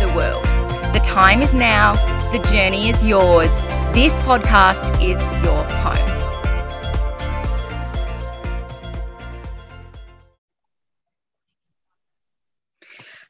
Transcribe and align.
the 0.00 0.08
world. 0.14 0.44
The 0.94 1.02
time 1.04 1.42
is 1.42 1.52
now, 1.52 1.92
the 2.32 2.38
journey 2.50 2.88
is 2.88 3.04
yours. 3.04 3.54
This 3.92 4.18
podcast 4.20 4.94
is 4.94 5.20
your 5.44 5.62
home. 5.64 6.20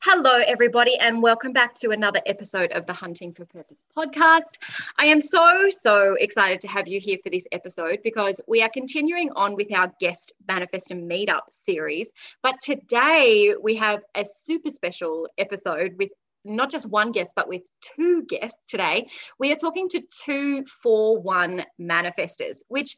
Hello, 0.03 0.41
everybody, 0.47 0.97
and 0.97 1.23
welcome 1.23 1.53
back 1.53 1.75
to 1.81 1.91
another 1.91 2.21
episode 2.25 2.73
of 2.73 2.87
the 2.87 2.93
Hunting 2.93 3.33
for 3.33 3.45
Purpose 3.47 3.85
podcast. 3.97 4.57
I 4.97 5.07
am 5.07 5.21
so, 5.21 5.69
so 5.71 6.15
excited 6.21 6.61
to 6.63 6.69
have 6.69 6.89
you 6.89 7.01
here 7.01 7.19
for 7.23 7.31
this 7.31 7.47
episode 7.53 7.99
because 8.05 8.41
we 8.47 8.63
are 8.63 8.71
continuing 8.71 9.31
on 9.37 9.57
with 9.57 9.73
our 9.73 9.93
guest 10.01 10.33
manifest 10.49 10.91
and 10.91 11.11
meetup 11.11 11.43
series. 11.51 12.11
But 12.43 12.55
today 12.63 13.55
we 13.61 13.77
have 13.77 14.03
a 14.15 14.25
super 14.25 14.71
special 14.71 15.29
episode 15.37 15.97
with 15.99 16.11
not 16.45 16.71
just 16.71 16.87
one 16.87 17.13
guest, 17.13 17.33
but 17.37 17.49
with 17.49 17.63
two 17.97 18.25
guests 18.25 18.67
today. 18.69 19.09
We 19.39 19.53
are 19.53 19.57
talking 19.57 19.89
to 19.91 20.03
two 20.25 20.65
4 20.83 21.21
1 21.21 21.65
manifestors, 21.81 22.59
which 22.69 22.97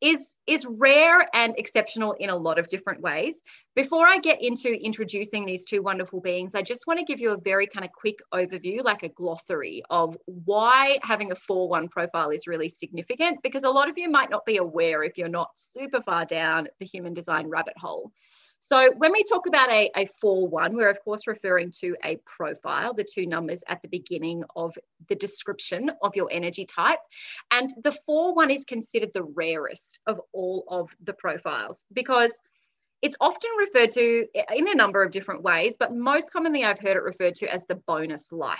is, 0.00 0.34
is 0.46 0.66
rare 0.66 1.26
and 1.34 1.54
exceptional 1.56 2.12
in 2.12 2.28
a 2.28 2.36
lot 2.36 2.58
of 2.58 2.68
different 2.68 3.00
ways. 3.00 3.40
Before 3.74 4.06
I 4.06 4.18
get 4.18 4.42
into 4.42 4.68
introducing 4.68 5.46
these 5.46 5.64
two 5.64 5.82
wonderful 5.82 6.20
beings, 6.20 6.54
I 6.54 6.62
just 6.62 6.86
want 6.86 6.98
to 6.98 7.04
give 7.04 7.20
you 7.20 7.30
a 7.30 7.40
very 7.40 7.66
kind 7.66 7.84
of 7.84 7.92
quick 7.92 8.18
overview, 8.32 8.84
like 8.84 9.02
a 9.02 9.08
glossary 9.08 9.82
of 9.88 10.16
why 10.26 10.98
having 11.02 11.32
a 11.32 11.36
4 11.36 11.68
1 11.68 11.88
profile 11.88 12.30
is 12.30 12.46
really 12.46 12.68
significant, 12.68 13.38
because 13.42 13.64
a 13.64 13.70
lot 13.70 13.88
of 13.88 13.96
you 13.96 14.10
might 14.10 14.30
not 14.30 14.44
be 14.44 14.58
aware 14.58 15.02
if 15.02 15.16
you're 15.16 15.28
not 15.28 15.50
super 15.56 16.02
far 16.02 16.24
down 16.24 16.68
the 16.80 16.86
human 16.86 17.14
design 17.14 17.48
rabbit 17.48 17.78
hole. 17.78 18.12
So 18.66 18.90
when 18.96 19.12
we 19.12 19.22
talk 19.24 19.46
about 19.46 19.68
a, 19.68 19.90
a 19.94 20.08
4-1, 20.24 20.72
we're 20.72 20.88
of 20.88 20.98
course 21.04 21.26
referring 21.26 21.70
to 21.82 21.94
a 22.02 22.16
profile, 22.24 22.94
the 22.94 23.04
two 23.04 23.26
numbers 23.26 23.60
at 23.68 23.82
the 23.82 23.88
beginning 23.88 24.42
of 24.56 24.74
the 25.10 25.14
description 25.14 25.90
of 26.02 26.16
your 26.16 26.30
energy 26.32 26.64
type. 26.64 27.00
And 27.50 27.70
the 27.82 27.94
4-1 28.08 28.54
is 28.54 28.64
considered 28.64 29.10
the 29.12 29.22
rarest 29.22 29.98
of 30.06 30.18
all 30.32 30.64
of 30.68 30.88
the 31.02 31.12
profiles 31.12 31.84
because 31.92 32.32
it's 33.02 33.18
often 33.20 33.50
referred 33.58 33.90
to 33.90 34.26
in 34.56 34.68
a 34.68 34.74
number 34.74 35.02
of 35.02 35.12
different 35.12 35.42
ways, 35.42 35.76
but 35.78 35.94
most 35.94 36.32
commonly 36.32 36.64
I've 36.64 36.80
heard 36.80 36.96
it 36.96 37.02
referred 37.02 37.34
to 37.36 37.52
as 37.52 37.66
the 37.66 37.82
bonus 37.86 38.32
life. 38.32 38.58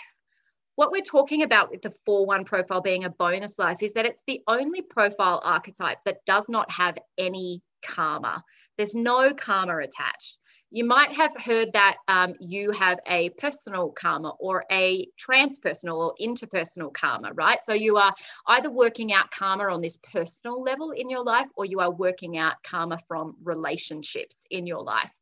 What 0.74 0.92
we're 0.92 1.00
talking 1.00 1.44
about 1.44 1.70
with 1.70 1.80
the 1.80 1.94
4 2.04 2.26
1 2.26 2.44
profile 2.44 2.82
being 2.82 3.04
a 3.04 3.10
bonus 3.10 3.58
life 3.58 3.78
is 3.80 3.94
that 3.94 4.04
it's 4.04 4.22
the 4.26 4.42
only 4.48 4.82
profile 4.82 5.40
archetype 5.42 6.04
that 6.04 6.26
does 6.26 6.44
not 6.50 6.70
have 6.70 6.98
any 7.16 7.62
karma. 7.82 8.44
There's 8.76 8.94
no 8.94 9.32
karma 9.34 9.78
attached. 9.78 10.38
You 10.70 10.84
might 10.84 11.12
have 11.12 11.30
heard 11.36 11.72
that 11.74 11.96
um, 12.08 12.34
you 12.40 12.72
have 12.72 12.98
a 13.06 13.30
personal 13.30 13.90
karma 13.90 14.32
or 14.40 14.64
a 14.72 15.06
transpersonal 15.16 15.96
or 15.98 16.14
interpersonal 16.20 16.92
karma, 16.92 17.32
right? 17.34 17.62
So 17.62 17.74
you 17.74 17.96
are 17.96 18.12
either 18.48 18.70
working 18.70 19.12
out 19.12 19.30
karma 19.30 19.72
on 19.72 19.80
this 19.80 19.98
personal 20.12 20.60
level 20.62 20.90
in 20.90 21.08
your 21.08 21.22
life 21.22 21.46
or 21.56 21.64
you 21.64 21.78
are 21.78 21.92
working 21.92 22.38
out 22.38 22.54
karma 22.68 22.98
from 23.06 23.36
relationships 23.44 24.44
in 24.50 24.66
your 24.66 24.82
life 24.82 25.12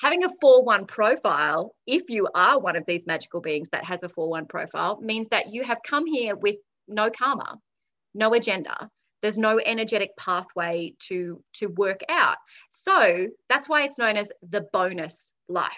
having 0.00 0.24
a 0.24 0.28
4-1 0.42 0.88
profile 0.88 1.74
if 1.86 2.10
you 2.10 2.28
are 2.34 2.58
one 2.58 2.76
of 2.76 2.84
these 2.86 3.06
magical 3.06 3.40
beings 3.40 3.68
that 3.70 3.84
has 3.84 4.02
a 4.02 4.08
4-1 4.08 4.48
profile 4.48 5.00
means 5.00 5.28
that 5.28 5.52
you 5.52 5.62
have 5.62 5.78
come 5.86 6.06
here 6.06 6.36
with 6.36 6.56
no 6.88 7.10
karma 7.10 7.58
no 8.14 8.34
agenda 8.34 8.90
there's 9.24 9.38
no 9.38 9.58
energetic 9.64 10.10
pathway 10.18 10.92
to 10.98 11.42
to 11.54 11.66
work 11.68 12.00
out 12.10 12.36
so 12.70 13.26
that's 13.48 13.68
why 13.68 13.82
it's 13.82 13.98
known 13.98 14.16
as 14.16 14.30
the 14.50 14.66
bonus 14.72 15.26
life 15.48 15.72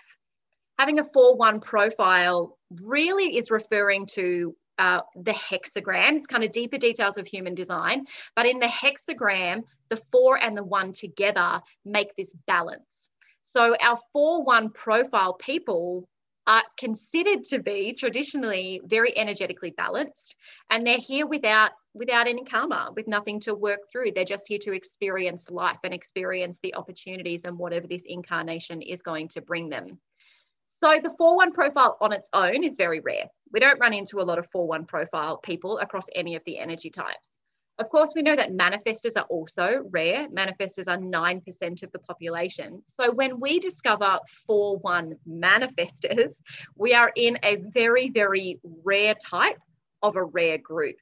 having 0.78 0.98
a 0.98 1.04
4-1 1.04 1.62
profile 1.62 2.58
really 2.82 3.36
is 3.36 3.50
referring 3.50 4.06
to 4.06 4.54
uh, 4.78 5.00
the 5.14 5.32
hexagram. 5.32 6.16
It's 6.16 6.26
kind 6.26 6.44
of 6.44 6.52
deeper 6.52 6.76
details 6.76 7.16
of 7.16 7.26
human 7.26 7.54
design. 7.54 8.04
But 8.34 8.44
in 8.44 8.58
the 8.58 8.66
hexagram, 8.66 9.62
the 9.88 9.96
four 10.12 10.36
and 10.36 10.54
the 10.54 10.64
one 10.64 10.92
together 10.92 11.62
make 11.86 12.14
this 12.16 12.32
balance. 12.46 13.08
So 13.42 13.74
our 13.80 13.98
4 14.12 14.44
1 14.44 14.70
profile 14.72 15.34
people 15.34 16.08
are 16.46 16.62
considered 16.78 17.44
to 17.46 17.58
be 17.58 17.94
traditionally 17.98 18.80
very 18.84 19.16
energetically 19.16 19.72
balanced 19.76 20.36
and 20.70 20.86
they're 20.86 20.98
here 20.98 21.26
without 21.26 21.72
without 21.96 22.28
any 22.28 22.44
karma 22.44 22.90
with 22.94 23.08
nothing 23.08 23.40
to 23.40 23.54
work 23.54 23.80
through 23.90 24.12
they're 24.12 24.24
just 24.24 24.46
here 24.46 24.58
to 24.58 24.72
experience 24.72 25.44
life 25.50 25.78
and 25.84 25.94
experience 25.94 26.58
the 26.62 26.74
opportunities 26.74 27.42
and 27.44 27.58
whatever 27.58 27.86
this 27.86 28.02
incarnation 28.06 28.82
is 28.82 29.02
going 29.02 29.28
to 29.28 29.40
bring 29.40 29.68
them 29.68 29.98
so 30.82 30.98
the 31.02 31.14
4-1 31.18 31.54
profile 31.54 31.96
on 32.00 32.12
its 32.12 32.28
own 32.32 32.62
is 32.62 32.76
very 32.76 33.00
rare 33.00 33.24
we 33.52 33.60
don't 33.60 33.80
run 33.80 33.92
into 33.92 34.20
a 34.20 34.22
lot 34.22 34.38
of 34.38 34.50
4-1 34.50 34.86
profile 34.86 35.38
people 35.38 35.78
across 35.78 36.06
any 36.14 36.36
of 36.36 36.42
the 36.44 36.58
energy 36.58 36.90
types 36.90 37.36
of 37.78 37.90
course, 37.90 38.12
we 38.16 38.22
know 38.22 38.36
that 38.36 38.52
manifestors 38.52 39.16
are 39.16 39.26
also 39.28 39.82
rare. 39.90 40.28
Manifestors 40.30 40.88
are 40.88 40.96
9% 40.96 41.82
of 41.82 41.92
the 41.92 41.98
population. 41.98 42.82
So 42.86 43.12
when 43.12 43.38
we 43.38 43.58
discover 43.58 44.18
4 44.46 44.78
1 44.78 45.14
manifestors, 45.28 46.34
we 46.74 46.94
are 46.94 47.12
in 47.14 47.38
a 47.42 47.56
very, 47.56 48.08
very 48.08 48.60
rare 48.82 49.14
type 49.14 49.58
of 50.02 50.16
a 50.16 50.24
rare 50.24 50.56
group. 50.56 50.96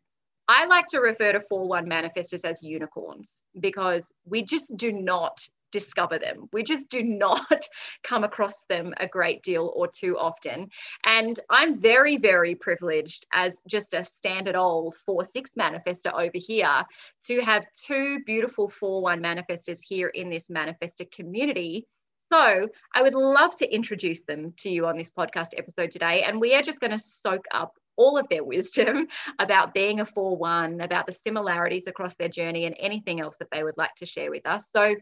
I 0.49 0.66
like 0.66 0.88
to 0.88 1.00
refer 1.00 1.32
to 1.32 1.41
4 1.41 1.66
1 1.66 1.87
manifestors 1.87 2.44
as 2.44 2.62
unicorns 2.62 3.31
because 3.60 4.12
we 4.27 4.43
just 4.43 4.77
do 4.77 4.93
not 4.93 5.38
discover 5.72 6.19
them. 6.21 6.49
We 6.53 6.62
just 6.62 6.88
do 6.88 7.03
not 7.03 7.66
come 8.05 8.22
across 8.25 8.65
them 8.69 8.94
a 8.99 9.09
great 9.09 9.43
deal 9.43 9.72
or 9.75 9.88
too 9.88 10.16
often. 10.16 10.69
And 11.04 11.41
I'm 11.50 11.81
very, 11.81 12.16
very 12.16 12.54
privileged 12.54 13.27
as 13.33 13.59
just 13.69 13.93
a 13.93 14.04
standard 14.04 14.54
old 14.54 14.94
4 15.04 15.25
6 15.25 15.50
manifester 15.59 16.12
over 16.12 16.31
here 16.34 16.84
to 17.27 17.41
have 17.41 17.65
two 17.87 18.21
beautiful 18.25 18.69
4 18.69 19.03
1 19.03 19.21
manifestors 19.21 19.78
here 19.83 20.09
in 20.09 20.31
this 20.31 20.44
manifester 20.49 21.10
community. 21.10 21.87
So, 22.33 22.69
I 22.94 23.03
would 23.03 23.15
love 23.15 23.56
to 23.59 23.75
introduce 23.75 24.22
them 24.25 24.54
to 24.59 24.71
you 24.71 24.87
on 24.87 24.97
this 24.97 25.10
podcast 25.16 25.49
episode 25.56 25.91
today. 25.93 26.22
And 26.22 26.41
we 26.41 26.54
are 26.54 26.62
just 26.62 26.81
going 26.81 26.93
to 26.99 27.04
soak 27.22 27.44
up 27.53 27.75
all 27.97 28.19
of 28.19 28.28
their 28.28 28.44
wisdom 28.44 29.09
about 29.38 29.75
being 29.75 30.00
a 30.00 30.06
4 30.06 30.37
1, 30.37 30.81
about 30.81 31.06
the 31.06 31.16
similarities 31.25 31.87
across 31.87 32.15
their 32.16 32.28
journey, 32.28 32.66
and 32.66 32.77
anything 32.78 33.21
else 33.21 33.34
that 33.38 33.49
they 33.50 33.62
would 33.62 33.77
like 33.77 33.94
to 33.97 34.06
share 34.06 34.31
with 34.31 34.47
us. 34.47 34.62
So, 34.72 34.94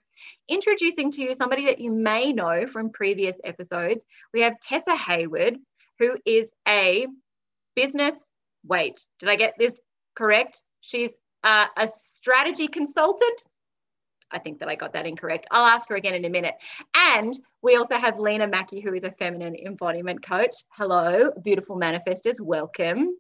introducing 0.49 1.11
to 1.13 1.23
you 1.23 1.35
somebody 1.35 1.67
that 1.67 1.81
you 1.81 1.91
may 1.91 2.33
know 2.33 2.67
from 2.67 2.91
previous 2.91 3.37
episodes, 3.45 4.03
we 4.33 4.41
have 4.43 4.61
Tessa 4.61 4.97
Hayward, 4.97 5.57
who 5.99 6.17
is 6.25 6.49
a 6.67 7.07
business. 7.75 8.15
Wait, 8.65 9.01
did 9.19 9.29
I 9.29 9.37
get 9.37 9.55
this 9.59 9.75
correct? 10.15 10.61
She's 10.81 11.11
a 11.45 11.89
strategy 12.15 12.69
consultant 12.69 13.43
I 14.33 14.39
think 14.39 14.59
that 14.61 14.69
I 14.69 14.75
got 14.75 14.95
that 14.95 15.07
incorrect. 15.07 15.47
I'll 15.51 15.67
ask 15.67 15.89
her 15.89 15.97
again 15.97 16.15
in 16.15 16.25
a 16.25 16.31
minute. 16.31 16.55
And 16.95 17.39
we 17.63 17.77
also 17.77 17.97
have 17.97 18.19
Lena 18.19 18.47
Mackey, 18.47 18.81
who 18.81 18.93
is 18.93 19.05
a 19.05 19.13
feminine 19.13 19.55
embodiment 19.55 20.25
coach. 20.25 20.55
Hello, 20.71 21.31
beautiful 21.43 21.77
manifestors. 21.77 22.41
Welcome. 22.41 23.17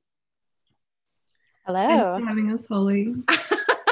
Hello. 1.64 1.86
Thanks 1.86 2.20
for 2.20 2.26
having 2.26 2.52
us, 2.52 2.66
Holly. 2.66 3.14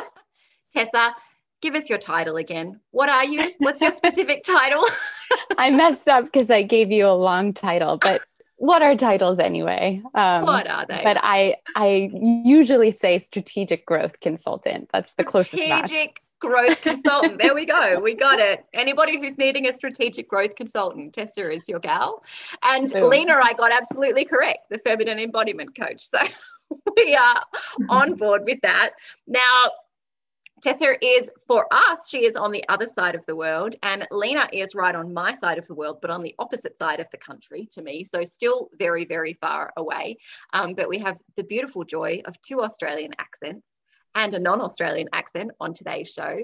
Tessa, 0.74 1.14
give 1.62 1.74
us 1.76 1.88
your 1.88 1.98
title 1.98 2.36
again. 2.36 2.80
What 2.90 3.08
are 3.08 3.24
you? 3.24 3.52
What's 3.58 3.80
your 3.80 3.92
specific 3.92 4.42
title? 4.42 4.84
I 5.58 5.70
messed 5.70 6.08
up 6.08 6.24
because 6.24 6.50
I 6.50 6.62
gave 6.62 6.90
you 6.90 7.06
a 7.06 7.14
long 7.14 7.52
title, 7.52 7.98
but 7.98 8.22
what 8.56 8.82
are 8.82 8.96
titles 8.96 9.38
anyway? 9.38 10.02
Um, 10.14 10.46
what 10.46 10.68
are 10.68 10.84
they? 10.84 11.00
But 11.04 11.18
I 11.20 11.56
I 11.76 12.10
usually 12.12 12.90
say 12.90 13.18
strategic 13.18 13.86
growth 13.86 14.18
consultant. 14.20 14.90
That's 14.92 15.14
the 15.14 15.22
strategic 15.22 15.30
closest 15.30 15.68
match 15.68 16.08
growth 16.40 16.82
consultant. 16.82 17.38
there 17.40 17.54
we 17.54 17.66
go. 17.66 18.00
We 18.00 18.14
got 18.14 18.40
it. 18.40 18.64
Anybody 18.74 19.20
who's 19.20 19.38
needing 19.38 19.68
a 19.68 19.74
strategic 19.74 20.28
growth 20.28 20.56
consultant, 20.56 21.14
Tessa 21.14 21.52
is 21.52 21.68
your 21.68 21.78
gal. 21.78 22.24
And. 22.62 22.90
Lena, 22.90 23.38
I 23.42 23.52
got 23.52 23.72
absolutely 23.72 24.24
correct, 24.24 24.70
the 24.70 24.78
feminine 24.78 25.18
embodiment 25.18 25.76
coach. 25.78 26.08
So 26.08 26.18
we 26.96 27.14
are 27.14 27.42
on 27.88 28.14
board 28.16 28.44
with 28.44 28.60
that. 28.62 28.90
Now, 29.26 29.70
Tessa 30.62 30.94
is 31.02 31.30
for 31.46 31.66
us, 31.72 32.08
she 32.08 32.26
is 32.26 32.36
on 32.36 32.52
the 32.52 32.62
other 32.68 32.84
side 32.84 33.14
of 33.14 33.24
the 33.26 33.34
world, 33.34 33.76
and 33.82 34.06
Lena 34.10 34.46
is 34.52 34.74
right 34.74 34.94
on 34.94 35.12
my 35.12 35.32
side 35.32 35.56
of 35.56 35.66
the 35.66 35.74
world, 35.74 35.98
but 36.02 36.10
on 36.10 36.22
the 36.22 36.34
opposite 36.38 36.76
side 36.78 37.00
of 37.00 37.06
the 37.12 37.16
country 37.16 37.66
to 37.72 37.82
me. 37.82 38.04
So, 38.04 38.22
still 38.24 38.68
very, 38.78 39.06
very 39.06 39.34
far 39.40 39.72
away. 39.78 40.18
Um, 40.52 40.74
but 40.74 40.88
we 40.88 40.98
have 40.98 41.16
the 41.36 41.44
beautiful 41.44 41.84
joy 41.84 42.22
of 42.26 42.40
two 42.42 42.60
Australian 42.62 43.12
accents 43.18 43.64
and 44.14 44.34
a 44.34 44.38
non 44.38 44.60
Australian 44.60 45.08
accent 45.12 45.50
on 45.60 45.74
today's 45.74 46.10
show. 46.10 46.38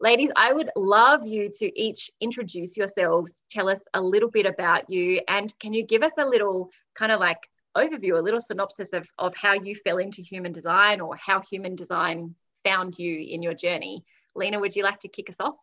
Ladies, 0.00 0.30
I 0.36 0.52
would 0.52 0.70
love 0.76 1.26
you 1.26 1.50
to 1.58 1.80
each 1.80 2.10
introduce 2.20 2.76
yourselves, 2.76 3.34
tell 3.50 3.68
us 3.68 3.80
a 3.94 4.00
little 4.00 4.30
bit 4.30 4.44
about 4.44 4.90
you, 4.90 5.20
and 5.28 5.56
can 5.58 5.72
you 5.72 5.84
give 5.84 6.02
us 6.02 6.12
a 6.18 6.24
little 6.26 6.70
kind 6.94 7.12
of 7.12 7.20
like 7.20 7.48
overview, 7.76 8.18
a 8.18 8.22
little 8.22 8.40
synopsis 8.40 8.92
of, 8.92 9.06
of 9.18 9.34
how 9.34 9.52
you 9.52 9.74
fell 9.76 9.98
into 9.98 10.22
human 10.22 10.52
design 10.52 11.00
or 11.00 11.16
how 11.16 11.40
human 11.40 11.76
design 11.76 12.34
found 12.64 12.98
you 12.98 13.18
in 13.18 13.42
your 13.42 13.54
journey? 13.54 14.04
Lena, 14.34 14.58
would 14.58 14.74
you 14.74 14.82
like 14.82 15.00
to 15.00 15.08
kick 15.08 15.30
us 15.30 15.36
off? 15.38 15.54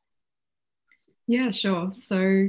Yeah, 1.28 1.52
sure. 1.52 1.92
So, 1.94 2.48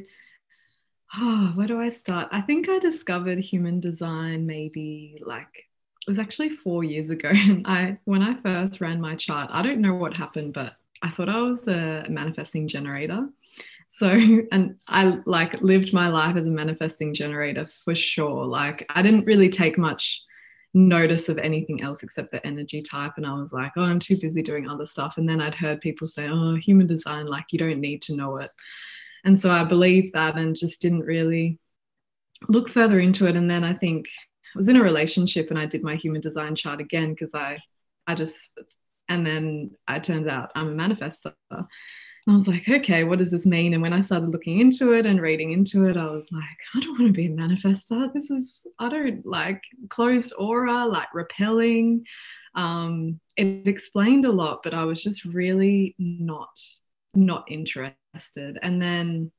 oh, 1.17 1.53
where 1.55 1.67
do 1.67 1.81
I 1.81 1.91
start? 1.91 2.29
I 2.33 2.41
think 2.41 2.69
I 2.69 2.79
discovered 2.79 3.39
human 3.39 3.81
design 3.81 4.47
maybe 4.47 5.21
like 5.25 5.67
it 6.07 6.11
was 6.11 6.19
actually 6.19 6.51
four 6.51 6.85
years 6.85 7.11
ago. 7.11 7.31
And 7.33 7.67
I, 7.67 7.99
when 8.05 8.23
I 8.23 8.35
first 8.41 8.81
ran 8.81 9.01
my 9.01 9.17
chart, 9.17 9.51
I 9.53 9.63
don't 9.63 9.81
know 9.81 9.95
what 9.95 10.17
happened, 10.17 10.53
but 10.53 10.75
I 11.03 11.11
thought 11.11 11.29
I 11.29 11.41
was 11.43 11.67
a 11.69 12.07
manifesting 12.09 12.69
generator. 12.69 13.29
So, 13.91 14.09
and 14.53 14.77
I 14.89 15.21
like 15.27 15.61
lived 15.63 15.93
my 15.93 16.09
life 16.09 16.37
as 16.37 16.47
a 16.47 16.51
manifesting 16.51 17.15
generator 17.15 17.67
for 17.85 17.95
sure. 17.95 18.45
Like, 18.47 18.87
I 18.91 19.03
didn't 19.03 19.27
really 19.27 19.49
take 19.49 19.79
much 19.79 20.23
notice 20.75 21.29
of 21.29 21.39
anything 21.39 21.83
else 21.83 22.03
except 22.03 22.31
the 22.31 22.45
energy 22.47 22.81
type. 22.83 23.13
And 23.17 23.27
I 23.27 23.35
was 23.35 23.53
like, 23.53 23.73
oh, 23.77 23.83
I'm 23.83 23.99
too 23.99 24.17
busy 24.19 24.43
doing 24.43 24.69
other 24.69 24.87
stuff. 24.87 25.19
And 25.19 25.29
then 25.29 25.41
I'd 25.41 25.55
heard 25.55 25.83
people 25.83 26.07
say, 26.07 26.29
oh, 26.29 26.57
human 26.57 26.87
design, 26.87 27.27
like, 27.27 27.47
you 27.53 27.59
don't 27.59 27.81
need 27.81 28.03
to 28.03 28.17
know 28.17 28.39
it. 28.39 28.51
And 29.25 29.41
so 29.41 29.51
I 29.51 29.65
believed 29.65 30.15
that 30.15 30.37
and 30.37 30.57
just 30.57 30.81
didn't 30.81 31.03
really 31.03 31.59
look 32.49 32.69
further 32.69 32.99
into 32.99 33.27
it. 33.27 33.37
And 33.37 33.51
then 33.51 33.63
I 33.65 33.75
think 33.75 34.09
I 34.55 34.59
was 34.59 34.69
in 34.69 34.77
a 34.77 34.83
relationship 34.83 35.51
and 35.51 35.59
I 35.59 35.67
did 35.67 35.83
my 35.83 35.97
human 35.97 36.21
design 36.21 36.55
chart 36.55 36.81
again 36.81 37.11
because 37.11 37.35
I, 37.35 37.59
I 38.07 38.15
just, 38.15 38.59
and 39.09 39.27
then 39.27 39.73
it 39.89 40.05
turns 40.05 40.27
out 40.27 40.53
I'm 40.55 40.69
a 40.69 40.89
manifester. 40.89 41.33
And 41.51 41.67
I 42.29 42.35
was 42.35 42.47
like, 42.47 42.69
okay, 42.69 43.03
what 43.03 43.19
does 43.19 43.31
this 43.33 43.47
mean? 43.47 43.73
And 43.73 43.83
when 43.83 43.93
I 43.93 44.01
started 44.01 44.31
looking 44.31 44.61
into 44.61 44.93
it 44.93 45.07
and 45.07 45.21
reading 45.21 45.53
into 45.53 45.89
it, 45.89 45.97
I 45.97 46.07
was 46.07 46.29
like, 46.31 46.43
I 46.75 46.81
don't 46.81 46.99
want 46.99 47.09
to 47.09 47.13
be 47.13 47.27
a 47.27 47.31
manifester. 47.31 48.13
This 48.13 48.31
is, 48.31 48.65
I 48.79 48.89
don't 48.89 49.27
like 49.27 49.63
closed 49.89 50.33
aura, 50.39 50.87
like 50.87 51.13
repelling. 51.15 52.05
Um, 52.55 53.19
it 53.37 53.67
explained 53.67 54.25
a 54.25 54.31
lot, 54.31 54.61
but 54.63 54.75
I 54.75 54.85
was 54.85 55.03
just 55.03 55.25
really 55.25 55.97
not, 55.99 56.61
not 57.15 57.45
interested. 57.51 58.59
And 58.63 58.81
then 58.81 59.33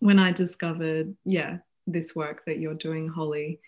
when 0.00 0.18
I 0.18 0.32
discovered, 0.32 1.16
yeah, 1.24 1.58
this 1.86 2.14
work 2.14 2.42
that 2.46 2.58
you're 2.58 2.74
doing, 2.74 3.08
Holly, 3.08 3.60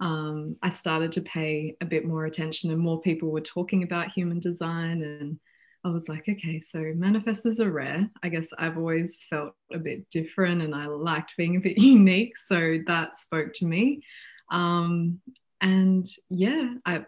um, 0.00 0.56
I 0.62 0.70
started 0.70 1.12
to 1.12 1.20
pay 1.20 1.76
a 1.80 1.84
bit 1.84 2.06
more 2.06 2.24
attention 2.24 2.70
and 2.70 2.80
more 2.80 3.00
people 3.00 3.30
were 3.30 3.42
talking 3.42 3.82
about 3.82 4.10
human 4.10 4.40
design. 4.40 5.02
And 5.02 5.38
I 5.84 5.90
was 5.90 6.08
like, 6.08 6.26
okay, 6.26 6.60
so 6.60 6.78
manifestors 6.78 7.60
are 7.60 7.70
rare. 7.70 8.08
I 8.22 8.30
guess 8.30 8.48
I've 8.58 8.78
always 8.78 9.18
felt 9.28 9.52
a 9.72 9.78
bit 9.78 10.08
different 10.08 10.62
and 10.62 10.74
I 10.74 10.86
liked 10.86 11.32
being 11.36 11.56
a 11.56 11.60
bit 11.60 11.78
unique. 11.82 12.32
So 12.48 12.78
that 12.86 13.20
spoke 13.20 13.52
to 13.54 13.66
me. 13.66 14.02
Um, 14.50 15.20
and 15.60 16.06
yeah, 16.30 16.74
I, 16.86 17.04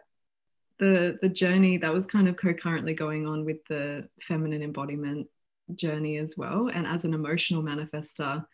the, 0.78 1.18
the 1.22 1.30
journey 1.30 1.78
that 1.78 1.94
was 1.94 2.06
kind 2.06 2.28
of 2.28 2.36
concurrently 2.36 2.92
going 2.92 3.26
on 3.26 3.46
with 3.46 3.64
the 3.68 4.06
feminine 4.20 4.62
embodiment 4.62 5.28
journey 5.74 6.18
as 6.18 6.34
well. 6.36 6.68
And 6.68 6.86
as 6.86 7.06
an 7.06 7.14
emotional 7.14 7.62
manifester, 7.62 8.44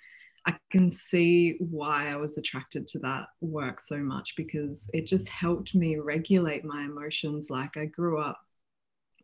I 0.48 0.56
can 0.70 0.90
see 0.90 1.56
why 1.58 2.10
I 2.10 2.16
was 2.16 2.38
attracted 2.38 2.86
to 2.88 2.98
that 3.00 3.26
work 3.42 3.82
so 3.82 3.98
much 3.98 4.32
because 4.34 4.88
it 4.94 5.06
just 5.06 5.28
helped 5.28 5.74
me 5.74 5.96
regulate 5.98 6.64
my 6.64 6.84
emotions. 6.84 7.50
Like 7.50 7.76
I 7.76 7.84
grew 7.84 8.18
up 8.18 8.40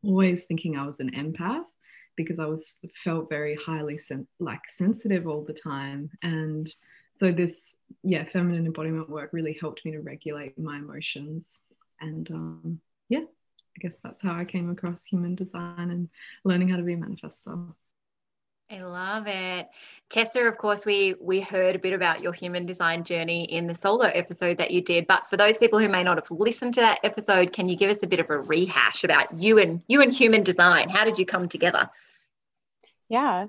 always 0.03 0.45
thinking 0.45 0.77
I 0.77 0.87
was 0.87 1.01
an 1.01 1.13
empath 1.13 1.65
because 2.15 2.39
I 2.39 2.45
was 2.45 2.77
felt 3.03 3.31
very 3.31 3.57
highly 3.57 3.97
sen- 3.97 4.29
like 4.39 4.61
sensitive 4.69 5.27
all 5.27 5.43
the 5.43 5.55
time 5.55 6.11
and 6.23 6.73
so 7.17 7.33
this 7.33 7.77
yeah 8.03 8.25
feminine 8.25 8.67
embodiment 8.67 9.09
work 9.09 9.31
really 9.33 9.57
helped 9.61 9.85
me 9.85 9.93
to 9.93 10.01
regulate 10.01 10.59
my 10.59 10.77
emotions 10.77 11.63
and 12.01 12.31
um, 12.31 12.81
yeah 13.09 13.21
I 13.21 13.81
guess 13.81 13.95
that's 14.05 14.23
how 14.23 14.35
I 14.35 14.45
came 14.45 14.71
across 14.71 15.05
human 15.05 15.35
design 15.35 15.91
and 15.91 16.09
learning 16.45 16.69
how 16.69 16.77
to 16.77 16.83
be 16.83 16.93
a 16.93 16.97
manifestor. 16.97 17.75
I 18.71 18.83
love 18.83 19.27
it. 19.27 19.69
Tessa, 20.09 20.41
of 20.41 20.57
course, 20.59 20.87
we 20.87 21.15
we 21.21 21.41
heard 21.41 21.77
a 21.77 21.79
bit 21.79 21.93
about 21.93 22.23
your 22.23 22.33
human 22.33 22.67
design 22.67 23.05
journey 23.05 23.45
in 23.45 23.67
the 23.67 23.75
solo 23.75 24.07
episode 24.07 24.59
that 24.59 24.71
you 24.71 24.81
did. 24.81 25.07
But 25.07 25.27
for 25.29 25.37
those 25.37 25.59
people 25.59 25.79
who 25.79 25.89
may 25.89 26.03
not 26.03 26.17
have 26.17 26.31
listened 26.31 26.75
to 26.75 26.81
that 26.81 27.01
episode, 27.05 27.53
can 27.53 27.69
you 27.69 27.77
give 27.77 27.91
us 27.91 28.03
a 28.03 28.07
bit 28.07 28.21
of 28.21 28.31
a 28.31 28.39
rehash 28.39 29.05
about 29.05 29.39
you 29.39 29.59
and 29.59 29.83
you 29.87 30.03
and 30.03 30.13
human 30.13 30.43
design? 30.43 30.89
How 30.89 31.05
did 31.05 31.19
you 31.19 31.27
come 31.27 31.49
together? 31.49 31.91
Yeah. 33.09 33.49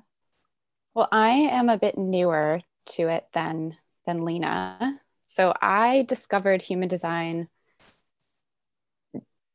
Well, 0.94 1.08
I 1.12 1.30
am 1.30 1.70
a 1.70 1.78
bit 1.78 1.98
newer 1.98 2.62
to 2.88 3.08
it 3.08 3.26
than 3.34 3.78
than 4.06 4.26
Lena. 4.26 5.00
So 5.26 5.54
I 5.62 6.04
discovered 6.08 6.62
human 6.62 6.88
design. 6.88 7.50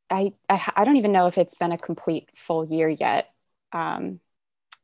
I, 0.09 0.33
I, 0.49 0.71
I 0.75 0.83
don't 0.83 0.97
even 0.97 1.13
know 1.13 1.27
if 1.27 1.37
it's 1.37 1.55
been 1.55 1.71
a 1.71 1.77
complete 1.77 2.29
full 2.35 2.65
year 2.65 2.89
yet. 2.89 3.33
Um, 3.71 4.19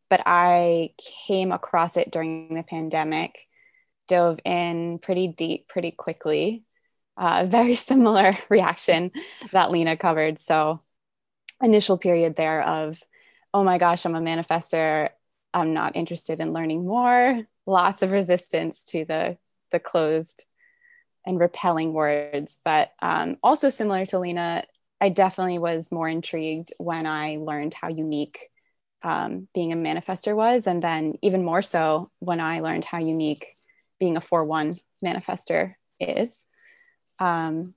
but 0.09 0.21
I 0.25 0.91
came 1.27 1.51
across 1.51 1.97
it 1.97 2.11
during 2.11 2.53
the 2.53 2.63
pandemic, 2.63 3.47
dove 4.07 4.39
in 4.45 4.99
pretty 4.99 5.27
deep, 5.27 5.67
pretty 5.67 5.91
quickly. 5.91 6.63
Uh, 7.17 7.45
very 7.49 7.75
similar 7.75 8.33
reaction 8.49 9.11
that 9.51 9.71
Lena 9.71 9.97
covered. 9.97 10.39
So, 10.39 10.81
initial 11.61 11.97
period 11.97 12.35
there 12.35 12.61
of, 12.61 13.01
oh 13.53 13.63
my 13.63 13.77
gosh, 13.77 14.05
I'm 14.05 14.15
a 14.15 14.21
manifester. 14.21 15.09
I'm 15.53 15.73
not 15.73 15.95
interested 15.95 16.39
in 16.39 16.53
learning 16.53 16.85
more. 16.85 17.47
Lots 17.65 18.01
of 18.01 18.11
resistance 18.11 18.83
to 18.85 19.05
the 19.05 19.37
the 19.71 19.79
closed 19.79 20.45
and 21.25 21.39
repelling 21.39 21.91
words, 21.91 22.59
but 22.63 22.91
um, 23.01 23.37
also 23.43 23.69
similar 23.69 24.05
to 24.05 24.19
Lena, 24.19 24.63
I 25.01 25.09
definitely 25.09 25.59
was 25.59 25.91
more 25.91 26.07
intrigued 26.07 26.71
when 26.77 27.05
I 27.05 27.37
learned 27.37 27.73
how 27.73 27.89
unique 27.89 28.49
um, 29.07 29.47
being 29.53 29.71
a 29.71 29.75
manifester 29.77 30.35
was. 30.35 30.67
And 30.67 30.83
then 30.83 31.17
even 31.21 31.45
more 31.45 31.61
so 31.61 32.11
when 32.19 32.41
I 32.41 32.59
learned 32.59 32.83
how 32.83 32.99
unique 32.99 33.55
being 34.01 34.17
a 34.17 34.21
4 34.21 34.43
1 34.43 34.79
manifester 35.03 35.75
is. 35.97 36.43
Um, 37.17 37.73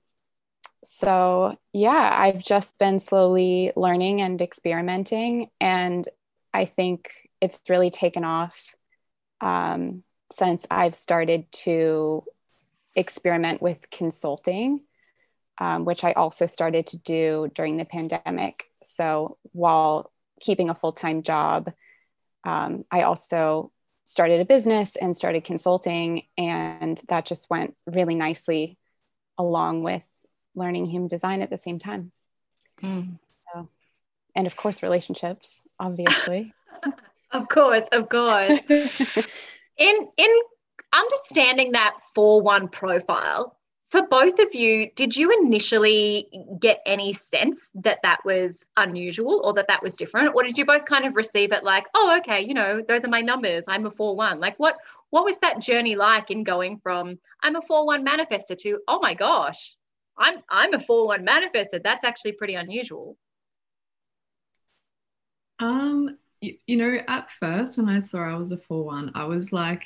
so, 0.83 1.55
yeah, 1.71 2.09
I've 2.13 2.43
just 2.43 2.77
been 2.79 2.99
slowly 2.99 3.71
learning 3.77 4.19
and 4.19 4.41
experimenting. 4.41 5.47
And 5.61 6.05
I 6.53 6.65
think 6.65 7.11
it's 7.39 7.61
really 7.69 7.91
taken 7.91 8.25
off 8.25 8.75
um, 9.39 10.03
since 10.33 10.67
I've 10.69 10.95
started 10.95 11.49
to 11.63 12.25
experiment 12.93 13.61
with 13.61 13.89
consulting, 13.89 14.81
um, 15.59 15.85
which 15.85 16.03
I 16.03 16.11
also 16.11 16.45
started 16.45 16.87
to 16.87 16.97
do 16.97 17.49
during 17.53 17.77
the 17.77 17.85
pandemic. 17.85 18.65
So, 18.83 19.37
while 19.53 20.10
keeping 20.41 20.69
a 20.69 20.75
full 20.75 20.91
time 20.91 21.23
job. 21.23 21.71
Um, 22.43 22.83
I 22.91 23.03
also 23.03 23.71
started 24.03 24.41
a 24.41 24.45
business 24.45 24.95
and 24.95 25.15
started 25.15 25.43
consulting, 25.43 26.23
and 26.37 26.99
that 27.07 27.25
just 27.25 27.49
went 27.49 27.75
really 27.85 28.15
nicely 28.15 28.77
along 29.37 29.83
with 29.83 30.05
learning 30.55 30.85
human 30.85 31.07
design 31.07 31.41
at 31.41 31.49
the 31.49 31.57
same 31.57 31.79
time. 31.79 32.11
Mm. 32.81 33.19
So, 33.53 33.69
and 34.35 34.47
of 34.47 34.57
course, 34.57 34.83
relationships, 34.83 35.61
obviously. 35.79 36.53
of 37.31 37.47
course, 37.47 37.85
of 37.91 38.09
course. 38.09 38.59
in 38.69 40.07
in 40.17 40.41
understanding 40.93 41.71
that 41.73 41.95
four 42.13 42.41
one 42.41 42.67
profile, 42.67 43.55
for 43.91 44.07
both 44.07 44.39
of 44.39 44.55
you, 44.55 44.89
did 44.95 45.15
you 45.17 45.31
initially 45.41 46.29
get 46.59 46.79
any 46.85 47.11
sense 47.11 47.69
that 47.75 47.99
that 48.03 48.19
was 48.23 48.65
unusual 48.77 49.41
or 49.43 49.53
that 49.55 49.67
that 49.67 49.83
was 49.83 49.95
different, 49.95 50.33
or 50.33 50.43
did 50.43 50.57
you 50.57 50.65
both 50.65 50.85
kind 50.85 51.05
of 51.05 51.15
receive 51.15 51.51
it 51.51 51.63
like, 51.65 51.87
oh, 51.93 52.17
okay, 52.19 52.41
you 52.41 52.53
know, 52.53 52.81
those 52.87 53.03
are 53.03 53.09
my 53.09 53.19
numbers. 53.19 53.65
I'm 53.67 53.85
a 53.85 53.91
four 53.91 54.15
one. 54.15 54.39
Like, 54.39 54.57
what 54.57 54.77
what 55.09 55.25
was 55.25 55.37
that 55.39 55.59
journey 55.59 55.95
like 55.97 56.31
in 56.31 56.45
going 56.45 56.79
from 56.79 57.19
I'm 57.43 57.57
a 57.57 57.61
four 57.61 57.85
one 57.85 58.05
manifester 58.05 58.57
to 58.59 58.79
oh 58.87 58.99
my 59.01 59.13
gosh, 59.13 59.75
I'm 60.17 60.39
I'm 60.49 60.73
a 60.73 60.79
four 60.79 61.07
one 61.07 61.25
manifester. 61.25 61.83
That's 61.83 62.05
actually 62.05 62.33
pretty 62.33 62.55
unusual. 62.55 63.17
Um, 65.59 66.17
you, 66.39 66.57
you 66.65 66.77
know, 66.77 66.97
at 67.07 67.29
first 67.39 67.77
when 67.77 67.89
I 67.89 68.01
saw 68.01 68.19
I 68.19 68.35
was 68.37 68.51
a 68.51 68.57
4 68.57 68.83
1, 68.83 69.11
I 69.15 69.25
was 69.25 69.53
like, 69.53 69.83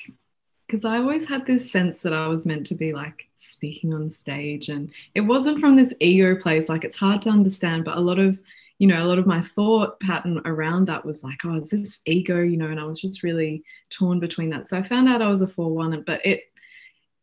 because 0.65 0.85
I 0.85 0.97
always 0.97 1.27
had 1.27 1.45
this 1.45 1.71
sense 1.71 2.01
that 2.01 2.13
I 2.13 2.27
was 2.27 2.45
meant 2.45 2.65
to 2.67 2.75
be 2.75 2.93
like 2.93 3.27
speaking 3.35 3.93
on 3.93 4.09
stage. 4.09 4.69
And 4.69 4.91
it 5.13 5.21
wasn't 5.21 5.59
from 5.59 5.75
this 5.75 5.93
ego 5.99 6.35
place. 6.35 6.69
Like 6.69 6.83
it's 6.83 6.97
hard 6.97 7.21
to 7.23 7.29
understand, 7.29 7.85
but 7.85 7.97
a 7.97 8.01
lot 8.01 8.19
of, 8.19 8.39
you 8.79 8.87
know, 8.87 9.03
a 9.03 9.07
lot 9.07 9.19
of 9.19 9.27
my 9.27 9.41
thought 9.41 9.99
pattern 9.99 10.41
around 10.45 10.87
that 10.87 11.05
was 11.05 11.23
like, 11.23 11.45
oh, 11.45 11.57
is 11.57 11.69
this 11.69 12.01
ego? 12.05 12.41
You 12.41 12.57
know, 12.57 12.67
and 12.67 12.79
I 12.79 12.85
was 12.85 12.99
just 12.99 13.23
really 13.23 13.63
torn 13.89 14.19
between 14.19 14.49
that. 14.49 14.67
So 14.67 14.77
I 14.77 14.83
found 14.83 15.07
out 15.07 15.21
I 15.21 15.29
was 15.29 15.41
a 15.41 15.47
4 15.47 15.71
1, 15.71 16.03
but 16.05 16.25
it, 16.25 16.43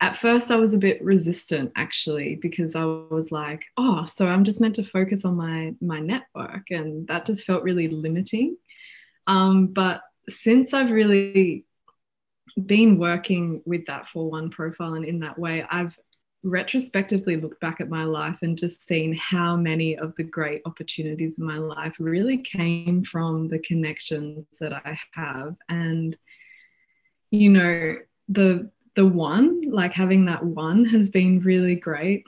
at 0.00 0.18
first 0.18 0.50
I 0.50 0.56
was 0.56 0.74
a 0.74 0.78
bit 0.78 1.02
resistant 1.02 1.72
actually 1.76 2.36
because 2.36 2.74
I 2.74 2.84
was 2.84 3.30
like, 3.30 3.64
oh, 3.76 4.04
so 4.06 4.26
I'm 4.26 4.44
just 4.44 4.60
meant 4.60 4.74
to 4.76 4.82
focus 4.82 5.24
on 5.24 5.36
my 5.36 5.74
my 5.80 6.00
network, 6.00 6.70
and 6.70 7.06
that 7.06 7.26
just 7.26 7.44
felt 7.44 7.62
really 7.62 7.88
limiting. 7.88 8.56
Um, 9.28 9.68
but 9.68 10.02
since 10.28 10.74
I've 10.74 10.90
really 10.90 11.66
been 12.66 12.98
working 12.98 13.62
with 13.64 13.86
that 13.86 14.06
4-1 14.08 14.50
profile 14.50 14.94
and 14.94 15.04
in 15.04 15.20
that 15.20 15.38
way, 15.38 15.64
I've 15.70 15.96
retrospectively 16.44 17.36
looked 17.36 17.60
back 17.60 17.80
at 17.80 17.88
my 17.88 18.04
life 18.04 18.38
and 18.42 18.58
just 18.58 18.86
seen 18.86 19.14
how 19.14 19.56
many 19.56 19.96
of 19.96 20.14
the 20.16 20.24
great 20.24 20.60
opportunities 20.66 21.38
in 21.38 21.44
my 21.44 21.58
life 21.58 21.94
really 22.00 22.38
came 22.38 23.04
from 23.04 23.48
the 23.48 23.60
connections 23.60 24.44
that 24.60 24.72
I 24.72 24.98
have. 25.12 25.54
And, 25.68 26.16
you 27.30 27.48
know, 27.48 27.96
the 28.28 28.70
the 28.94 29.06
one, 29.06 29.62
like 29.70 29.94
having 29.94 30.26
that 30.26 30.44
one 30.44 30.84
has 30.86 31.10
been 31.10 31.40
really 31.40 31.76
great. 31.76 32.24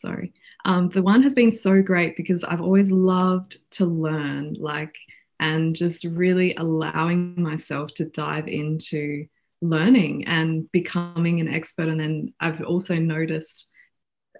Sorry. 0.00 0.32
Um, 0.64 0.88
the 0.90 1.02
one 1.02 1.22
has 1.22 1.34
been 1.34 1.50
so 1.50 1.82
great 1.82 2.16
because 2.16 2.44
I've 2.44 2.60
always 2.60 2.90
loved 2.90 3.70
to 3.72 3.84
learn, 3.86 4.54
like, 4.54 4.96
and 5.40 5.74
just 5.74 6.04
really 6.04 6.54
allowing 6.54 7.40
myself 7.40 7.94
to 7.94 8.08
dive 8.08 8.48
into 8.48 9.26
learning 9.60 10.24
and 10.26 10.70
becoming 10.72 11.40
an 11.40 11.48
expert. 11.48 11.88
And 11.88 12.00
then 12.00 12.34
I've 12.40 12.62
also 12.62 12.96
noticed 12.96 13.68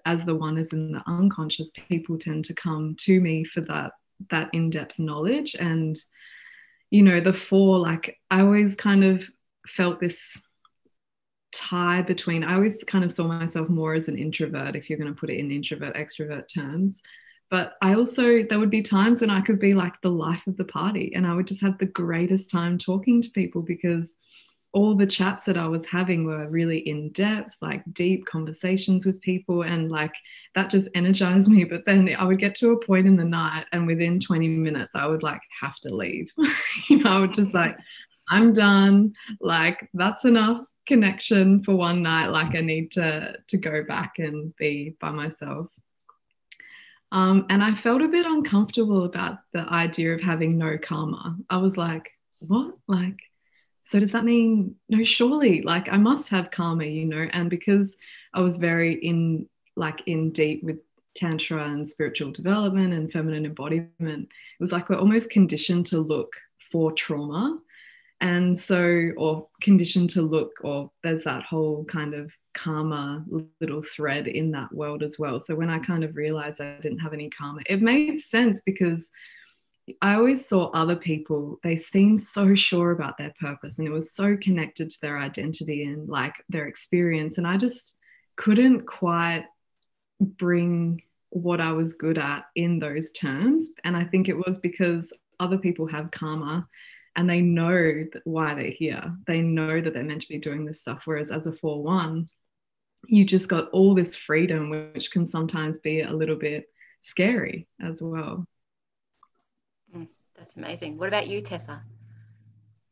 as 0.05 0.23
the 0.23 0.35
one 0.35 0.57
is 0.57 0.71
in 0.73 0.93
the 0.93 1.03
unconscious, 1.07 1.71
people 1.89 2.17
tend 2.17 2.45
to 2.45 2.53
come 2.53 2.95
to 2.99 3.19
me 3.19 3.43
for 3.43 3.61
that 3.61 3.91
that 4.29 4.49
in-depth 4.53 4.99
knowledge 4.99 5.55
and 5.55 5.97
you 6.89 7.01
know 7.01 7.19
the 7.19 7.33
four 7.33 7.79
like 7.79 8.17
i 8.29 8.41
always 8.41 8.75
kind 8.75 9.03
of 9.03 9.29
felt 9.65 9.99
this 9.99 10.41
tie 11.51 12.01
between 12.01 12.43
i 12.43 12.55
always 12.55 12.83
kind 12.83 13.05
of 13.05 13.11
saw 13.11 13.27
myself 13.27 13.69
more 13.69 13.93
as 13.93 14.07
an 14.07 14.17
introvert 14.17 14.75
if 14.75 14.89
you're 14.89 14.99
going 14.99 15.13
to 15.13 15.19
put 15.19 15.29
it 15.29 15.39
in 15.39 15.51
introvert 15.51 15.95
extrovert 15.95 16.53
terms 16.53 17.01
but 17.49 17.73
I 17.81 17.95
also, 17.95 18.43
there 18.43 18.59
would 18.59 18.69
be 18.69 18.81
times 18.81 19.21
when 19.21 19.29
I 19.29 19.41
could 19.41 19.59
be 19.59 19.73
like 19.73 20.01
the 20.01 20.11
life 20.11 20.45
of 20.47 20.57
the 20.57 20.65
party 20.65 21.13
and 21.15 21.25
I 21.25 21.33
would 21.33 21.47
just 21.47 21.61
have 21.61 21.77
the 21.77 21.85
greatest 21.85 22.51
time 22.51 22.77
talking 22.77 23.21
to 23.21 23.29
people 23.29 23.61
because 23.61 24.15
all 24.71 24.95
the 24.95 25.07
chats 25.07 25.45
that 25.45 25.57
I 25.57 25.67
was 25.67 25.85
having 25.87 26.25
were 26.25 26.47
really 26.47 26.77
in 26.77 27.09
depth, 27.11 27.55
like 27.59 27.83
deep 27.91 28.25
conversations 28.27 29.03
with 29.05 29.19
people. 29.21 29.63
And 29.63 29.89
like 29.89 30.13
that 30.53 30.69
just 30.69 30.89
energized 30.93 31.49
me. 31.49 31.63
But 31.63 31.85
then 31.85 32.07
I 32.17 32.23
would 32.23 32.37
get 32.37 32.53
to 32.55 32.71
a 32.71 32.85
point 32.85 33.07
in 33.07 33.15
the 33.15 33.25
night 33.25 33.65
and 33.71 33.87
within 33.87 34.19
20 34.19 34.47
minutes, 34.47 34.91
I 34.93 35.07
would 35.07 35.23
like 35.23 35.41
have 35.59 35.79
to 35.79 35.95
leave. 35.95 36.31
you 36.89 36.99
know, 36.99 37.11
I 37.11 37.19
would 37.21 37.33
just 37.33 37.55
like, 37.55 37.77
I'm 38.29 38.53
done. 38.53 39.13
Like 39.41 39.89
that's 39.95 40.25
enough 40.25 40.61
connection 40.85 41.63
for 41.63 41.75
one 41.75 42.03
night. 42.03 42.27
Like 42.27 42.55
I 42.55 42.61
need 42.61 42.91
to 42.91 43.35
to 43.47 43.57
go 43.57 43.83
back 43.83 44.13
and 44.19 44.55
be 44.55 44.95
by 44.99 45.09
myself. 45.09 45.67
Um, 47.11 47.45
and 47.49 47.63
I 47.63 47.73
felt 47.73 48.01
a 48.01 48.07
bit 48.07 48.25
uncomfortable 48.25 49.03
about 49.03 49.39
the 49.51 49.67
idea 49.71 50.13
of 50.13 50.21
having 50.21 50.57
no 50.57 50.77
karma. 50.77 51.37
I 51.49 51.57
was 51.57 51.77
like, 51.77 52.11
what? 52.39 52.75
Like, 52.87 53.19
so 53.83 53.99
does 53.99 54.11
that 54.11 54.25
mean, 54.25 54.75
no, 54.87 55.03
surely, 55.03 55.63
like, 55.63 55.89
I 55.89 55.97
must 55.97 56.29
have 56.29 56.51
karma, 56.51 56.85
you 56.85 57.05
know? 57.05 57.27
And 57.33 57.49
because 57.49 57.97
I 58.33 58.41
was 58.41 58.57
very 58.57 58.93
in, 58.93 59.49
like, 59.75 60.03
in 60.05 60.31
deep 60.31 60.63
with 60.63 60.77
Tantra 61.15 61.65
and 61.65 61.89
spiritual 61.89 62.31
development 62.31 62.93
and 62.93 63.11
feminine 63.11 63.45
embodiment, 63.45 63.89
it 63.99 64.59
was 64.59 64.71
like 64.71 64.89
we're 64.89 64.97
almost 64.97 65.31
conditioned 65.31 65.87
to 65.87 65.99
look 65.99 66.33
for 66.71 66.91
trauma. 66.91 67.57
And 68.21 68.59
so, 68.59 69.11
or 69.17 69.47
conditioned 69.61 70.09
to 70.11 70.21
look, 70.21 70.51
or 70.61 70.91
there's 71.03 71.23
that 71.23 71.43
whole 71.43 71.85
kind 71.85 72.13
of 72.13 72.31
karma 72.53 73.23
little 73.61 73.81
thread 73.81 74.27
in 74.27 74.51
that 74.51 74.73
world 74.73 75.03
as 75.03 75.17
well. 75.17 75.39
So 75.39 75.55
when 75.55 75.69
I 75.69 75.79
kind 75.79 76.03
of 76.03 76.15
realized 76.15 76.59
I 76.59 76.79
didn't 76.81 76.99
have 76.99 77.13
any 77.13 77.29
karma, 77.29 77.61
it 77.65 77.81
made 77.81 78.19
sense 78.19 78.61
because 78.65 79.09
I 80.01 80.15
always 80.15 80.47
saw 80.47 80.69
other 80.71 80.95
people, 80.95 81.59
they 81.63 81.77
seemed 81.77 82.21
so 82.21 82.55
sure 82.55 82.91
about 82.91 83.17
their 83.17 83.33
purpose 83.39 83.79
and 83.79 83.87
it 83.87 83.91
was 83.91 84.13
so 84.13 84.37
connected 84.37 84.89
to 84.89 85.01
their 85.01 85.17
identity 85.17 85.83
and 85.83 86.07
like 86.09 86.35
their 86.49 86.67
experience. 86.67 87.37
And 87.37 87.47
I 87.47 87.57
just 87.57 87.97
couldn't 88.35 88.85
quite 88.85 89.45
bring 90.19 91.01
what 91.29 91.61
I 91.61 91.71
was 91.71 91.93
good 91.93 92.17
at 92.17 92.45
in 92.55 92.79
those 92.79 93.11
terms. 93.11 93.69
And 93.83 93.95
I 93.95 94.03
think 94.03 94.27
it 94.27 94.37
was 94.37 94.59
because 94.59 95.11
other 95.39 95.57
people 95.57 95.87
have 95.87 96.11
karma 96.11 96.67
and 97.15 97.29
they 97.29 97.41
know 97.41 98.05
why 98.23 98.53
they're 98.53 98.71
here. 98.71 99.15
They 99.27 99.41
know 99.41 99.81
that 99.81 99.93
they're 99.93 100.03
meant 100.03 100.21
to 100.21 100.27
be 100.27 100.37
doing 100.37 100.65
this 100.65 100.81
stuff. 100.81 101.03
Whereas 101.05 101.31
as 101.31 101.45
a 101.45 101.51
4 101.51 101.83
1, 101.83 102.27
you 103.07 103.25
just 103.25 103.47
got 103.47 103.69
all 103.71 103.95
this 103.95 104.15
freedom, 104.15 104.69
which 104.69 105.11
can 105.11 105.27
sometimes 105.27 105.79
be 105.79 106.01
a 106.01 106.11
little 106.11 106.35
bit 106.35 106.65
scary 107.01 107.67
as 107.81 108.01
well. 108.01 108.45
Mm, 109.95 110.07
that's 110.37 110.55
amazing. 110.57 110.97
What 110.97 111.07
about 111.07 111.27
you, 111.27 111.41
Tessa? 111.41 111.81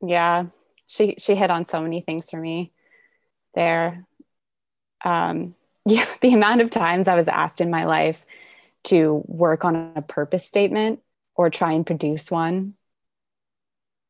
Yeah, 0.01 0.47
she 0.87 1.15
she 1.17 1.35
hit 1.35 1.51
on 1.51 1.65
so 1.65 1.81
many 1.81 2.01
things 2.01 2.29
for 2.29 2.39
me 2.39 2.71
there. 3.53 4.05
Um, 5.03 5.55
yeah, 5.85 6.05
the 6.21 6.33
amount 6.33 6.61
of 6.61 6.69
times 6.69 7.07
I 7.07 7.15
was 7.15 7.27
asked 7.27 7.61
in 7.61 7.69
my 7.69 7.85
life 7.85 8.25
to 8.85 9.23
work 9.25 9.65
on 9.65 9.91
a 9.95 10.01
purpose 10.01 10.45
statement 10.45 11.01
or 11.35 11.49
try 11.49 11.73
and 11.73 11.85
produce 11.85 12.31
one, 12.31 12.73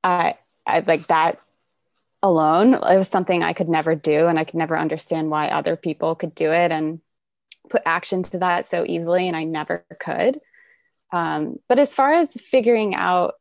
I, 0.07 0.35
I 0.65 0.79
like 0.79 1.07
that 1.07 1.39
alone 2.23 2.73
it 2.73 2.97
was 2.97 3.07
something 3.07 3.43
i 3.43 3.53
could 3.53 3.69
never 3.69 3.93
do 3.93 4.25
and 4.27 4.39
i 4.39 4.43
could 4.43 4.55
never 4.55 4.77
understand 4.77 5.29
why 5.29 5.49
other 5.49 5.75
people 5.75 6.15
could 6.15 6.33
do 6.33 6.51
it 6.51 6.71
and 6.71 6.99
put 7.69 7.83
action 7.85 8.23
to 8.23 8.39
that 8.39 8.65
so 8.65 8.85
easily 8.87 9.27
and 9.27 9.35
i 9.35 9.43
never 9.43 9.85
could. 9.99 10.39
Um, 11.11 11.59
but 11.69 11.79
as 11.79 11.93
far 11.93 12.13
as 12.13 12.33
figuring 12.33 12.95
out 12.95 13.35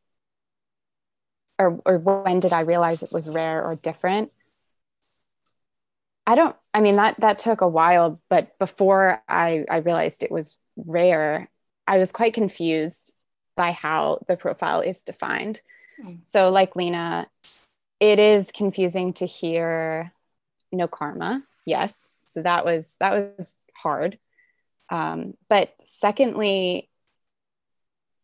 or, 1.59 1.81
or 1.87 1.99
when 1.99 2.41
did 2.41 2.53
i 2.53 2.61
realize 2.61 3.03
it 3.03 3.13
was 3.13 3.27
rare 3.29 3.65
or 3.65 3.77
different 3.77 4.31
i 6.27 6.35
don't 6.35 6.55
i 6.75 6.81
mean 6.81 6.97
that 6.97 7.19
that 7.21 7.39
took 7.39 7.61
a 7.61 7.69
while 7.69 8.21
but 8.29 8.59
before 8.59 9.23
i 9.29 9.65
i 9.71 9.77
realized 9.79 10.23
it 10.23 10.31
was 10.31 10.59
rare 10.77 11.49
i 11.87 11.99
was 11.99 12.13
quite 12.13 12.35
confused 12.35 13.15
by 13.57 13.73
how 13.73 14.19
the 14.29 14.37
profile 14.37 14.81
is 14.81 15.03
defined 15.03 15.61
mm. 16.03 16.19
so 16.25 16.51
like 16.51 16.77
lena 16.77 17.29
it 18.01 18.19
is 18.19 18.51
confusing 18.53 19.15
to 19.15 19.27
hear 19.27 20.13
no 20.73 20.87
karma. 20.87 21.43
Yes. 21.65 22.11
So 22.27 22.43
that 22.43 22.65
was 22.65 22.97
that 23.01 23.35
was 23.39 23.57
hard. 23.75 24.19
Um, 24.89 25.35
but 25.49 25.75
secondly 25.81 26.89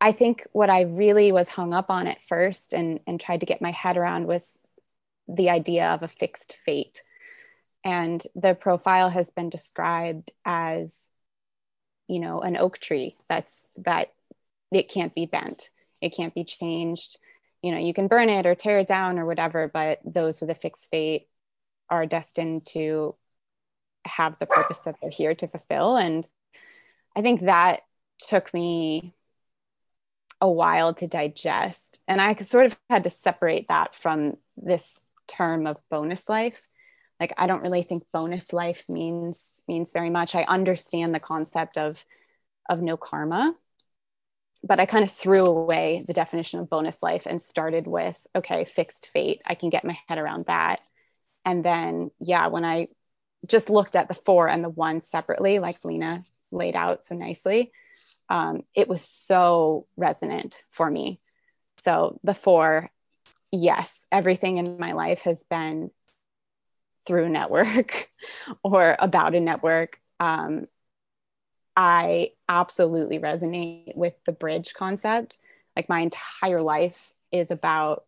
i 0.00 0.12
think 0.12 0.46
what 0.52 0.70
i 0.70 0.82
really 0.82 1.32
was 1.32 1.48
hung 1.48 1.72
up 1.72 1.90
on 1.90 2.06
at 2.06 2.20
first 2.20 2.72
and 2.72 3.00
and 3.06 3.20
tried 3.20 3.40
to 3.40 3.46
get 3.46 3.60
my 3.60 3.72
head 3.72 3.96
around 3.96 4.26
was 4.26 4.56
the 5.28 5.50
idea 5.50 5.88
of 5.90 6.02
a 6.02 6.08
fixed 6.08 6.54
fate. 6.64 7.02
And 7.84 8.22
the 8.34 8.54
profile 8.54 9.08
has 9.10 9.30
been 9.30 9.50
described 9.50 10.30
as 10.44 11.08
you 12.08 12.20
know 12.20 12.40
an 12.40 12.56
oak 12.56 12.78
tree 12.78 13.16
that's 13.28 13.68
that 13.78 14.12
it 14.70 14.88
can't 14.88 15.14
be 15.14 15.26
bent. 15.26 15.70
It 16.00 16.14
can't 16.14 16.34
be 16.34 16.44
changed 16.44 17.18
you 17.62 17.72
know 17.72 17.78
you 17.78 17.94
can 17.94 18.08
burn 18.08 18.28
it 18.28 18.46
or 18.46 18.54
tear 18.54 18.80
it 18.80 18.86
down 18.86 19.18
or 19.18 19.26
whatever 19.26 19.70
but 19.72 20.00
those 20.04 20.40
with 20.40 20.50
a 20.50 20.54
fixed 20.54 20.90
fate 20.90 21.28
are 21.88 22.06
destined 22.06 22.66
to 22.66 23.14
have 24.04 24.38
the 24.38 24.46
purpose 24.46 24.80
that 24.80 24.96
they're 25.00 25.10
here 25.10 25.34
to 25.34 25.46
fulfill. 25.48 25.96
And 25.96 26.26
i 27.14 27.22
think 27.22 27.42
that 27.42 27.80
took 28.18 28.52
me 28.54 29.14
a 30.40 30.50
while 30.50 30.94
to 30.94 31.06
digest. 31.06 32.00
And 32.08 32.20
i 32.20 32.34
sort 32.36 32.66
of 32.66 32.78
had 32.90 33.04
to 33.04 33.10
separate 33.10 33.68
that 33.68 33.94
from 33.94 34.38
this 34.56 35.04
term 35.28 35.66
of 35.66 35.80
bonus 35.90 36.28
life. 36.28 36.66
Like 37.20 37.32
i 37.36 37.46
don't 37.46 37.62
really 37.62 37.82
think 37.82 38.04
bonus 38.12 38.52
life 38.52 38.88
means 38.88 39.60
means 39.68 39.92
very 39.92 40.10
much. 40.10 40.34
I 40.34 40.44
understand 40.44 41.14
the 41.14 41.20
concept 41.20 41.78
of 41.78 42.04
of 42.68 42.80
no 42.80 42.96
karma 42.96 43.54
but 44.64 44.78
I 44.78 44.86
kind 44.86 45.02
of 45.02 45.10
threw 45.10 45.46
away 45.46 46.04
the 46.06 46.12
definition 46.12 46.60
of 46.60 46.70
bonus 46.70 47.02
life 47.02 47.26
and 47.26 47.42
started 47.42 47.86
with, 47.86 48.24
okay, 48.34 48.64
fixed 48.64 49.06
fate. 49.06 49.42
I 49.44 49.54
can 49.54 49.70
get 49.70 49.84
my 49.84 49.96
head 50.06 50.18
around 50.18 50.46
that. 50.46 50.80
And 51.44 51.64
then, 51.64 52.10
yeah, 52.20 52.46
when 52.46 52.64
I 52.64 52.88
just 53.46 53.70
looked 53.70 53.96
at 53.96 54.08
the 54.08 54.14
four 54.14 54.48
and 54.48 54.62
the 54.62 54.68
one 54.68 55.00
separately, 55.00 55.58
like 55.58 55.84
Lena 55.84 56.22
laid 56.52 56.76
out 56.76 57.02
so 57.02 57.16
nicely, 57.16 57.72
um, 58.28 58.62
it 58.74 58.88
was 58.88 59.02
so 59.02 59.86
resonant 59.96 60.62
for 60.70 60.88
me. 60.88 61.20
So 61.78 62.20
the 62.22 62.34
four, 62.34 62.90
yes, 63.50 64.06
everything 64.12 64.58
in 64.58 64.78
my 64.78 64.92
life 64.92 65.22
has 65.22 65.42
been 65.42 65.90
through 67.04 67.28
network 67.28 68.10
or 68.62 68.94
about 68.98 69.34
a 69.34 69.40
network. 69.40 70.00
Um, 70.20 70.66
I 71.76 72.32
absolutely 72.48 73.18
resonate 73.18 73.96
with 73.96 74.14
the 74.24 74.32
bridge 74.32 74.74
concept. 74.74 75.38
Like 75.76 75.88
my 75.88 76.00
entire 76.00 76.60
life 76.62 77.12
is 77.30 77.50
about 77.50 78.04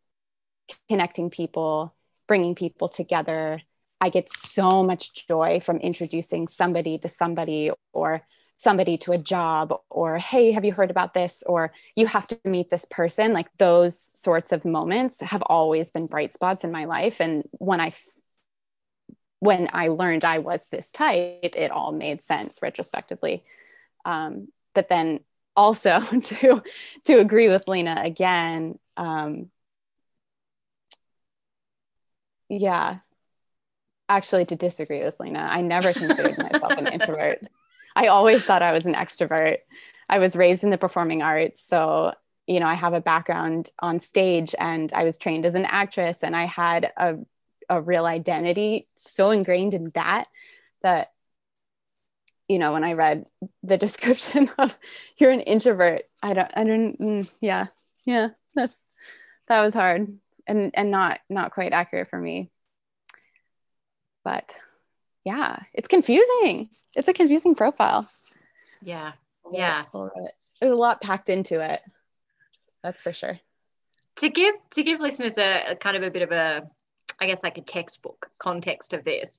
connecting 0.88 1.30
people, 1.30 1.94
bringing 2.26 2.54
people 2.54 2.88
together. 2.88 3.62
I 4.00 4.10
get 4.10 4.28
so 4.30 4.82
much 4.82 5.26
joy 5.26 5.60
from 5.60 5.78
introducing 5.78 6.48
somebody 6.48 6.98
to 6.98 7.08
somebody 7.08 7.70
or 7.92 8.22
somebody 8.56 8.96
to 8.96 9.12
a 9.12 9.18
job 9.18 9.74
or 9.90 10.18
hey 10.18 10.52
have 10.52 10.64
you 10.64 10.72
heard 10.72 10.90
about 10.90 11.12
this 11.12 11.42
or 11.44 11.72
you 11.96 12.06
have 12.06 12.26
to 12.26 12.38
meet 12.44 12.70
this 12.70 12.84
person 12.84 13.32
like 13.32 13.48
those 13.58 13.98
sorts 13.98 14.52
of 14.52 14.64
moments 14.64 15.20
have 15.20 15.42
always 15.42 15.90
been 15.90 16.06
bright 16.06 16.32
spots 16.32 16.62
in 16.62 16.70
my 16.70 16.84
life 16.84 17.20
and 17.20 17.42
when 17.58 17.80
i 17.80 17.92
when 19.44 19.68
i 19.72 19.88
learned 19.88 20.24
i 20.24 20.38
was 20.38 20.66
this 20.70 20.90
type 20.90 21.54
it 21.54 21.70
all 21.70 21.92
made 21.92 22.22
sense 22.22 22.60
retrospectively 22.62 23.44
um, 24.04 24.48
but 24.74 24.88
then 24.88 25.20
also 25.56 26.00
to 26.20 26.62
to 27.04 27.14
agree 27.18 27.48
with 27.48 27.68
lena 27.68 28.02
again 28.04 28.78
um, 28.96 29.50
yeah 32.48 32.98
actually 34.08 34.44
to 34.44 34.56
disagree 34.56 35.02
with 35.02 35.18
lena 35.20 35.46
i 35.50 35.60
never 35.60 35.92
considered 35.92 36.38
myself 36.38 36.72
an 36.72 36.86
introvert 36.92 37.40
I 37.96 38.08
always 38.08 38.42
thought 38.42 38.62
I 38.62 38.72
was 38.72 38.86
an 38.86 38.94
extrovert. 38.94 39.58
I 40.08 40.18
was 40.18 40.36
raised 40.36 40.64
in 40.64 40.70
the 40.70 40.78
performing 40.78 41.22
arts. 41.22 41.62
So, 41.64 42.12
you 42.46 42.60
know, 42.60 42.66
I 42.66 42.74
have 42.74 42.92
a 42.92 43.00
background 43.00 43.70
on 43.78 44.00
stage 44.00 44.54
and 44.58 44.92
I 44.92 45.04
was 45.04 45.16
trained 45.16 45.46
as 45.46 45.54
an 45.54 45.64
actress 45.64 46.22
and 46.22 46.36
I 46.36 46.44
had 46.44 46.92
a, 46.96 47.16
a 47.68 47.80
real 47.80 48.06
identity 48.06 48.88
so 48.94 49.30
ingrained 49.30 49.74
in 49.74 49.90
that 49.94 50.26
that, 50.82 51.12
you 52.48 52.58
know, 52.58 52.72
when 52.72 52.84
I 52.84 52.92
read 52.92 53.26
the 53.62 53.78
description 53.78 54.50
of 54.58 54.78
you're 55.16 55.30
an 55.30 55.40
introvert, 55.40 56.02
I 56.22 56.34
don't, 56.34 56.50
I 56.54 56.64
don't, 56.64 57.00
mm, 57.00 57.30
yeah, 57.40 57.66
yeah, 58.04 58.30
that's, 58.54 58.82
that 59.48 59.62
was 59.62 59.74
hard 59.74 60.18
and, 60.46 60.70
and 60.74 60.90
not, 60.90 61.20
not 61.28 61.52
quite 61.52 61.72
accurate 61.72 62.10
for 62.10 62.18
me. 62.18 62.50
But 64.24 64.54
yeah, 65.24 65.60
it's 65.72 65.88
confusing. 65.88 66.68
It's 66.94 67.08
a 67.08 67.12
confusing 67.12 67.54
profile. 67.54 68.08
Yeah. 68.82 69.12
Yeah. 69.52 69.84
There's 70.60 70.72
a 70.72 70.76
lot 70.76 71.00
packed 71.00 71.28
into 71.28 71.60
it. 71.60 71.82
That's 72.82 73.00
for 73.00 73.12
sure. 73.12 73.38
To 74.16 74.28
give 74.28 74.54
to 74.72 74.82
give 74.82 75.00
listeners 75.00 75.38
a, 75.38 75.72
a 75.72 75.76
kind 75.76 75.96
of 75.96 76.02
a 76.02 76.10
bit 76.10 76.22
of 76.22 76.30
a 76.30 76.70
I 77.20 77.26
guess 77.26 77.42
like 77.42 77.58
a 77.58 77.62
textbook 77.62 78.30
context 78.38 78.92
of 78.92 79.04
this. 79.04 79.38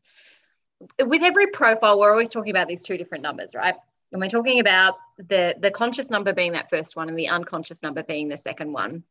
With 0.99 1.23
every 1.23 1.47
profile, 1.47 1.99
we're 1.99 2.11
always 2.11 2.31
talking 2.31 2.51
about 2.51 2.67
these 2.67 2.83
two 2.83 2.97
different 2.97 3.23
numbers, 3.23 3.55
right? 3.55 3.75
And 4.11 4.21
we're 4.21 4.29
talking 4.29 4.59
about 4.59 4.95
the 5.17 5.55
the 5.59 5.71
conscious 5.71 6.09
number 6.09 6.33
being 6.33 6.53
that 6.53 6.69
first 6.69 6.95
one 6.95 7.09
and 7.09 7.17
the 7.17 7.29
unconscious 7.29 7.81
number 7.81 8.03
being 8.03 8.27
the 8.27 8.37
second 8.37 8.71
one. 8.71 9.03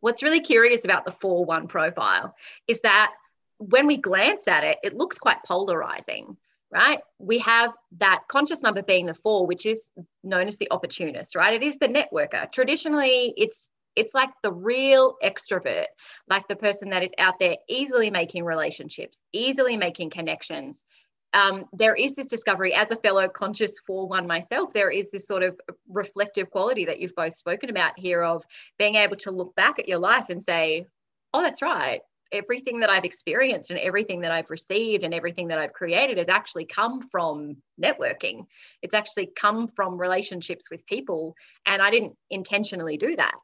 What's 0.00 0.22
really 0.22 0.40
curious 0.40 0.84
about 0.84 1.04
the 1.04 1.10
4 1.10 1.44
1 1.44 1.68
profile 1.68 2.34
is 2.68 2.80
that 2.80 3.12
when 3.58 3.86
we 3.86 3.96
glance 3.96 4.48
at 4.48 4.64
it, 4.64 4.78
it 4.82 4.94
looks 4.94 5.18
quite 5.18 5.42
polarizing, 5.44 6.36
right? 6.70 7.00
We 7.18 7.38
have 7.38 7.72
that 7.98 8.24
conscious 8.28 8.62
number 8.62 8.82
being 8.82 9.06
the 9.06 9.14
four, 9.14 9.46
which 9.46 9.66
is 9.66 9.88
known 10.22 10.48
as 10.48 10.58
the 10.58 10.70
opportunist, 10.70 11.34
right? 11.34 11.54
It 11.54 11.62
is 11.62 11.78
the 11.78 11.88
networker. 11.88 12.50
Traditionally, 12.52 13.32
it's 13.36 13.70
it's 13.96 14.14
like 14.14 14.30
the 14.42 14.52
real 14.52 15.16
extrovert, 15.24 15.86
like 16.28 16.46
the 16.48 16.56
person 16.56 16.90
that 16.90 17.02
is 17.02 17.10
out 17.18 17.34
there 17.40 17.56
easily 17.68 18.10
making 18.10 18.44
relationships, 18.44 19.18
easily 19.32 19.76
making 19.76 20.10
connections. 20.10 20.84
Um, 21.32 21.64
there 21.72 21.94
is 21.94 22.14
this 22.14 22.28
discovery 22.28 22.72
as 22.72 22.90
a 22.90 22.96
fellow 22.96 23.28
conscious 23.28 23.78
for 23.86 24.06
one 24.06 24.26
myself, 24.26 24.72
there 24.72 24.90
is 24.90 25.10
this 25.10 25.26
sort 25.26 25.42
of 25.42 25.58
reflective 25.88 26.50
quality 26.50 26.84
that 26.84 27.00
you've 27.00 27.14
both 27.16 27.36
spoken 27.36 27.68
about 27.68 27.98
here 27.98 28.22
of 28.22 28.44
being 28.78 28.94
able 28.94 29.16
to 29.16 29.30
look 29.30 29.54
back 29.56 29.78
at 29.78 29.88
your 29.88 29.98
life 29.98 30.26
and 30.30 30.42
say, 30.42 30.86
oh, 31.34 31.42
that's 31.42 31.62
right 31.62 32.00
everything 32.32 32.80
that 32.80 32.90
I've 32.90 33.04
experienced 33.04 33.70
and 33.70 33.78
everything 33.78 34.20
that 34.20 34.32
I've 34.32 34.50
received 34.50 35.04
and 35.04 35.14
everything 35.14 35.48
that 35.48 35.58
I've 35.58 35.72
created 35.72 36.18
has 36.18 36.28
actually 36.28 36.66
come 36.66 37.00
from 37.00 37.56
networking. 37.82 38.46
It's 38.82 38.94
actually 38.94 39.30
come 39.36 39.68
from 39.68 39.98
relationships 39.98 40.66
with 40.70 40.86
people. 40.86 41.34
And 41.66 41.80
I 41.80 41.90
didn't 41.90 42.16
intentionally 42.30 42.96
do 42.96 43.16
that. 43.16 43.34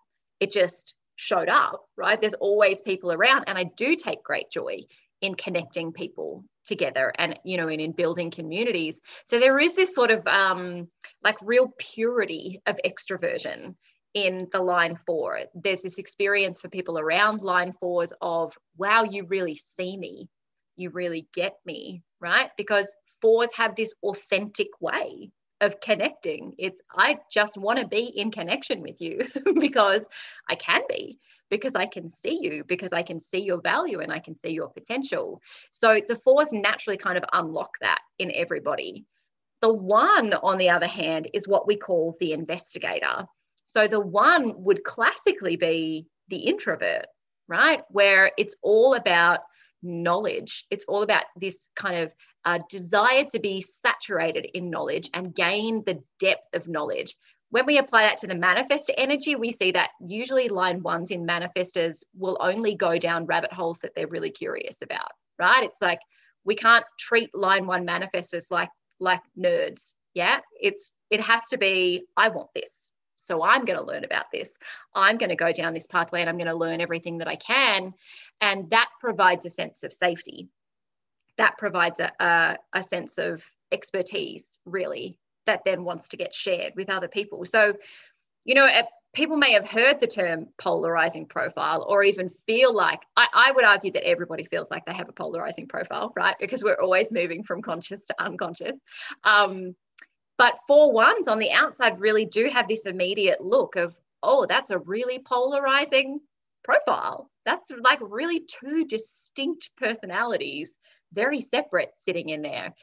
It 0.43 0.51
just 0.51 0.95
showed 1.17 1.49
up, 1.49 1.85
right? 1.97 2.21
There's 2.21 2.35
always 2.35 2.81
people 2.81 3.13
around. 3.13 3.45
And 3.47 3.57
I 3.57 3.65
do 3.77 3.97
take 3.97 4.23
great 4.23 4.51
joy 4.51 4.79
in 5.21 5.35
connecting 5.35 5.93
people 5.93 6.45
together 6.65 7.13
and 7.19 7.39
you 7.45 7.57
know 7.57 7.67
and 7.67 7.81
in 7.81 7.91
building 7.91 8.31
communities 8.31 9.01
so 9.25 9.41
there 9.41 9.59
is 9.59 9.75
this 9.75 9.97
sort 9.97 10.13
of 10.13 10.25
um 10.29 10.87
like 11.25 11.37
real 11.43 11.75
purity 11.77 12.61
of 12.67 12.79
extroversion 12.87 13.75
in 14.15 14.49
the 14.53 14.61
line 14.61 14.97
four. 15.07 15.41
There's 15.55 15.83
this 15.83 15.99
experience 15.99 16.61
for 16.61 16.69
people 16.69 16.99
around 16.99 17.43
line 17.43 17.73
fours 17.81 18.13
of, 18.21 18.57
wow, 18.77 19.05
you 19.05 19.25
really 19.25 19.61
see 19.77 19.97
me, 19.97 20.29
you 20.77 20.91
really 20.91 21.27
get 21.35 21.55
me, 21.65 22.03
right? 22.21 22.51
Because 22.57 22.95
fours 23.21 23.51
have 23.55 23.75
this 23.75 23.93
authentic 24.03 24.69
way 24.81 25.31
of 25.63 25.81
connecting. 25.81 26.55
It's, 26.59 26.81
I 26.95 27.19
just 27.31 27.57
want 27.57 27.79
to 27.79 27.87
be 27.87 28.13
in 28.15 28.31
connection 28.31 28.83
with 28.83 29.01
you 29.01 29.27
because 29.61 30.05
I 30.49 30.57
can 30.57 30.83
be, 30.89 31.19
because 31.51 31.75
I 31.75 31.87
can 31.87 32.09
see 32.09 32.39
you, 32.43 32.65
because 32.67 32.93
I 32.93 33.03
can 33.03 33.21
see 33.21 33.39
your 33.39 33.61
value 33.61 34.01
and 34.01 34.13
I 34.13 34.19
can 34.19 34.37
see 34.37 34.51
your 34.51 34.69
potential. 34.69 35.41
So 35.71 36.01
the 36.07 36.17
fours 36.17 36.53
naturally 36.53 36.99
kind 36.99 37.17
of 37.17 37.25
unlock 37.33 37.71
that 37.81 38.01
in 38.19 38.33
everybody. 38.35 39.07
The 39.63 39.73
one, 39.73 40.35
on 40.35 40.59
the 40.59 40.71
other 40.71 40.89
hand, 40.89 41.31
is 41.33 41.47
what 41.47 41.69
we 41.69 41.77
call 41.77 42.17
the 42.19 42.33
investigator. 42.33 43.27
So 43.65 43.87
the 43.87 44.01
one 44.01 44.55
would 44.57 44.83
classically 44.83 45.57
be 45.57 46.09
the 46.29 46.39
introvert, 46.39 47.07
right? 47.47 47.83
Where 47.89 48.33
it's 48.37 48.57
all 48.63 48.95
about 48.95 49.41
knowledge. 49.83 50.67
It's 50.71 50.85
all 50.87 51.03
about 51.03 51.25
this 51.37 51.69
kind 51.77 51.97
of 51.97 52.13
uh, 52.45 52.59
desire 52.69 53.25
to 53.33 53.39
be 53.39 53.61
saturated 53.63 54.47
in 54.55 54.71
knowledge 54.71 55.11
and 55.15 55.35
gain 55.35 55.83
the 55.85 56.03
depth 56.19 56.47
of 56.55 56.69
knowledge. 56.69 57.17
When 57.51 57.67
we 57.67 57.79
apply 57.79 58.05
that 58.05 58.19
to 58.19 58.27
the 58.27 58.35
manifestor 58.35 58.95
energy, 58.97 59.37
we 59.37 59.53
see 59.53 59.73
that 59.73 59.91
usually 60.01 60.49
line 60.49 60.83
ones 60.83 61.11
in 61.11 61.27
manifestors 61.27 62.03
will 62.17 62.39
only 62.41 62.75
go 62.75 62.99
down 62.99 63.27
rabbit 63.27 63.53
holes 63.53 63.79
that 63.81 63.93
they're 63.95 64.07
really 64.07 64.31
curious 64.31 64.77
about, 64.83 65.11
right? 65.39 65.63
It's 65.63 65.81
like 65.83 66.01
we 66.45 66.55
can't 66.57 66.85
treat 66.99 67.35
line 67.35 67.67
one 67.67 67.87
manifestors 67.87 68.47
like 68.51 68.71
like 69.01 69.21
nerds. 69.39 69.93
Yeah, 70.15 70.41
it's 70.61 70.93
it 71.11 71.21
has 71.21 71.43
to 71.51 71.59
be 71.59 72.05
I 72.17 72.29
want 72.31 72.49
this. 72.55 72.82
So 73.27 73.43
I'm 73.43 73.65
going 73.65 73.79
to 73.79 73.85
learn 73.85 74.05
about 74.05 74.27
this. 74.33 74.51
I'm 74.95 75.19
going 75.19 75.31
to 75.31 75.37
go 75.37 75.53
down 75.53 75.75
this 75.75 75.87
pathway 75.87 76.21
and 76.21 76.29
I'm 76.29 76.37
going 76.37 76.49
to 76.49 76.55
learn 76.55 76.81
everything 76.81 77.19
that 77.19 77.29
I 77.29 77.37
can. 77.37 77.95
And 78.41 78.71
that 78.71 78.89
provides 79.01 79.45
a 79.45 79.51
sense 79.51 79.83
of 79.85 79.93
safety. 79.93 80.49
That 81.39 81.59
provides 81.59 82.01
a, 82.01 82.13
a, 82.21 82.59
a 82.73 82.83
sense 82.83 83.19
of 83.19 83.43
expertise, 83.71 84.45
really, 84.65 85.19
that 85.47 85.63
then 85.65 85.85
wants 85.85 86.09
to 86.11 86.17
get 86.17 86.35
shared 86.35 86.75
with 86.77 86.91
other 86.91 87.09
people. 87.09 87.45
So, 87.45 87.75
you 88.45 88.55
know, 88.55 88.69
people 89.15 89.37
may 89.37 89.53
have 89.53 89.69
heard 89.69 90.01
the 90.01 90.07
term 90.07 90.49
polarizing 90.59 91.27
profile 91.27 91.85
or 91.89 92.03
even 92.03 92.31
feel 92.47 92.75
like 92.75 93.01
I, 93.17 93.27
I, 93.33 93.53
would 93.53 93.65
argue 93.65 93.93
that 93.93 94.07
everybody 94.07 94.45
feels 94.45 94.71
like 94.71 94.85
they 94.87 94.95
have 94.95 95.09
a 95.09 95.13
polarizing 95.13 95.69
profile 95.69 96.13
right 96.17 96.37
because 96.41 96.65
we're 96.65 96.81
always 96.81 97.13
moving 97.13 97.45
from 97.45 97.63
conscious 97.63 98.03
to 98.07 98.15
unconscious 98.19 98.77
um, 99.25 99.75
but 100.43 100.59
four 100.67 100.91
ones 100.91 101.29
on 101.29 101.39
the 101.39 101.53
outside 101.53 102.01
really 102.01 102.25
do 102.25 102.49
have 102.49 102.67
this 102.67 102.85
immediate 102.85 103.41
look 103.41 103.77
of, 103.77 103.95
oh, 104.25 104.45
that's 104.45 104.71
a 104.71 104.79
really 104.81 105.21
polarizing 105.21 106.19
profile. 106.65 107.31
That's 107.47 107.71
like 107.81 108.01
really 108.03 108.41
two 108.41 108.85
distinct 108.85 109.71
personalities, 109.77 110.73
very 111.13 111.41
separate 111.41 111.91
sitting 111.97 112.31
in 112.31 112.43
there. 112.43 112.75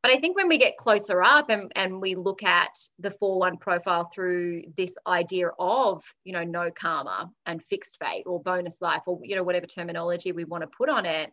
But 0.00 0.12
I 0.12 0.20
think 0.20 0.36
when 0.36 0.46
we 0.46 0.58
get 0.58 0.76
closer 0.76 1.20
up 1.20 1.50
and, 1.50 1.72
and 1.74 2.00
we 2.00 2.14
look 2.14 2.44
at 2.44 2.70
the 3.00 3.10
4 3.10 3.40
1 3.40 3.56
profile 3.56 4.08
through 4.14 4.62
this 4.76 4.94
idea 5.04 5.48
of, 5.58 6.04
you 6.22 6.32
know, 6.32 6.44
no 6.44 6.70
karma 6.70 7.32
and 7.46 7.60
fixed 7.64 7.96
fate 8.00 8.26
or 8.26 8.40
bonus 8.40 8.80
life 8.80 9.02
or, 9.06 9.18
you 9.24 9.34
know, 9.34 9.42
whatever 9.42 9.66
terminology 9.66 10.30
we 10.30 10.44
want 10.44 10.62
to 10.62 10.68
put 10.68 10.88
on 10.88 11.04
it, 11.04 11.32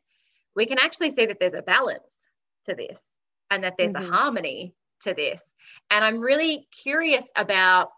we 0.56 0.65
can 0.65 0.80
actually 0.80 1.12
see 1.12 1.28
that 1.28 1.38
there's 1.39 1.54
a 1.54 1.62
balance 1.62 2.15
to 2.67 2.74
this 2.74 2.98
and 3.52 3.63
that 3.63 3.76
there's 3.78 3.93
mm-hmm. 3.93 4.12
a 4.12 4.15
harmony 4.17 4.74
to 5.02 5.13
this. 5.13 5.43
And 5.89 6.04
I'm 6.04 6.19
really 6.19 6.67
curious 6.71 7.30
about, 7.36 7.89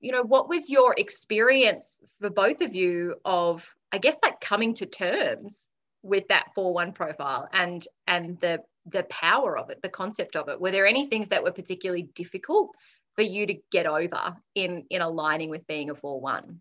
you 0.00 0.12
know, 0.12 0.22
what 0.22 0.48
was 0.48 0.70
your 0.70 0.94
experience 0.96 1.98
for 2.20 2.30
both 2.30 2.60
of 2.60 2.74
you 2.74 3.16
of, 3.24 3.66
I 3.92 3.98
guess, 3.98 4.16
like 4.22 4.40
coming 4.40 4.74
to 4.74 4.86
terms 4.86 5.68
with 6.02 6.28
that 6.28 6.46
4-1 6.56 6.94
profile 6.94 7.48
and 7.52 7.86
and 8.06 8.38
the 8.40 8.60
the 8.88 9.02
power 9.04 9.58
of 9.58 9.70
it, 9.70 9.82
the 9.82 9.88
concept 9.88 10.36
of 10.36 10.48
it. 10.48 10.60
Were 10.60 10.70
there 10.70 10.86
any 10.86 11.08
things 11.08 11.28
that 11.28 11.42
were 11.42 11.52
particularly 11.52 12.02
difficult 12.14 12.76
for 13.16 13.22
you 13.22 13.46
to 13.46 13.54
get 13.72 13.86
over 13.86 14.36
in 14.54 14.84
in 14.90 15.02
aligning 15.02 15.50
with 15.50 15.66
being 15.66 15.90
a 15.90 15.94
4-1? 15.94 16.58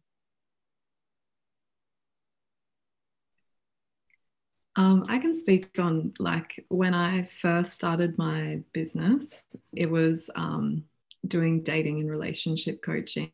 Um, 4.77 5.05
I 5.07 5.19
can 5.19 5.37
speak 5.37 5.79
on 5.79 6.13
like 6.19 6.65
when 6.67 6.93
I 6.93 7.29
first 7.41 7.71
started 7.71 8.17
my 8.17 8.61
business, 8.73 9.43
it 9.73 9.89
was 9.89 10.29
um, 10.35 10.83
doing 11.25 11.63
dating 11.63 12.01
and 12.01 12.11
relationship 12.11 12.81
coaching. 12.81 13.31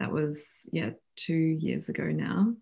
That 0.00 0.12
was, 0.12 0.46
yeah, 0.70 0.90
two 1.16 1.34
years 1.34 1.88
ago 1.88 2.04
now. 2.04 2.54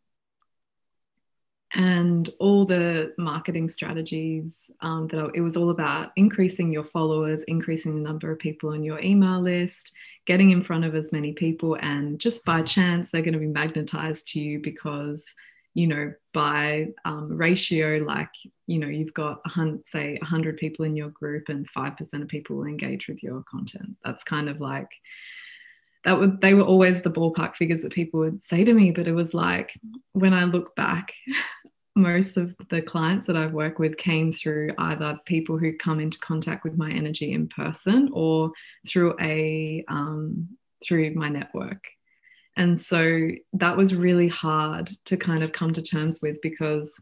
And 1.74 2.28
all 2.38 2.66
the 2.66 3.14
marketing 3.16 3.68
strategies 3.68 4.70
um, 4.80 5.08
that 5.08 5.18
I, 5.18 5.28
it 5.34 5.40
was 5.40 5.56
all 5.56 5.70
about 5.70 6.12
increasing 6.16 6.70
your 6.70 6.84
followers, 6.84 7.42
increasing 7.44 7.94
the 7.94 8.06
number 8.06 8.30
of 8.30 8.38
people 8.38 8.74
on 8.74 8.84
your 8.84 9.00
email 9.00 9.40
list, 9.40 9.92
getting 10.26 10.50
in 10.50 10.62
front 10.62 10.84
of 10.84 10.94
as 10.94 11.12
many 11.12 11.32
people. 11.32 11.78
And 11.80 12.20
just 12.20 12.44
by 12.44 12.62
chance, 12.62 13.10
they're 13.10 13.22
going 13.22 13.32
to 13.32 13.40
be 13.40 13.46
magnetized 13.46 14.28
to 14.28 14.40
you 14.40 14.60
because 14.60 15.24
you 15.74 15.86
know, 15.86 16.12
by 16.34 16.88
um, 17.04 17.36
ratio, 17.36 17.98
like, 17.98 18.28
you 18.66 18.78
know, 18.78 18.88
you've 18.88 19.14
got, 19.14 19.40
say, 19.86 20.18
100 20.20 20.56
people 20.58 20.84
in 20.84 20.96
your 20.96 21.08
group 21.08 21.48
and 21.48 21.66
5% 21.72 22.22
of 22.22 22.28
people 22.28 22.64
engage 22.64 23.08
with 23.08 23.22
your 23.22 23.42
content. 23.42 23.96
That's 24.04 24.24
kind 24.24 24.48
of 24.48 24.60
like, 24.60 24.90
that 26.04 26.18
would, 26.18 26.40
they 26.40 26.54
were 26.54 26.62
always 26.62 27.02
the 27.02 27.10
ballpark 27.10 27.56
figures 27.56 27.82
that 27.82 27.92
people 27.92 28.20
would 28.20 28.42
say 28.42 28.64
to 28.64 28.74
me. 28.74 28.90
But 28.90 29.08
it 29.08 29.12
was 29.12 29.32
like, 29.32 29.78
when 30.12 30.34
I 30.34 30.44
look 30.44 30.74
back, 30.76 31.14
most 31.96 32.36
of 32.36 32.54
the 32.70 32.82
clients 32.82 33.26
that 33.26 33.36
I've 33.36 33.52
worked 33.52 33.78
with 33.78 33.96
came 33.96 34.32
through 34.32 34.72
either 34.78 35.20
people 35.24 35.58
who 35.58 35.76
come 35.76 36.00
into 36.00 36.18
contact 36.18 36.64
with 36.64 36.76
my 36.76 36.90
energy 36.90 37.32
in 37.32 37.48
person 37.48 38.10
or 38.12 38.52
through 38.86 39.14
a, 39.20 39.84
um, 39.88 40.48
through 40.82 41.14
my 41.14 41.28
network 41.28 41.86
and 42.56 42.80
so 42.80 43.30
that 43.54 43.76
was 43.76 43.94
really 43.94 44.28
hard 44.28 44.90
to 45.06 45.16
kind 45.16 45.42
of 45.42 45.52
come 45.52 45.72
to 45.72 45.82
terms 45.82 46.20
with 46.22 46.40
because 46.42 46.92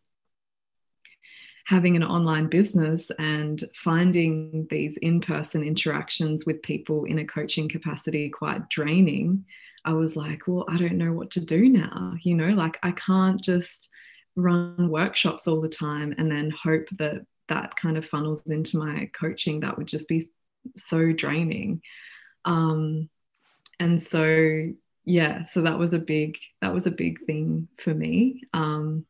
having 1.67 1.97
an 1.97 2.05
online 2.05 2.49
business 2.49 3.11
and 3.19 3.63
finding 3.75 4.67
these 4.71 4.97
in 4.97 5.21
person 5.21 5.63
interactions 5.63 6.45
with 6.45 6.63
people 6.63 7.05
in 7.05 7.19
a 7.21 7.25
coaching 7.25 7.69
capacity 7.69 8.29
quite 8.29 8.69
draining, 8.69 9.45
I 9.85 9.93
was 9.93 10.17
like, 10.17 10.43
well, 10.47 10.65
I 10.69 10.77
don't 10.77 10.99
know 10.99 11.13
what 11.13 11.31
to 11.33 11.45
do 11.45 11.69
now. 11.69 12.15
You 12.23 12.35
know, 12.35 12.49
like 12.49 12.79
I 12.83 12.93
can't 12.93 13.41
just 13.41 13.89
run 14.37 14.89
workshops 14.89 15.47
all 15.47 15.61
the 15.61 15.69
time 15.69 16.15
and 16.19 16.31
then 16.31 16.51
hope 16.51 16.89
that 16.99 17.23
that 17.49 17.77
kind 17.77 17.97
of 17.97 18.07
funnels 18.07 18.43
into 18.51 18.79
my 18.79 19.11
coaching. 19.13 19.61
That 19.61 19.79
would 19.79 19.89
just 19.89 20.09
be 20.09 20.29
so 20.77 21.13
draining. 21.13 21.83
Um, 22.45 23.09
and 23.79 24.03
so 24.03 24.73
yeah 25.05 25.47
so 25.47 25.63
that 25.63 25.79
was 25.79 25.93
a 25.93 25.99
big 25.99 26.39
that 26.61 26.75
was 26.75 26.87
a 26.87 26.91
big 26.91 27.25
thing 27.27 27.69
for 27.79 27.95
me. 27.95 28.43
Um, 28.53 29.07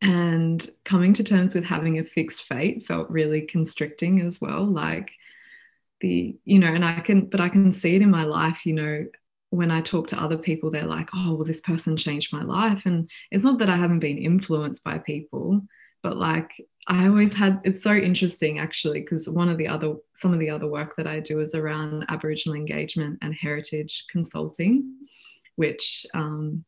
and 0.00 0.68
coming 0.84 1.14
to 1.14 1.24
terms 1.24 1.54
with 1.54 1.64
having 1.64 1.98
a 1.98 2.04
fixed 2.04 2.42
fate 2.42 2.86
felt 2.86 3.08
really 3.08 3.42
constricting 3.42 4.20
as 4.20 4.40
well. 4.40 4.64
Like 4.64 5.12
the 6.00 6.36
you 6.44 6.58
know 6.58 6.68
and 6.68 6.84
i 6.84 7.00
can 7.00 7.26
but 7.26 7.40
i 7.40 7.48
can 7.48 7.72
see 7.72 7.94
it 7.96 8.02
in 8.02 8.10
my 8.10 8.24
life 8.24 8.66
you 8.66 8.72
know 8.74 9.06
when 9.50 9.70
i 9.70 9.80
talk 9.80 10.08
to 10.08 10.20
other 10.20 10.36
people 10.36 10.70
they're 10.70 10.84
like 10.84 11.08
oh 11.14 11.34
well 11.34 11.44
this 11.44 11.60
person 11.60 11.96
changed 11.96 12.32
my 12.32 12.42
life. 12.42 12.84
And 12.86 13.10
it's 13.30 13.44
not 13.44 13.58
that 13.60 13.70
i 13.70 13.76
haven't 13.76 14.00
been 14.00 14.18
influenced 14.18 14.84
by 14.84 14.98
people 14.98 15.62
but 16.04 16.18
like 16.18 16.52
I 16.86 17.08
always 17.08 17.32
had 17.32 17.62
it's 17.64 17.82
so 17.82 17.94
interesting 17.94 18.58
actually 18.58 19.00
because 19.00 19.26
one 19.26 19.48
of 19.48 19.56
the 19.56 19.66
other 19.66 19.94
some 20.12 20.34
of 20.34 20.38
the 20.38 20.50
other 20.50 20.68
work 20.68 20.94
that 20.96 21.06
I 21.06 21.18
do 21.18 21.40
is 21.40 21.54
around 21.54 22.04
Aboriginal 22.10 22.54
engagement 22.54 23.18
and 23.22 23.34
heritage 23.34 24.04
consulting, 24.12 24.94
which 25.56 26.04
um, 26.14 26.64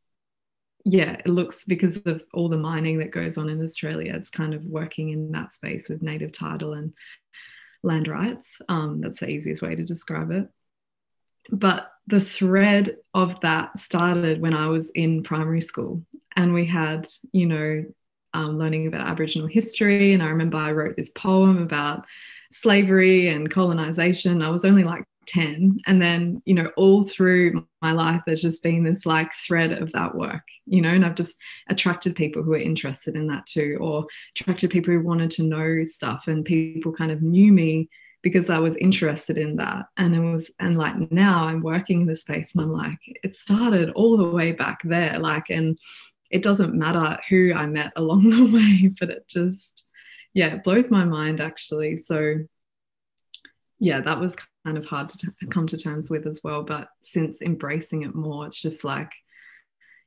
yeah, 0.86 1.12
it 1.12 1.26
looks 1.26 1.66
because 1.66 1.98
of 2.06 2.22
all 2.32 2.48
the 2.48 2.56
mining 2.56 2.98
that 2.98 3.10
goes 3.10 3.36
on 3.36 3.50
in 3.50 3.62
Australia, 3.62 4.14
it's 4.16 4.30
kind 4.30 4.54
of 4.54 4.64
working 4.64 5.10
in 5.10 5.32
that 5.32 5.52
space 5.52 5.88
with 5.88 6.02
native 6.02 6.32
title 6.32 6.72
and 6.72 6.94
land 7.82 8.08
rights. 8.08 8.62
Um, 8.70 9.02
that's 9.02 9.20
the 9.20 9.28
easiest 9.28 9.60
way 9.60 9.74
to 9.74 9.84
describe 9.84 10.30
it. 10.30 10.48
But 11.50 11.90
the 12.06 12.20
thread 12.20 12.96
of 13.12 13.40
that 13.40 13.78
started 13.80 14.40
when 14.40 14.54
I 14.54 14.68
was 14.68 14.90
in 14.94 15.24
primary 15.24 15.60
school, 15.60 16.06
and 16.34 16.54
we 16.54 16.64
had, 16.64 17.06
you 17.32 17.46
know, 17.46 17.84
um, 18.34 18.58
learning 18.58 18.86
about 18.86 19.06
Aboriginal 19.06 19.48
history. 19.48 20.12
And 20.12 20.22
I 20.22 20.26
remember 20.26 20.56
I 20.56 20.72
wrote 20.72 20.96
this 20.96 21.10
poem 21.10 21.58
about 21.58 22.06
slavery 22.52 23.28
and 23.28 23.50
colonization. 23.50 24.42
I 24.42 24.50
was 24.50 24.64
only 24.64 24.84
like 24.84 25.04
10. 25.26 25.80
And 25.86 26.00
then, 26.00 26.42
you 26.44 26.54
know, 26.54 26.70
all 26.76 27.04
through 27.04 27.66
my 27.82 27.92
life, 27.92 28.22
there's 28.26 28.42
just 28.42 28.62
been 28.62 28.84
this 28.84 29.04
like 29.04 29.32
thread 29.34 29.72
of 29.72 29.92
that 29.92 30.14
work, 30.14 30.42
you 30.66 30.80
know, 30.80 30.90
and 30.90 31.04
I've 31.04 31.14
just 31.14 31.36
attracted 31.68 32.14
people 32.14 32.42
who 32.42 32.54
are 32.54 32.58
interested 32.58 33.16
in 33.16 33.26
that 33.28 33.46
too, 33.46 33.78
or 33.80 34.06
attracted 34.34 34.70
people 34.70 34.94
who 34.94 35.00
wanted 35.00 35.30
to 35.32 35.42
know 35.42 35.84
stuff. 35.84 36.28
And 36.28 36.44
people 36.44 36.92
kind 36.92 37.10
of 37.10 37.22
knew 37.22 37.52
me 37.52 37.88
because 38.22 38.50
I 38.50 38.58
was 38.58 38.76
interested 38.76 39.38
in 39.38 39.56
that. 39.56 39.86
And 39.96 40.14
it 40.14 40.20
was, 40.20 40.50
and 40.58 40.76
like 40.76 41.12
now 41.12 41.44
I'm 41.44 41.62
working 41.62 42.02
in 42.02 42.06
the 42.06 42.16
space 42.16 42.54
and 42.54 42.62
I'm 42.62 42.72
like, 42.72 42.98
it 43.22 43.36
started 43.36 43.90
all 43.90 44.16
the 44.16 44.24
way 44.24 44.52
back 44.52 44.80
there. 44.82 45.18
Like, 45.18 45.50
and 45.50 45.78
it 46.30 46.42
doesn't 46.42 46.74
matter 46.74 47.18
who 47.28 47.52
I 47.54 47.66
met 47.66 47.92
along 47.96 48.30
the 48.30 48.44
way, 48.56 48.92
but 48.98 49.10
it 49.10 49.28
just, 49.28 49.90
yeah, 50.34 50.54
it 50.54 50.64
blows 50.64 50.90
my 50.90 51.04
mind 51.04 51.40
actually. 51.40 52.02
So, 52.02 52.36
yeah, 53.78 54.00
that 54.00 54.20
was 54.20 54.36
kind 54.64 54.78
of 54.78 54.86
hard 54.86 55.08
to 55.10 55.18
t- 55.18 55.46
come 55.50 55.66
to 55.68 55.78
terms 55.78 56.10
with 56.10 56.26
as 56.26 56.40
well. 56.42 56.62
But 56.62 56.88
since 57.02 57.42
embracing 57.42 58.02
it 58.02 58.14
more, 58.14 58.46
it's 58.46 58.60
just 58.60 58.84
like, 58.84 59.12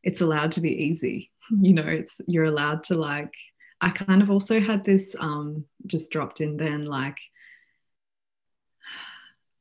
it's 0.03 0.21
allowed 0.21 0.53
to 0.53 0.61
be 0.61 0.83
easy. 0.85 1.31
You 1.51 1.73
know, 1.73 1.87
it's, 1.87 2.21
you're 2.27 2.43
allowed 2.43 2.83
to 2.85 2.95
like, 2.95 3.33
I 3.81 3.89
kind 3.89 4.21
of 4.21 4.29
also 4.29 4.59
had 4.59 4.83
this 4.83 5.15
um, 5.19 5.65
just 5.87 6.11
dropped 6.11 6.41
in 6.41 6.57
then, 6.57 6.85
like, 6.85 7.17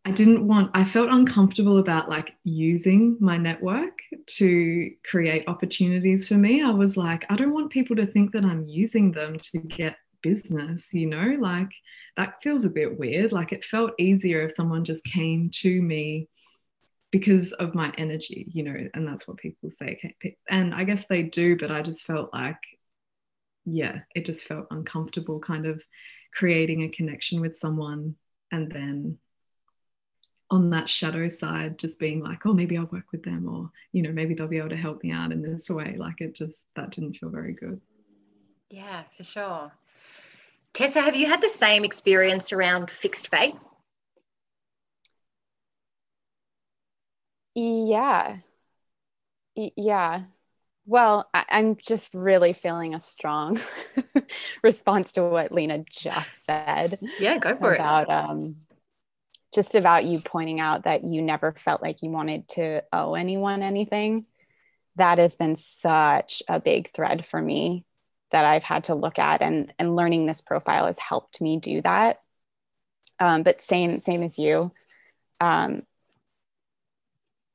I 0.08 0.10
didn't 0.10 0.46
want, 0.46 0.70
I 0.72 0.84
felt 0.84 1.10
uncomfortable 1.10 1.76
about 1.76 2.08
like 2.08 2.34
using 2.42 3.18
my 3.20 3.36
network 3.36 3.98
to 4.38 4.90
create 5.04 5.44
opportunities 5.46 6.26
for 6.26 6.32
me. 6.32 6.62
I 6.62 6.70
was 6.70 6.96
like, 6.96 7.26
I 7.28 7.36
don't 7.36 7.52
want 7.52 7.70
people 7.70 7.94
to 7.96 8.06
think 8.06 8.32
that 8.32 8.42
I'm 8.42 8.66
using 8.66 9.12
them 9.12 9.36
to 9.36 9.58
get 9.58 9.96
business, 10.22 10.94
you 10.94 11.04
know, 11.04 11.36
like 11.38 11.68
that 12.16 12.42
feels 12.42 12.64
a 12.64 12.70
bit 12.70 12.98
weird. 12.98 13.32
Like 13.32 13.52
it 13.52 13.66
felt 13.66 13.92
easier 13.98 14.40
if 14.46 14.52
someone 14.52 14.82
just 14.82 15.04
came 15.04 15.50
to 15.56 15.82
me 15.82 16.26
because 17.10 17.52
of 17.52 17.74
my 17.74 17.92
energy, 17.98 18.50
you 18.50 18.62
know, 18.62 18.88
and 18.94 19.06
that's 19.06 19.28
what 19.28 19.36
people 19.36 19.68
say. 19.68 20.14
And 20.48 20.74
I 20.74 20.84
guess 20.84 21.06
they 21.06 21.22
do, 21.22 21.58
but 21.58 21.70
I 21.70 21.82
just 21.82 22.04
felt 22.04 22.32
like, 22.32 22.56
yeah, 23.66 24.00
it 24.14 24.24
just 24.24 24.44
felt 24.44 24.68
uncomfortable 24.70 25.38
kind 25.38 25.66
of 25.66 25.82
creating 26.32 26.84
a 26.84 26.88
connection 26.88 27.42
with 27.42 27.58
someone 27.58 28.14
and 28.50 28.72
then 28.72 29.18
on 30.50 30.70
that 30.70 30.88
shadow 30.88 31.28
side 31.28 31.78
just 31.78 31.98
being 31.98 32.22
like 32.22 32.46
oh 32.46 32.54
maybe 32.54 32.76
i'll 32.78 32.86
work 32.86 33.04
with 33.12 33.22
them 33.22 33.46
or 33.48 33.70
you 33.92 34.02
know 34.02 34.12
maybe 34.12 34.34
they'll 34.34 34.48
be 34.48 34.58
able 34.58 34.68
to 34.68 34.76
help 34.76 35.02
me 35.02 35.12
out 35.12 35.30
in 35.32 35.42
this 35.42 35.68
way 35.68 35.94
like 35.98 36.20
it 36.20 36.34
just 36.34 36.62
that 36.74 36.90
didn't 36.90 37.14
feel 37.14 37.28
very 37.28 37.52
good. 37.52 37.80
Yeah 38.70 39.02
for 39.16 39.24
sure. 39.24 39.72
Tessa 40.74 41.00
have 41.00 41.16
you 41.16 41.26
had 41.26 41.40
the 41.40 41.48
same 41.48 41.84
experience 41.84 42.52
around 42.52 42.90
fixed 42.90 43.28
fate? 43.28 43.54
Yeah. 47.54 48.38
Yeah. 49.54 50.22
Well 50.86 51.28
I- 51.34 51.44
i'm 51.50 51.76
just 51.76 52.14
really 52.14 52.54
feeling 52.54 52.94
a 52.94 53.00
strong 53.00 53.60
response 54.62 55.12
to 55.12 55.22
what 55.22 55.52
lena 55.52 55.84
just 55.90 56.44
said 56.46 56.98
yeah 57.20 57.36
go 57.38 57.54
for 57.56 57.74
about, 57.74 58.02
it. 58.02 58.04
about 58.04 58.30
um 58.30 58.56
just 59.54 59.74
about 59.74 60.04
you 60.04 60.20
pointing 60.20 60.60
out 60.60 60.84
that 60.84 61.04
you 61.04 61.22
never 61.22 61.52
felt 61.52 61.82
like 61.82 62.02
you 62.02 62.10
wanted 62.10 62.48
to 62.48 62.82
owe 62.92 63.14
anyone 63.14 63.62
anything. 63.62 64.26
That 64.96 65.18
has 65.18 65.36
been 65.36 65.56
such 65.56 66.42
a 66.48 66.60
big 66.60 66.90
thread 66.90 67.24
for 67.24 67.40
me 67.40 67.84
that 68.30 68.44
I've 68.44 68.64
had 68.64 68.84
to 68.84 68.94
look 68.94 69.18
at 69.18 69.40
and 69.40 69.72
and 69.78 69.96
learning 69.96 70.26
this 70.26 70.40
profile 70.40 70.86
has 70.86 70.98
helped 70.98 71.40
me 71.40 71.58
do 71.58 71.80
that. 71.82 72.20
Um, 73.20 73.42
but 73.42 73.62
same 73.62 74.00
same 74.00 74.22
as 74.22 74.38
you, 74.38 74.72
um, 75.40 75.82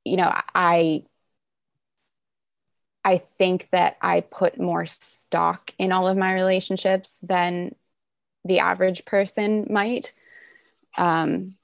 you 0.04 0.18
know, 0.18 0.32
I 0.56 1.04
I 3.06 3.18
think 3.38 3.70
that 3.72 3.98
I 4.02 4.22
put 4.22 4.60
more 4.60 4.86
stock 4.86 5.74
in 5.78 5.92
all 5.92 6.08
of 6.08 6.18
my 6.18 6.34
relationships 6.34 7.20
than 7.22 7.76
the 8.46 8.60
average 8.60 9.06
person 9.06 9.68
might. 9.70 10.14
Um, 10.98 11.56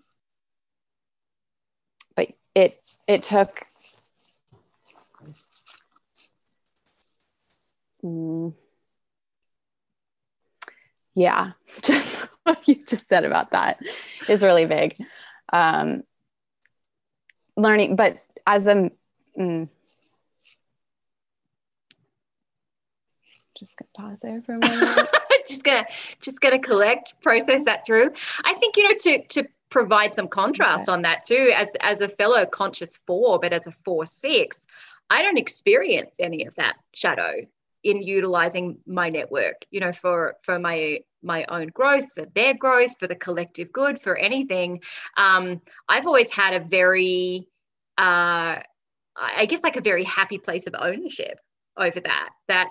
it 3.09 3.23
took 3.23 3.65
mm, 8.03 8.53
yeah. 11.15 11.51
Just 11.81 12.27
what 12.43 12.67
you 12.67 12.85
just 12.85 13.07
said 13.07 13.25
about 13.25 13.51
that 13.51 13.79
is 14.27 14.43
really 14.43 14.65
big 14.65 14.95
um, 15.51 16.03
learning, 17.57 17.95
but 17.95 18.17
as 18.45 18.67
a 18.67 18.91
mm, 19.37 19.69
just 23.57 23.77
gonna 23.77 24.09
pause 24.09 24.19
there 24.21 24.41
for 24.43 24.53
a 24.53 24.59
moment. 24.59 25.09
Just 25.49 25.63
gonna 25.63 25.85
just 26.21 26.41
gonna 26.41 26.59
collect, 26.59 27.13
process 27.21 27.63
that 27.65 27.85
through. 27.85 28.11
I 28.43 28.53
think 28.55 28.77
you 28.77 28.83
know 28.83 28.97
to 28.99 29.27
to 29.27 29.47
provide 29.69 30.15
some 30.15 30.27
contrast 30.27 30.89
okay. 30.89 30.93
on 30.93 31.01
that 31.03 31.25
too, 31.25 31.51
as 31.55 31.69
as 31.81 32.01
a 32.01 32.09
fellow 32.09 32.45
conscious 32.45 32.97
four, 33.05 33.39
but 33.39 33.53
as 33.53 33.67
a 33.67 33.73
four 33.83 34.05
six, 34.05 34.65
I 35.09 35.21
don't 35.21 35.37
experience 35.37 36.15
any 36.19 36.45
of 36.45 36.55
that 36.55 36.75
shadow 36.93 37.45
in 37.83 38.01
utilizing 38.01 38.77
my 38.85 39.09
network 39.09 39.65
you 39.71 39.79
know 39.79 39.93
for 39.93 40.35
for 40.41 40.59
my 40.59 40.99
my 41.21 41.45
own 41.45 41.67
growth 41.67 42.11
for 42.13 42.25
their 42.35 42.53
growth 42.53 42.91
for 42.99 43.07
the 43.07 43.15
collective 43.15 43.71
good 43.71 44.01
for 44.01 44.17
anything 44.17 44.81
um, 45.17 45.61
i've 45.87 46.05
always 46.05 46.29
had 46.29 46.53
a 46.53 46.65
very 46.65 47.47
uh, 47.97 48.59
i 49.15 49.45
guess 49.47 49.63
like 49.63 49.77
a 49.77 49.81
very 49.81 50.03
happy 50.03 50.37
place 50.37 50.67
of 50.67 50.75
ownership 50.77 51.39
over 51.77 51.99
that 52.01 52.29
that 52.47 52.67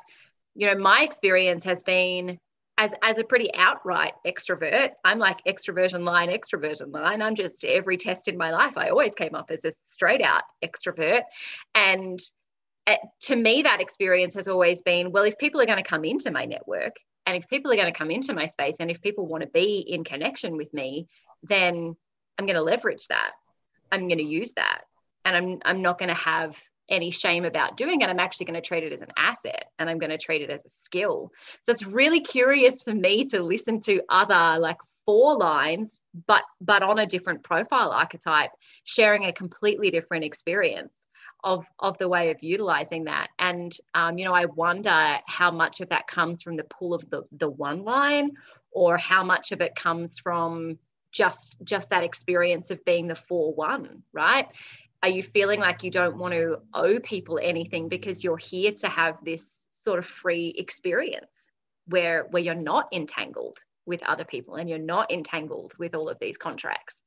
you 0.55 0.67
know 0.67 0.79
my 0.79 1.03
experience 1.03 1.65
has 1.65 1.83
been 1.83 2.39
as 2.79 2.95
as 3.03 3.19
a 3.19 3.25
pretty 3.25 3.53
outright 3.55 4.15
extrovert 4.27 4.91
i'm 5.05 5.19
like 5.19 5.45
extroversion 5.45 6.05
line 6.05 6.29
extroversion 6.29 6.93
line 6.93 7.21
i'm 7.21 7.35
just 7.35 7.63
every 7.65 7.97
test 7.97 8.29
in 8.29 8.39
my 8.39 8.51
life 8.51 8.79
i 8.79 8.89
always 8.89 9.15
came 9.15 9.35
up 9.35 9.51
as 9.51 9.65
a 9.65 9.73
straight 9.73 10.23
out 10.23 10.45
extrovert 10.65 11.23
and 11.75 12.21
uh, 12.89 12.97
to 13.21 13.37
me, 13.37 13.61
that 13.63 13.83
experience 13.83 14.33
has 14.33 14.49
always 14.49 14.81
been 14.81 15.13
well, 15.13 15.25
if 15.25 15.37
people 15.37 15.61
are 15.61 15.67
going 15.67 15.83
to 15.83 15.89
come 15.89 16.07
into 16.07 16.31
my 16.31 16.47
network 16.47 16.97
and 17.27 17.37
if 17.37 17.47
people 17.49 17.71
are 17.71 17.77
going 17.77 17.93
to 17.93 17.99
come 17.99 18.11
into 18.11 18.33
my 18.33 18.47
space 18.47 18.77
and 18.81 18.91
if 18.91 19.03
people 19.03 19.27
want 19.27 19.43
to 19.43 19.49
be 19.51 19.81
in 19.81 20.05
connection 20.05 20.57
with 20.57 20.73
me, 20.73 21.07
then 21.43 21.95
I'm 22.39 22.47
going 22.47 22.57
to 22.57 22.63
leverage 22.63 23.07
that. 23.09 23.33
I'm 23.93 24.09
going 24.09 24.19
to 24.19 24.25
use 24.25 24.55
that. 24.55 24.83
And 25.27 25.37
I'm, 25.37 25.59
I'm 25.67 25.83
not 25.83 25.99
going 25.99 26.09
to 26.09 26.15
have 26.15 26.57
any 26.89 27.11
shame 27.11 27.45
about 27.45 27.77
doing 27.77 28.01
it. 28.01 28.09
I'm 28.09 28.21
actually 28.21 28.47
going 28.47 28.61
to 28.61 28.67
treat 28.67 28.85
it 28.85 28.93
as 28.93 29.01
an 29.01 29.13
asset 29.17 29.71
and 29.79 29.89
I'm 29.89 29.99
going 29.99 30.11
to 30.11 30.19
treat 30.19 30.43
it 30.43 30.51
as 30.51 30.65
a 30.65 30.71
skill. 30.71 31.33
So 31.63 31.73
it's 31.73 31.85
really 31.85 32.21
curious 32.21 32.83
for 32.83 32.95
me 32.95 33.27
to 33.27 33.43
listen 33.43 33.81
to 33.83 34.03
other 34.09 34.59
like 34.59 34.79
four 35.05 35.37
lines, 35.37 36.01
but 36.27 36.45
but 36.61 36.83
on 36.83 36.99
a 36.99 37.07
different 37.07 37.43
profile 37.43 37.91
archetype, 37.91 38.51
sharing 38.85 39.25
a 39.25 39.33
completely 39.33 39.91
different 39.91 40.25
experience 40.25 40.95
of 41.45 41.65
of 41.79 41.97
the 41.99 42.09
way 42.09 42.31
of 42.31 42.37
utilizing 42.43 43.05
that 43.05 43.29
and 43.39 43.77
um, 43.95 44.19
you 44.19 44.25
know 44.25 44.35
i 44.35 44.45
wonder 44.45 45.19
how 45.27 45.51
much 45.51 45.81
of 45.81 45.89
that 45.89 46.07
comes 46.09 46.43
from 46.43 46.57
the 46.57 46.65
pull 46.65 46.93
of 46.95 47.09
the 47.11 47.23
the 47.33 47.49
one 47.49 47.85
line 47.85 48.33
or 48.73 48.99
how 48.99 49.23
much 49.23 49.53
of 49.53 49.61
it 49.61 49.75
comes 49.77 50.19
from 50.19 50.77
just 51.13 51.57
just 51.63 51.91
that 51.91 52.05
experience 52.05 52.71
of 52.71 52.85
being 52.85 53.07
the 53.07 53.15
four 53.15 53.55
one 53.55 54.03
right 54.13 54.49
are 55.03 55.09
you 55.09 55.23
feeling 55.23 55.61
like 55.61 55.83
you 55.83 55.91
don't 55.91 56.19
want 56.19 56.35
to 56.35 56.59
owe 56.75 56.99
people 57.01 57.39
anything 57.43 57.89
because 57.89 58.25
you're 58.25 58.37
here 58.37 58.73
to 58.73 58.89
have 58.89 59.17
this 59.25 59.61
sort 59.73 59.99
of 59.99 60.07
free 60.07 60.55
experience 60.59 61.47
where 61.87 62.27
where 62.31 62.43
you're 62.43 62.55
not 62.55 62.89
entangled 62.93 63.59
with 63.87 64.03
other 64.03 64.25
people 64.25 64.57
and 64.57 64.69
you're 64.69 64.79
not 64.79 65.11
entangled 65.11 65.73
with 65.79 65.95
all 65.95 66.09
of 66.09 66.19
these 66.21 66.37
contracts 66.37 67.01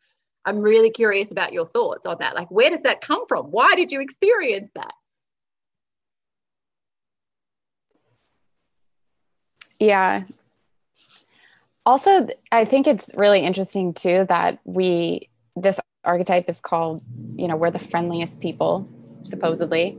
I'm 0.45 0.59
really 0.59 0.89
curious 0.89 1.31
about 1.31 1.53
your 1.53 1.65
thoughts 1.65 2.05
on 2.05 2.17
that. 2.19 2.35
Like, 2.35 2.49
where 2.49 2.69
does 2.69 2.81
that 2.81 3.01
come 3.01 3.27
from? 3.27 3.47
Why 3.47 3.75
did 3.75 3.91
you 3.91 4.01
experience 4.01 4.71
that? 4.75 4.93
Yeah. 9.79 10.23
Also, 11.85 12.27
I 12.51 12.65
think 12.65 12.87
it's 12.87 13.11
really 13.15 13.41
interesting 13.41 13.93
too 13.93 14.25
that 14.29 14.59
we, 14.63 15.29
this 15.55 15.79
archetype 16.03 16.49
is 16.49 16.59
called, 16.59 17.01
you 17.35 17.47
know, 17.47 17.55
we're 17.55 17.71
the 17.71 17.79
friendliest 17.79 18.39
people, 18.39 18.89
supposedly, 19.23 19.97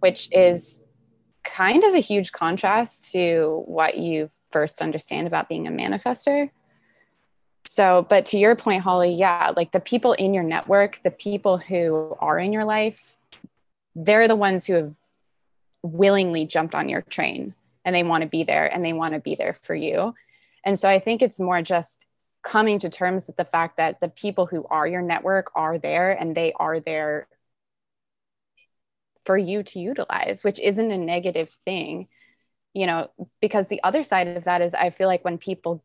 which 0.00 0.28
is 0.32 0.80
kind 1.42 1.84
of 1.84 1.94
a 1.94 2.00
huge 2.00 2.32
contrast 2.32 3.12
to 3.12 3.62
what 3.66 3.98
you 3.98 4.30
first 4.50 4.80
understand 4.80 5.26
about 5.26 5.48
being 5.48 5.66
a 5.66 5.70
manifester 5.70 6.50
so, 7.66 8.06
but 8.08 8.26
to 8.26 8.38
your 8.38 8.56
point, 8.56 8.82
Holly, 8.82 9.12
yeah, 9.12 9.52
like 9.56 9.72
the 9.72 9.80
people 9.80 10.12
in 10.12 10.34
your 10.34 10.42
network, 10.42 11.00
the 11.02 11.10
people 11.10 11.58
who 11.58 12.16
are 12.20 12.38
in 12.38 12.52
your 12.52 12.64
life, 12.64 13.16
they're 13.94 14.28
the 14.28 14.36
ones 14.36 14.66
who 14.66 14.74
have 14.74 14.94
willingly 15.82 16.46
jumped 16.46 16.74
on 16.74 16.88
your 16.88 17.02
train 17.02 17.54
and 17.84 17.94
they 17.94 18.02
want 18.02 18.22
to 18.22 18.28
be 18.28 18.44
there 18.44 18.72
and 18.72 18.84
they 18.84 18.92
want 18.92 19.14
to 19.14 19.20
be 19.20 19.34
there 19.34 19.54
for 19.54 19.74
you. 19.74 20.14
And 20.64 20.78
so 20.78 20.88
I 20.88 20.98
think 20.98 21.22
it's 21.22 21.38
more 21.38 21.62
just 21.62 22.06
coming 22.44 22.78
to 22.78 22.90
terms 22.90 23.26
with 23.26 23.36
the 23.36 23.44
fact 23.44 23.78
that 23.78 24.00
the 24.00 24.08
people 24.08 24.46
who 24.46 24.64
are 24.70 24.86
your 24.86 25.02
network 25.02 25.50
are 25.56 25.78
there 25.78 26.12
and 26.12 26.36
they 26.36 26.52
are 26.52 26.78
there 26.78 27.26
for 29.24 29.36
you 29.36 29.62
to 29.62 29.80
utilize, 29.80 30.44
which 30.44 30.60
isn't 30.60 30.90
a 30.90 30.98
negative 30.98 31.48
thing, 31.64 32.06
you 32.74 32.86
know, 32.86 33.10
because 33.40 33.68
the 33.68 33.82
other 33.82 34.02
side 34.02 34.28
of 34.28 34.44
that 34.44 34.60
is 34.60 34.74
I 34.74 34.90
feel 34.90 35.08
like 35.08 35.24
when 35.24 35.38
people 35.38 35.82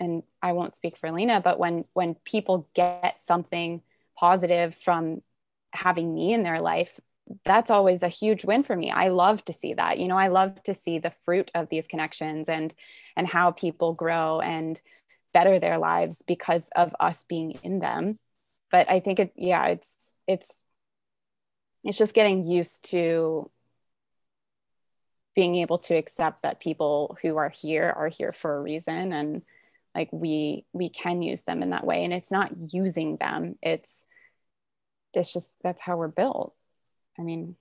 and 0.00 0.24
I 0.42 0.52
won't 0.52 0.74
speak 0.74 0.96
for 0.98 1.10
Lena, 1.10 1.40
but 1.40 1.58
when 1.58 1.84
when 1.94 2.16
people 2.24 2.68
get 2.74 3.20
something 3.20 3.82
positive 4.18 4.74
from 4.74 5.22
having 5.72 6.12
me 6.12 6.34
in 6.34 6.42
their 6.42 6.60
life, 6.60 6.98
that's 7.44 7.70
always 7.70 8.02
a 8.02 8.08
huge 8.08 8.44
win 8.44 8.62
for 8.62 8.74
me. 8.76 8.90
I 8.90 9.08
love 9.08 9.44
to 9.46 9.52
see 9.52 9.74
that. 9.74 9.98
You 9.98 10.08
know, 10.08 10.18
I 10.18 10.28
love 10.28 10.62
to 10.64 10.74
see 10.74 10.98
the 10.98 11.10
fruit 11.10 11.50
of 11.54 11.68
these 11.68 11.86
connections 11.86 12.48
and 12.48 12.74
and 13.16 13.26
how 13.28 13.52
people 13.52 13.94
grow 13.94 14.40
and 14.40 14.80
better 15.36 15.58
their 15.58 15.76
lives 15.76 16.22
because 16.26 16.70
of 16.74 16.96
us 16.98 17.26
being 17.28 17.50
in 17.62 17.78
them. 17.78 18.18
But 18.70 18.90
I 18.90 19.00
think 19.00 19.18
it 19.20 19.34
yeah, 19.36 19.66
it's 19.66 20.10
it's 20.26 20.64
it's 21.84 21.98
just 21.98 22.14
getting 22.14 22.42
used 22.42 22.90
to 22.92 23.50
being 25.34 25.56
able 25.56 25.76
to 25.76 25.94
accept 25.94 26.42
that 26.42 26.58
people 26.58 27.18
who 27.20 27.36
are 27.36 27.50
here 27.50 27.92
are 27.94 28.08
here 28.08 28.32
for 28.32 28.56
a 28.56 28.62
reason 28.62 29.12
and 29.12 29.42
like 29.94 30.08
we 30.10 30.64
we 30.72 30.88
can 30.88 31.20
use 31.20 31.42
them 31.42 31.62
in 31.62 31.68
that 31.68 31.84
way. 31.84 32.02
And 32.04 32.14
it's 32.14 32.32
not 32.32 32.72
using 32.72 33.18
them. 33.18 33.58
It's 33.60 34.06
it's 35.12 35.34
just 35.34 35.54
that's 35.62 35.82
how 35.82 35.98
we're 35.98 36.08
built. 36.08 36.54
I 37.18 37.22
mean 37.22 37.56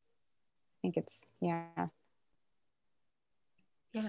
i 0.00 0.78
think 0.82 0.96
it's 0.96 1.26
yeah. 1.40 1.86
Yeah 3.92 4.08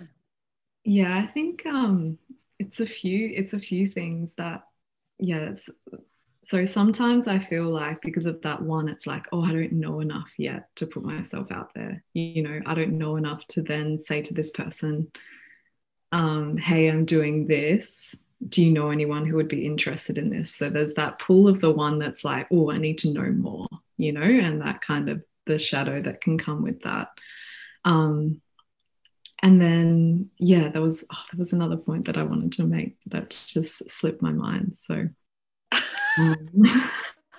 yeah 0.86 1.18
i 1.18 1.26
think 1.26 1.66
um 1.66 2.18
it's 2.60 2.80
a 2.80 2.86
few 2.86 3.32
it's 3.36 3.54
a 3.54 3.60
few 3.60 3.88
things 3.88 4.32
that 4.38 4.64
yeah 5.20 5.50
it's 5.50 5.70
so 6.48 6.66
sometimes 6.66 7.28
I 7.28 7.40
feel 7.40 7.70
like 7.70 8.02
because 8.02 8.28
of 8.28 8.42
that 8.44 8.62
one, 8.62 8.88
it's 8.88 9.08
like, 9.08 9.26
oh, 9.32 9.44
I 9.44 9.52
don't 9.52 9.74
know 9.74 10.00
enough 10.00 10.30
yet 10.38 10.68
to 10.76 10.86
put 10.86 11.04
myself 11.04 11.52
out 11.52 11.74
there. 11.74 12.04
You 12.14 12.44
know, 12.44 12.62
I 12.68 12.76
don't 12.76 13.00
know 13.00 13.16
enough 13.16 13.46
to 13.50 13.64
then 13.64 14.00
say 14.00 14.22
to 14.22 14.34
this 14.34 14.52
person, 14.52 15.12
um, 16.12 16.58
hey, 16.58 16.88
I'm 16.88 17.06
doing 17.06 17.48
this. 17.48 18.16
Do 18.48 18.64
you 18.64 18.72
know 18.72 18.92
anyone 18.92 19.26
who 19.26 19.38
would 19.38 19.48
be 19.48 19.66
interested 19.66 20.20
in 20.20 20.30
this? 20.30 20.54
So 20.54 20.70
there's 20.70 20.94
that 20.96 21.18
pull 21.18 21.48
of 21.48 21.62
the 21.62 21.72
one 21.72 21.98
that's 21.98 22.24
like, 22.24 22.48
oh, 22.52 22.70
I 22.70 22.78
need 22.78 23.00
to 23.00 23.14
know 23.14 23.32
more, 23.32 23.68
you 23.98 24.12
know, 24.12 24.22
and 24.22 24.62
that 24.62 24.82
kind 24.82 25.10
of 25.10 25.24
the 25.48 25.58
shadow 25.58 26.00
that 26.00 26.22
can 26.22 26.38
come 26.38 26.62
with 26.62 26.84
that. 26.84 27.10
Um, 27.86 28.40
and 29.42 29.62
then, 29.62 30.30
yeah, 30.38 30.70
there 30.70 30.82
was 30.82 31.04
oh, 31.12 31.24
there 31.32 31.40
was 31.40 31.54
another 31.54 31.78
point 31.78 32.06
that 32.06 32.18
I 32.18 32.24
wanted 32.24 32.54
to 32.54 32.64
make 32.64 32.98
that 33.08 33.30
just 33.30 33.90
slipped 33.90 34.22
my 34.22 34.32
mind. 34.32 34.76
So 34.84 35.10
um. 36.18 36.50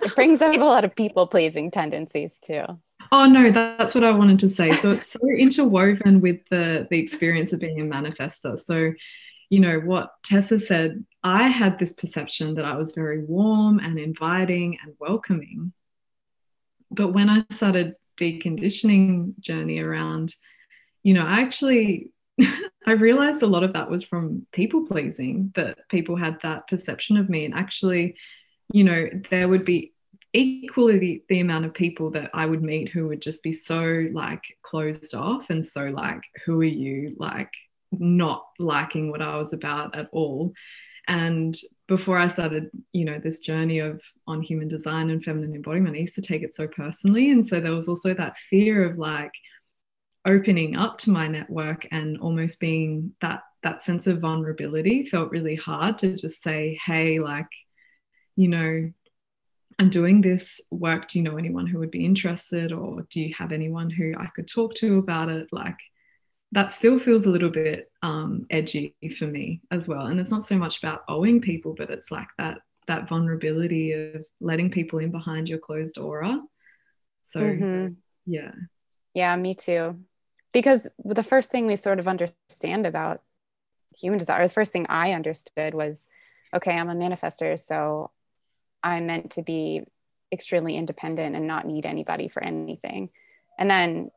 it 0.03 0.15
brings 0.15 0.43
up 0.43 0.55
a 0.55 0.59
lot 0.59 0.85
of 0.85 0.95
people 0.95 1.27
pleasing 1.27 1.71
tendencies 1.71 2.39
too. 2.39 2.65
Oh 3.13 3.27
no, 3.27 3.51
that's 3.51 3.95
what 3.95 4.05
I 4.05 4.11
wanted 4.11 4.41
to 4.41 4.49
say. 4.49 4.71
So 4.73 4.93
it's 4.93 5.13
so 5.13 5.21
interwoven 5.39 6.21
with 6.21 6.41
the 6.51 6.87
the 6.91 6.99
experience 6.99 7.53
of 7.53 7.61
being 7.61 7.81
a 7.81 7.85
manifester. 7.85 8.59
So, 8.59 8.93
you 9.49 9.61
know, 9.61 9.79
what 9.81 10.11
Tessa 10.25 10.61
said, 10.61 11.05
I 11.23 11.49
had 11.49 11.79
this 11.79 11.93
perception 11.93 12.55
that 12.55 12.65
I 12.65 12.77
was 12.77 12.95
very 12.95 13.25
warm 13.25 13.79
and 13.79 13.99
inviting 13.99 14.79
and 14.83 14.95
welcoming. 14.99 15.73
But 16.91 17.13
when 17.13 17.29
I 17.29 17.45
started 17.51 17.95
deconditioning 18.17 19.39
journey 19.39 19.81
around, 19.81 20.35
you 21.07 21.15
know, 21.15 21.25
I 21.25 21.43
actually 21.43 22.11
I 22.87 22.93
realized 22.93 23.41
a 23.45 23.47
lot 23.47 23.63
of 23.63 23.75
that 23.75 23.89
was 23.89 24.03
from 24.03 24.45
people 24.53 24.89
pleasing, 24.89 25.53
that 25.55 25.89
people 25.89 26.17
had 26.17 26.39
that 26.43 26.67
perception 26.67 27.17
of 27.17 27.29
me. 27.29 27.45
And 27.45 27.55
actually, 27.55 28.17
you 28.73 28.83
know, 28.83 29.09
there 29.31 29.47
would 29.47 29.65
be 29.65 29.93
equally 30.33 30.99
the, 30.99 31.23
the 31.29 31.39
amount 31.39 31.65
of 31.65 31.75
people 31.75 32.11
that 32.11 32.31
I 32.35 32.45
would 32.45 32.61
meet 32.61 32.89
who 32.89 33.07
would 33.07 33.23
just 33.23 33.45
be 33.45 33.53
so 33.53 34.09
like 34.13 34.43
closed 34.63 35.15
off 35.15 35.49
and 35.49 35.65
so 35.65 35.85
like, 35.85 36.25
who 36.45 36.61
are 36.61 36.65
you? 36.65 37.15
Like, 37.17 37.53
not 37.93 38.45
liking 38.59 39.13
what 39.13 39.23
I 39.23 39.37
was 39.37 39.53
about 39.53 39.95
at 39.95 40.09
all. 40.11 40.55
And 41.07 41.57
before 41.87 42.19
I 42.19 42.27
started, 42.27 42.69
you 42.93 43.05
know, 43.05 43.21
this 43.21 43.39
journey 43.39 43.79
of 43.79 44.01
on 44.27 44.43
human 44.43 44.67
design 44.67 45.11
and 45.11 45.23
feminine 45.23 45.55
embodiment, 45.55 45.95
I 45.95 46.01
used 46.01 46.17
to 46.17 46.21
take 46.21 46.43
it 46.43 46.53
so 46.53 46.67
personally. 46.67 47.31
And 47.31 47.47
so 47.47 47.61
there 47.61 47.77
was 47.77 47.89
also 47.89 48.13
that 48.15 48.39
fear 48.39 48.85
of 48.85 48.99
like 48.99 49.33
opening 50.27 50.77
up 50.77 50.99
to 50.99 51.11
my 51.11 51.29
network 51.29 51.87
and 51.91 52.19
almost 52.19 52.61
being 52.61 53.13
that 53.21 53.43
that 53.63 53.83
sense 53.83 54.07
of 54.07 54.21
vulnerability 54.21 55.07
felt 55.07 55.31
really 55.31 55.57
hard 55.57 55.99
to 55.99 56.15
just 56.15 56.43
say, 56.43 56.79
hey, 56.85 57.19
like, 57.19 57.49
you 58.37 58.49
know, 58.49 58.93
I'm 59.79 59.91
doing 59.91 60.21
this 60.21 60.61
work. 60.71 61.09
Do 61.09 61.19
you 61.19 61.25
know 61.25 61.37
anyone 61.37 61.67
who 61.67 61.79
would 61.81 61.91
be 61.91 62.05
interested? 62.05 62.73
Or 62.73 63.07
do 63.11 63.21
you 63.21 63.35
have 63.35 63.53
anyone 63.53 63.91
who 63.91 64.15
I 64.17 64.27
could 64.27 64.47
talk 64.47 64.75
to 64.77 64.99
about 64.99 65.31
it? 65.31 65.49
Like, 65.53 65.79
that 66.53 66.73
still 66.73 66.99
feels 66.99 67.27
a 67.27 67.31
little 67.31 67.51
bit 67.51 67.91
um, 68.03 68.47
edgy 68.51 68.95
for 69.19 69.27
me 69.27 69.63
as 69.71 69.89
well. 69.89 70.07
And 70.07 70.21
it's 70.21 70.31
not 70.31 70.47
so 70.47 70.57
much 70.57 70.79
about 70.79 71.03
owing 71.09 71.41
people, 71.41 71.75
but 71.77 71.91
it's 71.91 72.11
like 72.11 72.29
that 72.39 72.59
that 72.87 73.09
vulnerability 73.09 73.93
of 73.93 74.25
letting 74.41 74.71
people 74.71 75.01
in 75.01 75.11
behind 75.11 75.49
your 75.49 75.59
closed 75.59 75.99
aura. 75.99 76.41
So 77.31 77.41
mm-hmm. 77.41 77.95
yeah. 78.27 78.53
Yeah, 79.13 79.35
me 79.35 79.57
too. 79.57 79.99
Because 80.53 80.89
the 81.05 81.23
first 81.23 81.51
thing 81.51 81.67
we 81.67 81.77
sort 81.77 81.99
of 81.99 82.09
understand 82.09 82.87
about 82.87 83.23
human 83.95 84.19
desire, 84.19 84.47
the 84.47 84.53
first 84.53 84.73
thing 84.73 84.87
I 84.89 85.13
understood 85.13 85.75
was, 85.75 86.07
okay, 86.55 86.77
I'm 86.77 86.89
a 86.89 86.95
manifester, 86.95 87.59
so 87.61 88.11
I'm 88.83 89.07
meant 89.07 89.33
to 89.33 89.43
be 89.43 89.83
extremely 90.33 90.77
independent 90.77 91.37
and 91.37 91.47
not 91.47 91.67
need 91.67 91.87
anybody 91.87 92.29
for 92.29 92.43
anything. 92.43 93.11
And 93.59 93.71
then 93.71 94.11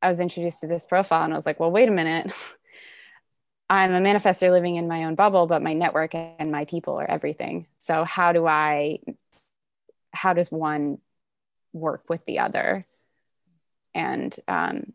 I 0.00 0.08
was 0.08 0.20
introduced 0.20 0.60
to 0.60 0.66
this 0.66 0.86
profile 0.86 1.24
and 1.24 1.32
I 1.32 1.36
was 1.36 1.46
like, 1.46 1.60
well, 1.60 1.70
wait 1.70 1.88
a 1.88 1.92
minute. 1.92 2.32
I'm 3.70 3.92
a 3.92 4.00
manifester 4.00 4.50
living 4.50 4.76
in 4.76 4.88
my 4.88 5.04
own 5.04 5.14
bubble, 5.14 5.46
but 5.46 5.62
my 5.62 5.74
network 5.74 6.14
and 6.14 6.50
my 6.50 6.64
people 6.64 6.98
are 6.98 7.10
everything. 7.10 7.66
So 7.76 8.04
how 8.04 8.32
do 8.32 8.46
I, 8.46 9.00
how 10.12 10.32
does 10.32 10.50
one 10.50 10.98
work 11.74 12.04
with 12.08 12.24
the 12.24 12.38
other? 12.38 12.86
And 13.94 14.34
um, 14.48 14.94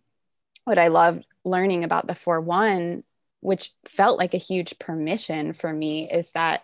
what 0.65 0.77
I 0.77 0.87
loved 0.87 1.25
learning 1.43 1.83
about 1.83 2.07
the 2.07 2.15
4 2.15 2.41
1, 2.41 3.03
which 3.41 3.71
felt 3.85 4.17
like 4.17 4.33
a 4.33 4.37
huge 4.37 4.79
permission 4.79 5.53
for 5.53 5.71
me, 5.71 6.09
is 6.09 6.31
that 6.31 6.63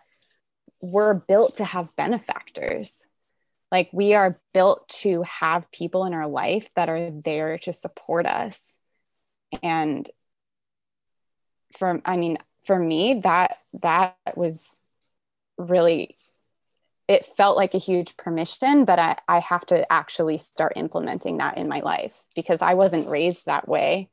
we're 0.81 1.13
built 1.13 1.57
to 1.57 1.65
have 1.65 1.95
benefactors. 1.95 3.05
Like 3.71 3.89
we 3.91 4.13
are 4.13 4.39
built 4.53 4.87
to 5.01 5.23
have 5.23 5.71
people 5.71 6.05
in 6.05 6.13
our 6.13 6.27
life 6.27 6.73
that 6.75 6.89
are 6.89 7.11
there 7.11 7.57
to 7.59 7.73
support 7.73 8.25
us. 8.25 8.77
And 9.61 10.09
for, 11.77 12.01
I 12.05 12.17
mean, 12.17 12.37
for 12.65 12.79
me, 12.79 13.21
that, 13.23 13.57
that 13.81 14.15
was 14.35 14.65
really, 15.57 16.15
it 17.09 17.25
felt 17.25 17.57
like 17.57 17.73
a 17.73 17.79
huge 17.79 18.15
permission, 18.17 18.85
but 18.85 18.99
I, 18.99 19.17
I 19.27 19.39
have 19.39 19.65
to 19.67 19.91
actually 19.91 20.37
start 20.37 20.73
implementing 20.75 21.37
that 21.37 21.57
in 21.57 21.67
my 21.67 21.79
life 21.79 22.23
because 22.35 22.61
I 22.61 22.75
wasn't 22.75 23.09
raised 23.09 23.47
that 23.47 23.67
way. 23.67 24.11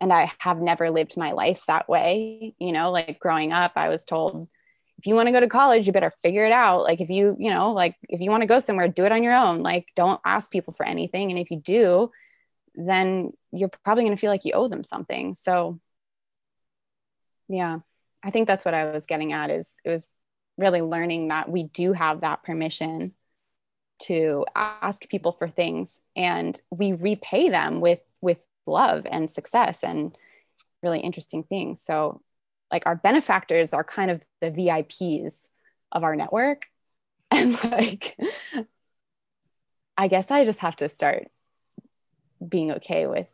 And 0.00 0.10
I 0.10 0.32
have 0.38 0.58
never 0.58 0.90
lived 0.90 1.18
my 1.18 1.32
life 1.32 1.64
that 1.66 1.90
way. 1.90 2.54
You 2.58 2.72
know, 2.72 2.90
like 2.90 3.18
growing 3.20 3.52
up, 3.52 3.72
I 3.76 3.90
was 3.90 4.06
told, 4.06 4.48
if 4.96 5.06
you 5.06 5.14
want 5.14 5.26
to 5.26 5.32
go 5.32 5.40
to 5.40 5.46
college, 5.46 5.86
you 5.86 5.92
better 5.92 6.14
figure 6.22 6.46
it 6.46 6.52
out. 6.52 6.84
Like 6.84 7.02
if 7.02 7.10
you, 7.10 7.36
you 7.38 7.50
know, 7.50 7.72
like 7.72 7.96
if 8.08 8.20
you 8.20 8.30
want 8.30 8.40
to 8.40 8.48
go 8.48 8.60
somewhere, 8.60 8.88
do 8.88 9.04
it 9.04 9.12
on 9.12 9.22
your 9.22 9.34
own. 9.34 9.62
Like 9.62 9.88
don't 9.94 10.20
ask 10.24 10.50
people 10.50 10.72
for 10.72 10.86
anything. 10.86 11.30
And 11.30 11.38
if 11.38 11.50
you 11.50 11.60
do, 11.60 12.10
then 12.74 13.32
you're 13.52 13.70
probably 13.84 14.04
going 14.04 14.16
to 14.16 14.20
feel 14.20 14.30
like 14.30 14.46
you 14.46 14.52
owe 14.54 14.68
them 14.68 14.84
something. 14.84 15.34
So 15.34 15.80
yeah, 17.46 17.80
I 18.22 18.30
think 18.30 18.46
that's 18.46 18.64
what 18.64 18.72
I 18.72 18.90
was 18.90 19.04
getting 19.04 19.34
at 19.34 19.50
is 19.50 19.74
it 19.84 19.90
was 19.90 20.08
really 20.58 20.82
learning 20.82 21.28
that 21.28 21.48
we 21.48 21.62
do 21.62 21.94
have 21.94 22.20
that 22.20 22.42
permission 22.42 23.14
to 24.00 24.44
ask 24.54 25.08
people 25.08 25.32
for 25.32 25.48
things 25.48 26.00
and 26.14 26.60
we 26.70 26.92
repay 26.92 27.48
them 27.48 27.80
with 27.80 28.00
with 28.20 28.44
love 28.66 29.06
and 29.10 29.30
success 29.30 29.82
and 29.82 30.16
really 30.82 31.00
interesting 31.00 31.42
things. 31.42 31.80
So 31.80 32.20
like 32.70 32.86
our 32.86 32.96
benefactors 32.96 33.72
are 33.72 33.84
kind 33.84 34.10
of 34.10 34.24
the 34.40 34.50
VIPs 34.50 35.46
of 35.92 36.04
our 36.04 36.16
network. 36.16 36.66
And 37.30 37.62
like, 37.62 38.16
I 39.98 40.08
guess 40.08 40.30
I 40.30 40.46
just 40.46 40.60
have 40.60 40.76
to 40.76 40.88
start 40.88 41.28
being 42.46 42.72
okay 42.72 43.06
with 43.06 43.28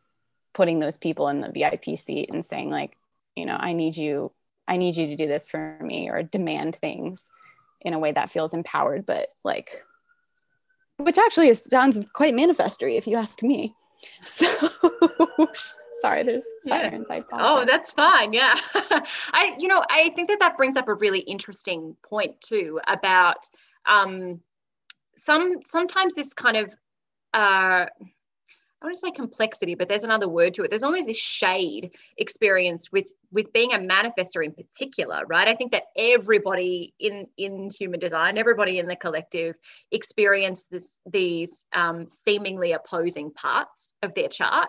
putting 0.53 0.81
those 0.81 0.97
people 0.97 1.29
in 1.29 1.41
the 1.41 1.53
VIP 1.53 1.97
seat 1.97 2.29
and 2.33 2.45
saying, 2.45 2.71
like, 2.71 2.97
you 3.37 3.47
know, 3.47 3.57
I 3.57 3.73
need 3.73 3.97
you, 3.97 4.33
I 4.67 4.77
need 4.77 4.97
you 4.97 5.07
to 5.09 5.17
do 5.17 5.27
this 5.27 5.47
for 5.47 5.79
me 5.81 6.09
or 6.09 6.23
demand 6.23 6.77
things 6.77 7.29
in 7.81 7.93
a 7.93 7.99
way 7.99 8.13
that 8.13 8.31
feels 8.31 8.55
empowered, 8.55 9.05
but 9.07 9.29
like, 9.45 9.85
which 10.97 11.19
actually 11.19 11.49
is, 11.49 11.65
sounds 11.65 11.99
quite 12.13 12.35
manifestory 12.35 12.97
if 12.97 13.07
you 13.07 13.17
ask 13.17 13.43
me. 13.43 13.75
So 14.25 14.47
sorry 16.05 16.23
there's 16.23 16.45
sirens 16.61 17.07
yeah. 17.09 17.23
oh 17.33 17.65
that's 17.65 17.91
fine 17.93 18.33
yeah 18.33 18.59
i 19.33 19.55
you 19.59 19.69
know 19.69 19.83
i 19.89 20.11
think 20.11 20.29
that 20.29 20.39
that 20.41 20.57
brings 20.57 20.77
up 20.77 20.89
a 20.89 20.93
really 20.95 21.21
interesting 21.21 21.97
point 22.03 22.39
too 22.43 22.79
about 22.87 23.49
um 23.87 24.41
some 25.17 25.61
sometimes 25.65 26.15
this 26.15 26.35
kind 26.35 26.57
of 26.57 26.75
uh 27.33 27.87
I 28.83 28.87
want 28.89 28.97
to 28.97 29.01
say 29.01 29.13
complexity, 29.13 29.75
but 29.77 29.89
there's 29.89 30.05
another 30.05 30.29
word 30.29 30.53
to 30.55 30.63
it. 30.63 30.69
There's 30.69 30.83
almost 30.83 31.07
this 31.07 31.17
shade 31.17 31.93
experience 32.19 32.93
with 32.93 33.07
with 33.35 33.53
being 33.53 33.73
a 33.73 33.79
manifester 33.79 34.45
in 34.45 34.53
particular, 34.53 35.27
right? 35.27 35.49
I 35.49 35.57
think 35.57 35.73
that 35.73 35.85
everybody 35.97 36.95
in 37.01 37.27
in 37.37 37.71
human 37.77 38.01
design, 38.01 38.39
everybody 38.39 38.79
in 38.79 38.87
the 38.87 38.97
collective, 38.97 39.57
experiences 39.91 40.97
these 41.05 41.65
um, 41.75 42.07
seemingly 42.09 42.73
opposing 42.73 43.33
parts 43.33 43.91
of 44.03 44.15
their 44.15 44.29
chart 44.29 44.69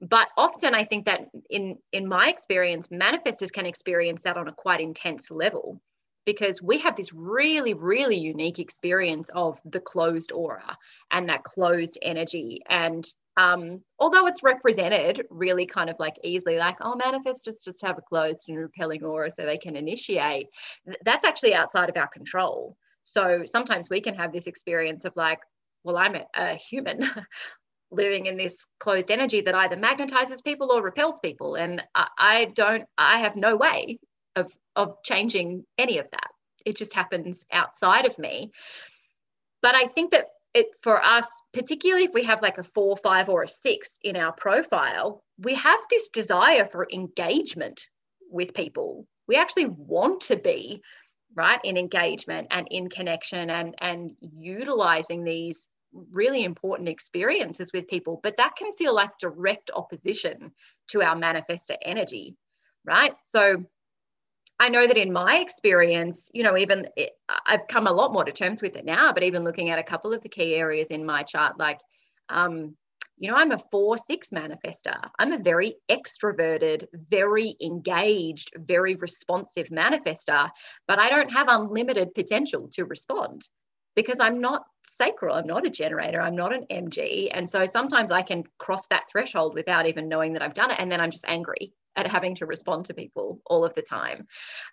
but 0.00 0.28
often 0.36 0.74
i 0.74 0.84
think 0.84 1.06
that 1.06 1.20
in 1.48 1.78
in 1.92 2.06
my 2.06 2.28
experience 2.28 2.88
manifestors 2.88 3.52
can 3.52 3.66
experience 3.66 4.22
that 4.22 4.36
on 4.36 4.48
a 4.48 4.52
quite 4.52 4.80
intense 4.80 5.30
level 5.30 5.80
because 6.24 6.62
we 6.62 6.78
have 6.78 6.96
this 6.96 7.12
really 7.12 7.74
really 7.74 8.16
unique 8.16 8.58
experience 8.58 9.28
of 9.34 9.60
the 9.64 9.80
closed 9.80 10.32
aura 10.32 10.76
and 11.10 11.28
that 11.28 11.44
closed 11.44 11.98
energy. 12.02 12.62
And 12.68 13.06
um, 13.36 13.82
although 13.98 14.26
it's 14.26 14.42
represented 14.42 15.26
really 15.30 15.66
kind 15.66 15.88
of 15.88 15.96
like 15.98 16.14
easily 16.22 16.58
like 16.58 16.76
oh 16.80 16.98
manifestors 17.02 17.64
just 17.64 17.82
have 17.82 17.98
a 17.98 18.02
closed 18.02 18.44
and 18.48 18.58
repelling 18.58 19.02
aura 19.04 19.30
so 19.30 19.44
they 19.44 19.58
can 19.58 19.74
initiate 19.74 20.48
that's 21.04 21.24
actually 21.24 21.54
outside 21.54 21.88
of 21.88 21.96
our 21.96 22.08
control. 22.08 22.76
So 23.04 23.42
sometimes 23.46 23.90
we 23.90 24.00
can 24.00 24.14
have 24.14 24.32
this 24.32 24.46
experience 24.46 25.04
of 25.04 25.16
like 25.16 25.40
well 25.84 25.96
i'm 25.96 26.14
a, 26.14 26.24
a 26.36 26.54
human 26.54 27.08
living 27.90 28.26
in 28.26 28.36
this 28.36 28.64
closed 28.80 29.10
energy 29.10 29.42
that 29.42 29.54
either 29.54 29.76
magnetizes 29.76 30.42
people 30.42 30.72
or 30.72 30.80
repels 30.82 31.18
people. 31.18 31.56
And 31.56 31.82
I, 31.94 32.06
I, 32.16 32.44
don't 32.54 32.84
i 32.96 33.20
have 33.20 33.36
no 33.36 33.56
way 33.56 33.98
of 34.36 34.56
of 34.76 35.02
changing 35.02 35.64
any 35.78 35.98
of 35.98 36.10
that. 36.10 36.28
It 36.64 36.76
just 36.76 36.94
happens 36.94 37.44
outside 37.52 38.06
of 38.06 38.18
me. 38.18 38.52
But 39.60 39.74
i 39.74 39.84
think 39.86 40.10
that 40.10 40.26
it 40.54 40.66
for 40.82 41.02
us 41.02 41.26
particularly 41.54 42.04
if 42.04 42.12
we 42.12 42.24
have 42.24 42.42
like 42.42 42.58
a 42.58 42.64
four 42.64 42.96
five 42.96 43.28
or 43.28 43.44
a 43.44 43.48
six 43.48 43.98
in 44.02 44.16
our 44.16 44.32
profile 44.32 45.22
we 45.38 45.54
have 45.54 45.80
this 45.88 46.08
desire 46.08 46.66
for 46.66 46.86
engagement 46.92 47.88
with 48.32 48.54
people. 48.54 49.06
We 49.28 49.36
actually 49.36 49.66
want 49.66 50.22
to 50.22 50.36
be 50.36 50.82
right 51.34 51.60
in 51.64 51.76
engagement 51.76 52.48
and 52.50 52.66
in 52.70 52.88
connection 52.88 53.50
and 53.50 53.74
and 53.78 54.16
utilizing 54.20 55.24
these 55.24 55.66
really 56.12 56.44
important 56.44 56.88
experiences 56.88 57.70
with 57.72 57.86
people, 57.86 58.18
but 58.22 58.36
that 58.38 58.56
can 58.56 58.72
feel 58.72 58.94
like 58.94 59.18
direct 59.18 59.70
opposition 59.74 60.52
to 60.88 61.02
our 61.02 61.14
manifestor 61.14 61.76
energy, 61.82 62.34
right? 62.84 63.12
So 63.26 63.64
I 64.62 64.68
know 64.68 64.86
that 64.86 64.96
in 64.96 65.12
my 65.12 65.38
experience, 65.38 66.30
you 66.32 66.44
know, 66.44 66.56
even 66.56 66.86
it, 66.96 67.10
I've 67.28 67.66
come 67.66 67.88
a 67.88 67.92
lot 67.92 68.12
more 68.12 68.24
to 68.24 68.30
terms 68.30 68.62
with 68.62 68.76
it 68.76 68.84
now, 68.84 69.12
but 69.12 69.24
even 69.24 69.42
looking 69.42 69.70
at 69.70 69.80
a 69.80 69.82
couple 69.82 70.14
of 70.14 70.22
the 70.22 70.28
key 70.28 70.54
areas 70.54 70.86
in 70.90 71.04
my 71.04 71.24
chart, 71.24 71.58
like, 71.58 71.80
um, 72.28 72.76
you 73.18 73.28
know, 73.28 73.36
I'm 73.36 73.50
a 73.50 73.58
four 73.72 73.98
six 73.98 74.28
manifester. 74.30 74.96
I'm 75.18 75.32
a 75.32 75.42
very 75.42 75.74
extroverted, 75.90 76.86
very 77.10 77.56
engaged, 77.60 78.52
very 78.56 78.94
responsive 78.94 79.66
manifester, 79.66 80.48
but 80.86 81.00
I 81.00 81.08
don't 81.08 81.32
have 81.32 81.48
unlimited 81.48 82.14
potential 82.14 82.70
to 82.74 82.84
respond 82.84 83.48
because 83.96 84.20
I'm 84.20 84.40
not 84.40 84.62
sacral. 84.86 85.34
I'm 85.34 85.48
not 85.48 85.66
a 85.66 85.70
generator. 85.70 86.20
I'm 86.20 86.36
not 86.36 86.54
an 86.54 86.66
MG. 86.70 87.30
And 87.34 87.50
so 87.50 87.66
sometimes 87.66 88.12
I 88.12 88.22
can 88.22 88.44
cross 88.58 88.86
that 88.90 89.10
threshold 89.10 89.54
without 89.54 89.88
even 89.88 90.08
knowing 90.08 90.34
that 90.34 90.42
I've 90.42 90.54
done 90.54 90.70
it. 90.70 90.78
And 90.78 90.90
then 90.90 91.00
I'm 91.00 91.10
just 91.10 91.24
angry 91.26 91.72
at 91.96 92.06
having 92.06 92.34
to 92.36 92.46
respond 92.46 92.86
to 92.86 92.94
people 92.94 93.40
all 93.46 93.64
of 93.64 93.74
the 93.74 93.82
time. 93.82 94.26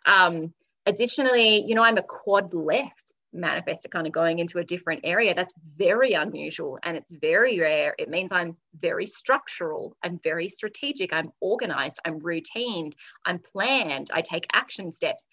Um, 0.05 0.53
additionally, 0.86 1.63
you 1.65 1.76
know, 1.76 1.84
I'm 1.84 1.97
a 1.97 2.03
quad 2.03 2.53
left 2.53 3.13
manifestor 3.36 3.91
kind 3.91 4.07
of 4.07 4.13
going 4.13 4.39
into 4.39 4.59
a 4.59 4.63
different 4.63 5.01
area. 5.03 5.36
That's 5.36 5.53
very 5.78 6.13
unusual 6.13 6.80
and 6.84 6.97
it's 6.97 7.11
very 7.11 7.59
rare. 7.59 7.95
It 7.99 8.09
means 8.09 8.32
I'm 8.32 8.57
very 8.80 9.05
structural, 9.05 9.95
I'm 10.03 10.20
very 10.24 10.49
strategic, 10.49 11.13
I'm 11.13 11.32
organized, 11.39 11.99
I'm 12.05 12.20
routined, 12.20 12.93
I'm 13.26 13.39
planned, 13.39 14.09
I 14.13 14.22
take 14.22 14.47
action 14.53 14.91
steps. 14.91 15.24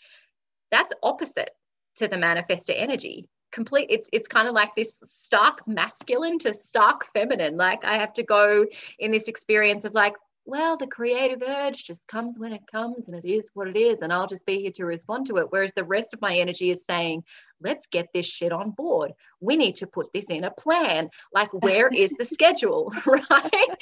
That's 0.70 0.93
opposite 1.03 1.51
to 1.97 2.09
the 2.09 2.16
manifestor 2.16 2.74
energy 2.76 3.28
complete 3.53 3.87
it's 3.91 4.11
it's 4.12 4.28
kind 4.28 4.49
of 4.49 4.55
like 4.55 4.74
this 4.74 4.99
stark 5.18 5.66
masculine 5.66 6.39
to 6.39 6.53
stark 6.53 7.07
feminine 7.14 7.57
like 7.57 7.84
i 7.84 7.97
have 7.97 8.12
to 8.12 8.22
go 8.22 8.66
in 8.99 9.12
this 9.12 9.28
experience 9.28 9.84
of 9.84 9.95
like 9.95 10.14
well, 10.47 10.76
the 10.76 10.86
creative 10.86 11.42
urge 11.42 11.84
just 11.84 12.07
comes 12.07 12.38
when 12.38 12.53
it 12.53 12.62
comes 12.70 13.09
and 13.09 13.16
it 13.22 13.28
is 13.28 13.51
what 13.55 13.66
it 13.68 13.76
is. 13.76 13.99
And 14.01 14.12
I'll 14.12 14.28
just 14.28 14.47
be 14.47 14.61
here 14.61 14.70
to 14.76 14.84
respond 14.84 15.26
to 15.26 15.38
it. 15.38 15.49
Whereas 15.51 15.72
the 15.74 15.84
rest 15.84 16.14
of 16.14 16.20
my 16.20 16.36
energy 16.36 16.70
is 16.70 16.84
saying, 16.86 17.24
let's 17.61 17.86
get 17.88 18.07
this 18.14 18.26
shit 18.26 18.53
on 18.53 18.70
board. 18.70 19.12
We 19.40 19.57
need 19.57 19.74
to 19.76 19.88
put 19.88 20.12
this 20.14 20.26
in 20.26 20.44
a 20.44 20.51
plan. 20.53 21.11
Like, 21.34 21.53
where 21.53 21.88
is 21.88 22.12
the 22.12 22.24
schedule? 22.32 22.92
right. 23.07 23.76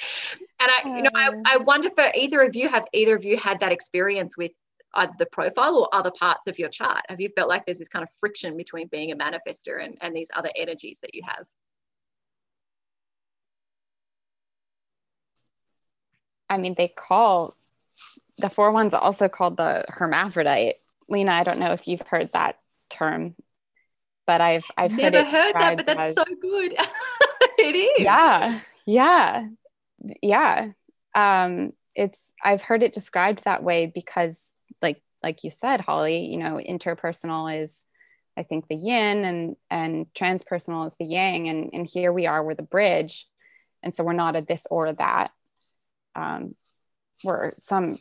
And 0.59 0.71
I, 0.71 0.97
you 0.97 1.03
know, 1.03 1.11
I, 1.15 1.29
oh. 1.35 1.43
I 1.45 1.57
wonder 1.59 1.91
for 1.91 2.05
uh, 2.05 2.13
either 2.15 2.41
of 2.41 2.57
you, 2.57 2.69
have 2.69 2.87
either 2.95 3.15
of 3.15 3.25
you 3.25 3.37
had 3.37 3.61
that 3.61 3.73
experience 3.73 4.37
with 4.37 4.53
either 4.95 5.13
the 5.19 5.27
profile 5.27 5.77
or 5.77 5.95
other 5.95 6.13
parts 6.19 6.47
of 6.47 6.59
your 6.59 6.71
chart? 6.71 7.03
Have 7.09 7.21
you 7.21 7.29
felt 7.37 7.51
like 7.51 7.67
there's 7.67 7.79
this 7.79 7.89
kind 7.89 8.03
of 8.03 8.09
friction 8.21 8.57
between 8.57 8.89
being 8.89 9.13
a 9.13 9.17
manifester 9.17 9.85
and, 9.85 9.99
and 10.01 10.17
these 10.17 10.29
other 10.35 10.51
energies 10.57 10.99
that 11.03 11.15
you 11.15 11.23
have? 11.27 11.45
I 16.55 16.59
mean, 16.59 16.75
they 16.79 16.89
call 16.89 17.57
the 18.39 18.49
four 18.49 18.71
ones 18.71 18.95
also 18.95 19.29
called 19.29 19.57
the 19.57 19.85
hermaphrodite. 19.89 20.77
Lena, 21.09 21.33
I 21.33 21.43
don't 21.43 21.59
know 21.59 21.73
if 21.73 21.87
you've 21.87 22.07
heard 22.07 22.33
that 22.33 22.61
term, 22.91 23.35
but 24.27 24.41
I've 24.41 24.65
I've 24.77 24.97
never 24.97 25.25
heard, 25.25 25.33
heard 25.33 25.55
that, 25.55 25.77
but 25.77 25.87
that's 25.87 26.01
as, 26.01 26.15
so 26.15 26.25
good. 26.41 26.75
it 27.59 27.77
is. 27.77 28.05
Yeah, 28.05 28.61
yeah, 28.87 29.49
yeah. 30.23 30.71
Um, 31.15 31.73
it's 31.95 32.33
I've 32.43 32.63
heard 32.63 32.83
it 32.83 32.93
described 32.93 33.45
that 33.45 33.63
way 33.63 33.87
because, 33.87 34.55
like 34.81 35.03
like 35.23 35.45
you 35.45 35.51
said, 35.51 35.81
Holly, 35.81 36.27
you 36.27 36.39
know, 36.39 36.61
interpersonal 36.65 37.63
is 37.63 37.85
I 38.37 38.45
think 38.45 38.69
the 38.69 38.77
yin 38.77 39.25
and 39.25 39.57
and 39.71 40.07
transpersonal 40.15 40.87
is 40.87 40.95
the 40.99 41.05
yang, 41.05 41.49
and 41.49 41.71
and 41.73 41.87
here 41.87 42.13
we 42.13 42.27
are, 42.27 42.43
we're 42.43 42.55
the 42.55 42.63
bridge, 42.63 43.27
and 43.83 43.93
so 43.93 44.05
we're 44.05 44.13
not 44.13 44.37
a 44.37 44.41
this 44.41 44.67
or 44.71 44.93
that 44.93 45.33
um, 46.15 46.55
were 47.23 47.55
some 47.59 47.99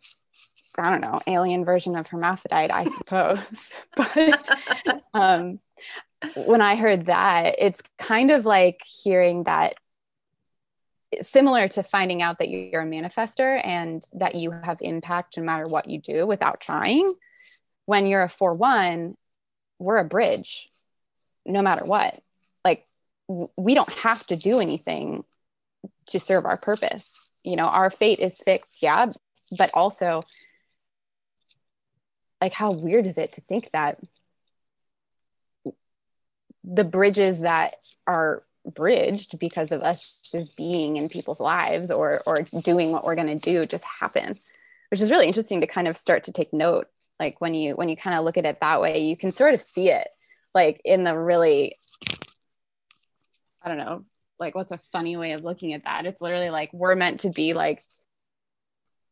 I 0.77 0.89
don't 0.89 1.01
know, 1.01 1.21
alien 1.27 1.65
version 1.65 1.95
of 1.95 2.07
hermaphrodite, 2.07 2.71
I 2.71 2.85
suppose. 2.85 3.71
but 3.95 4.49
um, 5.13 5.59
when 6.35 6.61
I 6.61 6.75
heard 6.75 7.07
that, 7.07 7.55
it's 7.59 7.81
kind 7.99 8.31
of 8.31 8.45
like 8.45 8.81
hearing 8.83 9.43
that 9.43 9.75
similar 11.21 11.67
to 11.67 11.83
finding 11.83 12.23
out 12.23 12.39
that 12.39 12.49
you're 12.49 12.81
a 12.81 12.85
manifester 12.85 13.61
and 13.63 14.03
that 14.13 14.33
you 14.33 14.49
have 14.49 14.79
impact 14.81 15.37
no 15.37 15.43
matter 15.43 15.67
what 15.67 15.87
you 15.87 15.99
do 15.99 16.25
without 16.25 16.59
trying. 16.59 17.13
When 17.85 18.07
you're 18.07 18.23
a 18.23 18.29
4 18.29 18.53
1, 18.55 19.15
we're 19.77 19.97
a 19.97 20.05
bridge 20.05 20.69
no 21.45 21.61
matter 21.61 21.85
what. 21.85 22.19
Like, 22.65 22.85
we 23.27 23.75
don't 23.75 23.93
have 23.93 24.25
to 24.27 24.35
do 24.35 24.59
anything 24.59 25.23
to 26.07 26.19
serve 26.19 26.45
our 26.45 26.57
purpose 26.57 27.19
you 27.43 27.55
know 27.55 27.65
our 27.65 27.89
fate 27.89 28.19
is 28.19 28.41
fixed 28.41 28.81
yeah 28.81 29.07
but 29.57 29.69
also 29.73 30.23
like 32.41 32.53
how 32.53 32.71
weird 32.71 33.07
is 33.07 33.17
it 33.17 33.33
to 33.33 33.41
think 33.41 33.69
that 33.71 33.99
the 36.63 36.83
bridges 36.83 37.41
that 37.41 37.75
are 38.07 38.43
bridged 38.65 39.37
because 39.39 39.71
of 39.71 39.81
us 39.81 40.17
just 40.23 40.55
being 40.55 40.95
in 40.95 41.09
people's 41.09 41.39
lives 41.39 41.91
or 41.91 42.21
or 42.25 42.43
doing 42.63 42.91
what 42.91 43.03
we're 43.03 43.15
going 43.15 43.27
to 43.27 43.35
do 43.35 43.63
just 43.65 43.83
happen 43.83 44.39
which 44.93 45.01
is 45.01 45.09
really 45.09 45.25
interesting 45.25 45.61
to 45.61 45.65
kind 45.65 45.87
of 45.87 45.97
start 45.97 46.25
to 46.25 46.31
take 46.31 46.53
note. 46.53 46.87
Like 47.19 47.41
when 47.41 47.55
you 47.55 47.73
when 47.73 47.89
you 47.89 47.97
kind 47.97 48.15
of 48.15 48.23
look 48.23 48.37
at 48.37 48.45
it 48.45 48.59
that 48.61 48.79
way 48.79 48.99
you 49.05 49.17
can 49.17 49.31
sort 49.31 49.55
of 49.55 49.59
see 49.59 49.89
it 49.89 50.07
like 50.53 50.81
in 50.85 51.03
the 51.03 51.17
really 51.17 51.77
i 53.61 53.69
don't 53.69 53.77
know 53.77 54.03
like 54.43 54.55
what's 54.55 54.71
a 54.71 54.77
funny 54.77 55.17
way 55.17 55.31
of 55.31 55.43
looking 55.43 55.73
at 55.73 55.85
that? 55.85 56.05
It's 56.05 56.21
literally 56.21 56.49
like 56.49 56.71
we're 56.73 56.95
meant 56.95 57.21
to 57.21 57.29
be 57.29 57.53
like 57.53 57.83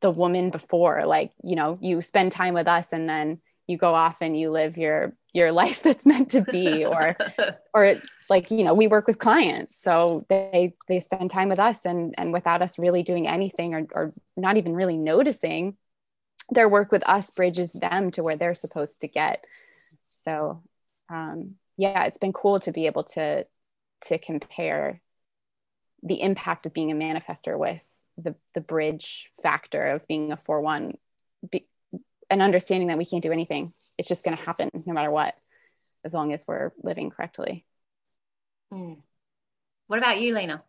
the 0.01 0.11
woman 0.11 0.49
before 0.49 1.05
like 1.05 1.31
you 1.43 1.55
know 1.55 1.77
you 1.79 2.01
spend 2.01 2.31
time 2.31 2.53
with 2.53 2.67
us 2.67 2.91
and 2.91 3.07
then 3.07 3.39
you 3.67 3.77
go 3.77 3.93
off 3.93 4.17
and 4.21 4.37
you 4.37 4.51
live 4.51 4.77
your 4.77 5.15
your 5.33 5.51
life 5.61 5.81
that's 5.81 6.05
meant 6.05 6.31
to 6.31 6.41
be 6.41 6.85
or 6.85 7.15
or 7.73 7.95
like 8.29 8.51
you 8.51 8.63
know 8.63 8.73
we 8.73 8.87
work 8.87 9.07
with 9.07 9.17
clients. 9.17 9.81
So 9.81 10.25
they 10.29 10.75
they 10.87 10.99
spend 10.99 11.31
time 11.31 11.49
with 11.49 11.59
us 11.59 11.85
and 11.85 12.13
and 12.17 12.33
without 12.33 12.61
us 12.61 12.77
really 12.77 13.03
doing 13.03 13.27
anything 13.27 13.73
or, 13.73 13.87
or 13.93 14.13
not 14.35 14.57
even 14.57 14.73
really 14.73 14.97
noticing 14.97 15.77
their 16.49 16.67
work 16.67 16.91
with 16.91 17.07
us 17.07 17.31
bridges 17.31 17.71
them 17.71 18.11
to 18.11 18.23
where 18.23 18.35
they're 18.35 18.55
supposed 18.55 19.01
to 19.01 19.07
get. 19.07 19.45
So 20.09 20.61
um 21.09 21.55
yeah 21.77 22.03
it's 22.03 22.17
been 22.17 22.33
cool 22.33 22.59
to 22.61 22.71
be 22.71 22.85
able 22.85 23.03
to 23.03 23.45
to 24.01 24.17
compare 24.17 24.99
the 26.03 26.21
impact 26.21 26.65
of 26.65 26.73
being 26.73 26.91
a 26.91 26.95
manifester 26.95 27.57
with 27.57 27.83
the 28.17 28.35
the 28.53 28.61
bridge 28.61 29.31
factor 29.41 29.87
of 29.87 30.07
being 30.07 30.31
a 30.31 30.37
4-1 30.37 30.95
be, 31.49 31.67
and 32.29 32.41
understanding 32.41 32.87
that 32.87 32.97
we 32.97 33.05
can't 33.05 33.23
do 33.23 33.31
anything. 33.31 33.73
It's 33.97 34.07
just 34.07 34.23
going 34.23 34.37
to 34.37 34.43
happen 34.43 34.69
no 34.85 34.93
matter 34.93 35.11
what 35.11 35.35
as 36.03 36.13
long 36.13 36.33
as 36.33 36.45
we're 36.47 36.71
living 36.81 37.09
correctly. 37.09 37.65
Mm. 38.73 38.97
what 39.87 39.99
about 39.99 40.21
you 40.21 40.33
lena? 40.33 40.63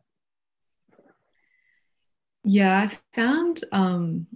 Yeah 2.44 2.88
i 2.90 2.98
found 3.14 3.60
um 3.70 4.26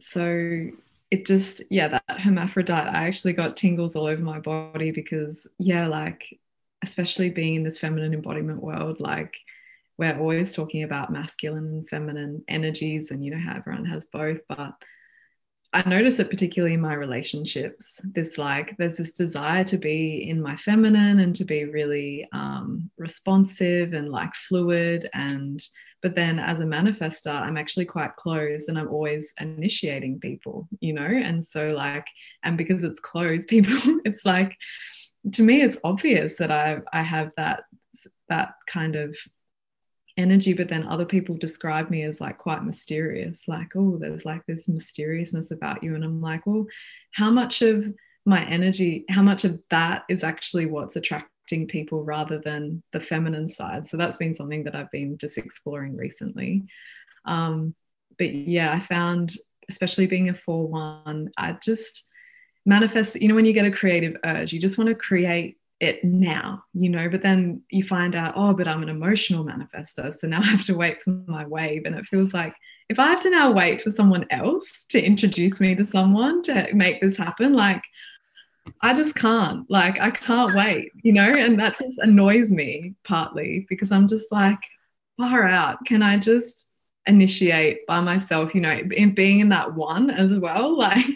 so 0.00 0.66
it 1.12 1.24
just 1.24 1.62
yeah 1.70 1.86
that 1.86 2.20
hermaphrodite 2.20 2.88
i 2.88 3.06
actually 3.06 3.34
got 3.34 3.56
tingles 3.56 3.94
all 3.94 4.06
over 4.06 4.20
my 4.20 4.40
body 4.40 4.90
because 4.90 5.46
yeah 5.58 5.86
like 5.86 6.40
especially 6.82 7.30
being 7.30 7.54
in 7.54 7.62
this 7.62 7.78
feminine 7.78 8.12
embodiment 8.12 8.60
world 8.60 8.98
like 8.98 9.36
we're 9.98 10.18
always 10.18 10.54
talking 10.54 10.82
about 10.82 11.12
masculine 11.12 11.66
and 11.66 11.88
feminine 11.88 12.44
energies 12.48 13.10
and 13.10 13.24
you 13.24 13.30
know 13.30 13.40
how 13.40 13.56
everyone 13.56 13.84
has 13.84 14.06
both 14.06 14.40
but 14.48 14.74
I 15.74 15.88
notice 15.88 16.18
it 16.18 16.28
particularly 16.28 16.74
in 16.74 16.82
my 16.82 16.92
relationships. 16.92 17.86
This 18.04 18.36
like 18.36 18.76
there's 18.76 18.98
this 18.98 19.14
desire 19.14 19.64
to 19.64 19.78
be 19.78 20.28
in 20.28 20.42
my 20.42 20.54
feminine 20.56 21.20
and 21.20 21.34
to 21.36 21.44
be 21.44 21.64
really 21.64 22.28
um, 22.32 22.90
responsive 22.98 23.94
and 23.94 24.10
like 24.10 24.34
fluid 24.34 25.08
and 25.14 25.62
but 26.02 26.16
then 26.16 26.40
as 26.40 26.58
a 26.58 26.64
manifester, 26.64 27.32
I'm 27.32 27.56
actually 27.56 27.84
quite 27.84 28.16
closed 28.16 28.68
and 28.68 28.76
I'm 28.76 28.88
always 28.88 29.32
initiating 29.40 30.18
people, 30.18 30.68
you 30.80 30.92
know. 30.92 31.06
And 31.06 31.44
so 31.44 31.70
like 31.70 32.08
and 32.42 32.58
because 32.58 32.84
it's 32.84 33.00
closed, 33.00 33.48
people 33.48 34.00
it's 34.04 34.26
like 34.26 34.56
to 35.32 35.42
me 35.42 35.62
it's 35.62 35.78
obvious 35.84 36.36
that 36.36 36.50
I 36.50 36.80
I 36.92 37.02
have 37.02 37.30
that 37.36 37.62
that 38.28 38.54
kind 38.66 38.96
of 38.96 39.16
energy 40.16 40.52
but 40.52 40.68
then 40.68 40.86
other 40.86 41.06
people 41.06 41.36
describe 41.36 41.88
me 41.90 42.02
as 42.02 42.20
like 42.20 42.36
quite 42.38 42.64
mysterious 42.64 43.44
like 43.48 43.74
oh 43.76 43.96
there's 43.98 44.24
like 44.24 44.44
this 44.46 44.68
mysteriousness 44.68 45.50
about 45.50 45.82
you. 45.82 45.94
And 45.94 46.04
i'm 46.04 46.20
like 46.20 46.46
well 46.46 46.66
how 47.12 47.30
much 47.30 47.62
of 47.62 47.92
my 48.24 48.44
energy 48.44 49.04
how 49.08 49.22
much 49.22 49.44
of 49.44 49.58
that 49.70 50.04
is 50.08 50.22
actually 50.22 50.66
what's 50.66 50.96
attracting 50.96 51.66
people 51.66 52.04
rather 52.04 52.38
than 52.38 52.82
the 52.92 53.00
feminine 53.00 53.50
side? 53.50 53.86
So 53.86 53.96
that's 53.96 54.18
been 54.18 54.34
something 54.34 54.64
that 54.64 54.74
i've 54.74 54.90
been 54.90 55.18
just 55.18 55.38
exploring 55.38 55.96
recently. 55.96 56.64
Um 57.24 57.74
but 58.18 58.34
yeah 58.34 58.72
i 58.72 58.80
found 58.80 59.32
especially 59.68 60.06
being 60.06 60.28
a 60.28 60.34
4-1 60.34 61.28
i 61.38 61.52
just 61.62 62.04
manifest 62.66 63.20
you 63.20 63.28
know 63.28 63.34
when 63.34 63.46
you 63.46 63.52
get 63.52 63.64
a 63.64 63.70
creative 63.70 64.16
urge 64.24 64.52
you 64.52 64.60
just 64.60 64.78
want 64.78 64.88
to 64.88 64.94
create 64.94 65.56
it 65.82 66.04
now, 66.04 66.62
you 66.74 66.88
know, 66.88 67.08
but 67.08 67.22
then 67.22 67.60
you 67.68 67.82
find 67.82 68.14
out, 68.14 68.34
oh, 68.36 68.54
but 68.54 68.68
I'm 68.68 68.84
an 68.84 68.88
emotional 68.88 69.44
manifester. 69.44 70.14
So 70.14 70.28
now 70.28 70.38
I 70.42 70.44
have 70.46 70.64
to 70.66 70.76
wait 70.76 71.02
for 71.02 71.10
my 71.26 71.44
wave. 71.44 71.82
And 71.84 71.96
it 71.96 72.06
feels 72.06 72.32
like 72.32 72.54
if 72.88 73.00
I 73.00 73.08
have 73.08 73.22
to 73.24 73.30
now 73.30 73.50
wait 73.50 73.82
for 73.82 73.90
someone 73.90 74.24
else 74.30 74.86
to 74.90 75.02
introduce 75.02 75.60
me 75.60 75.74
to 75.74 75.84
someone 75.84 76.40
to 76.42 76.68
make 76.72 77.00
this 77.00 77.16
happen, 77.16 77.52
like 77.54 77.82
I 78.80 78.94
just 78.94 79.16
can't. 79.16 79.68
Like 79.68 80.00
I 80.00 80.12
can't 80.12 80.54
wait, 80.54 80.92
you 81.02 81.12
know, 81.12 81.34
and 81.34 81.58
that 81.58 81.76
just 81.76 81.98
annoys 81.98 82.52
me 82.52 82.94
partly 83.02 83.66
because 83.68 83.90
I'm 83.90 84.06
just 84.06 84.30
like, 84.30 84.60
far 85.18 85.46
out. 85.48 85.84
Can 85.84 86.00
I 86.00 86.16
just 86.16 86.68
initiate 87.06 87.86
by 87.88 88.00
myself, 88.00 88.54
you 88.54 88.60
know, 88.60 88.70
in 88.70 89.14
being 89.14 89.40
in 89.40 89.48
that 89.48 89.74
one 89.74 90.10
as 90.10 90.30
well, 90.38 90.78
like 90.78 91.06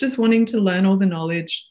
just 0.00 0.18
wanting 0.18 0.46
to 0.46 0.58
learn 0.58 0.84
all 0.84 0.96
the 0.96 1.06
knowledge, 1.06 1.64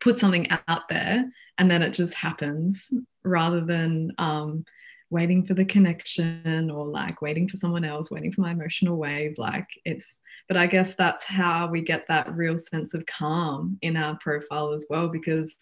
put 0.00 0.18
something 0.18 0.48
out 0.66 0.88
there 0.88 1.26
and 1.58 1.70
then 1.70 1.82
it 1.82 1.92
just 1.92 2.14
happens 2.14 2.90
rather 3.22 3.60
than 3.60 4.12
um, 4.18 4.64
waiting 5.10 5.46
for 5.46 5.54
the 5.54 5.64
connection 5.64 6.70
or 6.70 6.86
like 6.86 7.22
waiting 7.22 7.48
for 7.48 7.56
someone 7.56 7.84
else 7.84 8.10
waiting 8.10 8.32
for 8.32 8.40
my 8.40 8.50
emotional 8.50 8.96
wave 8.96 9.34
like 9.38 9.68
it's 9.84 10.18
but 10.48 10.56
i 10.56 10.66
guess 10.66 10.94
that's 10.94 11.24
how 11.24 11.68
we 11.68 11.80
get 11.80 12.06
that 12.08 12.34
real 12.34 12.58
sense 12.58 12.94
of 12.94 13.06
calm 13.06 13.78
in 13.82 13.96
our 13.96 14.18
profile 14.18 14.72
as 14.72 14.86
well 14.90 15.08
because 15.08 15.54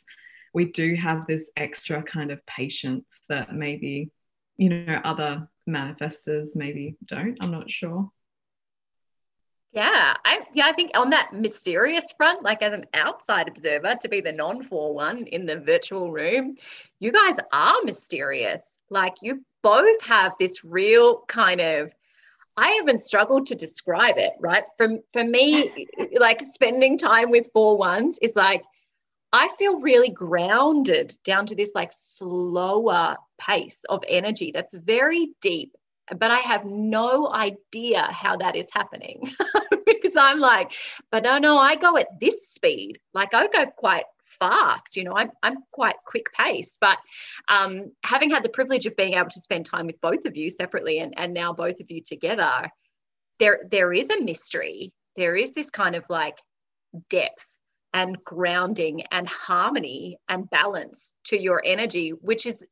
we 0.55 0.67
do 0.67 0.95
have 0.95 1.27
this 1.27 1.51
extra 1.57 2.03
kind 2.03 2.31
of 2.31 2.45
patience 2.47 3.07
that 3.29 3.55
maybe 3.55 4.11
you 4.57 4.69
know 4.69 5.01
other 5.05 5.49
manifestors 5.69 6.51
maybe 6.55 6.97
don't 7.05 7.37
i'm 7.41 7.51
not 7.51 7.71
sure 7.71 8.11
yeah, 9.73 10.15
I 10.25 10.41
yeah, 10.53 10.67
I 10.67 10.73
think 10.73 10.91
on 10.95 11.11
that 11.11 11.33
mysterious 11.33 12.13
front, 12.17 12.43
like 12.43 12.63
as 12.63 12.75
an 12.75 12.87
outside 12.95 13.49
observer, 13.49 13.97
to 14.03 14.09
be 14.09 14.21
the 14.21 14.33
non-4 14.33 14.95
one 14.95 15.27
in 15.27 15.47
the 15.47 15.61
virtual 15.61 16.13
room, 16.13 16.57
you 17.01 17.13
guys 17.13 17.37
are 17.53 17.83
mysterious. 17.85 18.63
Like 18.91 19.15
you 19.23 19.45
both 19.63 20.03
have 20.03 20.35
this 20.39 20.65
real 20.65 21.23
kind 21.29 21.61
of 21.61 21.93
I 22.57 22.79
even 22.83 22.99
struggled 22.99 23.47
to 23.47 23.55
describe 23.55 24.19
it, 24.19 24.33
right? 24.39 24.65
For, 24.77 24.99
for 25.13 25.25
me, 25.25 25.89
like 26.19 26.43
spending 26.43 26.99
time 26.99 27.31
with 27.31 27.51
four 27.53 27.79
ones 27.79 28.19
is 28.21 28.37
like, 28.37 28.63
I 29.33 29.49
feel 29.59 29.81
really 29.81 30.11
grounded 30.11 31.17
down 31.25 31.47
to 31.47 31.57
this 31.57 31.71
like 31.75 31.93
slower 31.95 33.17
pace 33.39 33.81
of 33.89 34.05
energy 34.07 34.51
that's 34.53 34.75
very 34.75 35.31
deep, 35.41 35.75
but 36.17 36.31
I 36.31 36.39
have 36.39 36.65
no 36.65 37.33
idea 37.33 38.03
how 38.11 38.37
that 38.37 38.57
is 38.57 38.67
happening 38.73 39.35
because 39.87 40.17
I'm 40.17 40.41
like, 40.41 40.73
but 41.11 41.23
no, 41.23 41.39
no, 41.39 41.59
I 41.59 41.77
go 41.77 41.97
at 41.97 42.21
this 42.21 42.49
speed. 42.49 42.99
Like 43.15 43.35
I 43.35 43.47
go 43.47 43.67
quite 43.67 44.05
fast, 44.25 44.97
you 44.97 45.05
know, 45.05 45.17
I'm, 45.17 45.31
I'm 45.43 45.59
quite 45.71 45.97
quick 46.05 46.33
paced, 46.33 46.79
but 46.81 46.99
um, 47.49 47.93
having 48.05 48.31
had 48.31 48.43
the 48.43 48.49
privilege 48.49 48.87
of 48.87 48.97
being 48.97 49.15
able 49.15 49.31
to 49.31 49.41
spend 49.41 49.67
time 49.67 49.87
with 49.87 50.01
both 50.01 50.25
of 50.25 50.37
you 50.37 50.51
separately 50.51 50.99
and, 50.99 51.15
and 51.17 51.33
now 51.33 51.53
both 51.53 51.81
of 51.81 51.91
you 51.91 52.03
together, 52.03 52.71
there, 53.39 53.61
there 53.71 53.93
is 53.93 54.11
a 54.11 54.21
mystery. 54.21 54.93
There 55.17 55.37
is 55.37 55.53
this 55.53 55.71
kind 55.71 55.95
of 55.95 56.05
like 56.09 56.39
depth 57.11 57.47
and 57.95 58.23
grounding 58.25 59.03
and 59.11 59.29
harmony 59.29 60.19
and 60.29 60.49
balance 60.51 61.13
to 61.27 61.39
your 61.39 61.63
energy 61.65 62.11
which 62.11 62.47
is 62.47 62.65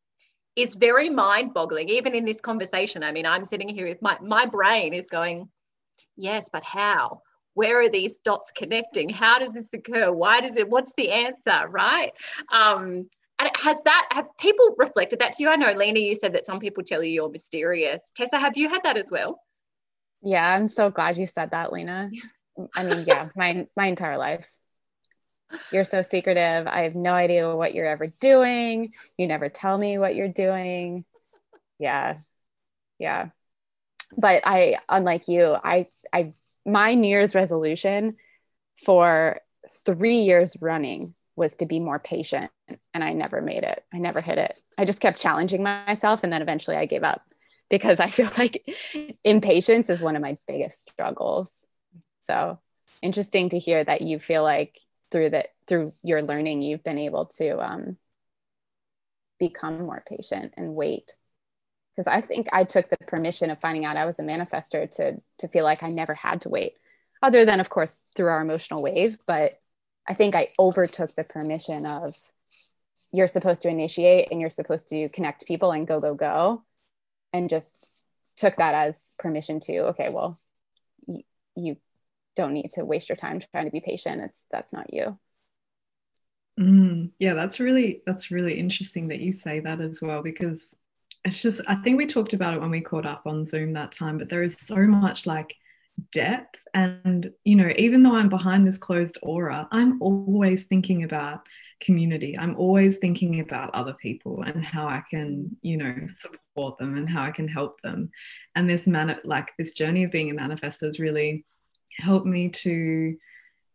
is 0.56 0.74
very 0.74 1.08
mind 1.08 1.54
boggling 1.54 1.88
even 1.88 2.14
in 2.14 2.24
this 2.24 2.40
conversation. 2.40 3.02
I 3.02 3.12
mean 3.12 3.26
i'm 3.26 3.44
sitting 3.44 3.68
here 3.68 3.88
with 3.88 4.02
my 4.02 4.18
my 4.20 4.46
brain 4.46 4.92
is 4.94 5.08
going 5.08 5.48
yes 6.16 6.48
but 6.52 6.64
how? 6.64 7.22
Where 7.54 7.80
are 7.80 7.90
these 7.90 8.18
dots 8.24 8.52
connecting? 8.52 9.08
How 9.08 9.38
does 9.38 9.52
this 9.52 9.66
occur? 9.72 10.12
Why 10.12 10.40
does 10.40 10.56
it 10.56 10.68
what's 10.68 10.92
the 10.96 11.10
answer? 11.10 11.68
Right? 11.68 12.12
Um 12.52 13.08
and 13.38 13.50
has 13.56 13.78
that 13.84 14.08
have 14.12 14.26
people 14.38 14.74
reflected 14.76 15.20
that 15.20 15.34
to 15.34 15.42
you? 15.42 15.48
I 15.48 15.56
know 15.56 15.72
lena 15.72 15.98
you 15.98 16.14
said 16.14 16.34
that 16.34 16.46
some 16.46 16.60
people 16.60 16.84
tell 16.84 17.02
you 17.02 17.12
you're 17.12 17.30
mysterious. 17.30 18.00
Tessa 18.16 18.38
have 18.38 18.56
you 18.56 18.68
had 18.68 18.82
that 18.84 18.96
as 18.96 19.10
well? 19.10 19.40
Yeah 20.22 20.54
i'm 20.54 20.68
so 20.68 20.90
glad 20.90 21.16
you 21.16 21.26
said 21.26 21.50
that 21.50 21.72
lena. 21.72 22.10
I 22.74 22.84
mean 22.84 23.04
yeah 23.06 23.28
my 23.36 23.66
my 23.76 23.86
entire 23.86 24.18
life 24.18 24.50
you're 25.72 25.84
so 25.84 26.02
secretive. 26.02 26.66
I 26.66 26.82
have 26.82 26.94
no 26.94 27.12
idea 27.12 27.54
what 27.54 27.74
you're 27.74 27.86
ever 27.86 28.06
doing. 28.20 28.92
You 29.16 29.26
never 29.26 29.48
tell 29.48 29.76
me 29.76 29.98
what 29.98 30.14
you're 30.14 30.28
doing. 30.28 31.04
Yeah. 31.78 32.18
Yeah. 32.98 33.28
But 34.16 34.42
I, 34.44 34.78
unlike 34.88 35.28
you, 35.28 35.56
I, 35.62 35.86
I, 36.12 36.34
my 36.66 36.94
New 36.94 37.08
Year's 37.08 37.34
resolution 37.34 38.16
for 38.84 39.40
three 39.84 40.18
years 40.18 40.56
running 40.60 41.14
was 41.36 41.56
to 41.56 41.66
be 41.66 41.80
more 41.80 41.98
patient. 41.98 42.50
And 42.92 43.02
I 43.02 43.12
never 43.12 43.40
made 43.40 43.62
it. 43.62 43.82
I 43.92 43.98
never 43.98 44.20
hit 44.20 44.38
it. 44.38 44.60
I 44.76 44.84
just 44.84 45.00
kept 45.00 45.20
challenging 45.20 45.62
myself. 45.62 46.22
And 46.22 46.32
then 46.32 46.42
eventually 46.42 46.76
I 46.76 46.86
gave 46.86 47.02
up 47.02 47.22
because 47.70 48.00
I 48.00 48.10
feel 48.10 48.30
like 48.36 48.64
impatience 49.24 49.88
is 49.88 50.02
one 50.02 50.16
of 50.16 50.22
my 50.22 50.36
biggest 50.46 50.90
struggles. 50.90 51.54
So 52.26 52.58
interesting 53.02 53.48
to 53.50 53.58
hear 53.58 53.82
that 53.82 54.02
you 54.02 54.18
feel 54.18 54.42
like 54.42 54.78
through 55.10 55.30
that 55.30 55.48
through 55.66 55.92
your 56.02 56.22
learning 56.22 56.62
you've 56.62 56.84
been 56.84 56.98
able 56.98 57.26
to 57.26 57.58
um, 57.58 57.96
become 59.38 59.80
more 59.80 60.04
patient 60.06 60.54
and 60.56 60.74
wait. 60.74 61.12
Because 61.92 62.06
i 62.06 62.20
think 62.20 62.46
i 62.52 62.64
took 62.64 62.88
the 62.88 62.96
permission 62.98 63.50
of 63.50 63.60
finding 63.60 63.84
out 63.84 63.96
i 63.96 64.06
was 64.06 64.18
a 64.18 64.22
manifester 64.22 64.88
to 64.92 65.20
to 65.38 65.48
feel 65.48 65.64
like 65.64 65.82
i 65.82 65.90
never 65.90 66.14
had 66.14 66.42
to 66.42 66.48
wait 66.48 66.74
other 67.22 67.44
than 67.44 67.60
of 67.60 67.68
course 67.68 68.04
through 68.14 68.28
our 68.28 68.40
emotional 68.40 68.82
wave. 68.82 69.18
But 69.26 69.60
i 70.08 70.14
think 70.14 70.34
i 70.34 70.48
overtook 70.58 71.14
the 71.16 71.24
permission 71.24 71.86
of 71.86 72.14
you're 73.12 73.26
supposed 73.26 73.62
to 73.62 73.68
initiate 73.68 74.28
and 74.30 74.40
you're 74.40 74.50
supposed 74.50 74.88
to 74.88 75.08
connect 75.08 75.46
people 75.46 75.72
and 75.72 75.86
go 75.86 76.00
go 76.00 76.14
go 76.14 76.64
and 77.32 77.48
just 77.48 77.88
took 78.36 78.56
that 78.56 78.74
as 78.74 79.14
permission 79.18 79.60
to 79.60 79.78
okay 79.88 80.10
well 80.12 80.38
you 81.56 81.76
don't 82.36 82.52
need 82.52 82.70
to 82.74 82.84
waste 82.84 83.08
your 83.08 83.16
time 83.16 83.40
trying 83.52 83.66
to 83.66 83.70
be 83.70 83.80
patient. 83.80 84.22
It's 84.22 84.44
that's 84.50 84.72
not 84.72 84.92
you. 84.92 85.18
Mm, 86.58 87.12
yeah 87.18 87.32
that's 87.32 87.58
really 87.58 88.02
that's 88.04 88.30
really 88.30 88.58
interesting 88.58 89.08
that 89.08 89.20
you 89.20 89.32
say 89.32 89.60
that 89.60 89.80
as 89.80 90.00
well 90.02 90.22
because 90.22 90.74
it's 91.24 91.40
just 91.40 91.62
i 91.66 91.74
think 91.76 91.96
we 91.96 92.06
talked 92.06 92.34
about 92.34 92.52
it 92.52 92.60
when 92.60 92.70
we 92.70 92.82
caught 92.82 93.06
up 93.06 93.22
on 93.24 93.46
zoom 93.46 93.72
that 93.72 93.92
time 93.92 94.18
but 94.18 94.28
there 94.28 94.42
is 94.42 94.56
so 94.58 94.76
much 94.76 95.26
like 95.26 95.56
depth. 96.12 96.60
And 96.74 97.32
you 97.44 97.56
know 97.56 97.72
even 97.78 98.02
though 98.02 98.14
i'm 98.14 98.28
behind 98.28 98.66
this 98.66 98.76
closed 98.76 99.16
aura 99.22 99.68
i'm 99.72 100.02
always 100.02 100.64
thinking 100.64 101.04
about 101.04 101.46
community. 101.80 102.36
I'm 102.38 102.56
always 102.56 102.98
thinking 102.98 103.40
about 103.40 103.74
other 103.74 103.94
people 103.94 104.42
and 104.42 104.64
how 104.64 104.86
i 104.86 105.02
can 105.08 105.56
you 105.62 105.76
know 105.76 105.94
support 106.06 106.78
them 106.78 106.96
and 106.96 107.08
how 107.08 107.22
i 107.22 107.30
can 107.30 107.48
help 107.48 107.80
them. 107.80 108.10
And 108.54 108.68
this 108.68 108.86
man 108.86 109.18
like 109.24 109.52
this 109.58 109.72
journey 109.72 110.04
of 110.04 110.10
being 110.12 110.30
a 110.30 110.34
manifestor 110.34 110.84
is 110.84 111.00
really 111.00 111.44
helped 112.00 112.26
me 112.26 112.48
to 112.48 113.16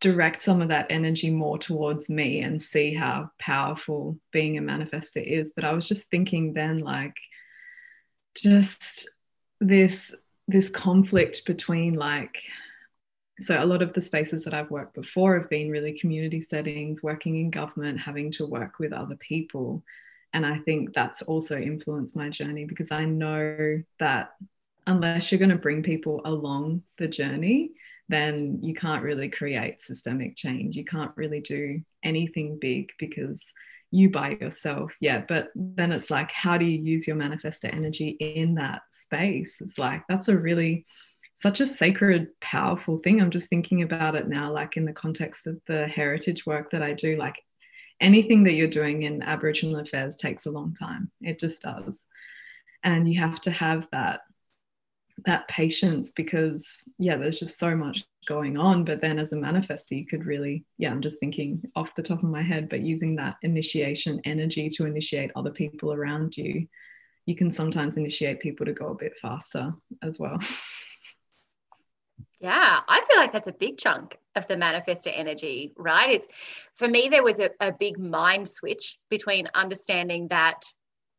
direct 0.00 0.42
some 0.42 0.60
of 0.60 0.68
that 0.68 0.86
energy 0.90 1.30
more 1.30 1.58
towards 1.58 2.10
me 2.10 2.40
and 2.40 2.62
see 2.62 2.92
how 2.92 3.30
powerful 3.38 4.18
being 4.30 4.58
a 4.58 4.60
manifester 4.60 5.24
is 5.24 5.52
but 5.56 5.64
i 5.64 5.72
was 5.72 5.88
just 5.88 6.10
thinking 6.10 6.52
then 6.52 6.78
like 6.78 7.16
just 8.36 9.08
this 9.60 10.14
this 10.48 10.68
conflict 10.68 11.46
between 11.46 11.94
like 11.94 12.42
so 13.40 13.62
a 13.62 13.66
lot 13.66 13.82
of 13.82 13.92
the 13.92 14.00
spaces 14.00 14.44
that 14.44 14.54
I've 14.54 14.70
worked 14.70 14.94
before 14.94 15.38
have 15.38 15.50
been 15.50 15.70
really 15.70 15.98
community 15.98 16.40
settings, 16.40 17.02
working 17.02 17.36
in 17.36 17.50
government, 17.50 18.00
having 18.00 18.30
to 18.32 18.46
work 18.46 18.78
with 18.78 18.92
other 18.92 19.16
people. 19.16 19.84
And 20.32 20.46
I 20.46 20.58
think 20.58 20.94
that's 20.94 21.22
also 21.22 21.58
influenced 21.58 22.16
my 22.16 22.30
journey 22.30 22.64
because 22.64 22.90
I 22.90 23.04
know 23.04 23.82
that 23.98 24.30
unless 24.86 25.30
you're 25.30 25.38
going 25.38 25.50
to 25.50 25.56
bring 25.56 25.82
people 25.82 26.22
along 26.24 26.82
the 26.96 27.08
journey, 27.08 27.72
then 28.08 28.60
you 28.62 28.74
can't 28.74 29.02
really 29.02 29.28
create 29.28 29.82
systemic 29.82 30.36
change. 30.36 30.76
You 30.76 30.84
can't 30.84 31.12
really 31.16 31.40
do 31.40 31.80
anything 32.02 32.58
big 32.60 32.92
because 32.98 33.42
you 33.90 34.10
by 34.10 34.30
yourself. 34.40 34.94
Yeah. 35.00 35.24
But 35.26 35.50
then 35.54 35.92
it's 35.92 36.10
like, 36.10 36.30
how 36.32 36.58
do 36.58 36.64
you 36.64 36.78
use 36.78 37.06
your 37.06 37.16
manifestor 37.16 37.72
energy 37.72 38.10
in 38.20 38.54
that 38.56 38.82
space? 38.92 39.60
It's 39.60 39.78
like, 39.78 40.02
that's 40.08 40.28
a 40.28 40.36
really, 40.36 40.86
such 41.38 41.60
a 41.60 41.66
sacred, 41.66 42.28
powerful 42.40 42.98
thing. 42.98 43.20
I'm 43.20 43.30
just 43.30 43.48
thinking 43.48 43.82
about 43.82 44.14
it 44.14 44.28
now, 44.28 44.52
like 44.52 44.76
in 44.76 44.84
the 44.84 44.92
context 44.92 45.46
of 45.46 45.60
the 45.66 45.86
heritage 45.86 46.46
work 46.46 46.70
that 46.70 46.82
I 46.82 46.92
do, 46.92 47.16
like 47.16 47.36
anything 48.00 48.44
that 48.44 48.52
you're 48.52 48.68
doing 48.68 49.02
in 49.02 49.22
Aboriginal 49.22 49.80
affairs 49.80 50.16
takes 50.16 50.46
a 50.46 50.50
long 50.50 50.74
time. 50.74 51.10
It 51.20 51.38
just 51.38 51.62
does. 51.62 52.02
And 52.82 53.12
you 53.12 53.20
have 53.20 53.40
to 53.42 53.50
have 53.50 53.88
that 53.92 54.20
that 55.24 55.48
patience 55.48 56.12
because 56.12 56.66
yeah 56.98 57.16
there's 57.16 57.38
just 57.38 57.58
so 57.58 57.74
much 57.74 58.04
going 58.26 58.56
on 58.58 58.84
but 58.84 59.00
then 59.00 59.18
as 59.18 59.32
a 59.32 59.36
manifester 59.36 59.92
you 59.92 60.06
could 60.06 60.26
really 60.26 60.64
yeah 60.78 60.90
i'm 60.90 61.00
just 61.00 61.18
thinking 61.18 61.62
off 61.74 61.94
the 61.96 62.02
top 62.02 62.22
of 62.22 62.28
my 62.28 62.42
head 62.42 62.68
but 62.68 62.80
using 62.80 63.16
that 63.16 63.36
initiation 63.42 64.20
energy 64.24 64.68
to 64.68 64.84
initiate 64.84 65.30
other 65.34 65.50
people 65.50 65.92
around 65.92 66.36
you 66.36 66.66
you 67.24 67.34
can 67.34 67.50
sometimes 67.50 67.96
initiate 67.96 68.40
people 68.40 68.66
to 68.66 68.72
go 68.72 68.88
a 68.88 68.94
bit 68.94 69.12
faster 69.20 69.74
as 70.02 70.18
well. 70.18 70.38
Yeah 72.38 72.80
i 72.86 73.04
feel 73.08 73.16
like 73.16 73.32
that's 73.32 73.48
a 73.48 73.52
big 73.52 73.78
chunk 73.78 74.18
of 74.34 74.46
the 74.46 74.54
manifester 74.54 75.10
energy 75.14 75.72
right? 75.76 76.10
It's 76.10 76.28
for 76.74 76.86
me 76.86 77.08
there 77.10 77.24
was 77.24 77.38
a, 77.38 77.50
a 77.60 77.72
big 77.72 77.98
mind 77.98 78.48
switch 78.48 78.98
between 79.08 79.48
understanding 79.54 80.28
that 80.28 80.62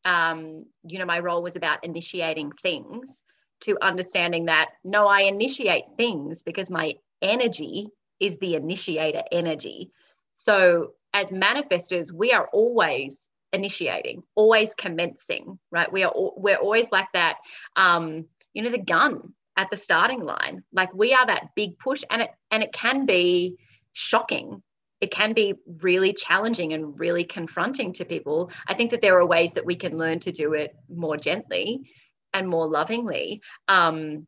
um, 0.06 0.66
you 0.84 1.00
know 1.00 1.06
my 1.06 1.20
role 1.20 1.41
was 1.41 1.56
about 1.56 1.84
initiating 1.84 2.52
things 2.62 3.24
to 3.62 3.78
understanding 3.82 4.45
that 4.45 4.70
no, 4.84 5.08
I 5.08 5.22
initiate 5.22 5.86
things 5.97 6.41
because 6.41 6.70
my 6.70 6.95
energy 7.22 7.88
is 8.20 8.38
the 8.38 8.55
initiator 8.55 9.24
energy. 9.32 9.91
So, 10.36 10.93
as 11.14 11.30
manifestors, 11.30 12.12
we 12.12 12.32
are 12.32 12.47
always 12.53 13.28
initiating, 13.53 14.24
always 14.36 14.74
commencing, 14.76 15.58
right? 15.72 15.91
We 15.91 16.03
are 16.03 16.14
we're 16.16 16.58
always 16.58 16.88
like 16.91 17.08
that. 17.14 17.38
Um, 17.76 18.26
you 18.53 18.62
know, 18.62 18.70
the 18.70 18.78
gun 18.78 19.34
at 19.58 19.70
the 19.72 19.78
starting 19.78 20.22
line. 20.22 20.64
Like 20.72 20.93
we 20.93 21.14
are 21.14 21.26
that 21.26 21.49
big 21.55 21.78
push, 21.80 22.03
and 22.10 22.22
it 22.22 22.32
and 22.51 22.64
it 22.64 22.72
can 22.72 23.05
be 23.05 23.58
shocking. 23.93 24.62
It 24.99 25.12
can 25.12 25.34
be 25.34 25.53
really 25.82 26.14
challenging 26.14 26.74
and 26.74 26.99
really 26.99 27.24
confronting 27.24 27.93
to 27.93 28.05
people. 28.05 28.51
I 28.68 28.74
think 28.74 28.89
that 28.91 29.01
there 29.01 29.20
are 29.20 29.26
ways 29.26 29.53
that 29.53 29.66
we 29.66 29.76
can 29.76 29.95
learn 29.95 30.20
to 30.22 30.32
do 30.32 30.53
it 30.53 30.76
more 30.89 31.18
gently 31.18 31.91
and 32.38 32.48
more 32.48 32.68
lovingly. 32.68 33.42
Um, 33.68 34.28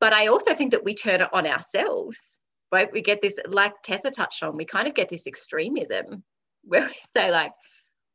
but 0.00 0.12
I 0.12 0.26
also 0.26 0.54
think 0.54 0.72
that 0.72 0.84
we 0.84 0.94
turn 0.94 1.22
it 1.22 1.32
on 1.32 1.46
ourselves, 1.46 2.38
right? 2.70 2.92
We 2.92 3.00
get 3.00 3.22
this, 3.22 3.38
like 3.46 3.72
Tessa 3.82 4.10
touched 4.10 4.42
on, 4.42 4.56
we 4.56 4.64
kind 4.64 4.86
of 4.86 4.94
get 4.94 5.08
this 5.08 5.26
extremism 5.26 6.22
where 6.62 6.86
we 6.86 6.94
say, 7.16 7.30
like, 7.30 7.52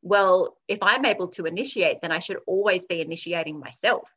well, 0.04 0.58
if 0.68 0.80
I'm 0.82 1.06
able 1.06 1.30
to 1.30 1.45
initiate, 1.45 2.02
then 2.02 2.12
I 2.12 2.20
should 2.20 2.38
always 2.47 2.86
be 2.86 3.02
initiating 3.02 3.60
myself. 3.60 4.10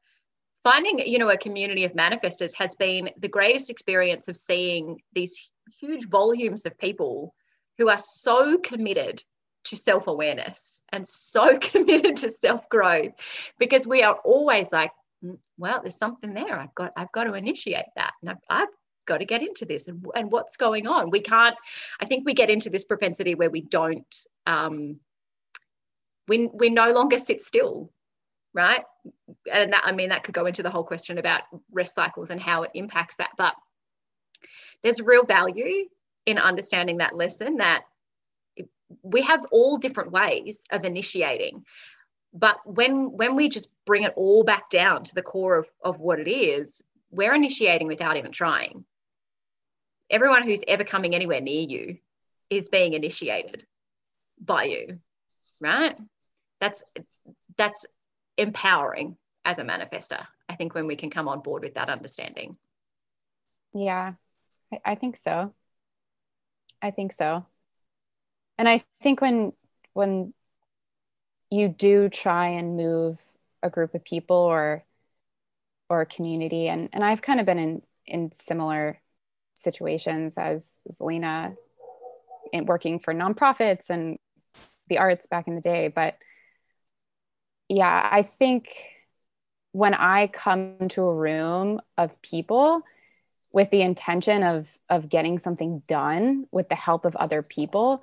Finding, 0.62 0.98
you 1.06 1.18
know, 1.18 1.28
a 1.28 1.36
community 1.36 1.84
of 1.84 1.92
manifestors 1.92 2.54
has 2.54 2.74
been 2.74 3.10
the 3.18 3.28
greatest 3.28 3.68
experience 3.68 4.28
of 4.28 4.36
seeing 4.36 4.98
these 5.12 5.50
huge 5.80 6.08
volumes 6.08 6.64
of 6.64 6.78
people 6.78 7.34
who 7.78 7.88
are 7.88 7.98
so 7.98 8.58
committed 8.58 9.22
to 9.64 9.76
self 9.76 10.06
awareness 10.06 10.73
and 10.92 11.06
so 11.06 11.58
committed 11.60 12.18
to 12.18 12.30
self 12.30 12.68
growth 12.68 13.12
because 13.58 13.86
we 13.86 14.02
are 14.02 14.14
always 14.24 14.66
like, 14.72 14.92
mm, 15.24 15.38
well, 15.58 15.80
there's 15.82 15.96
something 15.96 16.34
there. 16.34 16.58
I've 16.58 16.74
got, 16.74 16.92
I've 16.96 17.12
got 17.12 17.24
to 17.24 17.34
initiate 17.34 17.86
that. 17.96 18.12
And 18.22 18.30
I've, 18.30 18.38
I've 18.48 18.68
got 19.06 19.18
to 19.18 19.24
get 19.24 19.42
into 19.42 19.64
this 19.64 19.88
and, 19.88 20.04
and 20.14 20.30
what's 20.30 20.56
going 20.56 20.86
on. 20.86 21.10
We 21.10 21.20
can't, 21.20 21.56
I 22.00 22.06
think 22.06 22.24
we 22.24 22.34
get 22.34 22.50
into 22.50 22.70
this 22.70 22.84
propensity 22.84 23.34
where 23.34 23.50
we 23.50 23.60
don't, 23.60 24.06
um, 24.46 25.00
we, 26.26 26.48
we 26.52 26.70
no 26.70 26.90
longer 26.90 27.18
sit 27.18 27.42
still, 27.42 27.90
right? 28.54 28.82
And 29.52 29.72
that, 29.72 29.82
I 29.84 29.92
mean, 29.92 30.08
that 30.08 30.24
could 30.24 30.34
go 30.34 30.46
into 30.46 30.62
the 30.62 30.70
whole 30.70 30.84
question 30.84 31.18
about 31.18 31.42
rest 31.70 31.94
cycles 31.94 32.30
and 32.30 32.40
how 32.40 32.62
it 32.62 32.70
impacts 32.74 33.16
that. 33.16 33.30
But 33.36 33.54
there's 34.82 35.00
real 35.00 35.24
value 35.24 35.86
in 36.26 36.38
understanding 36.38 36.98
that 36.98 37.14
lesson 37.14 37.56
that 37.56 37.82
we 39.02 39.22
have 39.22 39.44
all 39.50 39.78
different 39.78 40.12
ways 40.12 40.58
of 40.70 40.84
initiating 40.84 41.64
but 42.34 42.56
when 42.64 43.12
when 43.12 43.36
we 43.36 43.48
just 43.48 43.68
bring 43.86 44.02
it 44.02 44.12
all 44.16 44.42
back 44.42 44.68
down 44.68 45.04
to 45.04 45.14
the 45.14 45.22
core 45.22 45.56
of, 45.56 45.66
of 45.82 46.00
what 46.00 46.18
it 46.18 46.28
is 46.28 46.82
we're 47.14 47.34
initiating 47.34 47.86
without 47.86 48.16
even 48.16 48.32
trying. 48.32 48.84
Everyone 50.10 50.42
who's 50.42 50.62
ever 50.66 50.82
coming 50.82 51.14
anywhere 51.14 51.40
near 51.40 51.60
you 51.60 51.98
is 52.50 52.68
being 52.68 52.92
initiated 52.92 53.64
by 54.40 54.64
you 54.64 54.98
right? 55.60 55.96
That's 56.60 56.82
that's 57.56 57.86
empowering 58.36 59.16
as 59.44 59.58
a 59.58 59.62
manifester 59.62 60.26
i 60.48 60.56
think 60.56 60.74
when 60.74 60.88
we 60.88 60.96
can 60.96 61.08
come 61.08 61.28
on 61.28 61.40
board 61.40 61.62
with 61.62 61.74
that 61.74 61.88
understanding. 61.88 62.56
Yeah 63.72 64.14
I, 64.72 64.80
I 64.84 64.94
think 64.96 65.16
so. 65.16 65.54
I 66.82 66.90
think 66.90 67.12
so 67.12 67.46
and 68.58 68.68
i 68.68 68.82
think 69.02 69.20
when 69.20 69.52
when 69.92 70.32
you 71.50 71.68
do 71.68 72.08
try 72.08 72.48
and 72.48 72.76
move 72.76 73.20
a 73.62 73.70
group 73.70 73.94
of 73.94 74.04
people 74.04 74.36
or 74.36 74.84
or 75.88 76.02
a 76.02 76.06
community 76.06 76.68
and 76.68 76.88
and 76.92 77.04
I've 77.04 77.22
kind 77.22 77.40
of 77.40 77.46
been 77.46 77.58
in 77.58 77.82
in 78.06 78.32
similar 78.32 79.00
situations 79.54 80.34
as 80.36 80.76
Zelina 80.90 81.56
in 82.52 82.66
working 82.66 82.98
for 82.98 83.14
nonprofits 83.14 83.90
and 83.90 84.18
the 84.88 84.98
arts 84.98 85.26
back 85.26 85.46
in 85.48 85.54
the 85.54 85.60
day 85.60 85.88
but 85.88 86.18
yeah 87.68 88.08
I 88.10 88.22
think 88.22 88.74
when 89.72 89.94
I 89.94 90.26
come 90.26 90.88
to 90.90 91.02
a 91.02 91.14
room 91.14 91.80
of 91.96 92.20
people 92.22 92.82
with 93.52 93.70
the 93.70 93.82
intention 93.82 94.42
of 94.42 94.76
of 94.90 95.08
getting 95.08 95.38
something 95.38 95.82
done 95.86 96.46
with 96.50 96.68
the 96.68 96.74
help 96.74 97.04
of 97.04 97.16
other 97.16 97.42
people 97.42 98.02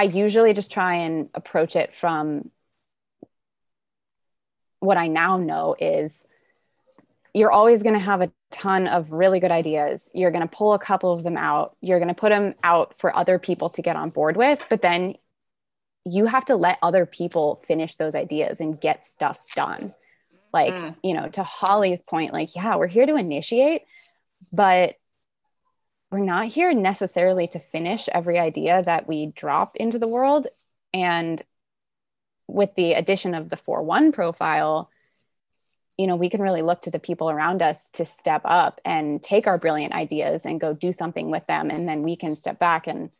I 0.00 0.04
usually 0.04 0.54
just 0.54 0.72
try 0.72 0.94
and 0.94 1.28
approach 1.34 1.76
it 1.76 1.94
from 1.94 2.50
what 4.78 4.96
I 4.96 5.08
now 5.08 5.36
know 5.36 5.76
is 5.78 6.24
you're 7.34 7.52
always 7.52 7.82
going 7.82 7.96
to 7.96 8.00
have 8.00 8.22
a 8.22 8.32
ton 8.50 8.86
of 8.86 9.12
really 9.12 9.40
good 9.40 9.50
ideas. 9.50 10.10
You're 10.14 10.30
going 10.30 10.40
to 10.40 10.56
pull 10.56 10.72
a 10.72 10.78
couple 10.78 11.12
of 11.12 11.22
them 11.22 11.36
out. 11.36 11.76
You're 11.82 11.98
going 11.98 12.08
to 12.08 12.14
put 12.14 12.30
them 12.30 12.54
out 12.62 12.96
for 12.96 13.14
other 13.14 13.38
people 13.38 13.68
to 13.68 13.82
get 13.82 13.94
on 13.94 14.08
board 14.08 14.38
with, 14.38 14.64
but 14.70 14.80
then 14.80 15.16
you 16.06 16.24
have 16.24 16.46
to 16.46 16.56
let 16.56 16.78
other 16.80 17.04
people 17.04 17.62
finish 17.66 17.96
those 17.96 18.14
ideas 18.14 18.58
and 18.58 18.80
get 18.80 19.04
stuff 19.04 19.38
done. 19.54 19.94
Like, 20.50 20.72
mm. 20.72 20.96
you 21.04 21.12
know, 21.12 21.28
to 21.28 21.42
Holly's 21.42 22.00
point, 22.00 22.32
like, 22.32 22.56
yeah, 22.56 22.76
we're 22.76 22.86
here 22.86 23.04
to 23.04 23.16
initiate, 23.16 23.82
but 24.50 24.94
we're 26.10 26.18
not 26.18 26.46
here 26.46 26.72
necessarily 26.72 27.46
to 27.48 27.58
finish 27.58 28.08
every 28.12 28.38
idea 28.38 28.82
that 28.84 29.06
we 29.06 29.26
drop 29.26 29.76
into 29.76 29.98
the 29.98 30.08
world. 30.08 30.46
And 30.92 31.40
with 32.48 32.74
the 32.74 32.94
addition 32.94 33.34
of 33.34 33.48
the 33.48 33.56
4 33.56 33.82
1 33.82 34.12
profile, 34.12 34.90
you 35.96 36.06
know, 36.06 36.16
we 36.16 36.30
can 36.30 36.40
really 36.40 36.62
look 36.62 36.82
to 36.82 36.90
the 36.90 36.98
people 36.98 37.30
around 37.30 37.62
us 37.62 37.90
to 37.90 38.04
step 38.04 38.42
up 38.44 38.80
and 38.84 39.22
take 39.22 39.46
our 39.46 39.58
brilliant 39.58 39.92
ideas 39.92 40.46
and 40.46 40.60
go 40.60 40.72
do 40.72 40.92
something 40.92 41.30
with 41.30 41.46
them. 41.46 41.70
And 41.70 41.88
then 41.88 42.02
we 42.02 42.16
can 42.16 42.34
step 42.34 42.58
back 42.58 42.86
and 42.86 43.10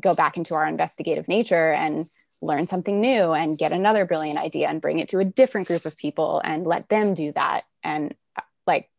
go 0.00 0.14
back 0.14 0.36
into 0.36 0.54
our 0.54 0.66
investigative 0.66 1.26
nature 1.26 1.72
and 1.72 2.06
learn 2.40 2.66
something 2.66 3.00
new 3.00 3.32
and 3.32 3.58
get 3.58 3.72
another 3.72 4.04
brilliant 4.04 4.38
idea 4.38 4.68
and 4.68 4.80
bring 4.80 4.98
it 4.98 5.08
to 5.08 5.20
a 5.20 5.24
different 5.24 5.68
group 5.68 5.86
of 5.86 5.96
people 5.96 6.40
and 6.44 6.66
let 6.66 6.88
them 6.88 7.14
do 7.14 7.32
that. 7.32 7.62
And 7.82 8.14
uh, 8.36 8.42
like, 8.66 8.90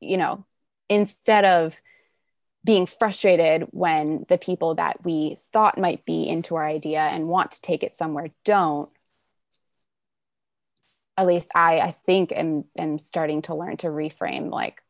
you 0.00 0.16
know, 0.16 0.46
instead 0.88 1.44
of 1.44 1.80
being 2.64 2.86
frustrated 2.86 3.66
when 3.70 4.24
the 4.28 4.38
people 4.38 4.76
that 4.76 5.04
we 5.04 5.36
thought 5.52 5.78
might 5.78 6.04
be 6.04 6.28
into 6.28 6.54
our 6.54 6.64
idea 6.64 7.00
and 7.00 7.28
want 7.28 7.52
to 7.52 7.62
take 7.62 7.82
it 7.82 7.96
somewhere 7.96 8.28
don't 8.44 8.90
at 11.16 11.26
least 11.26 11.48
i 11.54 11.80
i 11.80 11.96
think 12.06 12.32
am, 12.32 12.64
am 12.76 12.98
starting 12.98 13.42
to 13.42 13.54
learn 13.54 13.76
to 13.76 13.88
reframe 13.88 14.50
like 14.50 14.82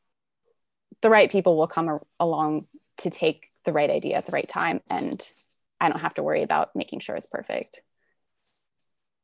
the 1.00 1.10
right 1.10 1.30
people 1.30 1.56
will 1.56 1.66
come 1.66 1.98
along 2.20 2.66
to 2.98 3.10
take 3.10 3.50
the 3.64 3.72
right 3.72 3.90
idea 3.90 4.16
at 4.16 4.26
the 4.26 4.32
right 4.32 4.48
time 4.48 4.80
and 4.88 5.28
i 5.80 5.88
don't 5.88 6.00
have 6.00 6.14
to 6.14 6.22
worry 6.22 6.42
about 6.42 6.76
making 6.76 7.00
sure 7.00 7.16
it's 7.16 7.26
perfect 7.26 7.80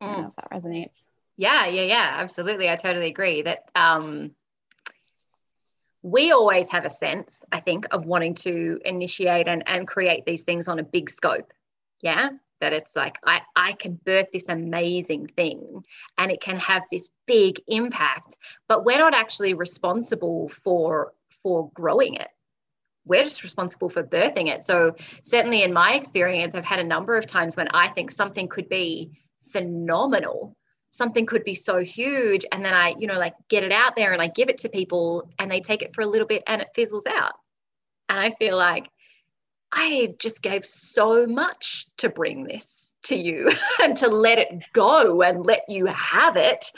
mm. 0.02 0.06
i 0.06 0.12
don't 0.12 0.22
know 0.22 0.26
mm. 0.26 0.30
if 0.30 0.36
that 0.36 0.50
resonates 0.50 1.04
yeah 1.36 1.66
yeah 1.66 1.82
yeah 1.82 2.10
absolutely 2.14 2.68
i 2.68 2.76
totally 2.76 3.08
agree 3.08 3.42
that 3.42 3.68
um 3.74 4.32
we 6.02 6.32
always 6.32 6.68
have 6.68 6.84
a 6.84 6.90
sense, 6.90 7.42
I 7.52 7.60
think, 7.60 7.86
of 7.90 8.04
wanting 8.04 8.34
to 8.36 8.80
initiate 8.84 9.48
and, 9.48 9.62
and 9.66 9.86
create 9.86 10.24
these 10.24 10.44
things 10.44 10.68
on 10.68 10.78
a 10.78 10.84
big 10.84 11.10
scope. 11.10 11.52
Yeah. 12.00 12.30
That 12.60 12.72
it's 12.72 12.96
like, 12.96 13.18
I, 13.24 13.42
I 13.54 13.74
can 13.74 14.00
birth 14.04 14.26
this 14.32 14.48
amazing 14.48 15.28
thing 15.28 15.84
and 16.16 16.32
it 16.32 16.40
can 16.40 16.58
have 16.58 16.82
this 16.90 17.08
big 17.24 17.60
impact, 17.68 18.36
but 18.68 18.84
we're 18.84 18.98
not 18.98 19.14
actually 19.14 19.54
responsible 19.54 20.48
for 20.48 21.12
for 21.44 21.70
growing 21.72 22.14
it. 22.14 22.26
We're 23.04 23.22
just 23.22 23.44
responsible 23.44 23.88
for 23.88 24.02
birthing 24.02 24.48
it. 24.48 24.64
So 24.64 24.96
certainly 25.22 25.62
in 25.62 25.72
my 25.72 25.92
experience, 25.94 26.56
I've 26.56 26.64
had 26.64 26.80
a 26.80 26.84
number 26.84 27.16
of 27.16 27.26
times 27.26 27.56
when 27.56 27.68
I 27.74 27.90
think 27.90 28.10
something 28.10 28.48
could 28.48 28.68
be 28.68 29.12
phenomenal 29.52 30.56
something 30.90 31.26
could 31.26 31.44
be 31.44 31.54
so 31.54 31.78
huge 31.78 32.44
and 32.50 32.64
then 32.64 32.74
i 32.74 32.94
you 32.98 33.06
know 33.06 33.18
like 33.18 33.34
get 33.48 33.62
it 33.62 33.72
out 33.72 33.94
there 33.94 34.12
and 34.12 34.22
i 34.22 34.26
give 34.26 34.48
it 34.48 34.58
to 34.58 34.68
people 34.68 35.30
and 35.38 35.50
they 35.50 35.60
take 35.60 35.82
it 35.82 35.94
for 35.94 36.02
a 36.02 36.06
little 36.06 36.26
bit 36.26 36.42
and 36.46 36.62
it 36.62 36.68
fizzles 36.74 37.06
out. 37.06 37.34
And 38.08 38.18
i 38.18 38.30
feel 38.32 38.56
like 38.56 38.88
i 39.70 40.14
just 40.18 40.42
gave 40.42 40.66
so 40.66 41.26
much 41.26 41.86
to 41.98 42.08
bring 42.08 42.44
this 42.44 42.88
to 43.04 43.16
you 43.16 43.50
and 43.82 43.96
to 43.98 44.08
let 44.08 44.38
it 44.38 44.64
go 44.72 45.22
and 45.22 45.44
let 45.44 45.64
you 45.68 45.86
have 45.86 46.36
it. 46.36 46.72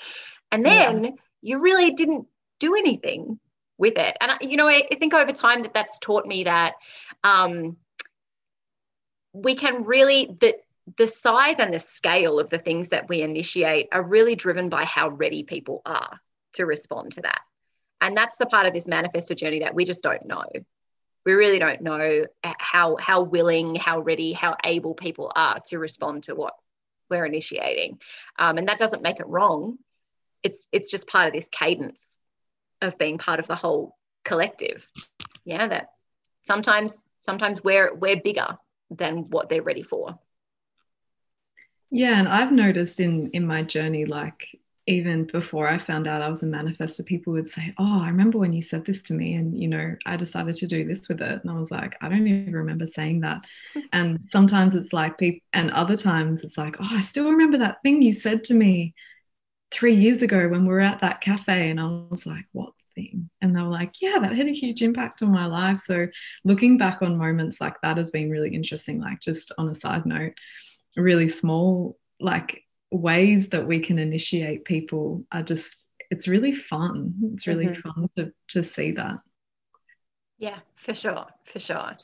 And 0.52 0.64
then 0.64 1.04
yeah. 1.04 1.10
you 1.42 1.60
really 1.60 1.92
didn't 1.92 2.26
do 2.58 2.74
anything 2.74 3.38
with 3.78 3.94
it. 3.96 4.16
And 4.20 4.32
you 4.42 4.56
know 4.56 4.68
I, 4.68 4.82
I 4.90 4.96
think 4.96 5.14
over 5.14 5.32
time 5.32 5.62
that 5.62 5.74
that's 5.74 5.98
taught 5.98 6.26
me 6.26 6.44
that 6.44 6.74
um, 7.24 7.76
we 9.32 9.54
can 9.54 9.84
really 9.84 10.36
that 10.40 10.56
the 10.96 11.06
size 11.06 11.56
and 11.58 11.72
the 11.72 11.78
scale 11.78 12.38
of 12.38 12.50
the 12.50 12.58
things 12.58 12.88
that 12.88 13.08
we 13.08 13.22
initiate 13.22 13.88
are 13.92 14.02
really 14.02 14.34
driven 14.34 14.68
by 14.68 14.84
how 14.84 15.08
ready 15.08 15.44
people 15.44 15.82
are 15.84 16.20
to 16.54 16.66
respond 16.66 17.12
to 17.12 17.22
that. 17.22 17.40
And 18.00 18.16
that's 18.16 18.38
the 18.38 18.46
part 18.46 18.66
of 18.66 18.72
this 18.72 18.86
manifestor 18.86 19.36
journey 19.36 19.60
that 19.60 19.74
we 19.74 19.84
just 19.84 20.02
don't 20.02 20.26
know. 20.26 20.44
We 21.26 21.32
really 21.32 21.58
don't 21.58 21.82
know 21.82 22.24
how 22.40 22.96
how 22.96 23.22
willing, 23.22 23.74
how 23.74 24.00
ready, 24.00 24.32
how 24.32 24.56
able 24.64 24.94
people 24.94 25.30
are 25.36 25.60
to 25.66 25.78
respond 25.78 26.24
to 26.24 26.34
what 26.34 26.54
we're 27.10 27.26
initiating. 27.26 27.98
Um, 28.38 28.56
and 28.56 28.68
that 28.68 28.78
doesn't 28.78 29.02
make 29.02 29.20
it 29.20 29.26
wrong. 29.26 29.76
It's 30.42 30.66
it's 30.72 30.90
just 30.90 31.08
part 31.08 31.28
of 31.28 31.34
this 31.34 31.48
cadence 31.52 32.16
of 32.80 32.96
being 32.96 33.18
part 33.18 33.38
of 33.38 33.46
the 33.46 33.54
whole 33.54 33.96
collective. 34.24 34.88
Yeah, 35.44 35.68
that 35.68 35.90
sometimes 36.46 37.06
sometimes 37.18 37.62
we're 37.62 37.94
we're 37.94 38.20
bigger 38.20 38.56
than 38.90 39.28
what 39.28 39.50
they're 39.50 39.62
ready 39.62 39.82
for. 39.82 40.18
Yeah, 41.90 42.18
and 42.18 42.28
I've 42.28 42.52
noticed 42.52 43.00
in 43.00 43.30
in 43.32 43.46
my 43.46 43.62
journey, 43.62 44.04
like 44.04 44.46
even 44.86 45.24
before 45.26 45.68
I 45.68 45.78
found 45.78 46.06
out 46.08 46.22
I 46.22 46.28
was 46.28 46.42
a 46.42 46.46
manifestor, 46.46 47.04
people 47.04 47.32
would 47.32 47.50
say, 47.50 47.74
"Oh, 47.78 48.02
I 48.02 48.08
remember 48.08 48.38
when 48.38 48.52
you 48.52 48.62
said 48.62 48.84
this 48.84 49.02
to 49.04 49.14
me, 49.14 49.34
and 49.34 49.60
you 49.60 49.68
know, 49.68 49.96
I 50.06 50.16
decided 50.16 50.54
to 50.56 50.66
do 50.66 50.84
this 50.86 51.08
with 51.08 51.20
it." 51.20 51.40
And 51.42 51.50
I 51.50 51.54
was 51.58 51.70
like, 51.70 51.96
"I 52.00 52.08
don't 52.08 52.26
even 52.26 52.54
remember 52.54 52.86
saying 52.86 53.20
that." 53.20 53.44
and 53.92 54.20
sometimes 54.30 54.74
it's 54.74 54.92
like 54.92 55.18
people, 55.18 55.40
and 55.52 55.70
other 55.72 55.96
times 55.96 56.44
it's 56.44 56.56
like, 56.58 56.76
"Oh, 56.80 56.88
I 56.90 57.00
still 57.02 57.30
remember 57.30 57.58
that 57.58 57.82
thing 57.82 58.02
you 58.02 58.12
said 58.12 58.44
to 58.44 58.54
me 58.54 58.94
three 59.72 59.94
years 59.96 60.22
ago 60.22 60.48
when 60.48 60.62
we 60.64 60.68
were 60.68 60.80
at 60.80 61.00
that 61.02 61.20
cafe," 61.20 61.70
and 61.70 61.80
I 61.80 61.86
was 62.10 62.26
like, 62.26 62.46
"What?" 62.52 62.72
thing 62.96 63.30
and 63.40 63.54
they 63.54 63.60
were 63.62 63.68
like 63.68 64.02
yeah 64.02 64.18
that 64.20 64.34
had 64.36 64.48
a 64.48 64.52
huge 64.52 64.82
impact 64.82 65.22
on 65.22 65.30
my 65.30 65.46
life 65.46 65.78
so 65.78 66.08
looking 66.44 66.76
back 66.76 67.02
on 67.02 67.16
moments 67.16 67.60
like 67.60 67.76
that 67.82 67.96
has 67.96 68.10
been 68.10 68.28
really 68.30 68.52
interesting 68.52 69.00
like 69.00 69.20
just 69.20 69.52
on 69.58 69.68
a 69.68 69.74
side 69.76 70.04
note 70.06 70.32
really 70.96 71.28
small 71.28 71.98
like 72.20 72.64
ways 72.90 73.50
that 73.50 73.66
we 73.66 73.78
can 73.78 73.98
initiate 73.98 74.64
people 74.64 75.24
are 75.30 75.42
just 75.42 75.88
it's 76.10 76.26
really 76.26 76.52
fun 76.52 77.14
it's 77.32 77.46
really 77.46 77.66
mm-hmm. 77.66 77.88
fun 77.88 78.10
to, 78.16 78.32
to 78.48 78.62
see 78.62 78.92
that 78.92 79.18
Yeah, 80.40 80.58
for 80.76 80.94
sure, 80.94 81.26
for 81.44 81.60
sure. 81.60 81.98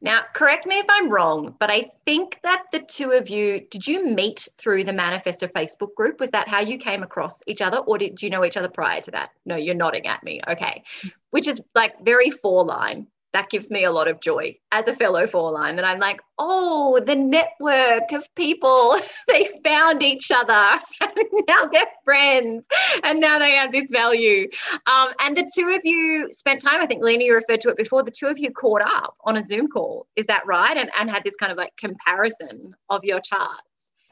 Now, 0.00 0.22
correct 0.34 0.66
me 0.66 0.80
if 0.80 0.86
I'm 0.88 1.08
wrong, 1.08 1.54
but 1.60 1.70
I 1.70 1.92
think 2.04 2.40
that 2.42 2.64
the 2.72 2.80
two 2.80 3.12
of 3.12 3.28
you 3.28 3.66
did 3.70 3.86
you 3.86 4.04
meet 4.04 4.48
through 4.58 4.82
the 4.82 4.92
Manifesto 4.92 5.46
Facebook 5.46 5.94
group? 5.94 6.18
Was 6.18 6.30
that 6.30 6.48
how 6.48 6.58
you 6.58 6.76
came 6.76 7.04
across 7.04 7.40
each 7.46 7.62
other, 7.62 7.78
or 7.78 7.96
did 7.96 8.20
you 8.20 8.30
know 8.30 8.44
each 8.44 8.56
other 8.56 8.68
prior 8.68 9.00
to 9.02 9.12
that? 9.12 9.30
No, 9.46 9.54
you're 9.54 9.76
nodding 9.76 10.08
at 10.08 10.24
me. 10.24 10.40
Okay, 10.46 10.82
which 11.30 11.46
is 11.46 11.62
like 11.76 12.04
very 12.04 12.30
four 12.30 12.64
line 12.64 13.06
that 13.32 13.50
gives 13.50 13.70
me 13.70 13.84
a 13.84 13.90
lot 13.90 14.08
of 14.08 14.20
joy 14.20 14.56
as 14.72 14.88
a 14.88 14.94
fellow 14.94 15.26
four 15.26 15.50
line 15.52 15.76
that 15.76 15.84
I'm 15.84 15.98
like, 15.98 16.20
oh, 16.38 17.00
the 17.04 17.16
network 17.16 18.10
of 18.12 18.26
people, 18.34 18.98
they 19.28 19.48
found 19.64 20.02
each 20.02 20.30
other 20.30 20.80
and 21.00 21.44
now 21.46 21.66
they're 21.66 21.86
friends 22.04 22.66
and 23.02 23.20
now 23.20 23.38
they 23.38 23.52
have 23.52 23.72
this 23.72 23.90
value. 23.90 24.48
Um, 24.86 25.08
and 25.20 25.36
the 25.36 25.50
two 25.54 25.68
of 25.68 25.80
you 25.84 26.28
spent 26.32 26.62
time, 26.62 26.80
I 26.80 26.86
think 26.86 27.02
Lena, 27.02 27.24
you 27.24 27.34
referred 27.34 27.60
to 27.62 27.70
it 27.70 27.76
before, 27.76 28.02
the 28.02 28.10
two 28.10 28.28
of 28.28 28.38
you 28.38 28.50
caught 28.50 28.82
up 28.82 29.14
on 29.24 29.36
a 29.36 29.42
Zoom 29.42 29.68
call. 29.68 30.06
Is 30.16 30.26
that 30.26 30.46
right? 30.46 30.76
And, 30.76 30.90
and 30.98 31.10
had 31.10 31.24
this 31.24 31.36
kind 31.36 31.52
of 31.52 31.58
like 31.58 31.76
comparison 31.76 32.74
of 32.88 33.04
your 33.04 33.20
charts. 33.20 33.67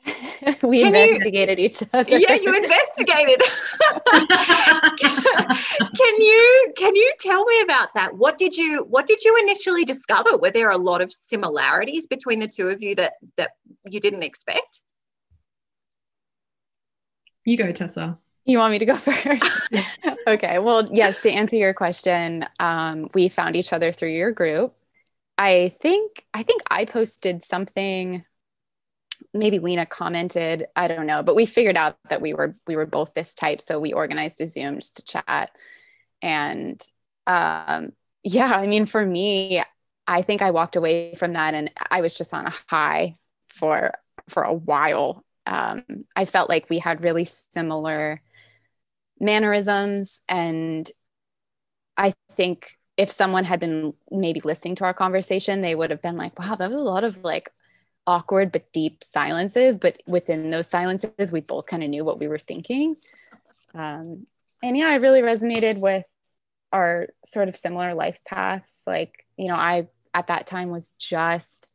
we 0.63 0.83
can 0.83 0.95
investigated 0.95 1.59
you, 1.59 1.65
each 1.67 1.83
other. 1.93 2.19
Yeah, 2.19 2.35
you 2.35 2.55
investigated. 2.55 3.43
can 5.97 6.21
you 6.21 6.73
can 6.77 6.95
you 6.95 7.13
tell 7.21 7.45
me 7.45 7.61
about 7.63 7.89
that? 7.95 8.17
What 8.17 8.39
did 8.39 8.57
you 8.57 8.85
what 8.89 9.07
did 9.07 9.23
you 9.25 9.37
initially 9.43 9.85
discover? 9.85 10.37
Were 10.37 10.51
there 10.51 10.71
a 10.71 10.79
lot 10.79 11.01
of 11.01 11.13
similarities 11.13 12.07
between 12.07 12.39
the 12.39 12.49
two 12.49 12.69
of 12.69 12.83
you 12.83 12.95
that 12.97 13.15
that 13.37 13.53
you 13.89 14.01
didn't 14.01 14.23
expect? 14.23 14.81
You 17.45 17.57
go, 17.57 17.73
Tessa. 17.73 18.19
You 18.45 18.59
want 18.59 18.73
me 18.73 18.79
to 18.79 18.87
go 18.87 18.97
first? 18.97 19.51
okay. 20.29 20.59
Well, 20.59 20.89
yes, 20.93 21.21
to 21.23 21.31
answer 21.31 21.57
your 21.57 21.75
question, 21.75 22.47
um, 22.61 23.11
we 23.13 23.29
found 23.29 23.57
each 23.57 23.73
other 23.73 23.93
through 23.93 24.11
your 24.11 24.33
group. 24.33 24.75
I 25.39 25.75
think 25.81 26.25
I 26.33 26.43
think 26.43 26.63
I 26.71 26.85
posted 26.85 27.45
something 27.45 28.25
maybe 29.39 29.59
Lena 29.59 29.87
commented, 29.87 30.67
I 30.77 30.89
don't 30.89 31.07
know, 31.07 31.23
but 31.23 31.37
we 31.37 31.47
figured 31.47 31.77
out 31.77 31.99
that 32.09 32.21
we 32.21 32.35
were 32.35 32.55
we 32.67 32.77
were 32.77 32.87
both 32.87 33.15
this 33.15 33.35
type, 33.35 33.61
so 33.61 33.79
we 33.79 33.93
organized 33.93 34.41
a 34.41 34.47
Zoom 34.47 34.77
just 34.81 34.97
to 34.97 35.05
chat. 35.05 35.51
And 36.23 36.81
um, 37.27 37.93
yeah, 38.23 38.53
I 38.53 38.67
mean, 38.67 38.87
for 38.87 39.05
me, 39.05 39.63
I 40.07 40.23
think 40.23 40.43
I 40.43 40.51
walked 40.51 40.77
away 40.77 41.15
from 41.15 41.33
that 41.35 41.55
and 41.55 41.71
I 41.91 42.01
was 42.01 42.15
just 42.15 42.33
on 42.33 42.47
a 42.47 42.55
high 42.69 43.17
for 43.51 43.93
for 44.29 44.43
a 44.43 44.55
while. 44.55 45.25
Um, 45.47 45.85
I 46.15 46.25
felt 46.25 46.49
like 46.49 46.69
we 46.69 46.79
had 46.79 47.05
really 47.05 47.25
similar 47.25 48.21
mannerisms, 49.21 50.21
and 50.29 50.91
I 51.97 52.13
think 52.33 52.77
if 52.97 53.11
someone 53.13 53.45
had 53.45 53.61
been 53.61 53.95
maybe 54.11 54.41
listening 54.41 54.75
to 54.77 54.85
our 54.85 54.95
conversation, 54.95 55.61
they 55.61 55.75
would 55.75 55.91
have 55.91 56.03
been 56.03 56.17
like, 56.17 56.39
"Wow, 56.39 56.57
that 56.57 56.69
was 56.69 56.77
a 56.77 56.81
lot 56.81 57.05
of 57.05 57.23
like 57.25 57.51
awkward 58.07 58.53
but 58.53 58.73
deep 58.73 59.03
silences. 59.03 59.79
But 59.79 60.03
within 60.07 60.51
those 60.51 60.69
silences, 60.69 61.33
we 61.33 61.41
both 61.41 61.67
kind 61.67 61.83
of 61.83 61.91
knew 61.91 62.05
what 62.05 62.19
we 62.19 62.29
were 62.29 62.39
thinking. 62.39 62.97
Um, 63.75 64.27
and 64.63 64.77
yeah, 64.77 64.89
I 64.89 64.97
really 64.97 65.23
resonated 65.23 65.79
with 65.79 66.05
our 66.73 67.09
sort 67.25 67.49
of 67.49 67.57
similar 67.57 67.95
life 67.95 68.21
paths. 68.25 68.83
Like, 68.87 69.25
you 69.37 69.49
know, 69.49 69.55
I 69.55 69.89
at 70.15 70.29
that 70.29 70.47
time 70.47 70.71
was 70.71 70.91
just 70.99 71.73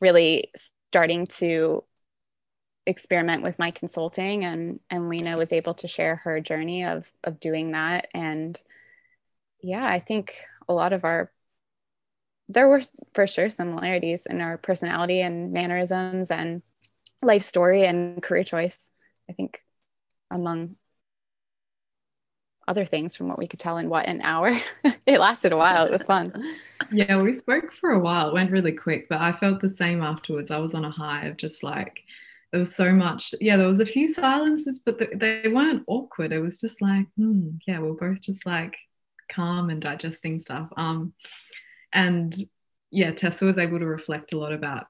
really 0.00 0.50
starting 0.56 1.26
to 1.26 1.84
experiment 2.86 3.42
with 3.42 3.58
my 3.58 3.70
consulting 3.70 4.44
and 4.44 4.80
and 4.88 5.10
Lena 5.10 5.36
was 5.36 5.52
able 5.52 5.74
to 5.74 5.86
share 5.86 6.16
her 6.16 6.40
journey 6.40 6.86
of 6.86 7.12
of 7.22 7.38
doing 7.38 7.72
that 7.72 8.08
and 8.14 8.58
yeah 9.60 9.86
I 9.86 10.00
think 10.00 10.36
a 10.70 10.72
lot 10.72 10.94
of 10.94 11.04
our 11.04 11.30
there 12.48 12.68
were 12.68 12.82
for 13.14 13.26
sure 13.26 13.50
similarities 13.50 14.26
in 14.26 14.40
our 14.40 14.56
personality 14.58 15.20
and 15.20 15.52
mannerisms 15.52 16.30
and 16.30 16.62
life 17.22 17.42
story 17.42 17.84
and 17.84 18.22
career 18.22 18.44
choice. 18.44 18.90
I 19.28 19.32
think 19.34 19.62
among 20.30 20.76
other 22.66 22.84
things 22.84 23.16
from 23.16 23.28
what 23.28 23.38
we 23.38 23.46
could 23.46 23.58
tell 23.58 23.78
in 23.78 23.88
what 23.88 24.06
an 24.06 24.20
hour. 24.20 24.54
it 25.06 25.18
lasted 25.18 25.52
a 25.52 25.56
while. 25.56 25.86
It 25.86 25.90
was 25.90 26.04
fun. 26.04 26.32
Yeah, 26.92 27.20
we 27.20 27.34
spoke 27.36 27.72
for 27.72 27.90
a 27.90 27.98
while. 27.98 28.28
It 28.28 28.34
went 28.34 28.50
really 28.50 28.72
quick, 28.72 29.08
but 29.08 29.20
I 29.20 29.32
felt 29.32 29.60
the 29.60 29.74
same 29.74 30.02
afterwards. 30.02 30.50
I 30.50 30.58
was 30.58 30.74
on 30.74 30.84
a 30.84 30.90
high 30.90 31.26
of 31.26 31.38
just 31.38 31.62
like 31.62 32.00
there 32.52 32.60
was 32.60 32.74
so 32.74 32.92
much. 32.92 33.34
Yeah, 33.40 33.56
there 33.56 33.68
was 33.68 33.80
a 33.80 33.86
few 33.86 34.06
silences, 34.06 34.82
but 34.84 34.98
they 34.98 35.50
weren't 35.52 35.84
awkward. 35.86 36.32
It 36.32 36.40
was 36.40 36.60
just 36.60 36.80
like, 36.80 37.06
hmm, 37.16 37.50
yeah, 37.66 37.78
we're 37.80 37.92
both 37.92 38.20
just 38.20 38.46
like 38.46 38.76
calm 39.30 39.70
and 39.70 39.80
digesting 39.80 40.40
stuff. 40.40 40.68
Um, 40.76 41.14
and 41.92 42.34
yeah, 42.90 43.10
Tessa 43.12 43.44
was 43.44 43.58
able 43.58 43.78
to 43.78 43.86
reflect 43.86 44.32
a 44.32 44.38
lot 44.38 44.52
about 44.52 44.86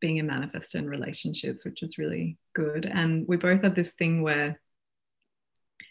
being 0.00 0.20
a 0.20 0.24
manifestor 0.24 0.76
in 0.76 0.88
relationships, 0.88 1.64
which 1.64 1.82
is 1.82 1.98
really 1.98 2.36
good. 2.54 2.86
And 2.86 3.26
we 3.28 3.36
both 3.36 3.62
had 3.62 3.74
this 3.74 3.92
thing 3.92 4.22
where 4.22 4.60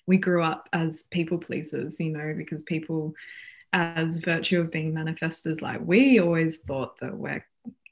we 0.07 0.18
grew 0.18 0.43
up 0.43 0.68
as 0.74 1.05
people 1.12 1.38
pleasers, 1.38 1.99
you 1.99 2.12
know, 2.12 2.34
because 2.36 2.64
people, 2.64 3.14
as 3.72 4.20
virtue 4.20 4.59
of 4.59 4.72
being 4.72 4.93
manifestors, 4.93 5.62
like 5.62 5.80
we 5.84 6.20
always 6.20 6.57
thought 6.57 6.99
that 6.99 7.16
we're, 7.16 7.45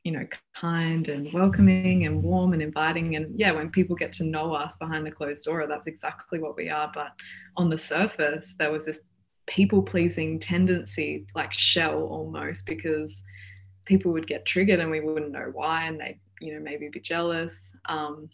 you 0.04 0.12
know, 0.12 0.28
kind 0.56 1.08
and 1.08 1.32
welcoming 1.32 2.06
and 2.06 2.22
warm 2.24 2.54
and 2.54 2.62
inviting. 2.62 3.16
And 3.16 3.40
yeah, 3.40 3.52
when 3.52 3.70
people 3.70 3.96
get 3.96 4.12
to 4.14 4.26
know 4.26 4.54
us 4.54 4.76
behind 4.78 5.06
the 5.06 5.12
closed 5.12 5.46
door, 5.46 5.66
that's 5.68 5.88
exactly 5.88 6.40
what 6.40 6.58
we 6.58 6.70
are. 6.70 6.92
But 6.94 7.12
on 7.56 7.70
the 7.70 7.78
surface, 7.78 8.56
there 8.58 8.72
was 8.72 8.86
this 8.86 9.04
people 9.50 9.82
pleasing 9.82 10.40
tendency, 10.40 11.26
like 11.36 11.52
shell 11.52 12.04
almost, 12.04 12.66
because 12.66 13.24
people 13.86 14.14
would 14.14 14.28
get 14.28 14.46
triggered 14.46 14.80
and 14.80 14.92
we 14.92 15.02
wouldn't 15.02 15.32
know 15.32 15.50
why, 15.52 15.86
and 15.86 16.00
they, 16.00 16.20
you 16.40 16.54
know, 16.54 16.60
maybe 16.62 16.88
be 16.88 17.00
jealous. 17.00 17.72
Um, 17.86 18.30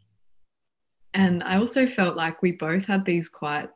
and 1.14 1.42
I 1.42 1.58
also 1.58 1.88
felt 1.88 2.18
like 2.18 2.42
we 2.42 2.52
both 2.52 2.86
had 2.86 3.06
these 3.06 3.30
quite 3.30 3.70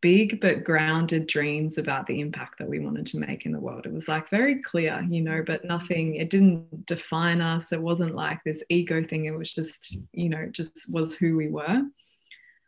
big 0.00 0.40
but 0.40 0.64
grounded 0.64 1.26
dreams 1.26 1.76
about 1.76 2.06
the 2.06 2.20
impact 2.20 2.58
that 2.58 2.68
we 2.68 2.78
wanted 2.78 3.04
to 3.04 3.18
make 3.18 3.44
in 3.44 3.52
the 3.52 3.60
world. 3.60 3.84
It 3.84 3.92
was 3.92 4.08
like 4.08 4.30
very 4.30 4.62
clear, 4.62 5.06
you 5.10 5.20
know, 5.20 5.44
but 5.46 5.66
nothing, 5.66 6.14
it 6.14 6.30
didn't 6.30 6.86
define 6.86 7.42
us. 7.42 7.70
It 7.70 7.82
wasn't 7.82 8.14
like 8.14 8.42
this 8.42 8.62
ego 8.70 9.04
thing. 9.04 9.26
It 9.26 9.36
was 9.36 9.52
just, 9.52 9.98
you 10.14 10.30
know, 10.30 10.48
just 10.50 10.72
was 10.88 11.14
who 11.14 11.36
we 11.36 11.48
were. 11.48 11.82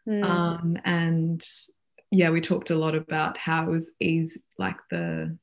Mm. 0.07 0.24
Um, 0.24 0.78
and 0.84 1.43
yeah, 2.12 2.28
we 2.28 2.42
talked 2.42 2.68
a 2.68 2.76
lot 2.76 2.94
about 2.94 3.38
how 3.38 3.64
it 3.64 3.70
was 3.70 3.90
easy, 3.98 4.42
like 4.58 4.76
the, 4.90 5.36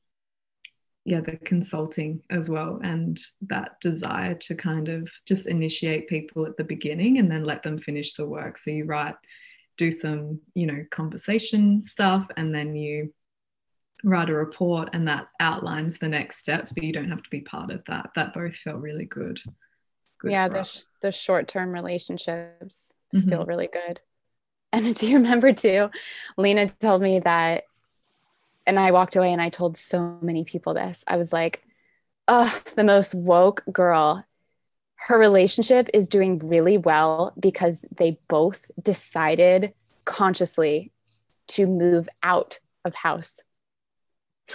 yeah, 1.04 1.20
the 1.20 1.36
consulting 1.36 2.22
as 2.30 2.48
well, 2.48 2.78
and 2.82 3.18
that 3.48 3.80
desire 3.80 4.34
to 4.34 4.54
kind 4.54 4.88
of 4.88 5.10
just 5.26 5.48
initiate 5.48 6.08
people 6.08 6.46
at 6.46 6.56
the 6.56 6.62
beginning 6.62 7.18
and 7.18 7.28
then 7.28 7.44
let 7.44 7.64
them 7.64 7.76
finish 7.76 8.14
the 8.14 8.24
work. 8.24 8.56
So 8.56 8.70
you 8.70 8.84
write, 8.84 9.16
do 9.78 9.90
some, 9.90 10.40
you 10.54 10.66
know, 10.66 10.84
conversation 10.92 11.82
stuff, 11.82 12.28
and 12.36 12.54
then 12.54 12.76
you 12.76 13.12
write 14.04 14.30
a 14.30 14.34
report 14.34 14.90
and 14.92 15.08
that 15.08 15.26
outlines 15.40 15.98
the 15.98 16.08
next 16.08 16.38
steps, 16.38 16.72
but 16.72 16.84
you 16.84 16.92
don't 16.92 17.10
have 17.10 17.22
to 17.22 17.30
be 17.30 17.40
part 17.40 17.72
of 17.72 17.82
that. 17.88 18.10
That 18.14 18.32
both 18.32 18.54
felt 18.54 18.80
really 18.80 19.06
good. 19.06 19.40
good 20.20 20.30
yeah, 20.30 20.48
the, 20.48 20.62
sh- 20.62 20.82
the 21.02 21.10
short 21.10 21.48
term 21.48 21.72
relationships 21.72 22.94
mm-hmm. 23.12 23.28
feel 23.28 23.44
really 23.44 23.68
good. 23.72 24.00
And 24.72 24.94
do 24.94 25.06
you 25.06 25.16
remember 25.16 25.52
too? 25.52 25.90
Lena 26.36 26.68
told 26.68 27.02
me 27.02 27.20
that, 27.20 27.64
and 28.66 28.78
I 28.78 28.92
walked 28.92 29.16
away 29.16 29.32
and 29.32 29.42
I 29.42 29.48
told 29.48 29.76
so 29.76 30.18
many 30.20 30.44
people 30.44 30.74
this. 30.74 31.02
I 31.06 31.16
was 31.16 31.32
like, 31.32 31.62
oh, 32.28 32.60
the 32.76 32.84
most 32.84 33.14
woke 33.14 33.62
girl. 33.72 34.24
Her 34.94 35.18
relationship 35.18 35.88
is 35.94 36.08
doing 36.08 36.38
really 36.38 36.76
well 36.76 37.32
because 37.40 37.84
they 37.96 38.18
both 38.28 38.70
decided 38.82 39.72
consciously 40.04 40.92
to 41.48 41.66
move 41.66 42.08
out 42.22 42.58
of 42.84 42.94
house 42.94 43.40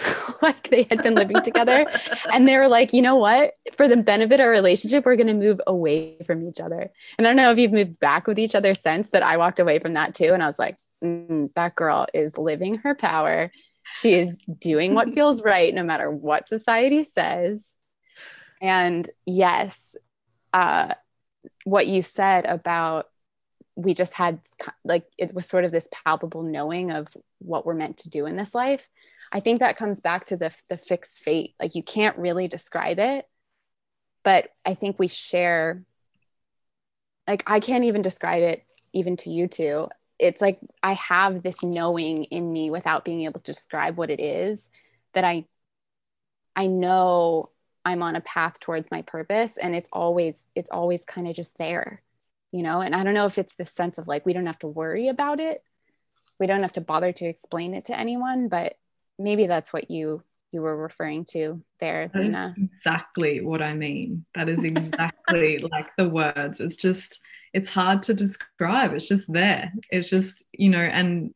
like 0.42 0.70
they 0.70 0.84
had 0.90 1.04
been 1.04 1.16
living 1.16 1.42
together. 1.42 1.86
And 2.32 2.48
they 2.48 2.58
were 2.58 2.68
like, 2.68 2.94
you 2.94 3.02
know 3.02 3.16
what? 3.16 3.54
For 3.78 3.88
the 3.88 3.98
benefit 3.98 4.40
of 4.40 4.46
our 4.46 4.50
relationship, 4.50 5.06
we're 5.06 5.16
going 5.16 5.28
to 5.28 5.34
move 5.34 5.62
away 5.68 6.18
from 6.26 6.48
each 6.48 6.60
other. 6.60 6.92
And 7.18 7.26
I 7.26 7.30
don't 7.30 7.38
know 7.38 7.52
if 7.52 7.60
you've 7.60 7.72
moved 7.72 8.00
back 8.00 8.28
with 8.28 8.40
each 8.40 8.56
other 8.56 8.74
since, 8.74 9.10
but 9.10 9.24
I 9.24 9.38
walked 9.38 9.60
away 9.60 9.80
from 9.80 9.94
that 9.94 10.14
too. 10.16 10.34
And 10.34 10.44
I 10.44 10.48
was 10.48 10.60
like, 10.60 10.78
mm, 11.04 11.52
that 11.54 11.76
girl 11.76 12.08
is 12.14 12.38
living 12.38 12.76
her 12.80 12.96
power. 12.96 13.52
She 13.92 14.14
is 14.14 14.38
doing 14.60 14.94
what 14.96 15.14
feels 15.14 15.42
right, 15.42 15.74
no 15.74 15.84
matter 15.84 16.10
what 16.10 16.48
society 16.48 17.04
says. 17.04 17.74
And 18.62 19.10
yes, 19.26 19.96
uh, 20.54 20.94
what 21.64 21.88
you 21.88 22.02
said 22.02 22.46
about 22.46 23.08
we 23.78 23.94
just 23.94 24.14
had 24.14 24.40
like 24.86 25.06
it 25.18 25.34
was 25.34 25.46
sort 25.46 25.66
of 25.66 25.72
this 25.72 25.90
palpable 25.92 26.44
knowing 26.44 26.92
of 26.92 27.10
what 27.40 27.66
we're 27.66 27.74
meant 27.74 27.98
to 27.98 28.10
do 28.10 28.26
in 28.26 28.38
this 28.38 28.56
life 28.56 28.90
I 29.36 29.42
think 29.42 29.60
that 29.60 29.76
comes 29.76 30.00
back 30.00 30.24
to 30.28 30.38
the 30.38 30.56
the 30.70 30.78
fixed 30.78 31.20
fate. 31.20 31.56
Like 31.62 31.76
you 31.76 31.84
can't 31.84 32.18
really 32.18 32.48
describe 32.48 33.00
it, 33.00 33.28
but 34.24 34.48
I 34.66 34.76
think 34.76 34.98
we 34.98 35.10
share. 35.10 35.84
Like 37.28 37.44
I 37.46 37.60
can't 37.60 37.84
even 37.84 38.02
describe 38.02 38.44
it 38.44 38.64
even 38.94 39.18
to 39.18 39.30
you 39.30 39.50
two. 39.50 39.90
It's 40.20 40.40
like 40.40 40.62
I 40.82 40.94
have 40.94 41.44
this 41.44 41.62
knowing 41.62 42.24
in 42.26 42.54
me 42.54 42.72
without 42.72 43.04
being 43.04 43.24
able 43.24 43.42
to 43.42 43.52
describe 43.52 43.98
what 43.98 44.10
it 44.10 44.22
is 44.22 44.70
that 45.14 45.26
I 45.26 45.48
I 46.56 46.68
know 46.68 47.50
I'm 47.84 48.04
on 48.04 48.16
a 48.16 48.22
path 48.22 48.62
towards 48.62 48.90
my 48.90 49.02
purpose 49.02 49.58
and 49.58 49.76
it's 49.76 49.90
always 49.92 50.46
it's 50.56 50.70
always 50.70 51.04
kind 51.04 51.28
of 51.28 51.36
just 51.36 51.58
there 51.58 52.02
you 52.54 52.64
know 52.64 52.80
and 52.80 52.96
I 52.96 53.04
don't 53.04 53.14
know 53.14 53.26
if 53.26 53.38
it's 53.38 53.56
the 53.58 53.66
sense 53.66 53.98
of 53.98 54.08
like 54.08 54.26
we 54.26 54.32
don't 54.32 54.46
have 54.46 54.60
to 54.60 54.68
worry 54.68 55.10
about 55.10 55.42
it 55.42 55.62
we 56.40 56.48
don't 56.48 56.62
have 56.62 56.74
to 56.74 56.82
bother 56.82 57.12
to 57.12 57.26
explain 57.26 57.74
it 57.74 57.86
to 57.86 58.00
anyone 58.00 58.48
but 58.48 58.78
maybe 59.18 59.48
that's 59.48 59.72
what 59.72 59.90
you 59.90 60.24
you 60.52 60.62
were 60.62 60.76
referring 60.76 61.26
to 61.26 61.62
there 61.80 62.10
Lena. 62.16 62.56
exactly 62.58 63.42
what 63.42 63.62
I 63.62 63.74
mean. 63.74 64.26
That 64.36 64.48
is 64.48 64.64
exactly 64.64 65.58
like 65.72 65.88
the 65.98 66.10
words. 66.10 66.62
It's 66.62 66.78
just 66.78 67.20
it's 67.54 67.72
hard 67.72 68.04
to 68.04 68.14
describe. 68.14 68.94
It's 68.94 69.08
just 69.08 69.32
there. 69.32 69.72
It's 69.92 70.10
just 70.10 70.44
you 70.54 70.70
know 70.70 70.80
and 70.80 71.34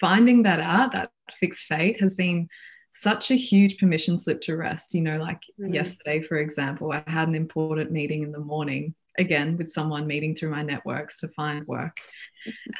finding 0.00 0.44
that 0.44 0.60
out 0.60 0.92
that 0.92 1.10
fixed 1.32 1.64
fate 1.64 2.00
has 2.00 2.14
been 2.14 2.48
such 2.92 3.30
a 3.30 3.36
huge 3.36 3.78
permission 3.78 4.18
slip 4.18 4.40
to 4.42 4.56
rest. 4.56 4.94
You 4.94 5.02
know 5.02 5.16
like 5.18 5.42
mm-hmm. 5.60 5.74
yesterday 5.74 6.22
for 6.22 6.38
example 6.38 6.92
i 6.92 7.02
had 7.06 7.28
an 7.28 7.34
important 7.34 7.90
meeting 7.90 8.22
in 8.22 8.32
the 8.32 8.38
morning 8.38 8.94
again 9.18 9.56
with 9.56 9.72
someone 9.72 10.06
meeting 10.06 10.36
through 10.36 10.50
my 10.50 10.62
networks 10.62 11.18
to 11.20 11.28
find 11.28 11.66
work. 11.66 11.98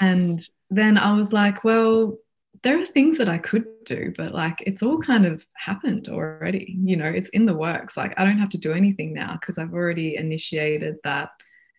And 0.01 0.47
then 0.70 0.99
i 0.99 1.12
was 1.12 1.33
like 1.33 1.64
well 1.64 2.18
there 2.63 2.81
are 2.81 2.87
things 2.87 3.19
that 3.19 3.29
i 3.29 3.39
could 3.39 3.67
do 3.85 4.13
but 4.17 4.33
like 4.33 4.63
it's 4.67 4.83
all 4.83 4.99
kind 4.99 5.27
of 5.27 5.47
happened 5.55 6.09
already 6.09 6.77
you 6.83 6.97
know 6.97 7.07
it's 7.07 7.31
in 7.31 7.47
the 7.47 7.55
works. 7.55 7.97
Like 7.97 8.15
i 8.17 8.25
don't 8.25 8.39
have 8.39 8.51
to 8.51 8.59
do 8.59 8.73
anything 8.73 9.13
now 9.13 9.37
because 9.41 9.59
i've 9.59 9.75
already 9.75 10.17
initiated 10.17 10.97
that 11.05 11.31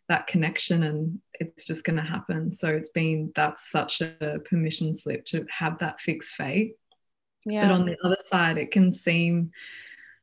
that 0.09 0.27
connection 0.27 0.83
and 0.83 1.19
it's 1.39 1.65
just 1.65 1.83
going 1.83 1.97
to 1.97 2.01
happen. 2.01 2.51
So 2.51 2.69
it's 2.69 2.89
been 2.89 3.31
that's 3.35 3.69
such 3.69 4.01
a 4.01 4.39
permission 4.45 4.97
slip 4.97 5.25
to 5.25 5.45
have 5.49 5.79
that 5.79 5.99
fixed 6.01 6.31
fate. 6.31 6.75
Yeah. 7.45 7.67
but 7.67 7.73
on 7.73 7.85
the 7.85 7.95
other 8.03 8.17
side 8.25 8.57
it 8.57 8.71
can 8.71 8.91
seem 8.91 9.51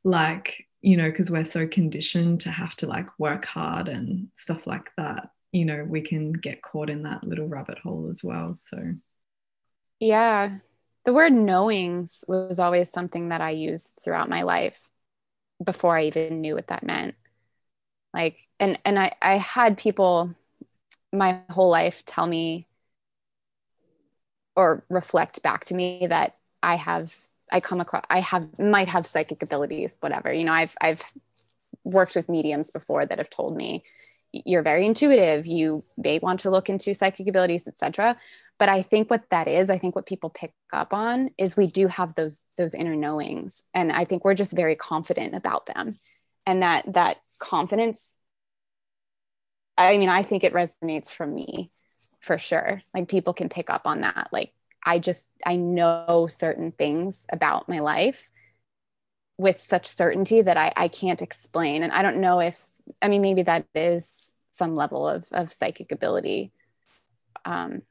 like 0.03 0.67
you 0.83 0.99
know 0.99 1.09
because 1.09 1.31
we're 1.31 1.45
so 1.45 1.67
conditioned 1.67 2.43
to 2.43 2.51
have 2.51 2.77
to 2.77 2.87
like 2.87 3.09
work 3.19 3.47
hard 3.47 3.89
and 3.89 4.29
stuff 4.37 4.67
like 4.67 4.91
that 4.99 5.31
you 5.51 5.65
know 5.65 5.87
we 5.89 6.03
can 6.03 6.33
get 6.33 6.61
caught 6.61 6.91
in 6.91 7.05
that 7.05 7.25
little 7.25 7.49
rabbit 7.49 7.79
hole 7.79 8.09
as 8.11 8.23
well. 8.23 8.57
So 8.59 8.95
yeah 10.01 10.59
the 11.05 11.13
word 11.13 11.33
knowings 11.33 12.25
was 12.29 12.59
always 12.59 12.91
something 12.91 13.29
that 13.29 13.41
i 13.41 13.51
used 13.51 14.01
throughout 14.03 14.29
my 14.29 14.43
life 14.43 14.91
before 15.63 15.97
i 15.97 16.05
even 16.05 16.41
knew 16.41 16.55
what 16.55 16.67
that 16.69 16.83
meant 16.83 17.15
like 18.13 18.49
and 18.59 18.79
and 18.85 18.99
i 18.99 19.13
i 19.23 19.37
had 19.37 19.79
people 19.79 20.35
my 21.13 21.41
whole 21.51 21.71
life 21.71 22.05
tell 22.05 22.27
me 22.27 22.67
or 24.57 24.85
reflect 24.89 25.43
back 25.43 25.65
to 25.67 25.75
me 25.75 26.07
that 26.09 26.37
I 26.63 26.77
have 26.77 27.15
I 27.53 27.61
come 27.61 27.81
across 27.81 28.05
I 28.11 28.21
have 28.21 28.59
might 28.59 28.89
have 28.89 29.07
psychic 29.07 29.43
abilities, 29.43 29.97
whatever. 30.01 30.33
You 30.33 30.45
know, 30.45 30.53
I've 30.53 30.75
I've 30.81 31.03
worked 31.85 32.15
with 32.15 32.29
mediums 32.29 32.71
before 32.71 33.05
that 33.07 33.19
have 33.19 33.31
told 33.31 33.57
me 33.57 33.85
you're 34.33 34.63
very 34.63 34.85
intuitive, 34.85 35.47
you 35.47 35.85
may 35.97 36.19
want 36.19 36.41
to 36.41 36.51
look 36.51 36.69
into 36.69 36.95
psychic 36.95 37.29
abilities, 37.29 37.69
etc. 37.69 38.17
But 38.59 38.69
I 38.69 38.83
think 38.83 39.11
what 39.11 39.25
that 39.31 39.49
is, 39.49 39.69
I 39.69 39.79
think 39.79 39.97
what 39.97 40.07
people 40.07 40.31
pick 40.31 40.53
up 40.73 40.93
on 40.93 41.31
is 41.37 41.57
we 41.57 41.67
do 41.67 41.89
have 41.89 42.15
those 42.15 42.43
those 42.57 42.75
inner 42.75 42.95
knowings. 42.95 43.63
And 43.75 43.91
I 43.91 44.05
think 44.05 44.25
we're 44.25 44.35
just 44.35 44.53
very 44.53 44.77
confident 44.77 45.35
about 45.35 45.67
them. 45.67 45.99
And 46.47 46.63
that 46.63 46.93
that 46.93 47.19
confidence, 47.41 48.17
I 49.77 49.99
mean, 49.99 50.09
I 50.09 50.23
think 50.23 50.45
it 50.45 50.53
resonates 50.53 51.11
from 51.11 51.35
me 51.35 51.73
for 52.21 52.39
sure. 52.39 52.81
Like 52.95 53.09
people 53.09 53.35
can 53.35 53.49
pick 53.49 53.71
up 53.71 53.87
on 53.87 54.03
that. 54.03 54.29
Like 54.33 54.53
I 54.85 54.99
just, 54.99 55.29
I 55.45 55.57
know 55.57 56.27
certain 56.31 56.71
things 56.73 57.27
about 57.33 57.69
my 57.69 57.81
life 57.81 58.31
with 59.37 59.59
such 59.59 59.87
certainty 59.87 60.43
that 60.43 60.57
I, 60.57 60.73
I 60.77 60.89
can't 60.89 61.23
explain. 61.23 61.83
And 61.83 61.93
I 61.93 62.03
don't 62.03 62.21
know 62.21 62.41
if, 62.41 62.67
I 63.03 63.09
mean, 63.09 63.23
maybe 63.23 63.43
that 63.43 63.67
is 63.75 64.33
some 64.53 64.77
level 64.77 65.09
of, 65.09 65.27
of 65.33 65.53
psychic 65.53 65.91
ability. 65.91 66.53
Um, 67.45 67.83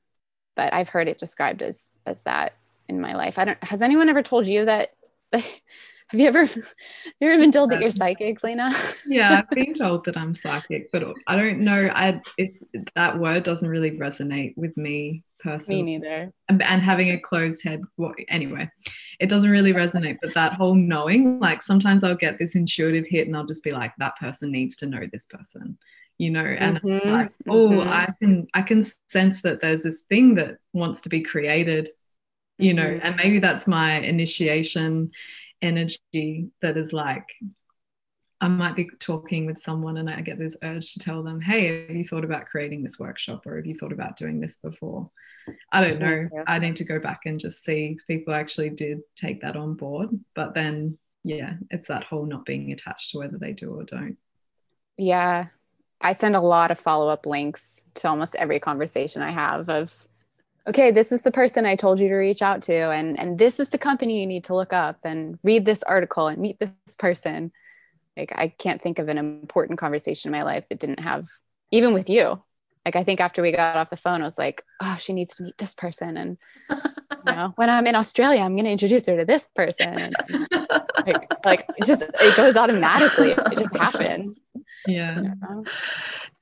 but 0.55 0.73
I've 0.73 0.89
heard 0.89 1.07
it 1.07 1.17
described 1.17 1.61
as, 1.61 1.97
as 2.05 2.21
that 2.21 2.53
in 2.87 3.01
my 3.01 3.13
life. 3.13 3.39
I 3.39 3.45
don't, 3.45 3.63
has 3.63 3.81
anyone 3.81 4.09
ever 4.09 4.23
told 4.23 4.47
you 4.47 4.65
that? 4.65 4.93
Have 6.09 6.19
you 6.19 6.27
ever, 6.27 6.45
have 6.45 6.73
you 7.21 7.27
ever 7.31 7.41
been 7.41 7.51
told 7.51 7.71
that 7.71 7.79
you're 7.79 7.87
um, 7.87 7.95
psychic, 7.95 8.43
Lena? 8.43 8.71
yeah, 9.07 9.39
I've 9.39 9.49
been 9.55 9.73
told 9.73 10.05
that 10.05 10.15
I'm 10.15 10.35
psychic, 10.35 10.91
but 10.91 11.03
I 11.25 11.35
don't 11.35 11.61
know. 11.61 11.89
I 11.91 12.21
it, 12.37 12.53
that 12.93 13.17
word 13.17 13.41
doesn't 13.41 13.67
really 13.67 13.91
resonate 13.91 14.55
with 14.55 14.77
me 14.77 15.23
person. 15.43 15.75
Me 15.75 15.81
neither. 15.81 16.31
And, 16.49 16.61
and 16.61 16.81
having 16.81 17.09
a 17.09 17.17
closed 17.17 17.63
head. 17.63 17.81
Well, 17.97 18.13
anyway, 18.29 18.69
it 19.19 19.29
doesn't 19.29 19.49
really 19.49 19.73
resonate. 19.73 20.17
But 20.21 20.33
that 20.35 20.53
whole 20.53 20.75
knowing, 20.75 21.39
like 21.39 21.63
sometimes 21.63 22.03
I'll 22.03 22.15
get 22.15 22.37
this 22.37 22.55
intuitive 22.55 23.07
hit 23.07 23.27
and 23.27 23.35
I'll 23.35 23.45
just 23.45 23.63
be 23.63 23.71
like, 23.71 23.93
that 23.97 24.17
person 24.17 24.51
needs 24.51 24.77
to 24.77 24.85
know 24.85 25.07
this 25.11 25.25
person 25.25 25.77
you 26.17 26.29
know 26.29 26.45
and 26.45 26.81
mm-hmm, 26.81 27.09
like, 27.09 27.31
oh 27.49 27.69
mm-hmm. 27.69 27.89
i 27.89 28.07
can 28.19 28.47
i 28.53 28.61
can 28.61 28.85
sense 29.09 29.41
that 29.41 29.61
there's 29.61 29.83
this 29.83 30.01
thing 30.09 30.35
that 30.35 30.57
wants 30.71 31.01
to 31.01 31.09
be 31.09 31.21
created 31.21 31.89
you 32.57 32.73
know 32.73 32.85
mm-hmm. 32.85 33.05
and 33.05 33.15
maybe 33.15 33.39
that's 33.39 33.67
my 33.67 33.99
initiation 33.99 35.11
energy 35.61 36.49
that 36.61 36.77
is 36.77 36.93
like 36.93 37.29
I 38.43 38.49
might 38.49 38.75
be 38.75 38.89
talking 38.99 39.45
with 39.45 39.61
someone 39.61 39.95
and 39.95 40.09
I 40.09 40.19
get 40.19 40.37
this 40.37 40.57
urge 40.61 40.91
to 40.93 40.99
tell 40.99 41.23
them, 41.23 41.39
hey, 41.39 41.87
have 41.87 41.95
you 41.95 42.03
thought 42.03 42.25
about 42.25 42.47
creating 42.47 42.83
this 42.83 42.99
workshop 42.99 43.45
or 43.45 43.55
have 43.55 43.65
you 43.65 43.73
thought 43.73 43.93
about 43.93 44.17
doing 44.17 44.41
this 44.41 44.57
before? 44.57 45.09
I 45.71 45.79
don't 45.79 45.99
know. 45.99 46.27
I 46.45 46.59
need 46.59 46.75
to 46.77 46.83
go 46.83 46.99
back 46.99 47.21
and 47.25 47.39
just 47.39 47.63
see 47.63 47.95
if 47.97 48.05
people 48.05 48.33
actually 48.33 48.69
did 48.69 48.99
take 49.15 49.43
that 49.43 49.55
on 49.55 49.75
board. 49.75 50.09
But 50.35 50.53
then, 50.55 50.97
yeah, 51.23 51.53
it's 51.69 51.87
that 51.87 52.03
whole 52.03 52.25
not 52.25 52.43
being 52.43 52.73
attached 52.73 53.11
to 53.11 53.19
whether 53.19 53.37
they 53.37 53.53
do 53.53 53.75
or 53.75 53.85
don't. 53.85 54.17
Yeah. 54.97 55.47
I 56.03 56.13
send 56.13 56.35
a 56.35 56.41
lot 56.41 56.69
of 56.69 56.77
follow 56.77 57.07
up 57.07 57.25
links 57.25 57.81
to 57.95 58.09
almost 58.09 58.35
every 58.35 58.59
conversation 58.59 59.21
I 59.21 59.31
have 59.31 59.69
of, 59.69 60.05
okay, 60.67 60.91
this 60.91 61.11
is 61.11 61.21
the 61.21 61.31
person 61.31 61.65
I 61.65 61.75
told 61.75 61.99
you 61.99 62.09
to 62.09 62.15
reach 62.15 62.41
out 62.41 62.61
to, 62.63 62.73
and, 62.73 63.17
and 63.19 63.39
this 63.39 63.59
is 63.59 63.69
the 63.69 63.77
company 63.77 64.19
you 64.19 64.27
need 64.27 64.43
to 64.45 64.55
look 64.55 64.73
up 64.73 64.99
and 65.03 65.39
read 65.43 65.65
this 65.65 65.81
article 65.83 66.27
and 66.27 66.41
meet 66.41 66.59
this 66.59 66.95
person. 66.97 67.51
Like, 68.17 68.33
I 68.35 68.49
can't 68.49 68.81
think 68.81 68.99
of 68.99 69.07
an 69.07 69.17
important 69.17 69.79
conversation 69.79 70.27
in 70.29 70.37
my 70.37 70.43
life 70.43 70.69
that 70.69 70.79
didn't 70.79 70.99
have, 70.99 71.25
even 71.71 71.93
with 71.93 72.09
you, 72.09 72.43
like 72.85 72.95
I 72.95 73.03
think 73.03 73.21
after 73.21 73.41
we 73.41 73.51
got 73.51 73.77
off 73.77 73.89
the 73.89 73.97
phone, 73.97 74.21
I 74.21 74.25
was 74.25 74.37
like, 74.37 74.63
oh, 74.81 74.97
she 74.99 75.13
needs 75.13 75.35
to 75.35 75.43
meet 75.43 75.57
this 75.57 75.73
person. 75.73 76.17
And 76.17 76.37
you 76.69 76.77
know, 77.25 77.53
when 77.55 77.69
I'm 77.69 77.87
in 77.87 77.95
Australia, 77.95 78.41
I'm 78.41 78.55
gonna 78.55 78.69
introduce 78.69 79.05
her 79.07 79.17
to 79.17 79.25
this 79.25 79.47
person. 79.55 79.99
And, 79.99 80.15
like, 81.05 81.45
like 81.45 81.65
it 81.77 81.85
just 81.85 82.01
it 82.01 82.35
goes 82.35 82.55
automatically. 82.55 83.31
It 83.31 83.57
just 83.57 83.75
happens. 83.75 84.39
Yeah. 84.87 85.15
You 85.15 85.33
know? 85.41 85.63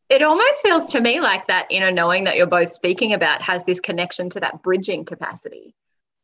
It 0.10 0.24
almost 0.24 0.62
feels 0.62 0.88
to 0.90 1.00
me 1.00 1.22
like 1.22 1.48
that 1.48 1.68
inner 1.70 1.92
knowing 1.92 2.26
that 2.26 2.36
you're 2.36 2.48
both 2.48 2.74
speaking 2.74 3.14
about 3.14 3.42
has 3.44 3.64
this 3.64 3.80
connection 3.80 4.30
to 4.32 4.40
that 4.42 4.62
bridging 4.62 5.06
capacity 5.06 5.74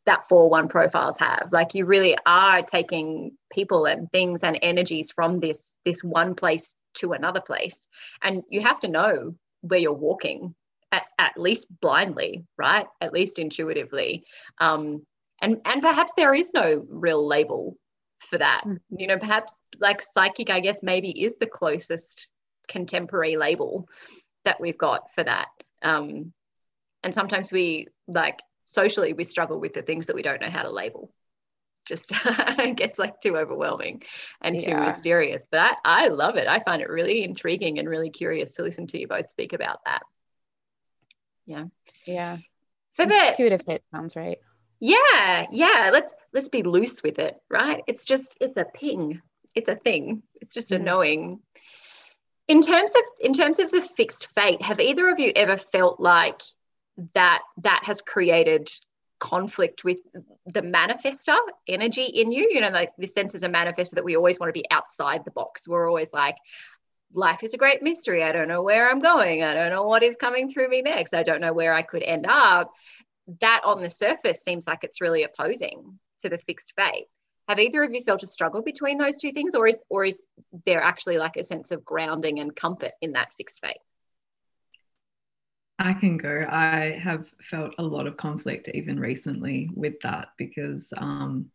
that 0.05 0.27
4-1 0.29 0.69
profiles 0.69 1.17
have. 1.19 1.49
Like 1.51 1.75
you 1.75 1.85
really 1.85 2.17
are 2.25 2.63
taking 2.63 3.37
people 3.51 3.85
and 3.85 4.11
things 4.11 4.41
and 4.41 4.57
energies 4.61 5.11
from 5.11 5.39
this 5.39 5.75
this 5.85 6.03
one 6.03 6.33
place 6.33 6.75
to 6.95 7.13
another 7.13 7.41
place. 7.41 7.87
And 8.21 8.43
you 8.49 8.61
have 8.61 8.79
to 8.79 8.87
know 8.87 9.35
where 9.61 9.79
you're 9.79 9.93
walking 9.93 10.55
at, 10.91 11.03
at 11.19 11.37
least 11.37 11.67
blindly 11.81 12.45
right? 12.57 12.87
At 13.01 13.13
least 13.13 13.39
intuitively. 13.39 14.25
Um, 14.59 15.05
and 15.41 15.61
and 15.65 15.81
perhaps 15.81 16.13
there 16.17 16.33
is 16.33 16.51
no 16.53 16.85
real 16.89 17.25
label 17.25 17.77
for 18.19 18.37
that. 18.39 18.63
Mm. 18.65 18.79
you 18.89 19.07
know 19.07 19.19
perhaps 19.19 19.61
like 19.79 20.01
psychic 20.01 20.49
i 20.49 20.59
guess 20.59 20.81
maybe 20.81 21.11
is 21.11 21.35
the 21.39 21.45
closest 21.45 22.27
contemporary 22.67 23.37
label 23.37 23.87
that 24.45 24.59
we've 24.61 24.77
got 24.77 25.11
for 25.13 25.23
that. 25.23 25.47
Um, 25.81 26.33
and 27.03 27.13
sometimes 27.13 27.51
we 27.51 27.87
like 28.07 28.39
socially 28.65 29.13
we 29.13 29.23
struggle 29.23 29.59
with 29.59 29.73
the 29.73 29.81
things 29.81 30.07
that 30.07 30.15
we 30.15 30.21
don't 30.21 30.41
know 30.41 30.49
how 30.49 30.63
to 30.63 30.69
label 30.69 31.11
just 31.87 32.11
gets 32.75 32.99
like 32.99 33.21
too 33.21 33.37
overwhelming 33.37 34.03
and 34.41 34.59
too 34.59 34.69
yeah. 34.69 34.91
mysterious. 34.91 35.45
But 35.49 35.59
I, 35.59 35.75
I 35.83 36.07
love 36.09 36.35
it. 36.35 36.47
I 36.47 36.59
find 36.59 36.81
it 36.81 36.89
really 36.89 37.23
intriguing 37.23 37.79
and 37.79 37.89
really 37.89 38.09
curious 38.09 38.53
to 38.53 38.63
listen 38.63 38.87
to 38.87 38.99
you 38.99 39.07
both 39.07 39.29
speak 39.29 39.53
about 39.53 39.79
that. 39.85 40.03
Yeah. 41.45 41.65
Yeah. 42.05 42.37
For 42.95 43.05
the 43.05 43.27
intuitive 43.27 43.61
hit 43.65 43.83
sounds 43.91 44.15
right. 44.15 44.39
Yeah, 44.79 45.47
yeah. 45.51 45.89
Let's 45.91 46.13
let's 46.33 46.49
be 46.49 46.63
loose 46.63 47.01
with 47.01 47.19
it, 47.19 47.39
right? 47.49 47.83
It's 47.87 48.05
just 48.05 48.37
it's 48.41 48.57
a 48.57 48.65
ping. 48.65 49.21
It's 49.55 49.69
a 49.69 49.75
thing. 49.75 50.23
It's 50.41 50.53
just 50.53 50.71
a 50.71 50.77
mm. 50.77 50.83
knowing. 50.83 51.39
In 52.47 52.61
terms 52.61 52.91
of 52.95 53.01
in 53.19 53.33
terms 53.33 53.59
of 53.59 53.71
the 53.71 53.81
fixed 53.81 54.27
fate, 54.33 54.61
have 54.61 54.79
either 54.79 55.09
of 55.09 55.19
you 55.19 55.31
ever 55.35 55.57
felt 55.57 55.99
like 55.99 56.41
that 57.13 57.41
that 57.63 57.83
has 57.85 58.01
created 58.01 58.69
conflict 59.19 59.83
with 59.83 59.97
the 60.45 60.61
manifester 60.61 61.37
energy 61.67 62.03
in 62.03 62.31
you. 62.31 62.49
You 62.51 62.61
know 62.61 62.69
like 62.69 62.91
this 62.97 63.13
sense 63.13 63.35
as 63.35 63.43
a 63.43 63.49
manifester 63.49 63.95
that 63.95 64.03
we 64.03 64.15
always 64.15 64.39
want 64.39 64.49
to 64.49 64.59
be 64.59 64.65
outside 64.71 65.25
the 65.25 65.31
box. 65.31 65.67
We're 65.67 65.87
always 65.87 66.11
like 66.13 66.37
life 67.13 67.43
is 67.43 67.53
a 67.53 67.57
great 67.57 67.81
mystery. 67.81 68.23
I 68.23 68.31
don't 68.31 68.47
know 68.47 68.63
where 68.63 68.89
i'm 68.89 68.99
going. 68.99 69.43
I 69.43 69.53
don't 69.53 69.71
know 69.71 69.87
what 69.87 70.03
is 70.03 70.15
coming 70.15 70.49
through 70.49 70.69
me 70.69 70.81
next. 70.81 71.13
I 71.13 71.23
don't 71.23 71.41
know 71.41 71.53
where 71.53 71.73
i 71.73 71.81
could 71.81 72.03
end 72.03 72.25
up. 72.27 72.71
That 73.41 73.61
on 73.65 73.81
the 73.81 73.89
surface 73.89 74.43
seems 74.43 74.67
like 74.67 74.83
it's 74.83 75.01
really 75.01 75.23
opposing 75.23 75.99
to 76.21 76.29
the 76.29 76.37
fixed 76.37 76.73
fate. 76.75 77.07
Have 77.47 77.59
either 77.59 77.83
of 77.83 77.93
you 77.93 78.01
felt 78.01 78.23
a 78.23 78.27
struggle 78.27 78.61
between 78.61 78.97
those 78.97 79.17
two 79.17 79.31
things 79.31 79.55
or 79.55 79.67
is 79.67 79.83
or 79.89 80.05
is 80.05 80.25
there 80.65 80.81
actually 80.81 81.17
like 81.17 81.37
a 81.37 81.43
sense 81.43 81.71
of 81.71 81.85
grounding 81.85 82.39
and 82.39 82.55
comfort 82.55 82.91
in 83.01 83.13
that 83.13 83.29
fixed 83.37 83.61
fate 83.61 83.77
I 85.79 85.93
can 85.93 86.17
go. 86.17 86.45
I 86.49 86.99
have 87.03 87.27
felt 87.41 87.75
a 87.77 87.83
lot 87.83 88.07
of 88.07 88.17
conflict 88.17 88.69
even 88.73 88.99
recently 88.99 89.69
with 89.75 89.99
that 90.01 90.29
because 90.37 90.91
um, 90.97 91.51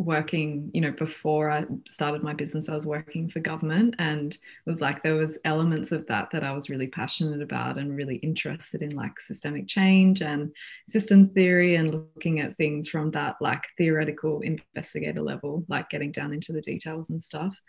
working, 0.00 0.70
you 0.72 0.80
know, 0.80 0.92
before 0.92 1.50
I 1.50 1.64
started 1.88 2.22
my 2.22 2.32
business, 2.32 2.68
I 2.68 2.74
was 2.76 2.86
working 2.86 3.28
for 3.28 3.40
government 3.40 3.96
and 3.98 4.32
it 4.32 4.40
was 4.70 4.80
like 4.80 5.02
there 5.02 5.16
was 5.16 5.38
elements 5.44 5.90
of 5.90 6.06
that 6.06 6.30
that 6.30 6.44
I 6.44 6.52
was 6.52 6.70
really 6.70 6.86
passionate 6.86 7.42
about 7.42 7.78
and 7.78 7.96
really 7.96 8.16
interested 8.16 8.80
in 8.80 8.90
like 8.94 9.18
systemic 9.18 9.66
change 9.66 10.22
and 10.22 10.52
systems 10.88 11.28
theory 11.30 11.74
and 11.74 11.92
looking 11.92 12.38
at 12.38 12.56
things 12.56 12.88
from 12.88 13.10
that 13.10 13.36
like 13.40 13.64
theoretical 13.76 14.40
investigator 14.40 15.20
level, 15.22 15.64
like 15.68 15.90
getting 15.90 16.12
down 16.12 16.32
into 16.32 16.52
the 16.52 16.60
details 16.62 17.10
and 17.10 17.22
stuff. 17.22 17.60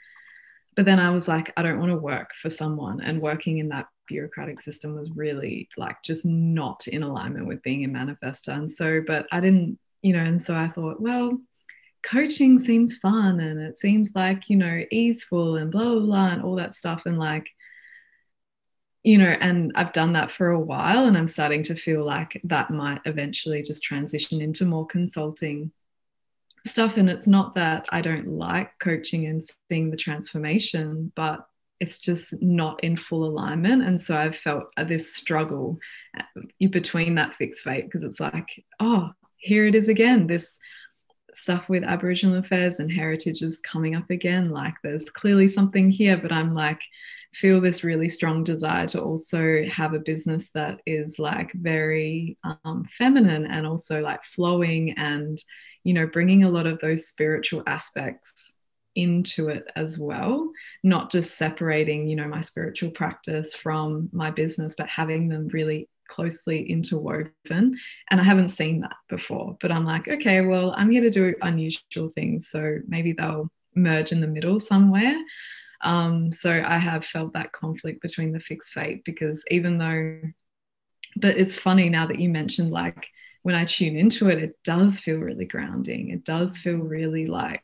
But 0.75 0.85
then 0.85 0.99
I 0.99 1.09
was 1.11 1.27
like, 1.27 1.51
I 1.57 1.61
don't 1.61 1.79
want 1.79 1.91
to 1.91 1.97
work 1.97 2.31
for 2.41 2.49
someone 2.49 3.01
and 3.01 3.21
working 3.21 3.57
in 3.57 3.69
that 3.69 3.87
bureaucratic 4.07 4.61
system 4.61 4.95
was 4.95 5.11
really 5.11 5.69
like 5.77 6.01
just 6.03 6.25
not 6.25 6.87
in 6.87 7.03
alignment 7.03 7.47
with 7.47 7.61
being 7.63 7.85
a 7.85 7.87
manifestor. 7.87 8.55
And 8.55 8.71
so, 8.71 9.01
but 9.05 9.27
I 9.31 9.39
didn't, 9.39 9.79
you 10.01 10.13
know, 10.13 10.23
and 10.23 10.41
so 10.41 10.55
I 10.55 10.67
thought, 10.67 11.01
well, 11.01 11.39
coaching 12.03 12.59
seems 12.59 12.97
fun 12.97 13.39
and 13.39 13.59
it 13.59 13.79
seems 13.79 14.11
like, 14.15 14.49
you 14.49 14.55
know, 14.57 14.83
easeful 14.91 15.55
and 15.55 15.71
blah, 15.71 15.83
blah, 15.83 15.99
blah, 15.99 16.27
and 16.29 16.41
all 16.43 16.55
that 16.55 16.75
stuff. 16.75 17.05
And 17.05 17.19
like, 17.19 17.47
you 19.03 19.17
know, 19.17 19.35
and 19.39 19.71
I've 19.75 19.93
done 19.93 20.13
that 20.13 20.31
for 20.31 20.49
a 20.49 20.59
while 20.59 21.05
and 21.05 21.17
I'm 21.17 21.27
starting 21.27 21.63
to 21.63 21.75
feel 21.75 22.03
like 22.05 22.39
that 22.45 22.69
might 22.69 23.01
eventually 23.05 23.61
just 23.61 23.83
transition 23.83 24.41
into 24.41 24.65
more 24.65 24.85
consulting 24.85 25.71
stuff. 26.65 26.97
And 26.97 27.09
it's 27.09 27.27
not 27.27 27.55
that 27.55 27.85
I 27.89 28.01
don't 28.01 28.27
like 28.27 28.71
coaching 28.79 29.25
and 29.25 29.47
seeing 29.69 29.91
the 29.91 29.97
transformation, 29.97 31.11
but 31.15 31.45
it's 31.79 31.99
just 31.99 32.41
not 32.41 32.83
in 32.83 32.97
full 32.97 33.25
alignment. 33.25 33.83
And 33.83 34.01
so 34.01 34.17
I've 34.17 34.35
felt 34.35 34.65
this 34.77 35.15
struggle 35.15 35.79
uh, 36.17 36.41
between 36.69 37.15
that 37.15 37.33
fixed 37.35 37.63
fate 37.63 37.85
because 37.85 38.03
it's 38.03 38.19
like, 38.19 38.63
oh, 38.79 39.11
here 39.37 39.65
it 39.65 39.75
is 39.75 39.87
again. 39.87 40.27
This 40.27 40.59
stuff 41.33 41.69
with 41.69 41.83
Aboriginal 41.83 42.37
affairs 42.37 42.79
and 42.79 42.91
heritage 42.91 43.41
is 43.41 43.61
coming 43.61 43.95
up 43.95 44.09
again. 44.09 44.49
Like 44.49 44.73
there's 44.83 45.05
clearly 45.05 45.47
something 45.47 45.89
here, 45.89 46.17
but 46.17 46.33
I'm 46.33 46.53
like, 46.53 46.81
feel 47.33 47.61
this 47.61 47.83
really 47.83 48.09
strong 48.09 48.43
desire 48.43 48.87
to 48.87 49.01
also 49.01 49.63
have 49.71 49.93
a 49.93 49.99
business 49.99 50.49
that 50.55 50.81
is 50.85 51.19
like 51.19 51.51
very 51.53 52.37
um, 52.43 52.85
feminine 52.97 53.45
and 53.45 53.67
also 53.67 54.01
like 54.01 54.23
flowing 54.23 54.97
and, 54.97 55.37
you 55.83 55.93
know, 55.93 56.07
bringing 56.07 56.43
a 56.43 56.49
lot 56.49 56.67
of 56.67 56.79
those 56.79 57.07
spiritual 57.07 57.63
aspects 57.67 58.55
into 58.95 59.49
it 59.49 59.65
as 59.75 59.99
well 59.99 60.51
not 60.83 61.11
just 61.11 61.37
separating 61.37 62.07
you 62.07 62.15
know 62.15 62.27
my 62.27 62.41
spiritual 62.41 62.89
practice 62.89 63.53
from 63.53 64.09
my 64.11 64.31
business 64.31 64.73
but 64.75 64.89
having 64.89 65.29
them 65.29 65.47
really 65.49 65.87
closely 66.09 66.63
interwoven. 66.63 67.31
And 68.09 68.19
i 68.19 68.23
haven't 68.23 68.49
seen 68.49 68.81
that 68.81 68.97
before 69.07 69.57
but 69.61 69.71
i'm 69.71 69.85
like 69.85 70.09
okay 70.09 70.41
well 70.41 70.73
i'm 70.75 70.91
here 70.91 71.01
to 71.01 71.09
do 71.09 71.35
unusual 71.41 72.09
things. 72.13 72.49
So 72.49 72.79
maybe 72.87 73.13
they'll 73.13 73.49
merge 73.75 74.11
in 74.11 74.19
the 74.19 74.27
middle 74.27 74.59
somewhere. 74.59 75.17
Um, 75.81 76.33
so 76.33 76.51
i 76.51 76.77
have 76.77 77.05
felt 77.05 77.33
that 77.33 77.53
conflict 77.53 78.01
between 78.01 78.33
the 78.33 78.41
fixed 78.41 78.73
fate 78.73 79.05
because 79.05 79.41
even 79.49 79.77
though 79.77 80.19
but 81.15 81.37
it's 81.37 81.57
funny 81.57 81.89
now 81.89 82.05
that 82.07 82.19
you 82.19 82.27
mentioned 82.27 82.71
like 82.71 83.07
when 83.43 83.55
i 83.55 83.65
tune 83.65 83.95
into 83.97 84.29
it 84.29 84.41
it 84.41 84.57
does 84.63 84.99
feel 84.99 85.17
really 85.17 85.45
grounding 85.45 86.09
it 86.09 86.23
does 86.23 86.57
feel 86.57 86.77
really 86.77 87.25
like 87.25 87.63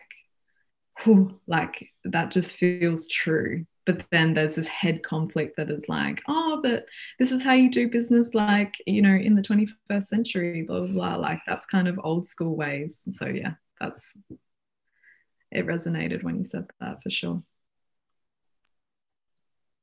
whew, 1.03 1.39
like 1.47 1.91
that 2.05 2.32
just 2.32 2.55
feels 2.55 3.07
true. 3.07 3.65
But 3.86 4.03
then 4.11 4.34
there's 4.34 4.55
this 4.55 4.67
head 4.67 5.03
conflict 5.03 5.57
that 5.57 5.69
is 5.69 5.84
like, 5.88 6.23
oh, 6.28 6.59
but 6.63 6.88
this 7.19 7.32
is 7.32 7.43
how 7.43 7.53
you 7.53 7.69
do 7.69 7.88
business, 7.88 8.34
like, 8.34 8.73
you 8.88 9.03
know, 9.03 9.13
in 9.13 9.36
the 9.36 9.43
21st 9.43 10.07
century, 10.07 10.63
blah, 10.63 10.80
blah, 10.80 10.88
blah. 10.88 11.15
Like, 11.17 11.41
that's 11.45 11.67
kind 11.67 11.88
of 11.88 11.99
old 12.03 12.28
school 12.28 12.55
ways. 12.55 12.97
So, 13.13 13.28
yeah, 13.28 13.53
that's 13.80 14.17
it 15.51 15.67
resonated 15.67 16.23
when 16.23 16.39
you 16.39 16.45
said 16.45 16.65
that 16.80 17.03
for 17.03 17.11
sure. 17.11 17.43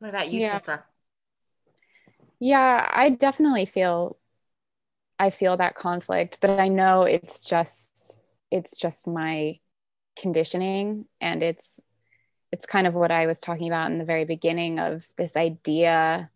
What 0.01 0.09
about 0.09 0.33
you, 0.33 0.41
yeah. 0.41 0.59
Tessa? 0.59 0.85
Yeah, 2.41 2.91
I 2.93 3.11
definitely 3.11 3.67
feel 3.67 4.17
I 5.19 5.31
feel 5.31 5.57
that 5.57 5.75
conflict, 5.75 6.39
but 6.41 6.59
I 6.59 6.69
know 6.69 7.03
it's 7.03 7.41
just 7.41 8.19
it's 8.51 8.77
just 8.77 9.07
my 9.07 9.59
conditioning 10.19 11.07
and 11.21 11.43
it's 11.43 11.81
it's 12.53 12.67
kind 12.67 12.87
of 12.87 12.95
what 12.95 13.11
I 13.11 13.27
was 13.27 13.41
talking 13.41 13.67
about 13.67 13.91
in 13.91 13.99
the 13.99 14.05
very 14.05 14.25
beginning 14.25 14.79
of 14.79 15.07
this 15.17 15.37
idea 15.37 16.31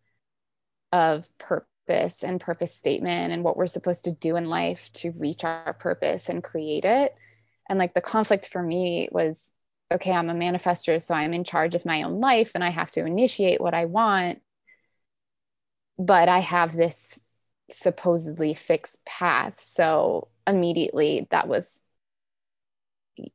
of 0.92 1.28
purpose 1.36 2.24
and 2.24 2.40
purpose 2.40 2.74
statement 2.74 3.32
and 3.32 3.44
what 3.44 3.56
we're 3.56 3.66
supposed 3.66 4.04
to 4.04 4.12
do 4.12 4.36
in 4.36 4.48
life 4.48 4.90
to 4.94 5.12
reach 5.12 5.44
our 5.44 5.74
purpose 5.74 6.28
and 6.28 6.42
create 6.42 6.84
it. 6.84 7.14
And 7.68 7.78
like 7.78 7.92
the 7.92 8.00
conflict 8.00 8.46
for 8.46 8.62
me 8.62 9.08
was 9.12 9.52
okay, 9.92 10.12
I'm 10.12 10.30
a 10.30 10.34
manifestor, 10.34 11.00
so 11.00 11.14
I'm 11.14 11.32
in 11.32 11.44
charge 11.44 11.74
of 11.76 11.86
my 11.86 12.02
own 12.02 12.20
life 12.20 12.52
and 12.54 12.64
I 12.64 12.70
have 12.70 12.90
to 12.92 13.06
initiate 13.06 13.60
what 13.60 13.74
I 13.74 13.84
want. 13.84 14.40
But 15.98 16.28
I 16.28 16.40
have 16.40 16.72
this 16.72 17.18
supposedly 17.70 18.54
fixed 18.54 19.04
path. 19.04 19.60
So 19.60 20.28
immediately 20.46 21.26
that 21.30 21.48
was 21.48 21.80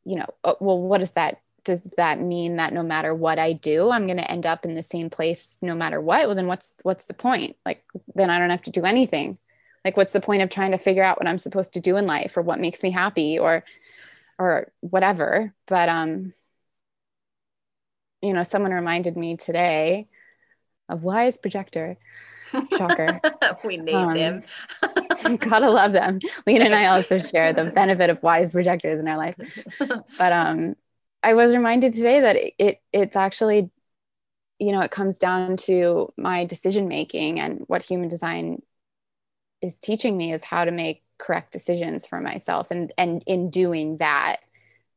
you 0.04 0.16
know, 0.18 0.28
uh, 0.44 0.54
well, 0.60 0.80
what 0.80 1.00
does 1.00 1.14
that 1.14 1.42
does 1.64 1.84
that 1.98 2.20
mean 2.20 2.56
that 2.56 2.74
no 2.74 2.82
matter 2.82 3.14
what 3.14 3.38
I 3.38 3.54
do, 3.54 3.92
I'm 3.92 4.08
going 4.08 4.18
to 4.18 4.32
end 4.32 4.48
up 4.48 4.66
in 4.66 4.74
the 4.74 4.82
same 4.82 5.12
place 5.12 5.60
no 5.62 5.76
matter 5.76 6.02
what? 6.02 6.26
Well, 6.26 6.36
then 6.36 6.48
what's 6.48 6.72
what's 6.84 7.06
the 7.06 7.14
point? 7.14 7.56
Like 7.66 7.84
then 8.16 8.30
I 8.30 8.40
don't 8.40 8.50
have 8.50 8.64
to 8.64 8.72
do 8.72 8.84
anything. 8.84 9.38
Like 9.86 9.98
what's 9.98 10.12
the 10.12 10.22
point 10.22 10.42
of 10.42 10.50
trying 10.50 10.72
to 10.72 10.78
figure 10.78 11.04
out 11.04 11.20
what 11.20 11.28
I'm 11.28 11.38
supposed 11.38 11.74
to 11.74 11.80
do 11.80 11.98
in 11.98 12.08
life 12.08 12.38
or 12.38 12.42
what 12.42 12.60
makes 12.60 12.84
me 12.84 12.92
happy 12.92 13.38
or 13.38 13.64
or 14.40 14.72
whatever. 14.82 15.54
But 15.68 15.90
um 15.90 16.34
you 18.22 18.34
know, 18.34 18.44
someone 18.44 18.72
reminded 18.72 19.18
me 19.18 19.36
today 19.38 20.08
of 20.90 21.04
wise 21.04 21.38
projector 21.38 21.98
Shocker. 22.78 23.20
we 23.64 23.78
need 23.78 23.94
um, 23.94 24.14
them. 24.14 25.38
gotta 25.38 25.70
love 25.70 25.92
them. 25.92 26.20
Lena 26.46 26.66
and 26.66 26.76
I 26.76 26.88
also 26.88 27.20
share 27.20 27.54
the 27.54 27.66
benefit 27.66 28.10
of 28.10 28.22
wise 28.22 28.52
projectors 28.52 29.00
in 29.00 29.08
our 29.08 29.18
life. 29.18 29.36
But 30.18 30.32
um, 30.32 30.76
I 31.24 31.34
was 31.34 31.54
reminded 31.54 31.94
today 31.94 32.22
that 32.22 32.36
it, 32.36 32.54
it 32.58 32.82
it's 32.92 33.16
actually, 33.16 33.70
you 34.60 34.72
know, 34.72 34.82
it 34.82 34.92
comes 34.92 35.18
down 35.18 35.58
to 35.58 36.14
my 36.18 36.46
decision 36.46 36.88
making 36.88 37.40
and 37.40 37.64
what 37.68 37.84
human 37.84 38.10
design 38.10 38.62
is 39.62 39.78
teaching 39.78 40.18
me 40.18 40.34
is 40.34 40.44
how 40.44 40.66
to 40.66 40.72
make 40.72 41.04
correct 41.18 41.52
decisions 41.52 42.06
for 42.06 42.20
myself. 42.20 42.72
And 42.72 42.92
and 42.98 43.24
in 43.26 43.50
doing 43.50 43.98
that, 43.98 44.38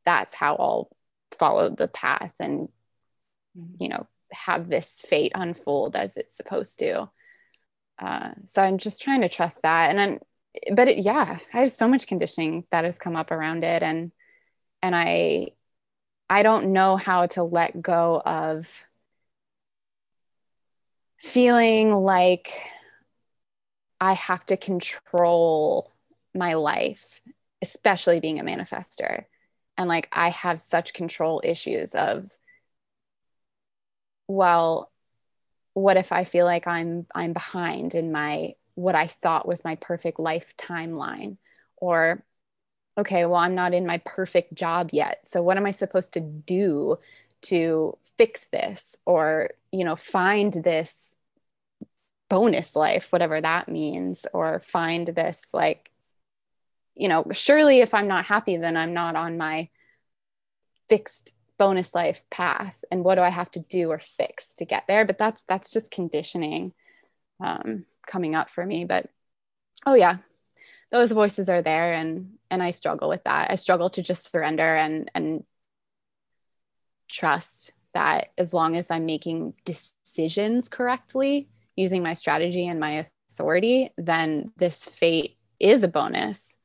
that's 0.05 0.33
how 0.33 0.55
I'll 0.55 0.89
follow 1.37 1.69
the 1.69 1.87
path 1.87 2.33
and 2.39 2.69
mm-hmm. 3.57 3.83
you 3.83 3.89
know 3.89 4.07
have 4.31 4.67
this 4.67 5.03
fate 5.07 5.31
unfold 5.35 5.95
as 5.95 6.17
it's 6.17 6.35
supposed 6.35 6.79
to 6.79 7.09
uh, 7.99 8.31
so 8.45 8.61
i'm 8.61 8.77
just 8.77 9.01
trying 9.01 9.21
to 9.21 9.29
trust 9.29 9.61
that. 9.61 9.89
And 9.89 9.99
then 9.99 10.19
but 10.73 10.87
it, 10.87 11.03
yeah 11.03 11.39
i 11.53 11.59
have 11.59 11.71
so 11.71 11.87
much 11.87 12.07
conditioning 12.07 12.65
that 12.71 12.85
has 12.85 12.97
come 12.97 13.15
up 13.15 13.31
around 13.31 13.63
it. 13.63 13.83
And 13.83 14.11
and 14.81 14.95
i 14.95 15.47
i 16.29 16.43
don't 16.43 16.71
know 16.71 16.97
how 16.97 17.25
to 17.27 17.43
let 17.43 17.81
go 17.81 18.21
of 18.25 18.85
feeling 21.17 21.93
like 21.93 22.51
i 23.99 24.13
have 24.13 24.45
to 24.45 24.57
control 24.57 25.91
my 26.33 26.53
life 26.53 27.21
especially 27.61 28.19
being 28.19 28.39
a 28.39 28.43
manifestor. 28.43 29.25
And 29.77 29.87
like 29.89 30.07
i 30.11 30.29
have 30.29 30.59
such 30.59 30.93
control 30.93 31.41
issues 31.43 31.93
of 31.93 32.29
well 34.27 34.91
what 35.75 35.97
if 35.97 36.11
I 36.11 36.23
feel 36.23 36.45
like 36.45 36.67
I'm 36.67 37.05
I'm 37.13 37.33
behind 37.33 37.95
in 37.95 38.11
my 38.11 38.55
what 38.75 38.95
I 38.95 39.07
thought 39.07 39.47
was 39.47 39.63
my 39.63 39.75
perfect 39.75 40.19
life 40.19 40.55
timeline 40.57 41.37
or 41.77 42.23
okay, 42.97 43.25
well 43.25 43.35
I'm 43.35 43.55
not 43.55 43.73
in 43.73 43.85
my 43.85 43.99
perfect 44.05 44.55
job 44.55 44.89
yet. 44.93 45.27
So 45.27 45.43
what 45.43 45.57
am 45.57 45.65
I 45.65 45.71
supposed 45.71 46.13
to 46.13 46.21
do 46.21 46.97
to 47.43 47.97
fix 48.17 48.47
this 48.47 48.95
or 49.05 49.51
you 49.71 49.83
know 49.83 49.97
find 49.97 50.53
this 50.53 51.13
bonus 52.29 52.75
life 52.75 53.11
whatever 53.11 53.39
that 53.39 53.69
means 53.69 54.25
or 54.33 54.59
find 54.61 55.07
this 55.09 55.53
like 55.53 55.91
you 56.95 57.07
know 57.07 57.25
surely 57.31 57.81
if 57.81 57.93
I'm 57.93 58.07
not 58.07 58.25
happy 58.25 58.57
then 58.57 58.75
I'm 58.77 58.93
not 58.93 59.15
on 59.15 59.37
my 59.37 59.69
fixed 60.89 61.34
bonus 61.57 61.95
life 61.95 62.23
path 62.29 62.83
and 62.91 63.03
what 63.03 63.15
do 63.15 63.21
i 63.21 63.29
have 63.29 63.49
to 63.49 63.59
do 63.59 63.89
or 63.89 63.99
fix 63.99 64.53
to 64.57 64.65
get 64.65 64.85
there? 64.87 65.05
But 65.05 65.17
that's 65.17 65.43
that's 65.43 65.71
just 65.71 65.91
conditioning 65.91 66.73
um, 67.39 67.85
coming 68.07 68.35
up 68.35 68.49
for 68.49 68.65
me. 68.65 68.85
But 68.85 69.09
oh 69.85 69.95
yeah 69.95 70.17
those 70.91 71.11
voices 71.11 71.49
are 71.49 71.61
there 71.61 71.93
and 71.93 72.37
and 72.49 72.61
I 72.61 72.71
struggle 72.71 73.09
with 73.09 73.23
that. 73.25 73.51
I 73.51 73.55
struggle 73.55 73.89
to 73.91 74.01
just 74.01 74.31
surrender 74.31 74.75
and 74.75 75.09
and 75.13 75.43
trust 77.09 77.71
that 77.93 78.29
as 78.37 78.53
long 78.53 78.75
as 78.75 78.91
I'm 78.91 79.05
making 79.05 79.55
decisions 79.65 80.69
correctly 80.69 81.49
using 81.75 82.03
my 82.03 82.13
strategy 82.13 82.67
and 82.67 82.79
my 82.79 83.05
authority, 83.29 83.91
then 83.97 84.51
this 84.57 84.85
fate 84.85 85.37
is 85.59 85.83
a 85.83 85.87
bonus. 85.87 86.55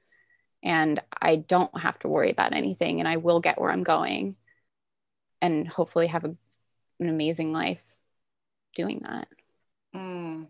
And 0.63 1.03
I 1.21 1.37
don't 1.37 1.77
have 1.79 1.99
to 2.01 2.09
worry 2.09 2.31
about 2.31 2.53
anything 2.53 3.01
and 3.01 3.09
I 3.09 3.17
will 3.17 3.41
get 3.41 3.61
where 3.61 3.71
I'm 3.71 3.83
going 3.83 4.37
and 5.41 5.69
hopefully 5.69 6.07
have 6.07 6.25
a, 6.25 6.35
an 7.01 7.09
amazing 7.09 7.53
life 7.53 7.83
doing 8.75 9.01
that. 9.05 9.29
Mm. 9.95 10.47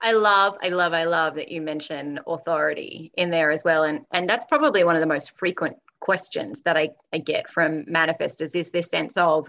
I 0.00 0.12
love, 0.12 0.56
I 0.62 0.68
love, 0.70 0.92
I 0.92 1.04
love 1.04 1.36
that 1.36 1.50
you 1.50 1.60
mention 1.62 2.18
authority 2.26 3.12
in 3.16 3.30
there 3.30 3.52
as 3.52 3.62
well. 3.62 3.84
And 3.84 4.04
and 4.10 4.28
that's 4.28 4.44
probably 4.46 4.82
one 4.82 4.96
of 4.96 5.00
the 5.00 5.06
most 5.06 5.38
frequent 5.38 5.76
questions 6.00 6.62
that 6.62 6.76
I, 6.76 6.90
I 7.12 7.18
get 7.18 7.48
from 7.48 7.84
manifestors 7.84 8.56
is 8.56 8.70
this 8.70 8.90
sense 8.90 9.16
of, 9.16 9.48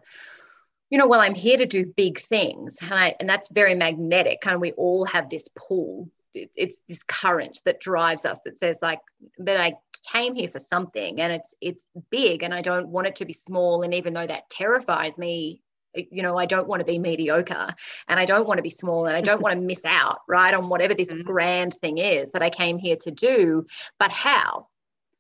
you 0.92 1.00
know, 1.00 1.08
well, 1.08 1.22
I'm 1.22 1.34
here 1.34 1.58
to 1.58 1.66
do 1.66 1.92
big 1.98 2.20
things. 2.20 2.78
And, 2.82 2.94
I, 2.94 3.16
and 3.20 3.28
that's 3.28 3.48
very 3.52 3.74
magnetic. 3.74 4.42
Kind 4.42 4.54
of 4.54 4.62
we 4.62 4.74
all 4.74 5.06
have 5.06 5.28
this 5.30 5.50
pull. 5.56 6.10
It's 6.34 6.78
this 6.88 7.04
current 7.04 7.62
that 7.66 7.80
drives 7.80 8.26
us 8.26 8.40
that 8.46 8.60
says 8.60 8.80
like, 8.82 9.00
but 9.40 9.58
I 9.58 9.74
came 10.12 10.36
here 10.36 10.50
for 10.50 10.60
something 10.60 11.22
and 11.22 11.32
it's 11.32 11.54
it's 11.62 11.86
big 12.10 12.44
and 12.44 12.54
I 12.54 12.62
don't 12.62 12.90
want 12.90 13.08
it 13.08 13.16
to 13.18 13.26
be 13.26 13.34
small. 13.34 13.84
And 13.84 13.94
even 13.94 14.14
though 14.14 14.28
that 14.28 14.50
terrifies 14.50 15.18
me, 15.18 15.62
you 15.94 16.24
know, 16.24 16.38
I 16.38 16.46
don't 16.46 16.68
want 16.68 16.80
to 16.82 16.86
be 16.86 17.00
mediocre 17.00 17.74
and 18.08 18.20
I 18.20 18.26
don't 18.26 18.48
want 18.48 18.58
to 18.58 18.64
be 18.64 18.70
small 18.70 19.06
and 19.06 19.16
I 19.16 19.22
don't 19.22 19.42
want 19.44 19.56
to 19.56 19.62
miss 19.62 19.86
out, 19.86 20.20
right, 20.28 20.54
on 20.54 20.70
whatever 20.70 20.94
this 20.94 21.14
mm-hmm. 21.14 21.24
grand 21.24 21.76
thing 21.76 21.98
is 21.98 22.30
that 22.32 22.42
I 22.42 22.50
came 22.50 22.78
here 22.78 22.98
to 23.02 23.12
do. 23.12 23.66
But 24.00 24.12
how? 24.12 24.68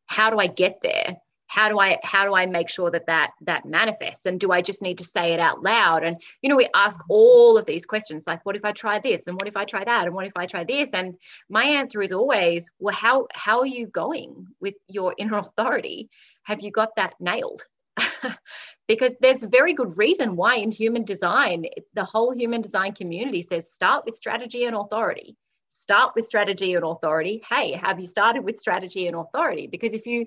How 0.06 0.30
do 0.30 0.38
I 0.38 0.48
get 0.48 0.80
there? 0.84 1.18
How 1.54 1.70
do 1.70 1.78
I 1.80 2.00
how 2.02 2.26
do 2.26 2.34
I 2.34 2.48
make 2.48 2.68
sure 2.68 2.90
that 2.90 3.06
that 3.06 3.30
that 3.42 3.64
manifests? 3.64 4.26
And 4.26 4.40
do 4.40 4.52
I 4.52 4.64
just 4.64 4.82
need 4.82 4.98
to 4.98 5.04
say 5.04 5.34
it 5.34 5.40
out 5.40 5.62
loud? 5.62 6.04
And 6.04 6.18
you 6.42 6.50
know, 6.50 6.56
we 6.56 6.68
ask 6.74 7.00
all 7.10 7.60
of 7.60 7.68
these 7.68 7.86
questions 7.86 8.24
like, 8.26 8.44
what 8.44 8.56
if 8.56 8.66
I 8.66 8.72
try 8.72 8.98
this? 8.98 9.22
And 9.28 9.36
what 9.36 9.48
if 9.48 9.56
I 9.56 9.64
try 9.64 9.84
that? 9.84 10.08
And 10.08 10.16
what 10.16 10.26
if 10.26 10.36
I 10.36 10.48
try 10.48 10.64
this? 10.64 10.90
And 10.94 11.14
my 11.50 11.64
answer 11.64 12.02
is 12.02 12.12
always, 12.12 12.68
well, 12.80 12.96
how 12.96 13.28
how 13.36 13.60
are 13.60 13.68
you 13.68 13.86
going 13.86 14.48
with 14.62 14.74
your 14.88 15.14
inner 15.20 15.38
authority? 15.38 16.10
Have 16.42 16.62
you 16.62 16.72
got 16.72 16.96
that 16.96 17.14
nailed? 17.20 17.62
because 18.88 19.14
there's 19.22 19.44
very 19.44 19.76
good 19.76 19.96
reason 19.96 20.36
why 20.36 20.56
in 20.56 20.72
human 20.72 21.04
design, 21.04 21.66
the 21.94 22.04
whole 22.04 22.34
human 22.34 22.62
design 22.62 22.94
community 22.94 23.44
says 23.44 23.72
start 23.72 24.06
with 24.06 24.16
strategy 24.16 24.66
and 24.66 24.76
authority. 24.76 25.38
Start 25.70 26.14
with 26.16 26.26
strategy 26.26 26.74
and 26.74 26.84
authority. 26.84 27.44
Hey, 27.48 27.74
have 27.74 28.00
you 28.00 28.08
started 28.08 28.44
with 28.44 28.60
strategy 28.60 29.08
and 29.08 29.16
authority? 29.16 29.68
Because 29.68 29.94
if 29.94 30.06
you 30.06 30.26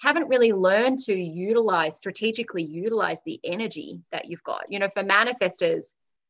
haven't 0.00 0.28
really 0.28 0.52
learned 0.52 0.98
to 0.98 1.14
utilize, 1.14 1.96
strategically 1.96 2.62
utilize 2.62 3.20
the 3.24 3.38
energy 3.44 4.00
that 4.12 4.26
you've 4.26 4.42
got, 4.42 4.64
you 4.70 4.78
know, 4.78 4.88
for 4.88 5.02
manifestors, 5.04 5.84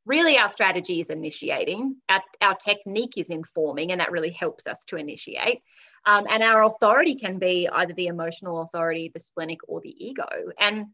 really 0.06 0.38
our 0.38 0.48
strategy 0.48 1.00
is 1.00 1.08
initiating, 1.08 1.96
our, 2.08 2.20
our 2.40 2.56
technique 2.56 3.16
is 3.16 3.28
informing, 3.28 3.92
and 3.92 4.00
that 4.00 4.10
really 4.10 4.30
helps 4.30 4.66
us 4.66 4.84
to 4.86 4.96
initiate. 4.96 5.62
Um, 6.04 6.26
and 6.28 6.42
our 6.42 6.64
authority 6.64 7.14
can 7.14 7.38
be 7.38 7.68
either 7.72 7.92
the 7.92 8.08
emotional 8.08 8.62
authority, 8.62 9.10
the 9.12 9.20
splenic, 9.20 9.60
or 9.68 9.80
the 9.80 9.94
ego. 10.04 10.26
And 10.58 10.86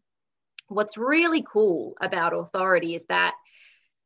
what's 0.68 0.98
really 0.98 1.44
cool 1.50 1.94
about 2.00 2.34
authority 2.34 2.94
is 2.94 3.06
that 3.06 3.34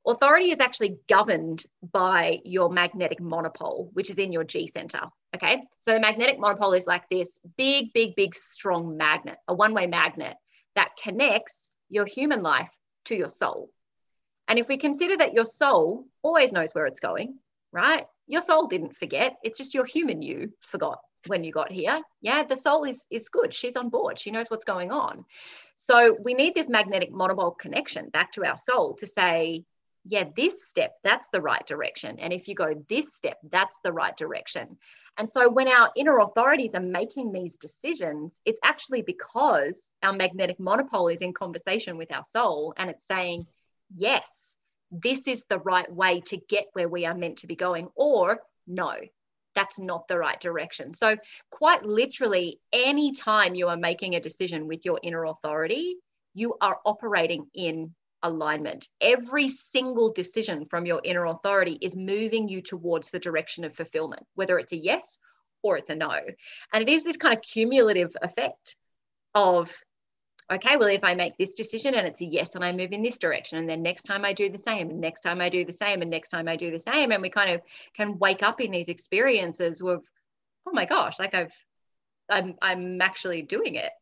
authority 0.06 0.50
is 0.50 0.60
actually 0.60 0.98
governed 1.08 1.64
by 1.92 2.38
your 2.44 2.70
magnetic 2.70 3.20
monopole, 3.20 3.90
which 3.92 4.10
is 4.10 4.18
in 4.18 4.32
your 4.32 4.44
G 4.44 4.66
center. 4.66 5.02
Okay. 5.34 5.62
So 5.82 5.98
magnetic 5.98 6.38
monopole 6.38 6.72
is 6.72 6.86
like 6.86 7.08
this 7.08 7.38
big, 7.56 7.92
big, 7.92 8.16
big, 8.16 8.34
strong 8.34 8.96
magnet, 8.96 9.38
a 9.46 9.54
one 9.54 9.74
way 9.74 9.86
magnet 9.86 10.36
that 10.74 10.90
connects 11.02 11.70
your 11.88 12.06
human 12.06 12.42
life 12.42 12.70
to 13.06 13.16
your 13.16 13.28
soul. 13.28 13.70
And 14.48 14.58
if 14.58 14.68
we 14.68 14.78
consider 14.78 15.16
that 15.18 15.34
your 15.34 15.44
soul 15.44 16.06
always 16.22 16.52
knows 16.52 16.70
where 16.72 16.86
it's 16.86 17.00
going, 17.00 17.38
right? 17.72 18.06
Your 18.26 18.40
soul 18.40 18.66
didn't 18.66 18.96
forget. 18.96 19.36
It's 19.42 19.58
just 19.58 19.74
your 19.74 19.84
human 19.84 20.22
you 20.22 20.52
forgot 20.62 20.98
when 21.26 21.44
you 21.44 21.52
got 21.52 21.70
here. 21.70 22.00
Yeah, 22.20 22.44
the 22.44 22.56
soul 22.56 22.84
is 22.84 23.06
is 23.10 23.28
good. 23.28 23.52
She's 23.52 23.76
on 23.76 23.90
board. 23.90 24.18
She 24.18 24.30
knows 24.30 24.50
what's 24.50 24.64
going 24.64 24.90
on. 24.90 25.24
So 25.76 26.16
we 26.22 26.34
need 26.34 26.54
this 26.54 26.68
magnetic 26.68 27.10
monopole 27.10 27.52
connection 27.52 28.10
back 28.10 28.32
to 28.32 28.44
our 28.44 28.56
soul 28.56 28.94
to 28.96 29.06
say, 29.06 29.64
yeah, 30.04 30.24
this 30.36 30.54
step, 30.66 30.94
that's 31.04 31.28
the 31.32 31.40
right 31.40 31.66
direction. 31.66 32.18
And 32.18 32.32
if 32.32 32.48
you 32.48 32.54
go 32.54 32.84
this 32.88 33.14
step, 33.14 33.38
that's 33.50 33.78
the 33.84 33.92
right 33.92 34.16
direction. 34.16 34.78
And 35.18 35.28
so 35.28 35.50
when 35.50 35.68
our 35.68 35.90
inner 35.96 36.18
authorities 36.18 36.74
are 36.74 36.80
making 36.80 37.32
these 37.32 37.56
decisions, 37.56 38.40
it's 38.44 38.60
actually 38.64 39.02
because 39.02 39.82
our 40.02 40.12
magnetic 40.12 40.58
monopole 40.58 41.08
is 41.08 41.20
in 41.20 41.34
conversation 41.34 41.98
with 41.98 42.12
our 42.12 42.24
soul 42.24 42.72
and 42.76 42.88
it's 42.88 43.06
saying, 43.06 43.46
yes, 43.94 44.56
this 44.90 45.28
is 45.28 45.44
the 45.48 45.58
right 45.58 45.92
way 45.92 46.20
to 46.26 46.38
get 46.48 46.66
where 46.72 46.88
we 46.88 47.04
are 47.06 47.14
meant 47.14 47.38
to 47.38 47.46
be 47.46 47.56
going, 47.56 47.88
or 47.94 48.40
no, 48.66 48.94
that's 49.54 49.78
not 49.78 50.08
the 50.08 50.18
right 50.18 50.40
direction. 50.40 50.94
So, 50.94 51.16
quite 51.50 51.84
literally, 51.84 52.60
anytime 52.72 53.54
you 53.54 53.68
are 53.68 53.76
making 53.76 54.14
a 54.14 54.20
decision 54.20 54.66
with 54.66 54.84
your 54.84 54.98
inner 55.02 55.24
authority, 55.24 55.96
you 56.34 56.56
are 56.60 56.78
operating 56.84 57.46
in 57.54 57.94
alignment. 58.22 58.88
Every 59.00 59.48
single 59.48 60.12
decision 60.12 60.66
from 60.66 60.86
your 60.86 61.00
inner 61.04 61.26
authority 61.26 61.78
is 61.80 61.96
moving 61.96 62.48
you 62.48 62.62
towards 62.62 63.10
the 63.10 63.18
direction 63.18 63.64
of 63.64 63.74
fulfillment, 63.74 64.26
whether 64.34 64.58
it's 64.58 64.72
a 64.72 64.76
yes 64.76 65.18
or 65.62 65.76
it's 65.76 65.90
a 65.90 65.94
no. 65.94 66.12
And 66.72 66.82
it 66.82 66.88
is 66.88 67.04
this 67.04 67.16
kind 67.16 67.34
of 67.34 67.42
cumulative 67.42 68.16
effect 68.22 68.76
of 69.34 69.74
okay, 70.50 70.76
well, 70.76 70.88
if 70.88 71.04
I 71.04 71.14
make 71.14 71.36
this 71.36 71.52
decision 71.52 71.94
and 71.94 72.06
it's 72.06 72.20
a 72.20 72.24
yes, 72.24 72.54
and 72.54 72.64
I 72.64 72.72
move 72.72 72.92
in 72.92 73.02
this 73.02 73.18
direction, 73.18 73.58
and 73.58 73.68
then 73.68 73.82
next 73.82 74.02
time 74.02 74.24
I 74.24 74.32
do 74.32 74.50
the 74.50 74.58
same, 74.58 74.90
and 74.90 75.00
next 75.00 75.20
time 75.20 75.40
I 75.40 75.48
do 75.48 75.64
the 75.64 75.72
same, 75.72 76.02
and 76.02 76.10
next 76.10 76.30
time 76.30 76.48
I 76.48 76.56
do 76.56 76.70
the 76.70 76.78
same, 76.78 77.12
and 77.12 77.22
we 77.22 77.30
kind 77.30 77.52
of 77.52 77.62
can 77.94 78.18
wake 78.18 78.42
up 78.42 78.60
in 78.60 78.72
these 78.72 78.88
experiences 78.88 79.80
of, 79.80 80.02
oh 80.66 80.72
my 80.72 80.86
gosh, 80.86 81.18
like 81.18 81.34
I've, 81.34 81.52
I'm, 82.28 82.56
I'm 82.60 83.00
actually 83.00 83.42
doing 83.42 83.76
it. 83.76 83.92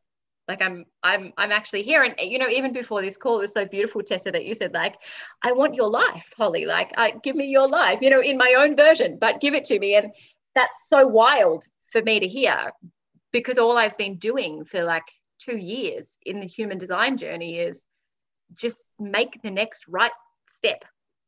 Like 0.49 0.63
I'm, 0.63 0.87
I'm, 1.03 1.33
I'm 1.37 1.53
actually 1.53 1.83
here. 1.83 2.03
And 2.03 2.15
you 2.19 2.39
know, 2.39 2.49
even 2.49 2.73
before 2.73 3.03
this 3.03 3.19
call, 3.19 3.39
it 3.39 3.43
was 3.43 3.53
so 3.53 3.67
beautiful, 3.67 4.03
Tessa, 4.03 4.33
that 4.33 4.47
you 4.47 4.55
said 4.55 4.73
like, 4.73 4.97
I 5.43 5.53
want 5.53 5.75
your 5.75 5.91
life, 5.91 6.33
Holly. 6.37 6.65
Like, 6.65 6.93
give 7.23 7.37
me 7.37 7.45
your 7.47 7.69
life. 7.69 8.01
You 8.01 8.11
know, 8.11 8.21
in 8.21 8.39
my 8.39 8.57
own 8.59 8.75
version, 8.75 9.19
but 9.21 9.41
give 9.41 9.55
it 9.55 9.65
to 9.65 9.79
me. 9.79 9.95
And 9.95 10.11
that's 10.55 10.89
so 10.89 11.07
wild 11.07 11.65
for 11.93 12.03
me 12.03 12.21
to 12.21 12.27
hear 12.27 12.73
because 13.31 13.59
all 13.59 13.77
I've 13.77 13.97
been 13.99 14.17
doing 14.17 14.65
for 14.65 14.83
like 14.83 15.05
two 15.39 15.57
years 15.57 16.09
in 16.25 16.41
the 16.41 16.47
human 16.47 16.79
design 16.79 17.17
journey 17.17 17.59
is 17.59 17.85
just 18.55 18.85
make 18.99 19.41
the 19.43 19.51
next 19.51 19.87
right 19.89 20.13
step. 20.49 20.85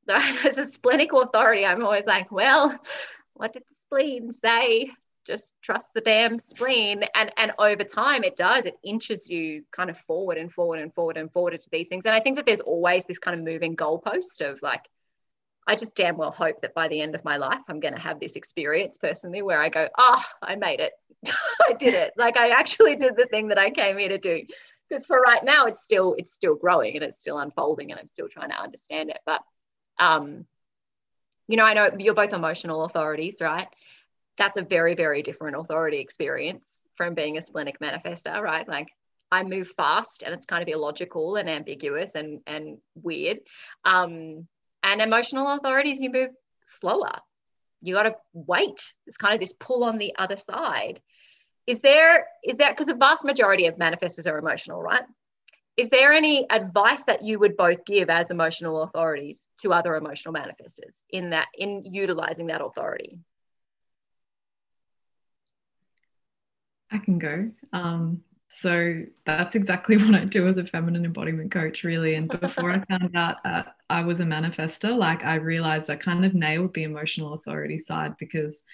Right 0.08 0.34
As 0.46 0.58
a 0.58 0.64
splenic 0.64 1.12
authority, 1.12 1.64
I'm 1.64 1.84
always 1.84 2.06
like, 2.06 2.32
well, 2.32 2.76
what 3.34 3.52
did 3.52 3.62
the 3.62 3.76
spleen 3.82 4.32
say? 4.32 4.90
Just 5.26 5.52
trust 5.62 5.92
the 5.94 6.00
damn 6.00 6.38
spleen. 6.38 7.04
And 7.14 7.30
and 7.36 7.52
over 7.58 7.84
time 7.84 8.24
it 8.24 8.36
does, 8.36 8.64
it 8.64 8.74
inches 8.82 9.28
you 9.28 9.64
kind 9.70 9.90
of 9.90 9.98
forward 9.98 10.38
and 10.38 10.52
forward 10.52 10.80
and 10.80 10.92
forward 10.94 11.16
and 11.16 11.30
forward 11.32 11.60
to 11.60 11.70
these 11.70 11.88
things. 11.88 12.06
And 12.06 12.14
I 12.14 12.20
think 12.20 12.36
that 12.36 12.46
there's 12.46 12.60
always 12.60 13.04
this 13.04 13.18
kind 13.18 13.38
of 13.38 13.44
moving 13.44 13.76
goalpost 13.76 14.40
of 14.40 14.60
like, 14.62 14.82
I 15.66 15.76
just 15.76 15.94
damn 15.94 16.16
well 16.16 16.32
hope 16.32 16.62
that 16.62 16.74
by 16.74 16.88
the 16.88 17.00
end 17.00 17.14
of 17.14 17.24
my 17.24 17.36
life, 17.36 17.60
I'm 17.68 17.80
going 17.80 17.94
to 17.94 18.00
have 18.00 18.18
this 18.18 18.34
experience 18.34 18.96
personally 18.96 19.42
where 19.42 19.60
I 19.60 19.68
go, 19.68 19.88
oh, 19.96 20.24
I 20.42 20.56
made 20.56 20.80
it. 20.80 20.92
I 21.68 21.74
did 21.74 21.94
it. 21.94 22.12
Like 22.16 22.36
I 22.36 22.50
actually 22.50 22.96
did 22.96 23.16
the 23.16 23.26
thing 23.26 23.48
that 23.48 23.58
I 23.58 23.70
came 23.70 23.98
here 23.98 24.08
to 24.08 24.18
do. 24.18 24.42
Because 24.88 25.06
for 25.06 25.20
right 25.20 25.44
now, 25.44 25.66
it's 25.66 25.82
still 25.82 26.14
it's 26.18 26.32
still 26.32 26.56
growing 26.56 26.96
and 26.96 27.04
it's 27.04 27.20
still 27.20 27.38
unfolding, 27.38 27.92
and 27.92 28.00
I'm 28.00 28.08
still 28.08 28.28
trying 28.28 28.50
to 28.50 28.60
understand 28.60 29.10
it. 29.10 29.20
But 29.24 29.40
um, 30.00 30.46
you 31.46 31.56
know, 31.56 31.64
I 31.64 31.74
know 31.74 31.90
you're 31.98 32.14
both 32.14 32.32
emotional 32.32 32.84
authorities, 32.84 33.36
right? 33.40 33.68
That's 34.40 34.56
a 34.56 34.62
very 34.62 34.94
very 34.94 35.22
different 35.22 35.56
authority 35.56 35.98
experience 35.98 36.82
from 36.96 37.14
being 37.14 37.38
a 37.38 37.42
splenic 37.42 37.78
manifestor, 37.78 38.40
right? 38.40 38.66
Like 38.66 38.88
I 39.30 39.44
move 39.44 39.68
fast 39.76 40.22
and 40.24 40.34
it's 40.34 40.46
kind 40.46 40.62
of 40.62 40.68
illogical 40.68 41.36
and 41.36 41.48
ambiguous 41.48 42.14
and 42.14 42.40
and 42.46 42.78
weird. 42.94 43.38
Um, 43.84 44.48
and 44.82 45.00
emotional 45.00 45.52
authorities, 45.52 46.00
you 46.00 46.10
move 46.10 46.30
slower. 46.66 47.12
You 47.82 47.94
got 47.94 48.04
to 48.04 48.14
wait. 48.32 48.92
It's 49.06 49.16
kind 49.16 49.34
of 49.34 49.40
this 49.40 49.54
pull 49.58 49.84
on 49.84 49.98
the 49.98 50.14
other 50.18 50.36
side. 50.36 51.00
Is 51.66 51.80
there, 51.80 52.26
is 52.42 52.56
that 52.56 52.70
because 52.70 52.88
a 52.88 52.94
vast 52.94 53.24
majority 53.24 53.66
of 53.66 53.76
manifestors 53.76 54.26
are 54.26 54.38
emotional, 54.38 54.82
right? 54.82 55.02
Is 55.76 55.88
there 55.88 56.12
any 56.12 56.46
advice 56.50 57.02
that 57.04 57.22
you 57.22 57.38
would 57.38 57.56
both 57.56 57.84
give 57.86 58.10
as 58.10 58.30
emotional 58.30 58.82
authorities 58.82 59.46
to 59.62 59.72
other 59.72 59.94
emotional 59.96 60.34
manifestors 60.34 60.94
in 61.10 61.30
that, 61.30 61.46
in 61.56 61.84
utilizing 61.84 62.48
that 62.48 62.62
authority? 62.62 63.18
I 66.90 66.98
can 66.98 67.18
go. 67.18 67.50
Um, 67.72 68.22
so 68.52 69.04
that's 69.24 69.54
exactly 69.54 69.96
what 69.98 70.14
I 70.14 70.24
do 70.24 70.48
as 70.48 70.58
a 70.58 70.66
feminine 70.66 71.04
embodiment 71.04 71.50
coach, 71.50 71.84
really. 71.84 72.14
And 72.14 72.28
before 72.28 72.70
I 72.70 72.84
found 72.88 73.16
out 73.16 73.42
that 73.44 73.76
I 73.88 74.02
was 74.02 74.20
a 74.20 74.24
manifestor, 74.24 74.96
like 74.96 75.24
I 75.24 75.36
realized 75.36 75.90
I 75.90 75.96
kind 75.96 76.24
of 76.24 76.34
nailed 76.34 76.74
the 76.74 76.82
emotional 76.84 77.34
authority 77.34 77.78
side 77.78 78.16
because 78.18 78.64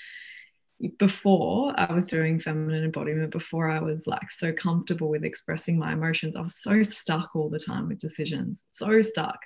before 0.98 1.72
I 1.78 1.93
was 1.93 2.06
doing 2.06 2.40
feminine 2.40 2.84
embodiment, 2.84 3.30
before 3.30 3.70
I 3.70 3.80
was 3.80 4.06
like 4.06 4.30
so 4.30 4.52
comfortable 4.52 5.09
with 5.09 5.24
expressing 5.24 5.78
my 5.78 5.93
emotions, 5.93 6.36
I 6.36 6.40
was 6.40 6.56
so 6.56 6.82
stuck 6.82 7.34
all 7.34 7.48
the 7.48 7.59
time 7.59 7.88
with 7.88 7.98
decisions, 7.98 8.64
so 8.72 9.01
stuck. 9.02 9.38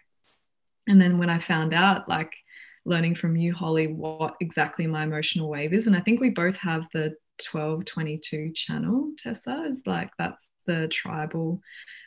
And 0.88 1.00
then 1.00 1.18
when 1.18 1.30
I 1.30 1.38
found 1.38 1.72
out, 1.72 2.08
like 2.08 2.32
learning 2.84 3.14
from 3.14 3.36
you, 3.36 3.54
Holly, 3.54 3.86
what 3.86 4.34
exactly 4.40 4.86
my 4.88 5.04
emotional 5.04 5.48
wave 5.48 5.72
is, 5.72 5.86
and 5.86 5.94
I 5.94 6.00
think 6.00 6.20
we 6.20 6.30
both 6.30 6.56
have 6.58 6.86
the 6.92 7.14
1222 7.40 8.52
channel, 8.54 9.12
Tessa, 9.18 9.64
is 9.68 9.82
like 9.86 10.10
that's 10.18 10.46
the 10.66 10.88
tribal 10.88 11.60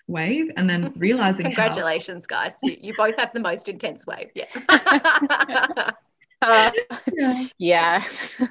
wave. 0.07 0.51
And 0.57 0.69
then 0.69 0.93
realizing 0.97 1.43
congratulations 1.43 2.25
how... 2.29 2.43
guys. 2.43 2.55
You, 2.61 2.77
you, 2.79 2.93
both 2.95 3.15
have 3.17 3.33
the 3.33 3.39
most 3.39 3.69
intense 3.69 4.05
wave 4.05 4.29
yeah. 4.35 4.45
Uh, 6.43 6.71
yeah. 7.13 7.45
yeah. 7.57 8.03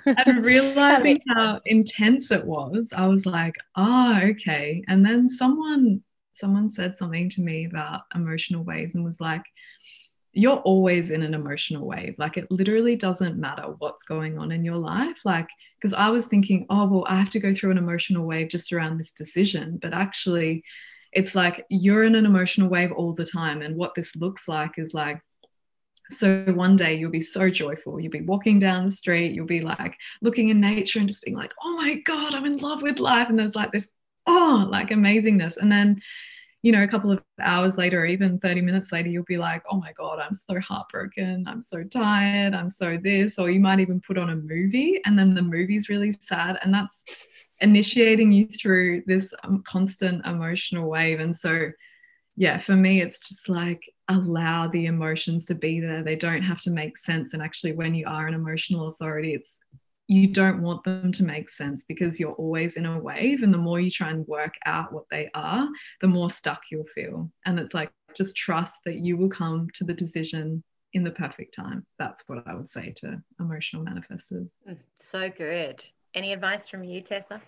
and 0.07 0.43
realizing 0.43 1.21
how 1.29 1.61
intense 1.67 2.31
it 2.31 2.43
was 2.43 2.89
i 2.97 3.07
was 3.07 3.27
like 3.27 3.55
oh 3.77 4.19
okay. 4.23 4.83
And 4.89 5.05
then 5.05 5.29
someone 5.29 6.03
someone 6.35 6.73
said 6.73 6.97
something 6.99 7.29
to 7.29 7.43
me 7.43 7.67
about 7.67 8.03
emotional 8.15 8.65
waves 8.65 8.95
and 8.95 9.05
was 9.05 9.21
like 9.21 9.45
you're 10.33 10.59
always 10.59 11.11
in 11.11 11.23
an 11.23 11.35
emotional 11.35 11.87
wave. 11.87 12.15
Like 12.19 12.37
it 12.37 12.51
literally 12.51 12.97
doesn't 12.97 13.39
matter 13.39 13.75
what's 13.79 14.05
going 14.05 14.39
on 14.39 14.51
in 14.51 14.65
your 14.65 14.79
life. 14.79 15.19
Like, 15.25 15.49
because 15.81 15.93
I 15.93 16.09
was 16.09 16.27
thinking, 16.27 16.67
oh, 16.71 16.87
well, 16.87 17.05
I 17.07 17.19
have 17.19 17.31
to 17.31 17.41
go 17.41 17.53
through 17.53 17.73
an 17.73 17.79
emotional 17.79 18.27
wave 18.27 18.49
just 18.49 18.73
around 18.73 18.99
this 18.99 19.13
decision. 19.13 19.79
But 19.81 19.93
actually, 19.93 20.65
it's 21.13 21.35
like 21.35 21.67
you're 21.69 22.05
in 22.05 22.15
an 22.15 22.25
emotional 22.25 22.71
wave 22.71 22.93
all 22.93 23.13
the 23.13 23.27
time. 23.27 23.61
And 23.61 23.77
what 23.77 23.95
this 23.95 24.17
looks 24.17 24.49
like 24.49 24.79
is 24.79 24.95
like, 24.95 25.21
so 26.11 26.45
one 26.45 26.77
day 26.77 26.95
you'll 26.95 27.11
be 27.11 27.21
so 27.21 27.51
joyful. 27.51 28.01
You'll 28.01 28.11
be 28.11 28.23
walking 28.23 28.59
down 28.59 28.87
the 28.87 28.91
street, 28.91 29.35
you'll 29.35 29.47
be 29.47 29.61
like 29.61 29.97
looking 30.21 30.49
in 30.49 30.61
nature 30.61 30.99
and 30.99 31.09
just 31.09 31.23
being 31.23 31.37
like, 31.37 31.53
oh 31.63 31.77
my 31.77 31.95
God, 31.95 32.35
I'm 32.35 32.47
in 32.47 32.57
love 32.57 32.83
with 32.83 32.99
life. 32.99 33.29
And 33.29 33.39
there's 33.39 33.55
like 33.55 33.73
this, 33.73 33.87
oh, 34.27 34.67
like 34.71 34.89
amazingness. 34.89 35.59
And 35.59 35.71
then 35.71 36.01
you 36.63 36.71
know, 36.71 36.85
a 36.85 36.89
couple 36.89 37.11
of 37.11 37.21
hours 37.41 37.77
later, 37.77 38.03
or 38.03 38.07
even 38.07 38.39
30 38.39 38.61
minutes 38.61 38.93
later, 38.93 39.09
you'll 39.09 39.25
be 39.25 39.37
like, 39.37 39.65
oh 39.71 39.79
my 39.79 39.93
God, 39.93 40.21
I'm 40.21 40.33
so 40.33 40.61
heartbroken. 40.61 41.45
I'm 41.49 41.63
so 41.63 41.83
tired. 41.83 42.55
I'm 42.55 42.71
so 42.71 42.97
this. 42.97 43.37
Or 43.37 43.51
you 43.51 43.59
might 43.59 43.81
even 43.81 44.01
put 44.01 44.17
on 44.17 44.31
a 44.31 44.37
movie 44.37 45.01
and 45.05 45.19
then 45.19 45.35
the 45.35 45.43
movie's 45.43 45.89
really 45.89 46.13
sad. 46.13 46.61
And 46.63 46.73
that's 46.73 47.03
initiating 47.61 48.31
you 48.31 48.47
through 48.47 49.03
this 49.07 49.35
um, 49.43 49.65
constant 49.67 50.25
emotional 50.25 50.89
wave. 50.89 51.19
And 51.19 51.37
so, 51.37 51.73
yeah, 52.37 52.59
for 52.59 52.77
me, 52.77 53.01
it's 53.01 53.21
just 53.29 53.49
like 53.49 53.83
allow 54.07 54.69
the 54.69 54.87
emotions 54.87 55.47
to 55.47 55.57
be 55.57 55.81
there. 55.81 56.05
They 56.05 56.17
don't 56.17 56.43
have 56.43 56.61
to 56.61 56.71
make 56.71 56.97
sense. 56.97 57.35
And 57.35 57.43
actually, 57.43 57.73
when 57.73 57.95
you 57.97 58.07
are 58.07 58.29
an 58.29 58.35
emotional 58.35 58.89
authority, 58.89 59.35
it's 59.35 59.57
you 60.13 60.29
don't 60.29 60.61
want 60.61 60.85
them 60.85 61.11
to 61.11 61.25
make 61.25 61.49
sense 61.49 61.85
because 61.89 62.21
you're 62.21 62.33
always 62.33 62.77
in 62.77 62.85
a 62.85 62.99
wave. 62.99 63.43
And 63.43 63.53
the 63.53 63.59
more 63.59 63.81
you 63.81 63.91
try 63.91 64.11
and 64.11 64.27
work 64.27 64.55
out 64.67 64.93
what 64.93 65.05
they 65.11 65.31
are, 65.35 65.67
the 66.03 66.09
more 66.09 66.31
stuck 66.31 66.61
you'll 66.71 66.87
feel. 66.95 67.31
And 67.47 67.59
it's 67.59 67.73
like, 67.73 67.91
just 68.15 68.37
trust 68.37 68.75
that 68.85 68.99
you 68.99 69.17
will 69.17 69.31
come 69.31 69.69
to 69.73 69.85
the 69.85 69.95
decision 69.95 70.63
in 70.93 71.03
the 71.03 71.11
perfect 71.11 71.55
time. 71.55 71.87
That's 71.99 72.23
what 72.27 72.47
I 72.47 72.55
would 72.55 72.71
say 72.71 72.93
to 72.97 73.23
emotional 73.41 73.85
manifestors. 73.85 74.51
Mm, 74.69 74.77
so 74.99 75.31
good. 75.31 75.83
Any 76.15 76.35
advice 76.35 76.69
from 76.69 76.85
you, 76.85 77.01
Tessa? 77.01 77.41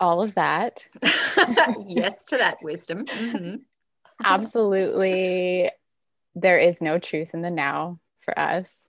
All 0.00 0.22
of 0.22 0.34
that. 0.36 0.86
yes 1.86 2.24
to 2.26 2.38
that 2.38 2.56
wisdom. 2.62 3.04
Mm-hmm. 3.04 3.56
Absolutely. 4.24 5.70
There 6.34 6.58
is 6.58 6.80
no 6.80 6.98
truth 6.98 7.34
in 7.34 7.42
the 7.42 7.50
now 7.50 8.00
for 8.20 8.38
us 8.38 8.87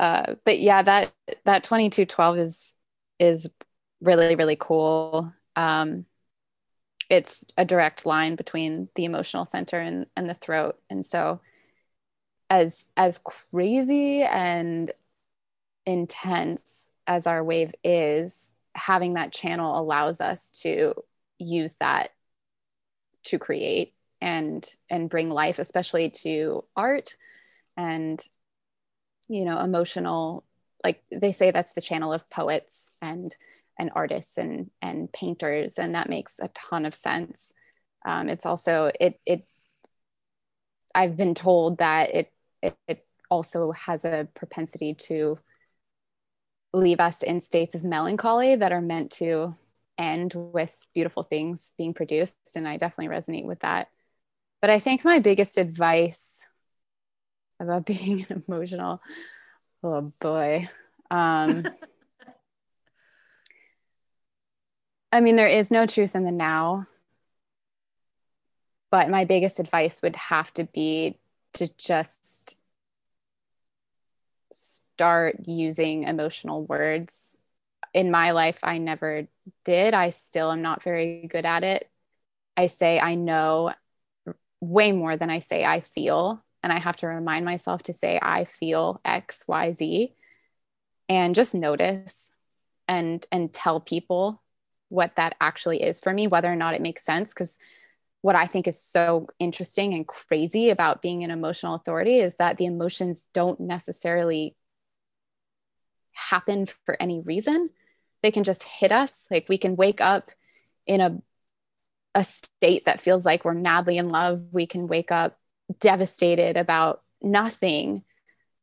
uh, 0.00 0.34
but 0.46 0.58
yeah, 0.58 0.80
that 0.80 1.12
that 1.44 1.62
2212 1.62 2.38
is 2.38 2.74
is 3.18 3.50
really 4.00 4.34
really 4.34 4.56
cool. 4.58 5.30
Um, 5.56 6.06
it's 7.10 7.44
a 7.58 7.66
direct 7.66 8.06
line 8.06 8.34
between 8.34 8.88
the 8.94 9.04
emotional 9.04 9.44
center 9.44 9.78
and, 9.78 10.06
and 10.16 10.28
the 10.28 10.32
throat, 10.32 10.80
and 10.88 11.04
so 11.04 11.42
as 12.48 12.88
as 12.96 13.20
crazy 13.22 14.22
and 14.22 14.90
intense 15.84 16.90
as 17.06 17.26
our 17.26 17.44
wave 17.44 17.74
is, 17.84 18.54
having 18.74 19.14
that 19.14 19.32
channel 19.34 19.78
allows 19.78 20.22
us 20.22 20.50
to 20.62 20.94
use 21.38 21.74
that 21.74 22.12
to 23.24 23.38
create 23.38 23.92
and 24.22 24.66
and 24.88 25.10
bring 25.10 25.28
life, 25.28 25.58
especially 25.58 26.08
to 26.08 26.64
art 26.74 27.16
and 27.76 28.24
you 29.30 29.44
know 29.44 29.60
emotional 29.60 30.44
like 30.84 31.02
they 31.12 31.30
say 31.30 31.52
that's 31.52 31.72
the 31.72 31.80
channel 31.80 32.12
of 32.12 32.28
poets 32.28 32.90
and 33.00 33.34
and 33.78 33.90
artists 33.94 34.36
and 34.36 34.70
and 34.82 35.10
painters 35.12 35.78
and 35.78 35.94
that 35.94 36.08
makes 36.08 36.38
a 36.38 36.48
ton 36.48 36.84
of 36.84 36.94
sense. 36.94 37.54
Um, 38.04 38.28
it's 38.28 38.44
also 38.46 38.90
it 38.98 39.20
it 39.24 39.46
i've 40.94 41.16
been 41.16 41.34
told 41.34 41.78
that 41.78 42.14
it, 42.14 42.32
it 42.62 42.76
it 42.88 43.06
also 43.30 43.70
has 43.72 44.04
a 44.04 44.26
propensity 44.34 44.94
to 44.94 45.38
leave 46.72 46.98
us 46.98 47.22
in 47.22 47.40
states 47.40 47.74
of 47.74 47.84
melancholy 47.84 48.56
that 48.56 48.72
are 48.72 48.80
meant 48.80 49.12
to 49.12 49.54
end 49.98 50.32
with 50.34 50.76
beautiful 50.94 51.22
things 51.22 51.72
being 51.78 51.94
produced 51.94 52.34
and 52.56 52.66
i 52.66 52.76
definitely 52.76 53.14
resonate 53.14 53.44
with 53.44 53.60
that. 53.60 53.88
But 54.60 54.70
i 54.70 54.78
think 54.78 55.04
my 55.04 55.20
biggest 55.20 55.58
advice 55.58 56.48
about 57.60 57.86
being 57.86 58.26
an 58.28 58.42
emotional. 58.48 59.00
Oh 59.82 60.12
boy. 60.20 60.68
Um, 61.10 61.70
I 65.12 65.20
mean, 65.20 65.36
there 65.36 65.48
is 65.48 65.70
no 65.70 65.86
truth 65.86 66.14
in 66.14 66.24
the 66.24 66.32
now. 66.32 66.86
But 68.90 69.08
my 69.08 69.24
biggest 69.24 69.60
advice 69.60 70.02
would 70.02 70.16
have 70.16 70.52
to 70.54 70.64
be 70.64 71.18
to 71.54 71.68
just 71.76 72.58
start 74.52 75.36
using 75.46 76.04
emotional 76.04 76.64
words. 76.64 77.36
In 77.92 78.10
my 78.10 78.32
life, 78.32 78.60
I 78.62 78.78
never 78.78 79.26
did. 79.64 79.94
I 79.94 80.10
still 80.10 80.50
am 80.52 80.62
not 80.62 80.82
very 80.82 81.26
good 81.26 81.44
at 81.46 81.64
it. 81.64 81.88
I 82.56 82.66
say 82.66 83.00
I 83.00 83.14
know 83.14 83.72
way 84.60 84.92
more 84.92 85.16
than 85.16 85.30
I 85.30 85.38
say 85.38 85.64
I 85.64 85.80
feel 85.80 86.44
and 86.62 86.72
I 86.72 86.78
have 86.78 86.96
to 86.96 87.06
remind 87.06 87.44
myself 87.44 87.82
to 87.84 87.92
say, 87.92 88.18
I 88.20 88.44
feel 88.44 89.00
X, 89.04 89.44
Y, 89.46 89.72
Z, 89.72 90.14
and 91.08 91.34
just 91.34 91.54
notice 91.54 92.30
and 92.86 93.24
and 93.32 93.52
tell 93.52 93.80
people 93.80 94.42
what 94.88 95.16
that 95.16 95.36
actually 95.40 95.82
is 95.82 96.00
for 96.00 96.12
me, 96.12 96.26
whether 96.26 96.52
or 96.52 96.56
not 96.56 96.74
it 96.74 96.82
makes 96.82 97.04
sense. 97.04 97.30
Because 97.30 97.56
what 98.22 98.36
I 98.36 98.46
think 98.46 98.68
is 98.68 98.80
so 98.80 99.28
interesting 99.38 99.94
and 99.94 100.06
crazy 100.06 100.70
about 100.70 101.00
being 101.00 101.24
an 101.24 101.30
emotional 101.30 101.74
authority 101.74 102.18
is 102.18 102.36
that 102.36 102.58
the 102.58 102.66
emotions 102.66 103.28
don't 103.32 103.60
necessarily 103.60 104.56
happen 106.12 106.66
for 106.66 107.00
any 107.00 107.20
reason. 107.20 107.70
They 108.22 108.30
can 108.30 108.44
just 108.44 108.62
hit 108.62 108.92
us. 108.92 109.26
Like 109.30 109.48
we 109.48 109.56
can 109.56 109.76
wake 109.76 110.00
up 110.00 110.30
in 110.86 111.00
a 111.00 111.22
a 112.12 112.24
state 112.24 112.86
that 112.86 113.00
feels 113.00 113.24
like 113.24 113.44
we're 113.44 113.54
madly 113.54 113.96
in 113.96 114.08
love. 114.08 114.42
We 114.50 114.66
can 114.66 114.88
wake 114.88 115.12
up 115.12 115.38
devastated 115.78 116.56
about 116.56 117.02
nothing. 117.22 118.02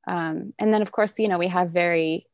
Um, 0.07 0.53
and 0.59 0.73
then, 0.73 0.81
of 0.81 0.91
course, 0.91 1.19
you 1.19 1.27
know, 1.27 1.37
we 1.37 1.47
have 1.47 1.69
very, 1.71 2.27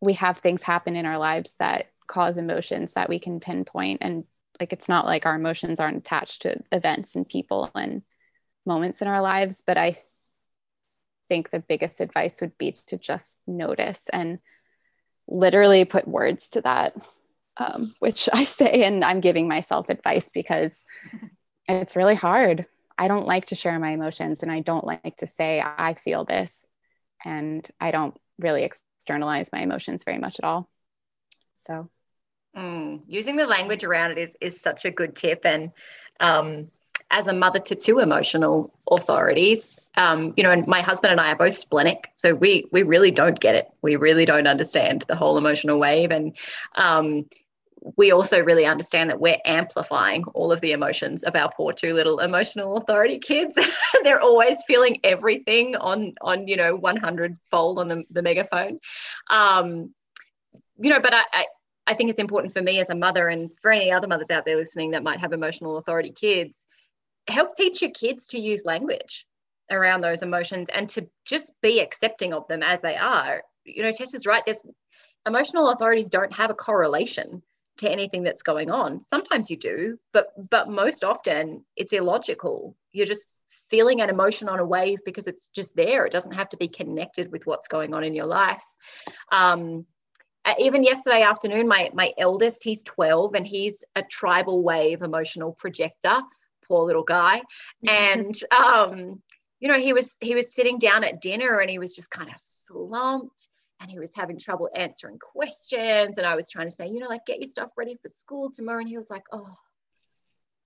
we 0.00 0.14
have 0.14 0.38
things 0.38 0.62
happen 0.62 0.96
in 0.96 1.06
our 1.06 1.18
lives 1.18 1.56
that 1.58 1.86
cause 2.06 2.36
emotions 2.36 2.94
that 2.94 3.08
we 3.08 3.18
can 3.18 3.40
pinpoint. 3.40 3.98
And 4.02 4.24
like, 4.60 4.72
it's 4.72 4.88
not 4.88 5.06
like 5.06 5.26
our 5.26 5.34
emotions 5.34 5.80
aren't 5.80 5.98
attached 5.98 6.42
to 6.42 6.60
events 6.72 7.16
and 7.16 7.28
people 7.28 7.70
and 7.74 8.02
moments 8.66 9.02
in 9.02 9.08
our 9.08 9.20
lives. 9.20 9.62
But 9.66 9.78
I 9.78 9.92
th- 9.92 10.04
think 11.28 11.50
the 11.50 11.60
biggest 11.60 12.00
advice 12.00 12.40
would 12.40 12.56
be 12.58 12.76
to 12.86 12.98
just 12.98 13.40
notice 13.46 14.08
and 14.12 14.38
literally 15.26 15.84
put 15.84 16.06
words 16.06 16.48
to 16.50 16.60
that. 16.62 16.94
Um, 17.56 17.94
which 18.00 18.28
I 18.32 18.42
say, 18.44 18.82
and 18.82 19.04
I'm 19.04 19.20
giving 19.20 19.46
myself 19.46 19.88
advice 19.88 20.28
because 20.28 20.84
it's 21.68 21.94
really 21.94 22.16
hard. 22.16 22.66
I 22.96 23.08
don't 23.08 23.26
like 23.26 23.46
to 23.46 23.54
share 23.54 23.78
my 23.78 23.90
emotions 23.90 24.42
and 24.42 24.50
I 24.50 24.60
don't 24.60 24.84
like 24.84 25.16
to 25.18 25.26
say 25.26 25.60
I 25.60 25.94
feel 25.94 26.24
this 26.24 26.66
and 27.24 27.66
I 27.80 27.90
don't 27.90 28.16
really 28.38 28.64
externalize 28.64 29.50
my 29.52 29.60
emotions 29.60 30.04
very 30.04 30.18
much 30.18 30.38
at 30.38 30.44
all. 30.44 30.68
So 31.54 31.90
mm, 32.56 33.00
using 33.06 33.36
the 33.36 33.46
language 33.46 33.84
around 33.84 34.12
it 34.12 34.18
is 34.18 34.36
is 34.40 34.60
such 34.60 34.84
a 34.84 34.90
good 34.90 35.16
tip 35.16 35.44
and 35.44 35.72
um, 36.20 36.70
as 37.10 37.26
a 37.26 37.32
mother 37.32 37.58
to 37.58 37.74
two 37.74 37.98
emotional 37.98 38.72
authorities 38.90 39.78
um, 39.96 40.34
you 40.36 40.42
know, 40.42 40.50
and 40.50 40.66
my 40.66 40.80
husband 40.80 41.12
and 41.12 41.20
I 41.20 41.32
are 41.32 41.36
both 41.36 41.56
splenic, 41.56 42.10
so 42.16 42.34
we 42.34 42.66
we 42.72 42.82
really 42.82 43.12
don't 43.12 43.38
get 43.38 43.54
it. 43.54 43.68
We 43.80 43.96
really 43.96 44.24
don't 44.24 44.48
understand 44.48 45.04
the 45.06 45.14
whole 45.14 45.38
emotional 45.38 45.78
wave, 45.78 46.10
and 46.10 46.36
um, 46.74 47.26
we 47.96 48.12
also 48.12 48.40
really 48.40 48.64
understand 48.64 49.10
that 49.10 49.20
we're 49.20 49.36
amplifying 49.44 50.24
all 50.32 50.50
of 50.50 50.60
the 50.62 50.72
emotions 50.72 51.22
of 51.22 51.36
our 51.36 51.52
poor 51.54 51.72
two 51.72 51.92
little 51.92 52.18
emotional 52.18 52.78
authority 52.78 53.18
kids. 53.18 53.56
They're 54.02 54.20
always 54.20 54.58
feeling 54.66 55.00
everything 55.04 55.76
on 55.76 56.14
on 56.22 56.48
you 56.48 56.56
know 56.56 56.74
100 56.74 57.36
fold 57.50 57.78
on 57.78 57.88
the, 57.88 58.04
the 58.10 58.22
megaphone. 58.22 58.80
Um, 59.28 59.94
you 60.78 60.90
know, 60.90 61.00
but 61.00 61.14
I, 61.14 61.22
I 61.32 61.46
I 61.86 61.94
think 61.94 62.08
it's 62.08 62.18
important 62.18 62.54
for 62.54 62.62
me 62.62 62.80
as 62.80 62.88
a 62.88 62.94
mother 62.94 63.28
and 63.28 63.50
for 63.60 63.70
any 63.70 63.92
other 63.92 64.08
mothers 64.08 64.30
out 64.30 64.46
there 64.46 64.56
listening 64.56 64.92
that 64.92 65.02
might 65.02 65.20
have 65.20 65.34
emotional 65.34 65.76
authority 65.76 66.10
kids, 66.10 66.64
help 67.28 67.54
teach 67.54 67.82
your 67.82 67.90
kids 67.90 68.28
to 68.28 68.38
use 68.38 68.64
language 68.64 69.26
around 69.70 70.00
those 70.00 70.22
emotions 70.22 70.68
and 70.74 70.88
to 70.88 71.06
just 71.26 71.52
be 71.60 71.80
accepting 71.80 72.32
of 72.32 72.48
them 72.48 72.62
as 72.62 72.80
they 72.80 72.96
are. 72.96 73.42
You 73.66 73.82
know, 73.82 73.92
Tessa's 73.92 74.24
right. 74.24 74.42
There's 74.46 74.62
emotional 75.26 75.70
authorities 75.70 76.08
don't 76.08 76.32
have 76.32 76.50
a 76.50 76.54
correlation 76.54 77.42
to 77.78 77.90
anything 77.90 78.22
that's 78.22 78.42
going 78.42 78.70
on. 78.70 79.02
Sometimes 79.02 79.50
you 79.50 79.56
do, 79.56 79.98
but 80.12 80.28
but 80.50 80.68
most 80.68 81.04
often 81.04 81.64
it's 81.76 81.92
illogical. 81.92 82.76
You're 82.92 83.06
just 83.06 83.26
feeling 83.70 84.00
an 84.00 84.10
emotion 84.10 84.48
on 84.48 84.58
a 84.58 84.64
wave 84.64 84.98
because 85.04 85.26
it's 85.26 85.48
just 85.48 85.74
there. 85.74 86.06
It 86.06 86.12
doesn't 86.12 86.32
have 86.32 86.50
to 86.50 86.56
be 86.56 86.68
connected 86.68 87.32
with 87.32 87.46
what's 87.46 87.68
going 87.68 87.94
on 87.94 88.04
in 88.04 88.14
your 88.14 88.26
life. 88.26 88.62
Um, 89.32 89.86
even 90.58 90.84
yesterday 90.84 91.22
afternoon, 91.22 91.66
my 91.66 91.90
my 91.94 92.12
eldest, 92.18 92.62
he's 92.62 92.82
12 92.82 93.34
and 93.34 93.46
he's 93.46 93.82
a 93.96 94.02
tribal 94.02 94.62
wave 94.62 95.02
emotional 95.02 95.52
projector. 95.52 96.20
Poor 96.66 96.86
little 96.86 97.02
guy. 97.02 97.42
And 97.88 98.38
um, 98.50 99.22
you 99.60 99.68
know, 99.68 99.80
he 99.80 99.92
was 99.92 100.10
he 100.20 100.34
was 100.34 100.54
sitting 100.54 100.78
down 100.78 101.04
at 101.04 101.22
dinner 101.22 101.60
and 101.60 101.70
he 101.70 101.78
was 101.78 101.96
just 101.96 102.10
kind 102.10 102.28
of 102.28 102.36
slumped 102.66 103.48
and 103.80 103.90
he 103.90 103.98
was 103.98 104.12
having 104.14 104.38
trouble 104.38 104.68
answering 104.74 105.18
questions. 105.18 106.18
And 106.18 106.26
I 106.26 106.36
was 106.36 106.48
trying 106.50 106.70
to 106.70 106.76
say, 106.76 106.88
you 106.88 107.00
know, 107.00 107.08
like 107.08 107.26
get 107.26 107.40
your 107.40 107.50
stuff 107.50 107.70
ready 107.76 107.96
for 108.00 108.08
school 108.08 108.50
tomorrow. 108.50 108.80
And 108.80 108.88
he 108.88 108.96
was 108.96 109.10
like, 109.10 109.24
oh, 109.32 109.56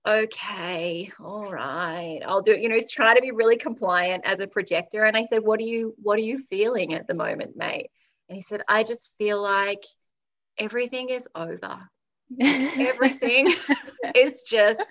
okay, 0.07 1.11
all 1.19 1.51
right, 1.51 2.21
I'll 2.25 2.41
do 2.41 2.53
it. 2.53 2.61
You 2.61 2.69
know, 2.69 2.75
he's 2.75 2.91
trying 2.91 3.15
to 3.15 3.21
be 3.21 3.31
really 3.31 3.57
compliant 3.57 4.25
as 4.25 4.39
a 4.39 4.47
projector. 4.47 5.03
And 5.03 5.17
I 5.17 5.25
said, 5.25 5.43
what 5.43 5.59
are 5.59 5.63
you, 5.63 5.95
what 6.01 6.17
are 6.17 6.23
you 6.23 6.37
feeling 6.49 6.93
at 6.93 7.07
the 7.07 7.13
moment, 7.13 7.55
mate? 7.55 7.89
And 8.29 8.35
he 8.35 8.41
said, 8.41 8.61
I 8.67 8.83
just 8.83 9.11
feel 9.17 9.41
like 9.41 9.83
everything 10.57 11.09
is 11.09 11.27
over. 11.35 11.89
everything 12.39 13.55
is 14.15 14.41
just 14.41 14.83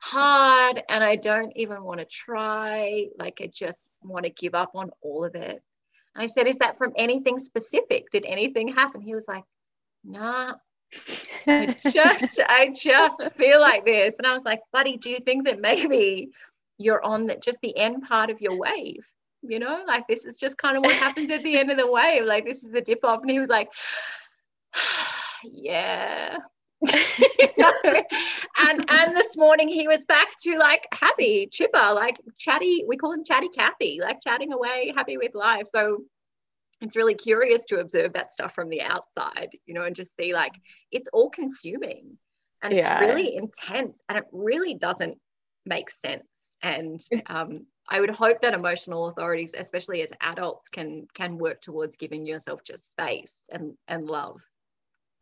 hard 0.00 0.82
and 0.88 1.04
I 1.04 1.16
don't 1.16 1.52
even 1.54 1.82
want 1.82 2.00
to 2.00 2.06
try. 2.06 3.06
Like 3.18 3.40
I 3.42 3.50
just 3.52 3.86
want 4.02 4.24
to 4.24 4.30
give 4.30 4.54
up 4.54 4.70
on 4.74 4.90
all 5.02 5.24
of 5.24 5.34
it. 5.34 5.62
I 6.22 6.26
said, 6.26 6.46
Is 6.46 6.58
that 6.58 6.76
from 6.76 6.92
anything 6.96 7.38
specific? 7.38 8.10
Did 8.10 8.24
anything 8.24 8.68
happen? 8.68 9.00
He 9.00 9.14
was 9.14 9.28
like, 9.28 9.44
Nah. 10.04 10.54
I 11.46 11.76
just, 11.90 12.40
I 12.48 12.72
just 12.74 13.22
feel 13.36 13.60
like 13.60 13.84
this. 13.84 14.14
And 14.18 14.26
I 14.26 14.34
was 14.34 14.44
like, 14.44 14.60
buddy, 14.72 14.96
do 14.96 15.10
you 15.10 15.20
think 15.20 15.44
that 15.46 15.60
maybe 15.60 16.30
you're 16.78 17.04
on 17.04 17.26
that 17.26 17.42
just 17.42 17.60
the 17.60 17.76
end 17.76 18.02
part 18.08 18.30
of 18.30 18.40
your 18.40 18.56
wave? 18.56 19.06
You 19.42 19.58
know, 19.58 19.84
like 19.86 20.06
this 20.08 20.24
is 20.24 20.38
just 20.38 20.56
kind 20.58 20.76
of 20.76 20.84
what 20.84 20.96
happens 20.96 21.30
at 21.30 21.42
the 21.44 21.58
end 21.58 21.70
of 21.70 21.76
the 21.76 21.90
wave. 21.90 22.24
Like 22.24 22.44
this 22.44 22.62
is 22.62 22.72
the 22.72 22.80
dip 22.80 23.04
off. 23.04 23.20
And 23.20 23.30
he 23.30 23.38
was 23.38 23.48
like, 23.48 23.68
yeah, 25.44 26.38
and 28.58 28.84
and 28.88 29.16
this 29.16 29.36
morning 29.36 29.68
he 29.68 29.88
was 29.88 30.04
back 30.04 30.28
to 30.42 30.56
like 30.58 30.86
happy, 30.92 31.48
chipper, 31.50 31.92
like 31.92 32.20
chatty. 32.38 32.84
We 32.86 32.96
call 32.96 33.12
him 33.12 33.24
chatty 33.24 33.48
Cathy, 33.48 33.98
like 34.00 34.20
chatting 34.22 34.52
away, 34.52 34.92
happy 34.94 35.16
with 35.16 35.34
life. 35.34 35.66
So 35.68 36.04
it's 36.80 36.94
really 36.94 37.14
curious 37.14 37.64
to 37.66 37.80
observe 37.80 38.12
that 38.12 38.32
stuff 38.32 38.54
from 38.54 38.68
the 38.68 38.82
outside, 38.82 39.48
you 39.66 39.74
know, 39.74 39.82
and 39.82 39.96
just 39.96 40.14
see 40.16 40.32
like 40.32 40.52
it's 40.92 41.08
all 41.12 41.30
consuming 41.30 42.16
and 42.62 42.72
yeah. 42.72 42.92
it's 42.92 43.00
really 43.00 43.34
intense 43.34 44.00
and 44.08 44.16
it 44.16 44.24
really 44.30 44.74
doesn't 44.74 45.18
make 45.66 45.90
sense. 45.90 46.28
And 46.62 47.00
um, 47.26 47.66
I 47.88 48.00
would 48.00 48.10
hope 48.10 48.40
that 48.42 48.54
emotional 48.54 49.08
authorities, 49.08 49.52
especially 49.58 50.02
as 50.02 50.10
adults, 50.20 50.68
can 50.68 51.08
can 51.14 51.38
work 51.38 51.60
towards 51.60 51.96
giving 51.96 52.24
yourself 52.24 52.60
just 52.64 52.88
space 52.88 53.32
and 53.50 53.74
and 53.88 54.06
love 54.06 54.36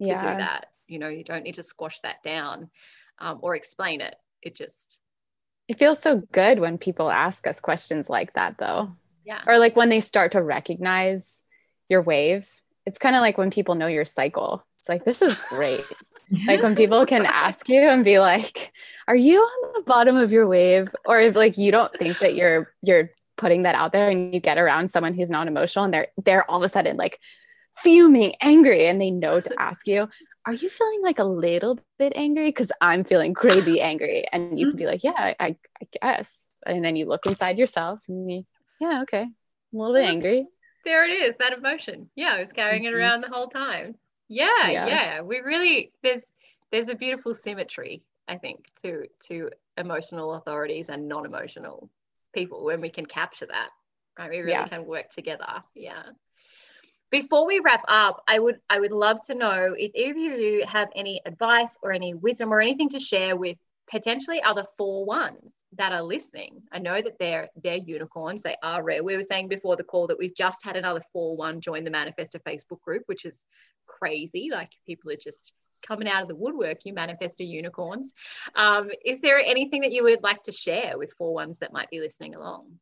to 0.03 0.09
yeah. 0.09 0.33
do 0.33 0.39
that 0.39 0.67
you 0.89 0.99
know 0.99 1.09
you 1.09 1.25
don't 1.25 1.43
need 1.43 1.57
to 1.57 1.63
squash 1.63 2.01
that 2.01 2.23
down 2.23 2.71
um, 3.19 3.39
or 3.43 3.55
explain 3.55 4.01
it. 4.01 4.17
It 4.43 4.55
just 4.55 4.99
it 5.69 5.79
feels 5.79 6.01
so 6.01 6.23
good 6.33 6.61
when 6.61 6.79
people 6.79 7.11
ask 7.11 7.47
us 7.47 7.61
questions 7.61 8.09
like 8.09 8.33
that 8.35 8.59
though. 8.59 8.93
Yeah. 9.25 9.41
Or 9.47 9.59
like 9.59 9.75
when 9.75 9.89
they 9.89 10.01
start 10.01 10.33
to 10.33 10.43
recognize 10.43 11.41
your 11.89 12.03
wave. 12.03 12.49
It's 12.85 12.99
kind 12.99 13.17
of 13.17 13.21
like 13.21 13.37
when 13.37 13.51
people 13.51 13.75
know 13.75 13.89
your 13.89 14.05
cycle. 14.05 14.65
It's 14.79 14.89
like 14.89 15.05
this 15.05 15.23
is 15.23 15.35
great. 15.49 15.85
Like 16.49 16.61
when 16.61 16.75
people 16.75 17.07
can 17.07 17.25
ask 17.25 17.69
you 17.69 17.79
and 17.83 18.05
be 18.05 18.19
like 18.19 18.73
are 19.07 19.15
you 19.15 19.39
on 19.43 19.73
the 19.77 19.83
bottom 19.83 20.17
of 20.17 20.33
your 20.33 20.49
wave? 20.49 20.93
Or 21.05 21.21
if 21.21 21.37
like 21.37 21.57
you 21.57 21.71
don't 21.71 21.97
think 21.97 22.19
that 22.19 22.35
you're 22.35 22.73
you're 22.83 23.13
putting 23.37 23.63
that 23.63 23.77
out 23.77 23.93
there 23.93 24.11
and 24.11 24.35
you 24.35 24.41
get 24.41 24.59
around 24.59 24.89
someone 24.89 25.15
who's 25.15 25.31
not 25.31 25.47
emotional 25.47 25.85
and 25.85 25.95
they're 25.95 26.09
they're 26.25 26.51
all 26.51 26.57
of 26.57 26.65
a 26.65 26.69
sudden 26.69 26.97
like 26.97 27.21
fuming 27.77 28.35
angry 28.41 28.87
and 28.87 29.01
they 29.01 29.13
know 29.13 29.41
to 29.41 29.55
ask 29.57 29.87
you 29.87 30.09
are 30.47 30.55
you 30.55 30.69
feeling 30.69 31.03
like 31.03 31.19
a 31.19 31.25
little 31.25 31.79
bit 31.99 32.13
angry? 32.15 32.47
Because 32.47 32.71
I'm 32.81 33.05
feeling 33.05 33.35
crazy 33.35 33.81
angry. 33.81 34.25
And 34.33 34.59
you 34.59 34.69
can 34.69 34.77
be 34.77 34.87
like, 34.87 35.03
yeah, 35.03 35.13
I, 35.17 35.35
I, 35.41 35.57
guess. 36.01 36.49
And 36.65 36.85
then 36.85 36.97
you 36.97 37.07
look 37.07 37.27
inside 37.27 37.59
yourself 37.59 38.05
and 38.09 38.31
you, 38.31 38.47
yeah, 38.81 39.03
okay, 39.03 39.23
I'm 39.23 39.31
a 39.75 39.79
little 39.79 39.95
bit 39.95 40.09
angry. 40.09 40.47
There 40.85 41.05
it 41.09 41.13
is, 41.13 41.35
that 41.41 41.53
emotion. 41.53 42.11
Yeah, 42.15 42.35
I 42.37 42.41
was 42.41 42.53
carrying 42.53 42.85
it 42.85 42.89
mm-hmm. 42.89 42.97
around 42.97 43.21
the 43.23 43.29
whole 43.29 43.49
time. 43.49 43.97
Yeah, 44.29 44.69
yeah, 44.69 44.87
yeah. 44.87 45.21
We 45.21 45.41
really 45.41 45.93
there's 46.03 46.23
there's 46.71 46.89
a 46.89 46.95
beautiful 46.95 47.35
symmetry, 47.35 48.03
I 48.29 48.37
think, 48.37 48.67
to 48.83 49.07
to 49.27 49.51
emotional 49.77 50.35
authorities 50.35 50.89
and 50.89 51.09
non-emotional 51.09 51.91
people 52.33 52.65
when 52.65 52.81
we 52.81 52.91
can 52.91 53.07
capture 53.07 53.47
that. 53.47 53.71
Right. 54.19 54.31
We 54.31 54.39
really 54.39 54.53
yeah. 54.53 54.69
can 54.69 54.85
work 54.85 55.11
together. 55.11 55.63
Yeah 55.75 56.03
before 57.11 57.47
we 57.47 57.61
wrap 57.61 57.85
up 57.89 58.23
i 58.29 58.39
would 58.39 58.59
i 58.71 58.79
would 58.79 58.93
love 58.93 59.21
to 59.25 59.35
know 59.35 59.75
if 59.77 59.93
either 59.95 60.35
of 60.35 60.41
you 60.41 60.65
have 60.67 60.89
any 60.95 61.21
advice 61.27 61.77
or 61.83 61.93
any 61.93 62.15
wisdom 62.15 62.53
or 62.53 62.61
anything 62.61 62.89
to 62.89 62.99
share 62.99 63.37
with 63.37 63.57
potentially 63.89 64.43
other 64.43 64.65
four 64.77 65.05
ones 65.05 65.53
that 65.77 65.93
are 65.93 66.03
listening. 66.03 66.63
I 66.73 66.79
know 66.79 67.01
that 67.01 67.19
they're 67.19 67.49
they're 67.63 67.77
unicorns. 67.77 68.43
They 68.43 68.57
are 68.63 68.83
rare. 68.83 69.05
We 69.05 69.17
were 69.17 69.23
saying 69.23 69.49
before 69.49 69.77
the 69.77 69.85
call 69.85 70.07
that 70.09 70.19
we've 70.19 70.35
just 70.35 70.65
had 70.65 70.77
another 70.77 71.03
four 71.13 71.37
one 71.37 71.61
join 71.61 71.85
the 71.85 71.91
manifestor 71.91 72.41
facebook 72.47 72.81
group 72.83 73.03
which 73.07 73.25
is 73.25 73.45
crazy. 73.87 74.49
Like 74.51 74.73
people 74.87 75.11
are 75.13 75.17
just 75.17 75.53
coming 75.87 76.09
out 76.09 76.23
of 76.23 76.29
the 76.29 76.35
woodwork 76.35 76.85
you 76.85 76.95
manifestor 76.95 77.47
unicorns. 77.47 78.13
Um, 78.55 78.91
is 79.05 79.21
there 79.21 79.39
anything 79.39 79.83
that 79.83 79.93
you 79.93 80.03
would 80.05 80.23
like 80.23 80.43
to 80.45 80.53
share 80.53 80.99
with 80.99 81.13
four 81.17 81.35
ones 81.35 81.59
that 81.59 81.73
might 81.73 81.91
be 81.91 82.01
listening 82.01 82.35
along 82.35 82.79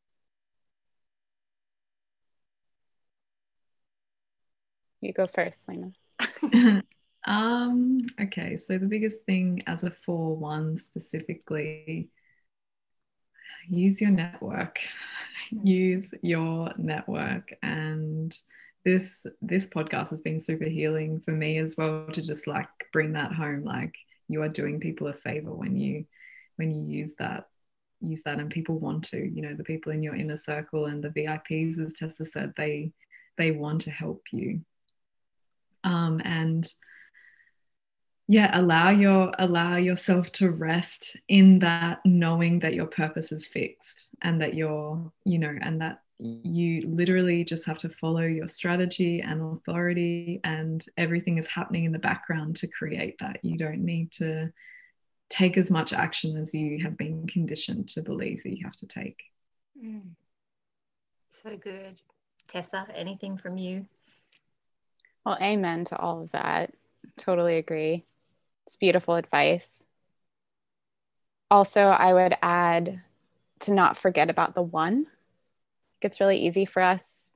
You 5.05 5.13
go 5.13 5.27
first, 5.27 5.63
Lena. 5.69 5.93
um, 7.27 8.07
okay, 8.21 8.59
so 8.65 8.79
the 8.79 8.87
biggest 8.87 9.25
thing 9.25 9.63
as 9.67 9.85
a 9.85 9.91
4 9.91 10.37
1 10.37 10.79
specifically, 10.79 12.11
use 13.69 14.01
your 14.01 14.11
network. 14.11 14.81
use 15.51 16.09
your 16.23 16.73
network. 16.79 17.53
And 17.63 18.37
this 18.85 19.27
this 19.41 19.69
podcast 19.69 20.11
has 20.11 20.23
been 20.23 20.41
super 20.41 20.65
healing 20.65 21.21
for 21.21 21.33
me 21.33 21.59
as 21.59 21.75
well 21.77 22.07
to 22.13 22.23
just 22.23 22.47
like 22.47 22.69
bring 22.93 23.13
that 23.13 23.33
home. 23.33 23.65
Like 23.65 23.95
you 24.29 24.43
are 24.43 24.49
doing 24.49 24.81
people 24.81 25.09
a 25.09 25.15
favor 25.15 25.53
when 25.53 25.77
you 25.77 26.07
when 26.57 26.71
you 26.71 26.83
use 26.83 27.15
that 27.19 27.49
use 28.01 28.23
that 28.25 28.39
and 28.39 28.51
people 28.51 28.79
want 28.79 29.05
to 29.05 29.19
you 29.19 29.43
know 29.43 29.55
the 29.55 29.65
people 29.65 29.93
in 29.93 30.03
your 30.03 30.15
inner 30.15 30.37
circle 30.37 30.87
and 30.87 31.03
the 31.03 31.09
vips 31.09 31.79
as 31.79 31.95
tessa 31.95 32.27
said 32.27 32.53
they 32.57 32.93
they 33.39 33.51
want 33.51 33.81
to 33.81 33.91
help 33.91 34.23
you 34.31 34.61
um, 36.05 36.21
and 36.25 36.67
yeah 38.27 38.59
allow 38.59 38.91
your 38.91 39.33
allow 39.39 39.77
yourself 39.77 40.33
to 40.33 40.51
rest 40.51 41.17
in 41.29 41.59
that 41.59 42.01
knowing 42.05 42.61
that 42.61 42.75
your 42.75 42.87
purpose 42.87 43.33
is 43.33 43.47
fixed 43.47 44.09
and 44.23 44.41
that 44.41 44.55
you're 44.55 45.13
you 45.25 45.39
know 45.39 45.55
and 45.61 45.81
that 45.81 46.01
you 46.19 46.87
literally 46.87 47.45
just 47.45 47.67
have 47.67 47.79
to 47.79 47.89
follow 47.89 48.23
your 48.23 48.49
strategy 48.49 49.21
and 49.21 49.43
authority 49.43 50.41
and 50.45 50.85
everything 50.97 51.39
is 51.39 51.49
happening 51.49 51.85
in 51.85 51.93
the 51.93 51.99
background 51.99 52.57
to 52.57 52.69
create 52.69 53.19
that. 53.19 53.41
You 53.43 53.59
don't 53.59 53.85
need 53.85 54.13
to 54.13 54.53
take 55.29 55.57
as 55.59 55.71
much 55.71 55.93
action 55.93 56.37
as 56.37 56.55
you 56.55 56.83
have 56.85 56.97
been 56.97 57.27
conditioned 57.27 57.89
to 57.89 58.03
believe 58.03 58.43
that 58.45 58.57
you 58.57 58.65
have 58.65 58.77
to 58.77 58.87
take. 58.87 59.25
Mm. 59.83 60.13
so 61.43 61.57
good. 61.57 62.01
Tessa 62.47 62.87
anything 62.95 63.37
from 63.37 63.59
you 63.59 63.87
well, 65.25 65.39
amen 65.41 65.85
to 65.87 65.99
all 65.99 66.23
of 66.23 66.31
that. 66.33 66.73
Totally 67.17 67.57
agree. 67.57 68.05
It's 68.67 68.77
beautiful 68.77 69.15
advice. 69.15 69.85
Also, 71.51 71.83
I 71.83 72.13
would 72.13 72.35
add 72.43 73.01
to 73.61 73.73
not 73.73 73.97
forget 73.97 74.31
about 74.31 74.55
the 74.55 74.63
one. 74.63 75.07
It's 76.01 76.21
really 76.21 76.39
easy 76.39 76.65
for 76.65 76.83
us 76.83 77.33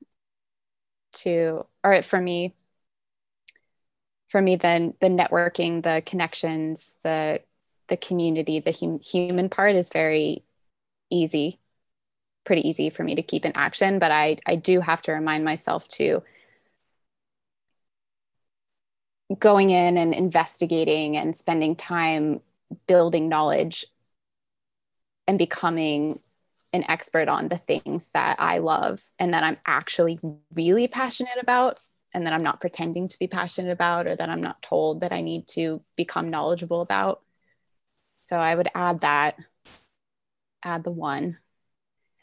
to, 1.12 1.66
or 1.82 2.02
for 2.02 2.20
me, 2.20 2.54
for 4.28 4.40
me 4.40 4.56
then 4.56 4.94
the 5.00 5.08
networking 5.08 5.82
the 5.82 6.02
connections 6.04 6.96
the 7.02 7.40
the 7.88 7.96
community 7.96 8.60
the 8.60 8.72
hum- 8.78 9.00
human 9.00 9.48
part 9.48 9.74
is 9.74 9.90
very 9.90 10.44
easy 11.10 11.58
pretty 12.44 12.66
easy 12.66 12.90
for 12.90 13.02
me 13.02 13.14
to 13.14 13.22
keep 13.22 13.44
in 13.44 13.52
action 13.56 13.98
but 13.98 14.10
i 14.10 14.36
i 14.46 14.54
do 14.54 14.80
have 14.80 15.02
to 15.02 15.12
remind 15.12 15.44
myself 15.44 15.88
to 15.88 16.22
going 19.36 19.70
in 19.70 19.96
and 19.96 20.14
investigating 20.14 21.16
and 21.16 21.36
spending 21.36 21.76
time 21.76 22.40
building 22.86 23.28
knowledge 23.28 23.86
and 25.26 25.38
becoming 25.38 26.20
an 26.72 26.84
expert 26.88 27.28
on 27.28 27.48
the 27.48 27.58
things 27.58 28.08
that 28.14 28.36
I 28.38 28.58
love 28.58 29.02
and 29.18 29.34
that 29.34 29.44
I'm 29.44 29.56
actually 29.66 30.18
really 30.54 30.88
passionate 30.88 31.38
about 31.40 31.80
and 32.12 32.26
that 32.26 32.32
I'm 32.32 32.42
not 32.42 32.60
pretending 32.60 33.08
to 33.08 33.18
be 33.18 33.26
passionate 33.26 33.70
about 33.70 34.06
or 34.06 34.16
that 34.16 34.28
I'm 34.28 34.40
not 34.40 34.62
told 34.62 35.00
that 35.00 35.12
I 35.12 35.20
need 35.20 35.46
to 35.48 35.82
become 35.96 36.30
knowledgeable 36.30 36.80
about. 36.80 37.22
So 38.24 38.36
I 38.36 38.54
would 38.54 38.68
add 38.74 39.00
that, 39.00 39.36
add 40.62 40.84
the 40.84 40.90
one. 40.90 41.38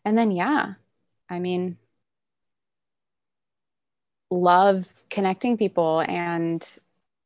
And 0.03 0.17
then, 0.17 0.31
yeah, 0.31 0.73
I 1.29 1.39
mean, 1.39 1.77
love 4.29 5.03
connecting 5.09 5.57
people 5.57 6.01
and 6.01 6.67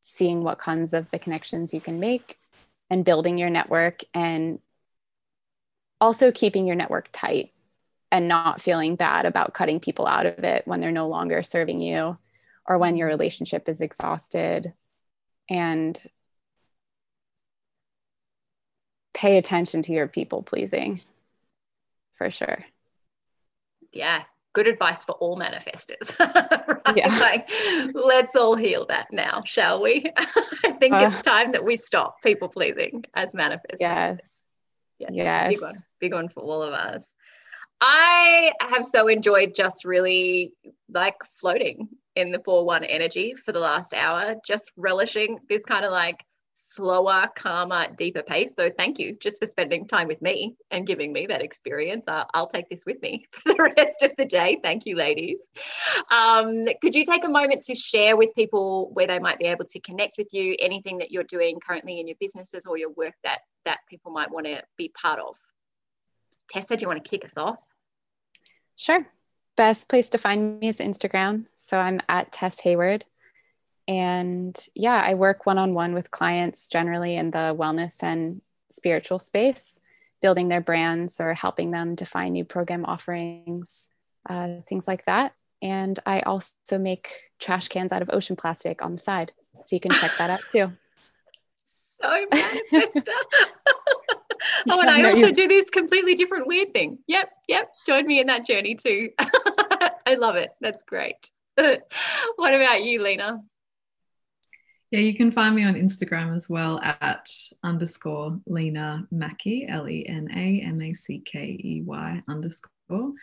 seeing 0.09 0.43
what 0.43 0.59
comes 0.59 0.93
of 0.93 1.09
the 1.11 1.19
connections 1.19 1.73
you 1.73 1.81
can 1.81 1.99
make 1.99 2.39
and 2.89 3.05
building 3.05 3.37
your 3.37 3.49
network 3.49 4.01
and 4.13 4.59
also 6.01 6.31
keeping 6.31 6.65
your 6.65 6.75
network 6.75 7.09
tight 7.11 7.53
and 8.11 8.27
not 8.27 8.61
feeling 8.61 8.95
bad 8.95 9.25
about 9.25 9.53
cutting 9.53 9.79
people 9.79 10.07
out 10.07 10.25
of 10.25 10.43
it 10.43 10.65
when 10.65 10.81
they're 10.81 10.91
no 10.91 11.07
longer 11.07 11.43
serving 11.43 11.79
you 11.79 12.17
or 12.65 12.77
when 12.77 12.95
your 12.95 13.07
relationship 13.07 13.69
is 13.69 13.81
exhausted. 13.81 14.73
And 15.49 16.01
pay 19.13 19.37
attention 19.37 19.81
to 19.83 19.91
your 19.91 20.07
people 20.07 20.41
pleasing 20.41 21.01
for 22.13 22.31
sure. 22.31 22.65
Yeah 23.91 24.23
good 24.59 24.67
advice 24.67 25.05
for 25.05 25.13
all 25.13 25.39
manifestors 25.39 26.19
right? 26.85 26.97
yeah. 26.97 27.17
like 27.19 27.49
let's 27.93 28.35
all 28.35 28.57
heal 28.57 28.85
that 28.87 29.07
now 29.09 29.41
shall 29.45 29.81
we 29.81 30.11
i 30.17 30.71
think 30.81 30.93
uh, 30.93 31.09
it's 31.09 31.21
time 31.21 31.53
that 31.53 31.63
we 31.63 31.77
stop 31.77 32.21
people 32.21 32.49
pleasing 32.49 33.05
as 33.13 33.29
manifestors 33.29 33.77
yes 33.79 34.39
yes, 34.97 35.11
yes. 35.13 35.47
Big, 35.47 35.61
one, 35.61 35.83
big 36.01 36.13
one 36.13 36.27
for 36.27 36.41
all 36.41 36.61
of 36.61 36.73
us 36.73 37.05
I 37.81 38.51
have 38.59 38.85
so 38.85 39.07
enjoyed 39.07 39.53
just 39.55 39.85
really 39.85 40.51
like 40.89 41.15
floating 41.39 41.87
in 42.17 42.33
the 42.33 42.41
4 42.43 42.65
1 42.65 42.83
energy 42.83 43.35
for 43.45 43.53
the 43.53 43.59
last 43.59 43.93
hour, 43.93 44.35
just 44.45 44.73
relishing 44.75 45.39
this 45.47 45.63
kind 45.63 45.85
of 45.85 45.91
like 45.93 46.21
slower, 46.61 47.29
calmer, 47.35 47.87
deeper 47.97 48.21
pace. 48.21 48.53
So 48.55 48.69
thank 48.75 48.99
you 48.99 49.17
just 49.19 49.39
for 49.39 49.47
spending 49.47 49.87
time 49.87 50.07
with 50.07 50.21
me 50.21 50.55
and 50.71 50.85
giving 50.85 51.13
me 51.13 51.25
that 51.27 51.41
experience. 51.41 52.07
Uh, 52.07 52.25
I'll 52.33 52.47
take 52.47 52.69
this 52.69 52.85
with 52.85 53.01
me 53.01 53.25
for 53.31 53.53
the 53.53 53.73
rest 53.77 54.01
of 54.01 54.11
the 54.17 54.25
day. 54.25 54.57
Thank 54.61 54.85
you, 54.85 54.95
ladies. 54.95 55.39
Um, 56.11 56.63
could 56.81 56.95
you 56.95 57.05
take 57.05 57.23
a 57.23 57.29
moment 57.29 57.63
to 57.65 57.75
share 57.75 58.17
with 58.17 58.35
people 58.35 58.89
where 58.93 59.07
they 59.07 59.19
might 59.19 59.39
be 59.39 59.45
able 59.45 59.65
to 59.65 59.79
connect 59.79 60.17
with 60.17 60.33
you, 60.33 60.55
anything 60.59 60.97
that 60.99 61.11
you're 61.11 61.23
doing 61.23 61.59
currently 61.59 61.99
in 61.99 62.07
your 62.07 62.17
businesses 62.19 62.65
or 62.65 62.77
your 62.77 62.91
work 62.91 63.13
that 63.23 63.39
that 63.65 63.79
people 63.89 64.11
might 64.11 64.31
want 64.31 64.45
to 64.45 64.61
be 64.77 64.91
part 65.01 65.19
of? 65.19 65.35
Tessa, 66.51 66.75
do 66.75 66.83
you 66.83 66.87
want 66.87 67.03
to 67.03 67.09
kick 67.09 67.25
us 67.25 67.33
off? 67.37 67.57
Sure 68.75 69.05
best 69.59 69.89
place 69.89 70.07
to 70.07 70.17
find 70.17 70.57
me 70.61 70.69
is 70.69 70.77
Instagram. 70.77 71.45
So 71.55 71.79
I'm 71.79 71.99
at 72.07 72.31
Tess 72.31 72.61
Hayward. 72.61 73.03
And 73.89 74.55
yeah, 74.75 75.01
I 75.03 75.15
work 75.15 75.47
one 75.47 75.57
on 75.57 75.71
one 75.71 75.95
with 75.95 76.11
clients 76.11 76.67
generally 76.67 77.15
in 77.15 77.31
the 77.31 77.55
wellness 77.57 78.03
and 78.03 78.39
spiritual 78.69 79.17
space, 79.17 79.79
building 80.21 80.47
their 80.47 80.61
brands 80.61 81.19
or 81.19 81.33
helping 81.33 81.69
them 81.69 81.95
define 81.95 82.33
new 82.33 82.45
program 82.45 82.85
offerings, 82.85 83.89
uh, 84.29 84.61
things 84.67 84.87
like 84.87 85.05
that. 85.05 85.33
And 85.63 85.97
I 86.05 86.19
also 86.19 86.77
make 86.77 87.09
trash 87.39 87.67
cans 87.67 87.91
out 87.91 88.03
of 88.03 88.11
ocean 88.13 88.35
plastic 88.35 88.85
on 88.85 88.91
the 88.91 88.99
side. 88.99 89.31
So 89.65 89.75
you 89.75 89.79
can 89.79 89.91
check 89.91 90.11
that 90.19 90.29
out 90.29 90.41
too. 90.51 90.71
So 92.01 92.25
manifest 92.31 93.09
oh, 94.69 94.79
and 94.79 94.89
I 94.89 95.03
also 95.03 95.27
you... 95.27 95.33
do 95.33 95.49
this 95.49 95.69
completely 95.69 96.15
different 96.15 96.47
weird 96.47 96.71
thing. 96.71 96.99
Yep, 97.07 97.29
yep. 97.49 97.73
Join 97.85 98.07
me 98.07 98.21
in 98.21 98.27
that 98.27 98.45
journey 98.45 98.75
too. 98.75 99.09
I 99.19 100.15
love 100.17 100.37
it. 100.37 100.51
That's 100.61 100.81
great. 100.83 101.29
what 101.57 102.53
about 102.53 102.85
you, 102.85 103.01
Lena? 103.01 103.41
Yeah, 104.91 105.01
you 105.01 105.15
can 105.15 105.31
find 105.31 105.55
me 105.55 105.65
on 105.65 105.75
Instagram 105.75 106.35
as 106.35 106.49
well 106.49 106.79
at 106.81 107.29
underscore 107.63 108.39
Lena 108.47 109.07
Mackey, 109.11 109.67
L 109.69 109.87
E 109.87 110.05
N 110.07 110.29
A 110.35 110.61
M 110.65 110.81
A 110.81 110.93
C 110.95 111.21
K 111.23 111.59
E 111.63 111.83
Y 111.85 112.23
underscore. 112.27 113.13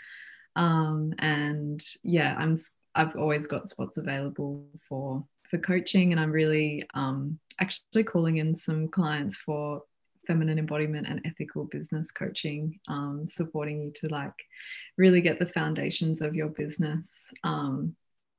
Um, 0.55 1.13
and 1.19 1.83
yeah, 2.05 2.37
I'm 2.39 2.57
I've 2.95 3.17
always 3.17 3.49
got 3.49 3.69
spots 3.69 3.97
available 3.97 4.67
for 4.89 5.25
for 5.51 5.59
coaching, 5.59 6.13
and 6.13 6.21
I'm 6.21 6.31
really 6.31 6.85
um, 6.95 7.41
actually 7.61 8.05
calling 8.05 8.37
in 8.37 8.57
some 8.57 8.87
clients 8.87 9.37
for 9.37 9.83
feminine 10.27 10.61
embodiment 10.61 11.09
and 11.09 11.21
ethical 11.25 11.65
business 11.65 12.13
coaching, 12.13 12.79
um, 12.87 13.27
supporting 13.29 13.81
you 13.81 13.93
to 13.97 14.09
like 14.09 14.35
really 14.97 15.21
get 15.21 15.41
the 15.41 15.47
foundations 15.47 16.23
of 16.23 16.37
your 16.37 16.49
business 16.49 17.13
um, 17.43 17.97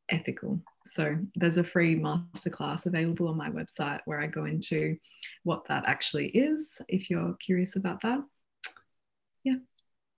ethical. 0.10 0.60
So 0.86 1.18
there's 1.36 1.58
a 1.58 1.64
free 1.64 1.96
masterclass 2.00 2.86
available 2.86 3.28
on 3.28 3.38
my 3.38 3.50
website 3.50 4.00
where 4.06 4.22
I 4.22 4.28
go 4.28 4.46
into 4.46 4.98
what 5.44 5.68
that 5.68 5.84
actually 5.86 6.28
is 6.28 6.82
if 6.88 7.10
you're 7.10 7.36
curious 7.36 7.76
about 7.76 8.02
that. 8.02 8.20
Yeah. 9.44 9.58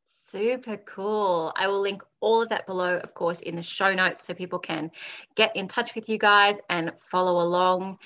Super 0.08 0.78
cool. 0.78 1.52
I 1.56 1.68
will 1.68 1.82
link 1.82 2.04
all 2.20 2.42
of 2.42 2.50
that 2.50 2.68
below, 2.68 2.98
of 2.98 3.14
course, 3.16 3.40
in 3.40 3.56
the 3.56 3.64
show 3.64 3.94
notes 3.94 4.24
so 4.24 4.34
people 4.34 4.60
can 4.60 4.92
get 5.36 5.56
in 5.56 5.68
touch 5.68 5.96
with 5.96 6.08
you 6.08 6.20
guys 6.20 6.58
and 6.70 6.92
follow 6.98 7.42
along 7.42 7.98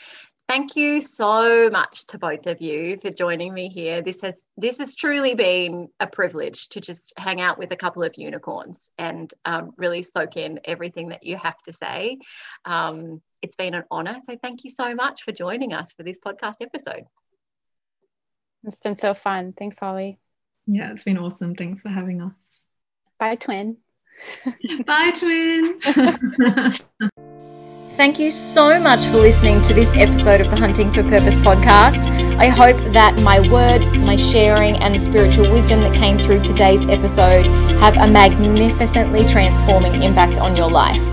thank 0.47 0.75
you 0.75 1.01
so 1.01 1.69
much 1.69 2.05
to 2.07 2.17
both 2.17 2.45
of 2.47 2.61
you 2.61 2.97
for 2.97 3.09
joining 3.09 3.53
me 3.53 3.69
here. 3.69 4.01
This 4.01 4.21
has 4.21 4.43
this 4.57 4.77
has 4.79 4.95
truly 4.95 5.35
been 5.35 5.89
a 5.99 6.07
privilege 6.07 6.69
to 6.69 6.81
just 6.81 7.13
hang 7.17 7.41
out 7.41 7.57
with 7.57 7.71
a 7.71 7.75
couple 7.75 8.03
of 8.03 8.17
unicorns 8.17 8.89
and 8.97 9.33
um, 9.45 9.71
really 9.77 10.03
soak 10.03 10.37
in 10.37 10.59
everything 10.65 11.09
that 11.09 11.23
you 11.23 11.37
have 11.37 11.57
to 11.63 11.73
say. 11.73 12.17
Um, 12.65 13.21
it's 13.41 13.55
been 13.55 13.73
an 13.73 13.83
honor 13.91 14.17
so 14.25 14.37
thank 14.41 14.63
you 14.63 14.69
so 14.69 14.95
much 14.95 15.23
for 15.23 15.31
joining 15.31 15.73
us 15.73 15.91
for 15.91 16.03
this 16.03 16.19
podcast 16.19 16.55
episode. 16.61 17.03
It's 18.63 18.79
been 18.79 18.97
so 18.97 19.13
fun. 19.13 19.53
Thanks 19.57 19.79
holly. 19.79 20.19
Yeah 20.67 20.91
it's 20.91 21.03
been 21.03 21.17
awesome. 21.17 21.55
Thanks 21.55 21.81
for 21.81 21.89
having 21.89 22.21
us. 22.21 22.33
Bye 23.19 23.35
twin. 23.35 23.77
Bye 24.85 25.11
twin 25.11 25.79
Thank 27.95 28.17
you 28.17 28.31
so 28.31 28.79
much 28.79 29.05
for 29.05 29.17
listening 29.17 29.61
to 29.65 29.73
this 29.75 29.95
episode 29.95 30.41
of 30.41 30.49
the 30.49 30.55
Hunting 30.55 30.91
for 30.91 31.03
Purpose 31.03 31.37
podcast. 31.37 32.07
I 32.39 32.47
hope 32.47 32.77
that 32.91 33.19
my 33.19 33.39
words, 33.51 33.95
my 33.99 34.15
sharing, 34.15 34.77
and 34.77 34.95
the 34.95 34.99
spiritual 34.99 35.51
wisdom 35.51 35.81
that 35.81 35.93
came 35.93 36.17
through 36.17 36.41
today's 36.41 36.83
episode 36.85 37.45
have 37.77 37.95
a 37.97 38.07
magnificently 38.07 39.27
transforming 39.27 40.01
impact 40.01 40.39
on 40.39 40.55
your 40.55 40.71
life. 40.71 41.12